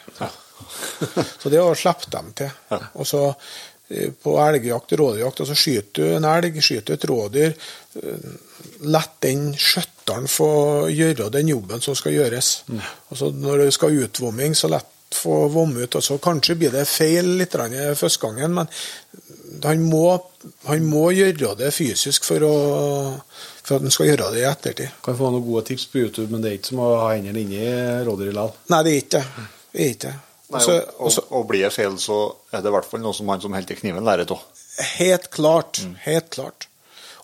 så 1.41 1.51
det 1.51 1.59
å 1.59 1.73
slippe 1.75 2.11
dem 2.13 2.31
til. 2.37 2.53
Og 2.93 3.07
så 3.09 3.25
eh, 3.27 4.13
på 4.15 4.37
elgjakt 4.39 4.95
rådyrjakt, 5.01 5.43
og 5.43 5.49
så 5.49 5.57
skyter 5.57 5.99
du 5.99 6.15
en 6.15 6.29
elg, 6.29 6.61
skyter 6.63 6.95
et 6.95 7.07
rådyr. 7.11 7.57
eh, 7.99 8.31
La 8.87 9.01
den 9.23 9.49
skjøtteren 9.59 10.29
få 10.31 10.47
gjøre 10.91 11.27
den 11.33 11.49
jobben 11.51 11.83
som 11.83 11.95
skal 11.99 12.15
gjøres. 12.15 12.53
Og 13.11 13.19
så 13.19 13.29
når 13.35 13.65
det 13.65 13.73
skal 13.75 13.99
utvomming, 14.05 14.55
så 14.55 14.71
la 14.71 14.79
få 15.15 15.47
vomme 15.53 15.85
ut. 15.85 15.97
Og 15.99 16.03
så 16.03 16.17
kanskje 16.21 16.57
blir 16.59 16.73
det 16.73 16.85
feil 16.89 17.35
litt 17.39 17.55
i 17.55 17.85
første 17.99 18.21
gangen, 18.25 18.59
men 18.59 18.71
han 19.63 19.83
må, 19.87 20.07
han 20.67 20.85
må 20.89 21.07
gjøre 21.13 21.53
det 21.59 21.71
fysisk 21.75 22.25
for, 22.27 22.43
å, 22.43 22.53
for 23.61 23.77
at 23.77 23.85
han 23.85 23.93
skal 23.93 24.11
gjøre 24.11 24.31
det 24.33 24.43
i 24.43 24.49
ettertid. 24.49 24.99
Kan 25.05 25.17
få 25.19 25.31
noen 25.31 25.45
gode 25.45 25.67
tips 25.69 25.87
på 25.91 26.03
YouTube, 26.03 26.29
men 26.33 26.43
det 26.43 26.51
er 26.51 26.59
ikke 26.59 26.73
som 26.73 26.83
å 26.83 26.91
ha 27.05 27.13
hendene 27.13 27.43
inni 27.43 27.63
rådyret 28.07 28.35
likevel. 28.35 28.53
Nei, 28.73 28.81
det 28.83 28.93
er 28.93 29.01
ikke 29.03 29.15
det. 29.21 29.47
Det 29.73 29.85
er 29.85 29.95
ikke 29.95 30.05
det. 30.09 30.15
Nei, 30.17 30.29
Altså, 30.53 30.73
og, 30.99 31.07
og, 31.07 31.31
og 31.39 31.45
blir 31.49 31.63
det 31.65 31.71
feil, 31.73 31.95
så 32.01 32.19
er 32.53 32.61
det 32.61 32.69
i 32.69 32.75
hvert 32.75 32.85
fall 32.89 33.01
noe 33.01 33.15
som 33.17 33.31
han 33.31 33.41
som 33.41 33.55
holder 33.55 33.73
i 33.73 33.79
kniven, 33.79 34.05
lærer 34.05 34.29
av. 34.35 34.43
Helt 34.99 35.29
klart. 35.33 35.79
Helt 36.03 36.29
klart. 36.33 36.67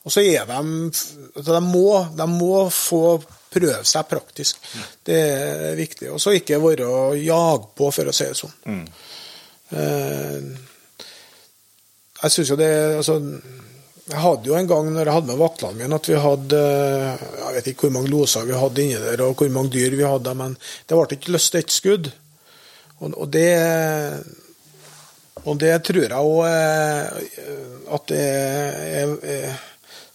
Og 0.05 0.13
så 0.13 0.23
er 0.23 0.47
de 0.47 0.55
altså 0.55 1.51
de, 1.51 1.61
må, 1.61 1.89
de 2.15 2.25
må 2.31 2.63
få 2.73 3.19
prøve 3.53 3.83
seg 3.87 4.09
praktisk. 4.09 4.59
Det 5.05 5.19
er 5.19 5.77
viktig. 5.79 6.09
Og 6.13 6.21
så 6.21 6.35
ikke 6.37 6.61
være 6.61 6.89
jage 7.21 7.71
på, 7.77 7.89
for 7.93 8.09
å 8.09 8.15
si 8.15 8.27
det 8.29 8.37
sånn. 8.37 8.83
Eh, 9.69 10.37
jeg 12.19 12.33
syns 12.33 12.49
jo 12.51 12.55
det 12.59 12.69
altså, 12.97 13.19
Jeg 14.09 14.17
hadde 14.23 14.49
jo 14.49 14.55
en 14.57 14.67
gang 14.67 14.87
når 14.89 15.05
jeg 15.05 15.13
hadde 15.13 15.29
med 15.29 15.39
vaktene 15.39 15.77
mine, 15.77 15.99
at 15.99 16.09
vi 16.09 16.17
hadde 16.17 16.61
Jeg 17.13 17.53
vet 17.55 17.69
ikke 17.69 17.85
hvor 17.85 17.93
mange 17.99 18.11
loser 18.11 18.47
vi 18.49 18.57
hadde 18.57 18.85
inni 18.85 19.03
der, 19.03 19.23
og 19.27 19.37
hvor 19.37 19.53
mange 19.53 19.73
dyr 19.77 19.93
vi 19.95 20.07
hadde, 20.07 20.33
men 20.35 20.57
det 20.57 20.97
ble 20.97 21.19
ikke 21.19 21.35
løst 21.35 21.57
ett 21.59 21.73
skudd. 21.73 22.09
Og, 22.99 23.13
og 23.13 23.29
det 23.31 23.49
og 25.47 25.55
det 25.61 25.71
tror 25.87 26.01
jeg 26.03 26.11
òg 26.11 26.41
at 27.95 28.09
det 28.11 28.23
er, 28.99 29.13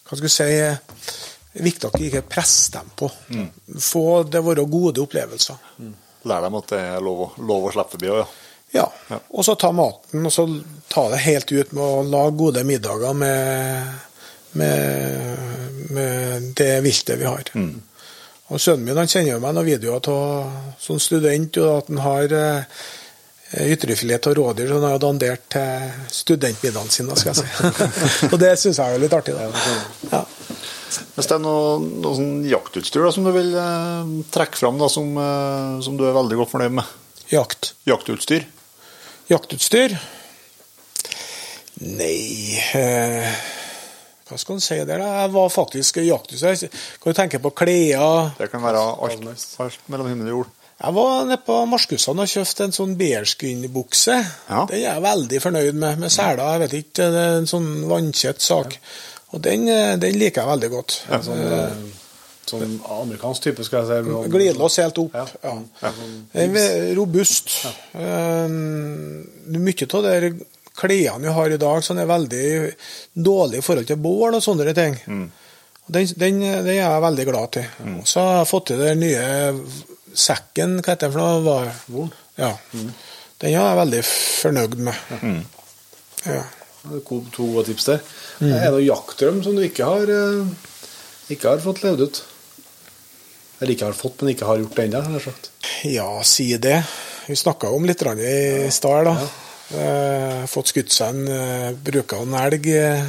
Hva 0.04 0.18
skal 0.18 0.26
vi 0.26 0.32
si 0.34 0.50
viktig 1.54 1.88
at 1.88 1.98
du 1.98 2.06
ikke 2.06 2.24
presser 2.26 2.80
dem 2.80 2.90
på. 2.98 3.10
Få 3.80 4.22
det 4.26 4.42
være 4.42 4.64
gode 4.70 5.04
opplevelser. 5.04 5.60
Lær 6.24 6.46
dem 6.46 6.58
at 6.58 6.72
det 6.72 6.80
er 6.80 7.04
lov, 7.04 7.36
lov 7.38 7.68
å 7.68 7.74
slippe 7.74 7.96
forbi 7.96 8.10
òg, 8.10 8.22
ja. 8.24 8.32
Ja. 8.74 8.88
Ja. 9.06 9.20
Og 9.30 9.44
så 9.46 9.54
ta 9.54 9.70
maten, 9.70 10.24
og 10.26 10.32
så 10.34 10.48
ta 10.90 11.06
det 11.12 11.20
helt 11.22 11.52
ut 11.52 11.72
med 11.76 11.82
å 11.84 12.02
lage 12.10 12.34
gode 12.40 12.64
middager 12.66 13.14
med, 13.14 13.92
med, 14.58 15.44
med 15.94 16.48
det 16.58 16.72
viltet 16.82 17.20
vi 17.20 17.28
har. 17.28 17.52
Og 18.50 18.60
Sønnen 18.60 18.84
min 18.88 18.98
han 18.98 19.08
sender 19.08 19.36
jo 19.36 19.42
meg 19.44 19.54
noen 19.54 19.68
videoer 19.68 20.10
av 20.10 20.74
som 20.82 20.98
student, 21.00 21.60
og 21.62 21.70
at 21.78 21.92
han 21.92 22.02
har 22.02 22.34
eh, 22.40 22.82
ytrefilet 23.70 24.26
av 24.26 24.34
rådyr 24.40 24.72
som 24.72 24.82
han 24.82 24.96
har 24.96 25.02
dandert 25.06 25.46
til 25.54 25.94
studentmiddagen 26.18 26.90
sin. 26.90 27.14
skal 27.14 27.30
jeg 27.30 27.44
si. 27.44 27.86
og 28.32 28.38
det 28.42 28.56
syns 28.58 28.82
jeg 28.82 28.98
er 28.98 29.04
litt 29.06 29.14
artig. 29.14 29.38
da. 29.38 29.48
Ja. 30.10 30.24
Hvis 31.14 31.28
det 31.30 31.36
er 31.36 31.42
noe, 31.44 31.78
noe 31.82 32.16
sånn 32.18 32.44
jaktutstyr 32.48 33.06
da, 33.06 33.12
som 33.14 33.26
du 33.26 33.32
vil 33.34 33.54
eh, 33.58 34.12
trekke 34.34 34.60
fram, 34.60 34.78
da, 34.80 34.90
som, 34.92 35.10
eh, 35.20 35.80
som 35.84 35.98
du 35.98 36.06
er 36.08 36.16
veldig 36.16 36.38
godt 36.40 36.52
fornøyd 36.54 36.76
med? 36.80 36.92
Jakt. 37.32 37.72
Jaktutstyr? 37.88 38.46
Jaktutstyr. 39.30 39.96
Nei 41.84 42.54
eh, 42.78 43.30
Hva 44.28 44.36
skal 44.38 44.56
en 44.56 44.62
si 44.62 44.76
der, 44.78 45.00
da? 45.00 45.08
Jeg 45.24 45.32
var 45.34 45.48
faktisk 45.52 45.98
jaktutstyr. 46.04 46.68
Kan 47.02 47.14
du 47.14 47.18
tenke 47.18 47.40
på 47.42 47.54
klær? 47.56 48.34
Det 48.38 48.50
kan 48.52 48.62
være 48.64 48.82
alt, 48.82 49.48
alt 49.64 49.88
mellom 49.92 50.12
himmel 50.12 50.30
og 50.30 50.38
jord. 50.38 50.52
Jeg 50.74 50.94
var 50.96 51.24
nede 51.28 51.38
på 51.46 51.56
Marskussan 51.70 52.18
og 52.18 52.30
kjøpte 52.30 52.66
en 52.66 52.74
sånn 52.74 52.94
bearskynbukse. 52.98 54.16
Ja. 54.48 54.64
Den 54.68 54.80
er 54.80 54.82
jeg 54.82 55.04
veldig 55.04 55.40
fornøyd 55.44 55.76
med, 55.78 56.00
med 56.02 56.12
seler. 56.12 56.42
Jeg 56.44 56.62
vet 56.64 56.78
ikke, 56.80 57.10
det 57.14 57.20
er 57.22 57.36
en 57.38 57.50
sånn 57.50 57.68
vannkjett 57.90 58.42
sak. 58.42 58.74
Og 59.34 59.42
den, 59.42 59.66
eh, 59.68 59.96
den 59.98 60.18
liker 60.20 60.42
jeg 60.44 60.50
veldig 60.52 60.70
godt. 60.70 60.96
Sånn, 61.26 61.40
eh, 61.42 61.76
sånn 62.46 62.74
amerikansk 63.00 63.42
type, 63.48 63.64
skal 63.66 63.82
jeg 63.82 64.04
si. 64.04 64.10
Sånn- 64.10 64.30
Glidelås 64.30 64.76
helt 64.78 64.98
opp. 65.02 65.14
Ja. 65.14 65.26
Ja. 65.82 65.92
Den 66.34 66.56
er 66.60 66.94
robust. 66.94 67.50
Eh, 67.94 68.48
mye 68.48 69.88
av 69.94 70.02
de 70.04 70.34
klærne 70.74 71.22
vi 71.22 71.32
har 71.32 71.50
i 71.54 71.56
dag, 71.56 71.82
sånn 71.86 72.00
er 72.02 72.06
veldig 72.10 72.74
dårlig 73.16 73.58
i 73.58 73.62
forhold 73.66 73.86
til 73.86 73.96
bål 74.02 74.34
og 74.38 74.42
sånne 74.42 74.74
ting. 74.74 74.96
Mm. 75.06 75.30
Den, 75.90 76.06
den, 76.16 76.40
den 76.40 76.68
er 76.68 76.80
jeg 76.80 77.02
veldig 77.04 77.26
glad 77.28 77.50
til. 77.52 77.66
Og 77.98 78.06
så 78.08 78.20
har 78.24 78.38
jeg 78.40 78.48
fått 78.50 78.66
til 78.70 78.78
den 78.78 79.00
nye 79.00 79.60
sekken, 80.14 80.78
hva 80.80 80.94
heter 80.94 81.10
den 81.10 81.12
for 81.12 81.72
noe? 81.92 82.10
Ja. 82.38 82.52
Den 82.72 83.50
er 83.50 83.58
jeg 83.58 83.78
veldig 83.82 84.04
fornøyd 84.04 84.76
med. 84.78 85.44
Ja. 86.24 86.42
To 86.84 87.22
to 87.32 87.46
gode 87.48 87.66
tips 87.70 87.88
der. 87.88 88.02
Er 88.44 88.66
det 88.66 88.72
noen 88.74 88.84
jaktdrøm 88.84 89.40
som 89.44 89.56
du 89.56 89.62
ikke 89.64 89.86
har, 89.88 90.10
eh, 90.10 90.44
ikke 91.32 91.54
har 91.54 91.62
fått 91.64 91.82
levd 91.84 92.04
ut? 92.04 92.22
Eller 93.60 93.72
ikke 93.72 93.88
har 93.88 93.96
fått, 93.96 94.20
men 94.20 94.34
ikke 94.34 94.48
har 94.48 94.60
gjort 94.60 94.76
det 94.76 94.84
ennå. 94.90 95.32
Ja, 95.88 96.22
si 96.22 96.50
det. 96.60 96.82
Vi 97.26 97.36
snakka 97.36 97.70
om 97.72 97.86
litt 97.88 98.02
i 98.02 98.70
stad. 98.70 99.06
Ja. 99.06 99.28
Eh, 99.74 100.46
fått 100.46 100.68
skutt 100.74 100.92
seg 100.92 101.14
en 101.14 101.28
eh, 101.28 101.72
Bruka 101.72 102.18
en 102.20 102.34
elg 102.36 102.66
eh, 102.68 103.06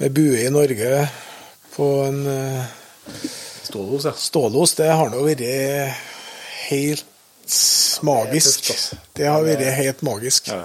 med 0.00 0.14
bue 0.16 0.40
i 0.40 0.48
Norge 0.48 1.04
på 1.74 1.88
en 2.06 2.22
eh, 2.26 2.64
Stålos, 3.62 4.06
ja. 4.08 4.12
stålos. 4.16 4.72
Det 4.74 4.88
har 4.88 5.12
nå 5.12 5.20
vært 5.22 5.44
helt 6.70 7.04
magisk. 8.02 8.72
Det 9.14 9.28
har 9.28 9.44
vært 9.44 9.68
helt 9.76 10.00
magisk. 10.06 10.48
Ja. 10.48 10.64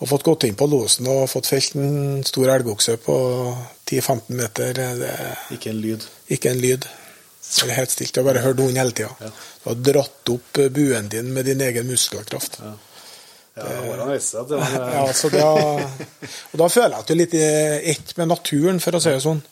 Og 0.00 0.08
fått 0.08 0.24
gått 0.24 0.46
inn 0.48 0.56
på 0.56 0.66
losen 0.70 1.08
og 1.12 1.26
fått 1.28 1.50
felt 1.50 1.74
en 1.76 2.22
stor 2.24 2.48
elgokse 2.54 2.96
på 3.04 3.16
10-15 3.84 4.36
meter. 4.38 4.78
Det 4.96 5.14
Ikke 5.56 5.74
en 5.74 5.80
lyd. 5.84 6.06
ikke 6.28 6.54
en 6.54 6.60
lyd. 6.62 6.86
Det 7.50 7.66
er 7.66 7.74
helt 7.76 7.92
stilt. 7.92 8.16
Har 8.16 8.24
bare 8.24 8.44
hørt 8.44 8.62
hunden 8.62 8.78
hele 8.80 8.94
tida. 8.96 9.10
Du 9.20 9.68
har 9.68 9.82
dratt 9.90 10.32
opp 10.32 10.60
buen 10.72 11.10
din 11.12 11.34
med 11.34 11.44
din 11.44 11.60
egen 11.60 11.86
muskelkraft. 11.90 12.60
Ja, 12.62 12.76
Ja, 13.54 13.64
det 14.48 14.56
var 14.56 14.76
Ja, 14.94 15.12
så 15.12 15.28
da, 15.28 15.48
og 16.52 16.58
da 16.62 16.68
føler 16.70 16.94
jeg 16.94 17.00
at 17.02 17.08
du 17.08 17.12
er 17.12 17.18
litt 17.18 17.34
i 17.34 17.46
ett 17.92 18.16
med 18.16 18.30
naturen, 18.30 18.78
for 18.80 18.96
å 18.96 19.00
si 19.02 19.10
det 19.12 19.24
sånn. 19.24 19.42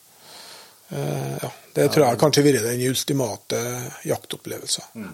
Uh, 0.89 1.35
ja, 1.43 1.51
det 1.77 1.89
tror 1.93 2.07
jeg 2.07 2.21
kanskje 2.23 2.41
har 2.41 2.47
vært 2.49 2.69
den 2.71 2.85
ultimate 2.89 3.65
jaktopplevelsen. 4.09 5.11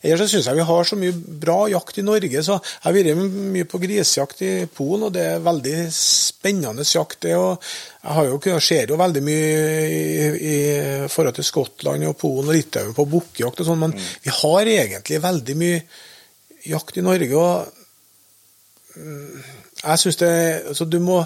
Ellers 0.00 0.22
så 0.24 0.28
syns 0.30 0.48
jeg 0.48 0.58
vi 0.58 0.66
har 0.68 0.88
så 0.88 0.96
mye 0.98 1.14
bra 1.42 1.58
jakt 1.70 1.98
i 2.00 2.04
Norge. 2.06 2.42
så 2.42 2.56
Jeg 2.56 2.82
har 2.86 2.96
vært 2.96 3.20
mye 3.56 3.68
på 3.68 3.80
grisejakt 3.82 4.42
i 4.46 4.52
Polen, 4.72 5.06
og 5.08 5.12
det 5.16 5.24
er 5.34 5.44
veldig 5.44 5.76
spennende 5.92 6.86
jakt. 6.86 7.20
det, 7.22 7.36
og 7.36 7.62
Jeg 8.02 8.12
har 8.18 8.24
jo, 8.30 8.60
ser 8.60 8.88
jo 8.88 8.96
veldig 8.96 9.22
mye 9.22 9.50
i, 9.86 10.26
i 10.54 11.08
forhold 11.08 11.34
til 11.34 11.44
Skottland 11.44 12.06
og 12.08 12.16
Polen 12.16 12.48
og 12.48 12.54
Litauen 12.54 12.94
på 12.94 13.08
bukkejakt 13.10 13.60
og 13.60 13.66
sånn, 13.70 13.82
men 13.84 13.96
vi 14.24 14.30
har 14.30 14.66
egentlig 14.66 15.22
veldig 15.22 15.56
mye 15.56 15.80
jakt 16.66 16.96
i 16.96 17.04
Norge. 17.04 17.36
og 17.36 17.66
mm, 18.96 19.42
jeg 19.84 19.98
synes 19.98 20.16
det 20.16 20.32
altså 20.66 20.84
du 20.84 20.98
må, 20.98 21.24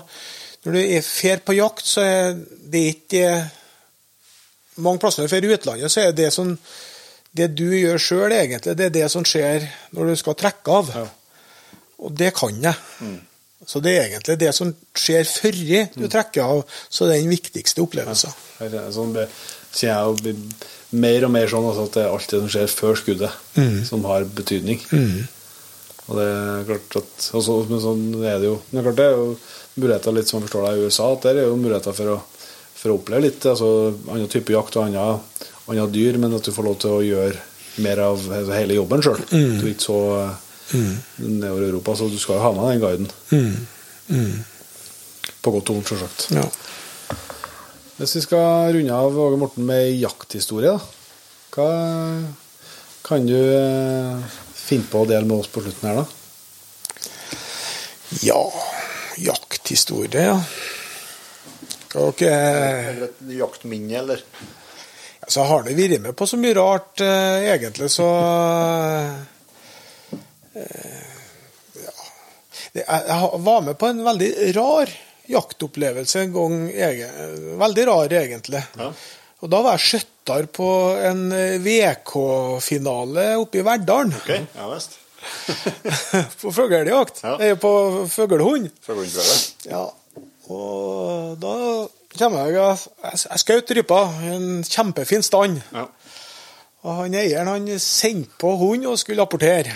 Når 0.65 0.73
du 0.73 0.79
er 0.79 1.03
fer 1.03 1.41
på 1.41 1.53
jakt, 1.57 1.87
så 1.87 2.01
er 2.01 2.37
det 2.73 2.85
ikke 2.95 3.51
Mange 4.77 4.99
plasser 4.99 5.23
når 5.23 5.29
du 5.29 5.49
drar 5.49 5.59
utlandet, 5.59 5.93
så 5.93 6.01
er 6.01 6.13
det 6.13 6.33
sånn 6.33 6.57
det 7.37 7.49
du 7.55 7.69
gjør 7.69 8.01
sjøl, 8.03 8.33
egentlig, 8.35 8.77
det 8.79 8.89
er 8.89 8.95
det 8.95 9.09
som 9.13 9.25
skjer 9.27 9.67
når 9.95 10.13
du 10.13 10.19
skal 10.19 10.39
trekke 10.39 10.79
av. 10.81 10.93
Og 12.01 12.15
det 12.17 12.33
kan 12.37 12.57
jeg. 12.65 12.75
Så 13.69 13.83
det 13.85 13.93
er 13.93 14.07
egentlig 14.09 14.39
det 14.41 14.53
som 14.57 14.71
skjer 14.97 15.27
før 15.29 15.59
du 15.95 16.07
trekker 16.09 16.43
av, 16.43 16.63
så 16.89 17.07
det 17.07 17.19
er 17.19 17.25
den 17.27 17.35
viktigste 17.35 17.85
opplevelsen. 17.85 18.33
Er 18.65 18.89
Sånn 18.95 19.13
kjenner 19.71 20.17
jeg 20.25 20.37
mer 20.91 21.27
og 21.27 21.31
mer 21.31 21.51
sånn 21.51 21.69
altså, 21.69 21.85
at 21.87 21.99
det 21.99 22.03
er 22.03 22.15
alt 22.15 22.33
det 22.33 22.41
som 22.41 22.49
skjer 22.51 22.73
før 22.73 22.99
skuddet, 22.99 23.37
som 23.87 24.07
har 24.09 24.27
betydning. 24.41 24.81
Og 26.11 26.19
det 26.19 26.27
er 26.27 26.65
klart 26.67 26.97
at 26.99 27.29
også, 27.39 27.61
Men 27.71 27.83
sånn 27.85 28.03
er 28.27 28.41
det 28.43 28.49
jo. 28.49 28.57
Men 28.71 28.81
det 28.81 28.81
er 28.81 28.89
klart 28.89 28.99
det 28.99 29.07
er 29.07 29.21
jo 29.21 29.29
muligheter 29.77 30.17
litt 30.17 30.31
som 30.31 30.41
jeg 30.41 30.49
forstår 30.49 30.67
deg 30.67 30.81
i 30.81 30.89
USA, 30.89 31.13
at 31.15 31.29
der 31.29 31.39
er 31.39 31.47
jo 31.47 31.61
muligheter 31.61 31.95
for 31.95 32.15
å, 32.17 32.19
for 32.81 32.91
å 32.91 32.97
oppleve 32.99 33.27
litt 33.29 33.47
altså 33.47 33.69
annen 34.11 34.33
type 34.33 34.57
jakt 34.57 34.81
og 34.81 34.89
andre, 34.89 35.21
andre 35.71 35.89
dyr, 35.95 36.19
men 36.21 36.35
at 36.37 36.47
du 36.47 36.53
får 36.55 36.67
lov 36.67 36.79
til 36.83 36.97
å 36.97 37.03
gjøre 37.05 37.83
mer 37.85 38.03
av 38.03 38.25
hele 38.51 38.77
jobben 38.77 39.03
sjøl. 39.05 39.21
Du 39.31 39.65
er 39.65 39.73
ikke 39.73 39.87
så 39.87 40.01
nedover 41.23 41.65
i 41.65 41.69
Europa, 41.71 41.97
så 41.99 42.09
du 42.11 42.19
skal 42.21 42.39
jo 42.39 42.45
ha 42.45 42.51
med 42.57 42.67
den 42.71 42.83
guiden. 42.83 43.09
På 45.41 45.55
godt 45.55 45.71
og 45.73 45.79
vondt, 45.79 45.93
sjølsagt. 45.93 46.27
Ja. 46.35 46.47
Hvis 48.01 48.17
vi 48.17 48.25
skal 48.25 48.73
runde 48.75 48.97
av 48.97 49.19
Åge 49.21 49.39
Morten 49.41 49.67
med 49.69 49.93
jakthistorie, 50.01 50.73
da. 50.73 50.81
Hva 51.51 51.69
kan 53.05 53.27
du 53.27 53.37
eh, 53.37 54.39
finne 54.55 54.87
på 54.89 55.03
å 55.03 55.09
dele 55.09 55.27
med 55.27 55.43
oss 55.43 55.51
på 55.51 55.63
slutten 55.65 55.89
her, 55.91 56.01
da? 56.01 56.07
ja 58.25 58.39
Jakthistorie, 59.21 60.23
ja. 60.31 60.39
Okay. 61.91 62.31
Eller 62.31 63.09
et 63.09 63.21
jaktminne, 63.35 63.99
eller? 63.99 64.23
Så 65.31 65.45
har 65.47 65.63
det 65.63 65.77
vært 65.79 66.01
med 66.03 66.17
på 66.19 66.27
så 66.27 66.37
mye 66.41 66.55
rart, 66.59 67.01
eh, 67.07 67.45
egentlig, 67.55 67.87
så 67.95 68.07
eh, 70.55 71.13
ja. 71.85 71.93
Jeg 72.73 72.85
jeg 72.87 73.41
var 73.47 73.61
med 73.67 73.79
på 73.79 73.91
en 73.91 74.03
veldig 74.07 74.31
rar 74.57 74.91
jaktopplevelse 75.31 76.25
en 76.25 76.33
gang. 76.35 76.57
egen- 76.71 77.59
Veldig 77.61 77.87
rar, 77.87 78.09
egentlig. 78.23 78.63
Og 79.41 79.49
Da 79.51 79.63
var 79.63 79.79
jeg 79.79 79.87
skjøtter 79.87 80.47
på 80.53 80.69
en 81.11 81.23
eh, 81.33 81.59
VK-finale 81.63 83.37
oppe 83.41 83.59
i 83.59 83.63
Verdalen. 83.65 84.13
Okay. 84.21 84.43
ja 84.57 84.67
visst. 84.75 84.99
på 86.43 86.53
fuglejakt. 86.53 87.23
Ja. 87.23 87.55
På 87.57 87.73
fuglehund. 88.11 88.71
Ja, 89.71 89.87
og 90.51 91.39
da 91.41 91.55
kommer 92.19 92.51
jeg 92.51 92.57
Jeg, 92.57 93.41
skjøt 93.45 93.73
rypa 93.77 94.01
i 94.25 94.35
en 94.35 94.51
kjempefin 94.67 95.23
stand. 95.23 95.61
Ja. 95.75 95.87
Og 96.81 97.03
han 97.03 97.15
eieren 97.15 97.51
han 97.51 97.67
sendte 97.79 98.39
på 98.41 98.55
hund 98.61 98.87
og 98.89 98.99
skulle 98.99 99.21
rapportere. 99.23 99.75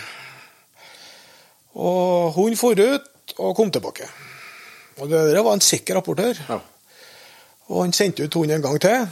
Og 1.74 2.32
hunden 2.36 2.59
for 2.59 2.78
ut 2.78 3.35
og 3.39 3.56
kom 3.56 3.70
tilbake. 3.74 4.06
Og 5.02 5.11
det 5.11 5.20
der 5.35 5.43
var 5.43 5.56
en 5.56 5.65
sikker 5.65 5.98
rapportør. 5.98 6.39
Ja. 6.48 6.61
Og 7.69 7.82
han 7.82 7.93
sendte 7.97 8.24
ut 8.24 8.35
hunden 8.35 8.56
en 8.56 8.65
gang 8.65 8.81
til. 8.81 9.06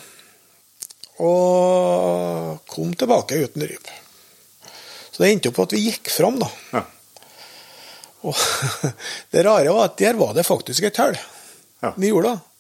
Og 1.23 2.63
kom 2.71 2.95
tilbake 2.95 3.43
uten 3.45 3.67
ryp. 3.67 3.91
Så 5.13 5.23
det 5.23 5.33
endte 5.33 5.51
opp 5.51 5.59
på 5.59 5.67
at 5.69 5.75
vi 5.77 5.85
gikk 5.91 6.09
fram, 6.11 6.39
da. 6.41 6.49
Ja. 6.73 6.85
Og 8.23 8.39
det 9.35 9.45
rare 9.45 9.75
var 9.75 9.91
at 9.91 9.99
der 10.01 10.17
var 10.17 10.33
det 10.37 10.47
faktisk 10.47 10.87
et 10.89 11.01
hull. 11.03 11.19
Ja. 11.83 11.93
Vi 11.99 12.13
gjorde 12.13 12.33
det. 12.33 12.52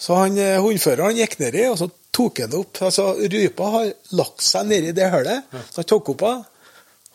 Så 0.00 0.16
han, 0.16 0.38
eh, 0.40 0.58
hundføreren 0.62 1.18
gikk 1.18 1.38
nedi, 1.42 1.66
og 1.68 1.78
så 1.80 1.90
tok 2.14 2.42
han 2.44 2.52
det 2.52 2.60
opp. 2.60 2.82
Altså, 2.88 3.10
rypa 3.20 3.72
har 3.76 3.90
lagt 4.18 4.44
seg 4.44 4.68
nedi 4.70 4.94
det 4.96 5.10
hullet, 5.12 5.50
så 5.70 5.82
han 5.82 5.88
tok 5.92 6.14
opp 6.14 6.26
henne, 6.26 6.44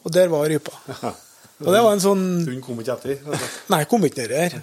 og 0.06 0.14
der 0.14 0.34
var 0.34 0.50
rypa. 0.50 0.76
Og 1.64 1.72
det 1.72 1.80
var 1.86 1.94
en 1.96 2.02
sånn 2.04 2.24
Hun 2.44 2.58
kom 2.60 2.82
ikke 2.84 2.98
etter. 2.98 3.22
Altså. 3.24 3.48
Nei, 3.72 3.78
kom 3.88 4.04
ikke 4.04 4.26
nedi 4.26 4.36
her. 4.42 4.58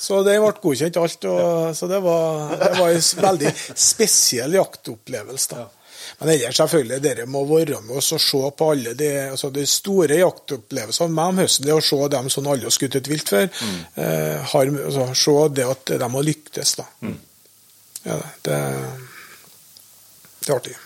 Så 0.00 0.20
det 0.22 0.36
ble 0.38 0.52
godkjent 0.62 0.98
alt. 1.00 1.26
Og, 1.26 1.72
så 1.74 1.88
det 1.90 1.98
var, 2.04 2.52
det 2.60 2.68
var 2.78 2.92
en 2.94 3.24
veldig 3.26 3.50
spesiell 3.74 4.54
jaktopplevelse. 4.54 5.58
da. 5.58 5.66
Men 6.20 6.30
ellers 6.36 6.60
selvfølgelig, 6.60 7.00
dere 7.02 7.26
må 7.30 7.42
være 7.48 7.80
med 7.82 7.98
oss 8.00 8.12
og 8.16 8.22
se 8.22 8.40
på 8.56 8.68
alle 8.74 8.94
de, 8.98 9.08
altså 9.32 9.50
de 9.54 9.66
store 9.68 10.20
jaktopplevelsene 10.20 11.16
med 11.16 11.34
om 11.34 11.42
høsten. 11.42 11.66
Det 11.66 11.74
å 11.76 11.82
se 11.84 11.98
dem 12.14 12.30
som 12.32 12.48
alle 12.48 12.68
har 12.68 12.76
skutt 12.78 13.00
et 13.00 13.10
vilt 13.10 13.34
før. 13.34 13.50
Eh, 13.50 14.54
har, 14.54 14.72
altså, 14.86 15.10
se 15.16 15.36
det 15.58 15.66
at 15.66 15.94
de 16.00 16.10
har 16.14 16.26
lyktes, 16.30 16.76
da. 16.80 16.86
Ja, 18.06 18.20
det, 18.46 18.60
det 20.40 20.52
er 20.52 20.56
artig. 20.56 20.76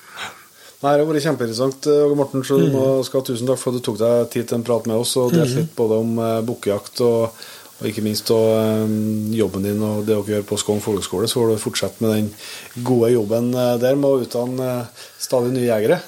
Nei, 0.85 0.99
Det 0.99 1.01
har 1.01 1.09
vært 1.09 1.25
kjempeinteressant, 1.25 1.87
eh, 1.89 2.05
Åge 2.05 2.17
Morten. 2.19 2.45
Så 2.45 2.59
du 2.61 2.67
må, 2.75 2.87
skal 3.07 3.23
ha 3.23 3.27
tusen 3.27 3.49
takk 3.49 3.61
for 3.61 3.73
at 3.73 3.81
du 3.81 3.85
tok 3.87 3.99
deg 4.03 4.31
tid 4.35 4.45
til 4.51 4.59
en 4.59 4.67
prat 4.67 4.85
med 4.91 5.01
oss 5.01 5.17
og 5.17 5.33
delte 5.33 5.63
litt 5.63 5.73
både 5.79 6.01
om 6.03 6.11
uh, 6.21 6.45
bukkejakt 6.45 7.01
og, 7.07 7.23
og 7.79 7.85
ikke 7.89 8.05
minst 8.05 8.29
og, 8.35 8.49
um, 8.85 9.33
jobben 9.33 9.65
din 9.65 9.81
og 9.81 10.03
det 10.05 10.13
dere 10.13 10.33
gjør 10.35 10.45
på 10.51 10.59
Skogn 10.61 10.85
folkehøgskole. 10.85 11.31
Så 11.31 11.41
får 11.41 11.47
du 11.55 11.63
fortsette 11.63 12.05
med 12.05 12.11
den 12.19 12.29
gode 12.85 13.15
jobben 13.15 13.47
eh, 13.55 13.81
der 13.81 13.97
med 13.97 14.09
å 14.11 14.21
utdanne 14.27 14.69
eh, 14.75 15.09
stadig 15.25 15.51
nye 15.57 15.71
jegere. 15.71 15.99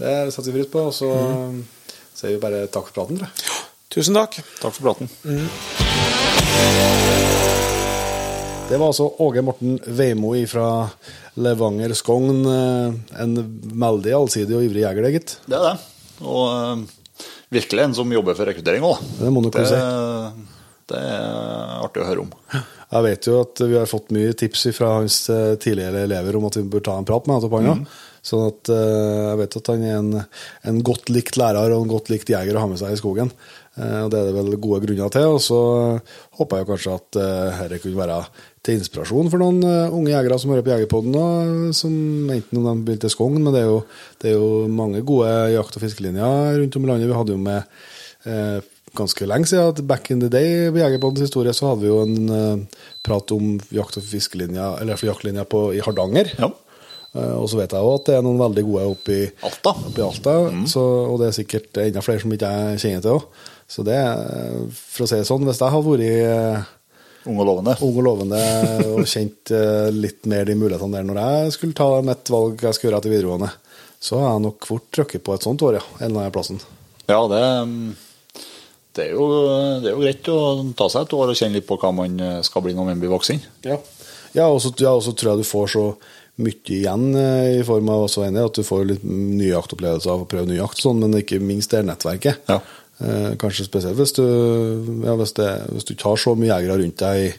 Det 0.00 0.16
setter 0.32 0.50
vi 0.50 0.58
pris 0.62 0.72
på. 0.72 0.78
Og 0.88 0.94
så 0.96 1.10
mm. 1.12 1.60
sier 2.16 2.32
vi 2.32 2.42
bare 2.46 2.64
takk 2.72 2.88
for 2.88 2.96
praten. 3.02 3.20
tror 3.20 3.28
jeg. 3.28 3.34
Tusen 3.94 4.16
takk. 4.16 4.40
Takk 4.62 4.72
for 4.72 4.82
praten. 4.88 5.06
Mm. 5.28 5.48
Det 8.64 8.78
var 8.80 8.86
altså 8.86 9.10
Åge 9.20 9.42
Morten 9.44 9.74
Veimo 9.86 10.30
fra 10.48 10.88
Levanger 11.36 11.92
Skogn. 11.92 12.46
eh, 12.46 13.20
En 13.20 13.34
veldig 13.60 14.14
allsidig 14.16 14.56
og 14.56 14.64
ivrig 14.64 14.82
jeger, 14.86 15.04
det, 15.04 15.10
gitt. 15.18 15.34
Det 15.44 15.58
er 15.58 15.66
det. 15.66 15.74
Og 16.24 16.46
uh, 16.48 17.18
virkelig 17.52 17.84
en 17.84 17.96
som 17.98 18.14
jobber 18.14 18.38
for 18.38 18.48
rekruttering 18.48 18.86
òg. 18.88 19.02
Det 19.20 19.32
må 19.34 19.42
du 19.44 19.50
kunne 19.52 19.68
si. 19.68 19.80
det 20.88 21.02
er 21.02 21.74
artig 21.84 22.02
å 22.02 22.08
høre 22.08 22.24
om. 22.24 22.32
Jeg 22.94 23.04
vet 23.08 23.28
jo 23.28 23.36
at 23.42 23.62
vi 23.66 23.76
har 23.76 23.90
fått 23.90 24.14
mye 24.16 24.32
tips 24.38 24.66
fra 24.76 24.94
hans 25.00 25.18
eh, 25.32 25.54
tidligere 25.60 26.04
elever 26.06 26.36
om 26.38 26.46
at 26.48 26.56
vi 26.60 26.64
bør 26.70 26.84
ta 26.86 26.96
en 26.98 27.08
prat 27.08 27.28
med 27.28 27.44
han 27.44 27.84
Mm. 27.84 27.86
Sånn 28.24 28.46
at 28.48 28.70
jeg 28.72 29.36
vet 29.36 29.56
at 29.58 29.66
han 29.68 29.82
er 29.84 29.96
en, 29.98 30.12
en 30.64 30.78
godt 30.80 31.10
likt 31.12 31.36
lærer 31.36 31.74
og 31.74 31.82
en 31.82 31.90
godt 31.90 32.08
likt 32.08 32.30
jeger 32.32 32.56
å 32.56 32.62
ha 32.62 32.68
med 32.70 32.80
seg 32.80 32.94
i 32.94 32.96
skogen. 32.96 33.28
Og 33.76 34.06
det 34.08 34.16
er 34.16 34.30
det 34.30 34.36
vel 34.38 34.54
gode 34.56 34.78
grunner 34.86 35.12
til. 35.12 35.34
Og 35.34 35.42
så 35.44 35.58
håper 36.38 36.62
jeg 36.62 36.70
kanskje 36.70 36.94
at 36.94 37.18
dette 37.18 37.82
kunne 37.82 38.00
være 38.00 38.16
til 38.64 38.78
inspirasjon 38.80 39.28
for 39.32 39.42
noen 39.42 39.58
eh, 39.68 39.92
unge 39.92 40.12
jegere 40.14 40.38
som 40.40 40.52
hører 40.54 40.64
på 40.64 40.72
Jegerpodden, 40.72 41.72
som 41.76 41.94
enten 42.32 42.60
om 42.62 42.68
de 42.70 42.86
begynte 42.86 43.10
i 43.10 43.12
Skogn, 43.12 43.36
men 43.44 43.52
det 43.52 43.60
er, 43.64 43.68
jo, 43.68 43.82
det 44.22 44.30
er 44.30 44.38
jo 44.38 44.52
mange 44.72 45.02
gode 45.04 45.32
jakt- 45.52 45.76
og 45.76 45.84
fiskelinjer 45.84 46.56
rundt 46.62 46.78
om 46.80 46.86
i 46.86 46.90
landet. 46.92 47.10
Vi 47.10 47.18
hadde 47.18 47.36
jo 47.36 47.42
med 47.44 47.60
eh, 48.30 48.60
ganske 48.96 49.26
lenge 49.28 49.50
siden, 49.50 49.72
at 49.74 49.82
back 49.90 50.08
in 50.14 50.20
the 50.22 50.30
day 50.32 50.68
på 50.72 50.78
Jegerpoddens 50.80 51.26
historie, 51.26 51.52
så 51.52 51.72
hadde 51.72 51.82
vi 51.84 51.90
jo 51.92 52.02
en 52.06 52.34
eh, 52.40 52.82
prat 53.04 53.32
om 53.36 53.56
jakt- 53.74 53.98
og 54.00 54.06
fiskelinja, 54.08 54.70
eller 54.80 54.96
for 55.00 55.10
jaktlinja 55.12 55.44
på, 55.50 55.64
i 55.76 55.82
Hardanger. 55.84 56.30
Ja. 56.40 56.48
Eh, 57.14 57.34
og 57.36 57.48
så 57.52 57.58
vet 57.60 57.74
jeg 57.74 57.84
jo 57.84 57.90
at 57.98 58.08
det 58.08 58.16
er 58.16 58.24
noen 58.26 58.40
veldig 58.40 58.64
gode 58.70 58.86
oppe 58.94 59.18
i 59.18 59.24
Alta. 59.44 59.74
Oppe 59.90 60.00
i 60.00 60.06
Alta 60.08 60.38
så, 60.70 60.86
og 61.10 61.18
det 61.20 61.28
er 61.32 61.36
sikkert 61.42 61.82
enda 61.84 62.02
flere 62.06 62.22
som 62.24 62.32
ikke 62.34 62.54
jeg 62.54 62.80
kjenner 62.86 63.04
til 63.04 63.18
òg. 63.18 63.28
Så 63.74 63.84
det, 63.86 63.94
er- 64.00 64.64
for 64.72 65.04
å 65.04 65.10
si 65.10 65.20
det 65.20 65.28
sånn, 65.28 65.44
hvis 65.48 65.60
jeg 65.60 65.74
hadde 65.74 65.92
vært 65.92 66.08
eh, 66.08 66.72
Ung 67.24 67.40
og 67.40 67.48
lovende. 67.48 67.74
ung 67.80 67.98
og 68.00 68.04
lovende 68.04 68.40
og 68.92 69.04
kjent 69.08 69.52
eh, 69.56 69.90
litt 69.94 70.26
mer 70.30 70.48
de 70.48 70.56
mulighetene 70.60 70.98
der 70.98 71.06
når 71.08 71.20
jeg 71.22 71.54
skulle 71.56 71.76
ta 71.78 71.88
mitt 72.04 72.32
valg 72.32 72.64
jeg 72.66 72.76
skulle 72.76 72.90
gjøre 72.90 73.00
etter 73.02 73.14
videregående, 73.14 73.50
så 74.04 74.20
har 74.20 74.34
jeg 74.34 74.44
nok 74.46 74.68
fort 74.68 74.88
trykket 74.92 75.24
på 75.24 75.36
et 75.36 75.46
sånt 75.46 75.64
år, 75.64 75.78
ja. 75.78 75.84
En 76.00 76.10
eller 76.10 76.26
annen 76.26 76.34
plassen. 76.34 76.60
Ja, 77.08 77.22
det, 77.30 77.40
det, 78.96 79.06
er 79.06 79.14
jo, 79.16 79.28
det 79.80 79.88
er 79.88 79.94
jo 79.94 80.02
greit 80.04 80.28
å 80.32 80.40
ta 80.76 80.90
seg 80.92 81.06
et 81.06 81.16
år 81.16 81.32
og 81.32 81.40
kjenne 81.40 81.58
litt 81.58 81.68
på 81.68 81.80
hva 81.80 81.94
man 81.96 82.20
skal 82.44 82.64
bli 82.64 82.76
når 82.76 82.92
man 82.92 83.00
blir 83.00 83.14
voksen. 83.14 83.40
Ja, 83.64 83.80
ja 84.36 84.50
og 84.52 84.60
så 84.64 84.74
ja, 84.76 84.92
tror 85.00 85.32
jeg 85.32 85.44
du 85.44 85.48
får 85.48 85.72
så 85.78 85.88
mye 86.42 86.72
igjen 86.74 87.14
eh, 87.14 87.60
i 87.60 87.66
form 87.66 87.90
av 87.94 88.06
også 88.08 88.24
enig, 88.26 88.42
at 88.42 88.58
du 88.58 88.66
får 88.66 88.88
litt 88.88 89.04
nye 89.06 89.52
jaktopplevelser 89.52 90.10
av 90.10 90.24
å 90.24 90.30
prøve 90.30 90.50
ny 90.50 90.58
jakt, 90.58 90.80
sånn, 90.82 91.02
men 91.02 91.20
ikke 91.20 91.38
minst 91.42 91.70
det 91.70 91.82
er 91.82 91.88
nettverket. 91.90 92.40
Ja. 92.50 92.58
Eh, 93.04 93.34
kanskje 93.36 93.66
spesielt 93.68 93.98
hvis 93.98 94.14
du, 94.16 94.24
ja, 95.04 95.14
hvis, 95.20 95.34
det, 95.36 95.50
hvis 95.74 95.84
du 95.90 95.94
tar 96.00 96.16
så 96.16 96.32
mye 96.38 96.52
jegere 96.54 96.78
rundt 96.80 97.02
deg, 97.02 97.34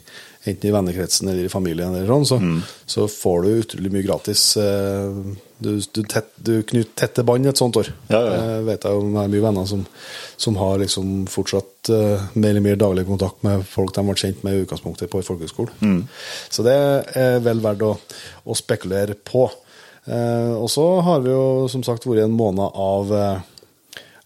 enten 0.45 0.69
i 0.69 0.73
vennekretsen 0.75 1.29
eller 1.31 1.47
i 1.47 1.49
familien, 1.49 1.95
eller 1.95 2.05
sånn, 2.11 2.25
så, 2.29 2.37
Mm. 2.37 2.59
så 2.85 3.07
får 3.09 3.41
du 3.47 3.49
utrolig 3.63 3.91
mye 3.95 4.05
gratis. 4.05 4.43
eh, 4.61 5.35
Du, 5.57 5.79
du, 5.79 6.01
tett, 6.03 6.27
du 6.35 6.63
knytter 6.67 6.91
tette 6.99 7.23
bånd 7.23 7.47
et 7.47 7.55
sånt 7.57 7.77
år. 7.79 7.87
Ja, 8.11 8.19
ja, 8.19 8.31
ja. 8.35 8.39
Eh, 8.57 8.63
vet 8.67 8.83
jeg 8.83 8.91
om 8.99 9.13
det 9.15 9.21
er 9.23 9.29
mye 9.31 9.41
venner 9.45 9.65
som, 9.65 9.85
som 10.37 10.57
har 10.59 10.81
liksom 10.81 11.13
fortsatt 11.31 11.89
uh, 11.95 12.25
mer 12.35 12.49
eller 12.49 12.61
mer 12.65 12.75
daglig 12.75 13.05
kontakt 13.07 13.39
med 13.47 13.63
folk 13.63 13.93
de 13.95 14.03
ble 14.03 14.15
kjent 14.19 14.43
med 14.43 14.53
i 14.57 14.65
utgangspunktet 14.65 15.09
på 15.09 15.23
folkehøgskolen. 15.23 15.71
Mm. 15.79 16.01
Så 16.51 16.65
det 16.67 16.75
er 17.15 17.39
vel 17.39 17.63
verdt 17.63 17.85
å, 17.87 17.93
å 18.45 18.53
spekulere 18.59 19.15
på. 19.15 19.45
Uh, 20.05 20.59
og 20.59 20.67
så 20.69 20.83
har 21.07 21.23
vi 21.23 21.31
jo 21.31 21.69
som 21.71 21.87
sagt 21.87 22.03
vært 22.05 22.25
en 22.27 22.35
måned 22.35 22.75
av 22.75 23.15
eh, 23.15 23.39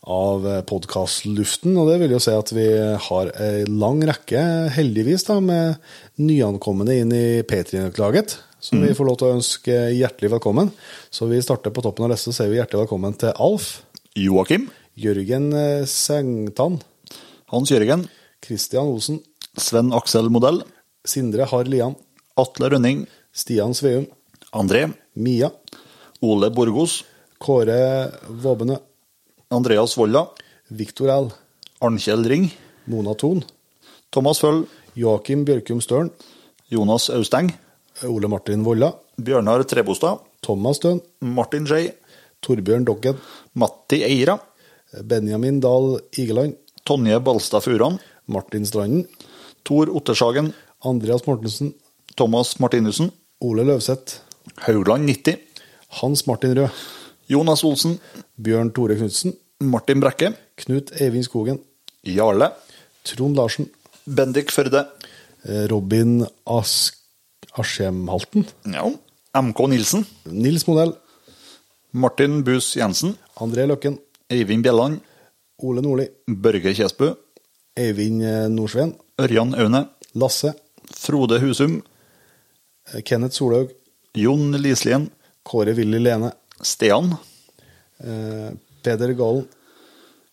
av 0.10 0.46
podkastluften, 0.70 1.78
og 1.78 1.92
det 1.92 2.00
vil 2.02 2.16
jo 2.16 2.22
si 2.24 2.34
at 2.34 2.52
vi 2.56 2.68
har 3.06 3.32
ei 3.46 3.64
lang 3.70 4.02
rekke, 4.10 4.42
heldigvis, 4.74 5.28
da, 5.30 5.38
med 5.44 5.78
nyankomne 6.18 6.98
inn 7.04 7.14
i 7.14 7.42
P3-laget, 7.46 8.40
som 8.60 8.82
vi 8.84 8.96
får 8.98 9.08
lov 9.08 9.20
til 9.20 9.30
å 9.30 9.38
ønske 9.38 9.78
hjertelig 9.96 10.34
velkommen. 10.34 10.74
Så 11.14 11.30
vi 11.30 11.40
starter 11.46 11.72
på 11.72 11.86
toppen 11.86 12.08
av 12.08 12.16
lista, 12.16 12.34
sier 12.36 12.50
vi 12.52 12.58
hjertelig 12.58 12.88
velkommen 12.88 13.16
til 13.22 13.36
Alf, 13.38 13.72
Joakim, 14.18 14.68
Jørgen 15.00 15.52
Sengtan. 15.88 16.80
Sengtann, 16.80 16.82
Hans 17.50 17.72
Jørgen, 17.72 18.04
Christian 18.46 18.90
Osen, 18.94 19.22
Sven 19.58 19.94
Aksel 19.96 20.28
Modell, 20.30 20.60
Sindre 21.08 21.48
Harr 21.50 21.70
Lian, 21.70 21.96
Atle 22.38 22.70
Rønning, 22.70 23.06
Stian 23.34 23.74
Sveum, 23.74 24.06
André, 24.54 24.84
Mia, 25.18 25.50
Ole 26.22 26.52
Borgos, 26.54 27.00
Kåre 27.42 28.12
Våbenø, 28.28 28.78
Andreas 29.50 29.96
Volla, 29.98 30.28
Viktor 30.70 31.10
L, 31.10 31.32
Arnkjell 31.82 32.26
Ring, 32.30 32.52
Mona 32.86 33.16
Thon, 33.18 33.42
Thomas 34.14 34.38
Føll, 34.44 34.68
Joakim 34.94 35.42
Bjørkum 35.46 35.82
Støren, 35.82 36.12
Jonas 36.70 37.10
Austeng, 37.10 37.50
Ole 38.06 38.30
Martin 38.30 38.62
Volla, 38.64 38.92
Bjørnar 39.18 39.64
Trebostad, 39.66 40.22
Thomas 40.46 40.78
Støen, 40.78 41.02
Martin 41.22 41.66
J, 41.66 41.96
Torbjørn 42.46 42.86
Doggen, 42.86 43.18
Matti 43.58 44.04
Eira, 44.06 44.38
Benjamin 45.02 45.58
Dahl 45.60 45.98
Igeland, 46.14 46.54
Tonje 46.86 47.18
Balstad 47.20 47.66
Furan, 47.66 47.98
Martin 48.28 48.70
Stranden, 48.70 49.08
Tor 49.66 49.90
Ottershagen, 49.90 50.54
Andreas 50.86 51.26
Mortensen, 51.26 51.74
Thomas 52.16 52.60
Martinussen, 52.60 53.10
Ole 53.42 53.66
Løvseth, 53.66 54.22
Haugland 54.68 55.10
90, 55.10 55.42
Hans 56.02 56.28
Martin 56.28 56.54
Rød, 56.54 56.70
Jonas 57.30 57.64
Olsen, 57.64 57.98
Bjørn 58.42 58.72
Tore 58.74 58.98
Knutsen, 58.98 59.36
Martin 59.62 60.02
Brekke, 60.02 60.34
Knut 60.58 60.94
Eivind 61.00 61.28
Skogen, 61.28 61.60
Jarle, 62.06 62.52
Trond 63.06 63.38
Larsen, 63.38 63.70
Bendik 64.06 64.52
Førde, 64.52 64.88
eh, 65.46 65.68
Robin 65.70 66.26
Ask 66.48 66.98
Askjemhalten, 67.58 68.46
ja, 68.66 68.86
MK 69.42 69.60
Nilsen, 69.70 70.06
Nils 70.26 70.68
Modell, 70.68 70.94
Martin 71.92 72.44
Bus 72.44 72.76
Jensen, 72.76 73.16
André 73.42 73.66
Løkken, 73.66 73.98
Eivind 74.30 74.64
Bjelland, 74.64 75.00
Ole 75.60 75.82
Nordli, 75.82 76.08
Børge 76.28 76.74
Kjesbu. 76.74 77.16
Eivind 77.80 78.24
eh, 78.24 78.48
Nordsveen, 78.52 78.94
Ørjan 79.22 79.54
Aune, 79.56 79.86
Lasse, 80.20 80.54
Frode 80.92 81.40
Husum, 81.40 81.80
eh, 82.92 83.02
Kenneth 83.06 83.38
Solhaug, 83.38 83.72
Jon 84.18 84.52
Lislien, 84.58 85.10
Kåre 85.44 85.76
Willy 85.78 86.02
Lene, 86.02 86.34
Stian, 86.62 87.18
eh, 88.04 88.52
Peder 88.84 89.14
Gallen. 89.14 89.48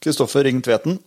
Kristoffer 0.00 0.44
Ring 0.44 0.62
Tveten, 0.62 0.98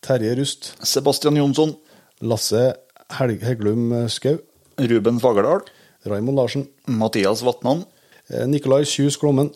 Terje 0.00 0.36
Rust, 0.38 0.74
Sebastian 0.82 1.36
Jonsson, 1.36 1.76
Lasse 2.20 2.76
Helg 3.18 3.42
Hegglum 3.42 3.92
eh, 3.92 4.08
Skau, 4.08 4.38
Ruben 4.78 5.18
Fagerdal, 5.20 5.64
Raymond 6.06 6.36
Larsen, 6.38 6.68
Mathias 6.86 7.42
Vatnan, 7.42 7.84
eh, 8.30 8.46
Nikolai 8.46 8.84
Kjus 8.84 9.18
Glommen, 9.18 9.50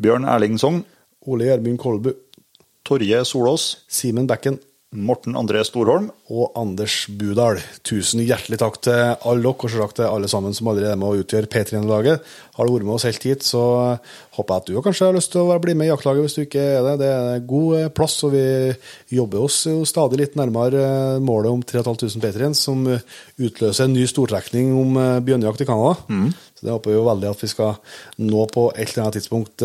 Bjørn 0.00 0.24
Erling 0.24 0.58
Sogn, 0.58 0.84
Ole 1.26 1.50
Gjermund 1.50 1.78
Kolbu, 1.78 2.14
Torje 2.84 3.24
Solås, 3.24 3.84
Simen 3.88 4.26
Bekken 4.26 4.60
Morten 4.90 5.36
André 5.38 5.60
Storholm, 5.62 6.08
og 6.34 6.56
Anders 6.58 7.04
Budal. 7.14 7.60
Tusen 7.86 8.24
hjertelig 8.24 8.56
takk 8.58 8.80
til 8.82 8.96
alle 8.98 9.44
dere, 9.44 9.52
og 9.54 9.70
selvsagt 9.70 10.00
til 10.00 10.08
alle 10.10 10.26
sammen 10.30 10.56
som 10.56 10.66
allerede 10.66 10.96
er 10.96 10.98
med 10.98 11.12
å 11.12 11.20
utgjøre 11.22 11.46
P3-laget. 11.46 12.24
Har 12.56 12.66
du 12.66 12.74
vært 12.74 12.86
med 12.88 12.96
oss 12.96 13.06
helt 13.06 13.22
hit, 13.22 13.46
så 13.46 13.62
håper 14.34 14.50
jeg 14.50 14.64
at 14.64 14.66
du 14.66 14.80
kanskje 14.82 15.06
har 15.06 15.14
lyst 15.14 15.30
til 15.30 15.46
å 15.46 15.60
bli 15.62 15.76
med 15.78 15.86
i 15.86 15.92
jaktlaget 15.92 16.26
hvis 16.26 16.34
du 16.34 16.42
ikke 16.42 16.66
er 16.80 16.82
det. 16.88 16.96
Det 17.04 17.12
er 17.14 17.46
god 17.54 17.78
eh, 17.78 17.92
plass, 17.94 18.18
og 18.26 18.34
vi 18.34 18.44
jobber 19.14 19.46
oss 19.46 19.62
jo 19.70 19.86
stadig 19.86 20.24
litt 20.24 20.38
nærmere 20.40 20.82
eh, 20.82 21.22
målet 21.22 21.54
om 21.54 21.62
3500 21.62 22.26
P3-en, 22.26 22.58
som 22.58 22.82
utløser 22.90 23.86
en 23.86 23.94
ny 23.94 24.10
stortrekning 24.10 24.74
om 24.74 24.98
eh, 24.98 25.16
bjørnejakt 25.22 25.62
i 25.62 25.70
Canada. 25.70 25.98
Så 26.58 26.66
det 26.66 26.74
håper 26.74 26.90
vi 26.90 26.98
jo 26.98 27.06
veldig 27.06 27.30
at 27.30 27.46
vi 27.46 27.54
skal 27.54 27.76
nå 28.26 28.46
på 28.50 28.72
et 28.74 28.88
eller 28.88 29.06
annet 29.06 29.20
tidspunkt. 29.20 29.62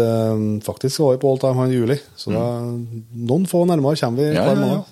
Faktisk 0.69 1.01
var 1.01 1.17
vi 1.17 1.23
på 1.25 1.33
all 1.33 1.41
time 1.41 1.63
her 1.65 1.73
i 1.73 1.79
juli, 1.81 1.97
så 2.13 2.31
da, 2.31 2.45
noen 3.25 3.49
få 3.49 3.65
nærmere 3.65 3.97
kommer 3.99 4.21
vi 4.21 4.35
Ja, 4.37 4.51
ja, 4.53 4.75
ja. 4.77 4.83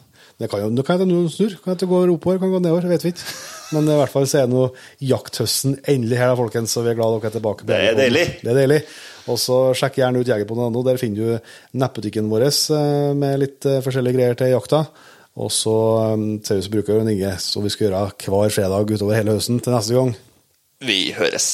Det 0.41 0.49
kan 0.49 0.63
jo 0.63 0.69
det 0.73 0.85
kan 0.85 0.99
hende 0.99 1.29
snur. 1.31 1.55
Kan 1.63 1.77
det 1.79 1.87
gå 1.89 1.99
oppover, 2.15 2.39
kan 2.41 2.49
det 2.49 2.57
gå 2.57 2.61
nedover, 2.63 2.87
vet 2.89 3.05
vi 3.05 3.13
ikke. 3.13 3.25
Men 3.73 3.87
i 3.89 3.97
hvert 3.97 4.11
fall 4.11 4.27
så 4.29 4.41
er 4.41 4.51
nå 4.51 4.67
jakthøsten 5.01 5.77
endelig 5.89 6.19
her, 6.19 6.33
da, 6.33 6.37
folkens, 6.39 6.75
og 6.77 6.85
vi 6.85 6.93
er 6.93 6.99
glad 6.99 7.15
dere 7.15 7.29
er 7.31 7.35
tilbake. 7.37 7.67
Det 7.69 7.79
er 7.79 7.97
deilig. 7.97 8.25
Det 8.41 8.51
er 8.51 8.59
deilig. 8.59 8.81
Og 9.31 9.39
så 9.39 9.57
sjekk 9.77 10.01
gjerne 10.01 10.21
ut 10.21 10.29
jegerpodden.no. 10.29 10.83
Der 10.85 10.99
finner 11.01 11.21
du 11.39 11.79
nettbutikken 11.79 12.29
vår 12.31 12.47
eh, 12.49 13.13
med 13.17 13.41
litt 13.41 13.69
eh, 13.69 13.81
forskjellige 13.85 14.17
greier 14.19 14.39
til 14.39 14.53
jakta. 14.53 14.83
Og 15.39 15.53
så 15.53 15.77
eh, 16.03 16.27
ser 16.45 16.59
vi 16.59 16.67
som 16.67 16.75
bruker 16.75 17.01
en 17.01 17.13
Inge, 17.13 17.35
så 17.41 17.63
vi 17.63 17.73
skal 17.73 17.89
gjøre 17.89 18.05
hver 18.25 18.57
fredag 18.57 18.93
utover 18.93 19.17
hele 19.17 19.37
høsten 19.37 19.61
til 19.63 19.75
neste 19.75 19.97
gang. 19.97 20.15
Vi 20.83 20.99
høres. 21.15 21.53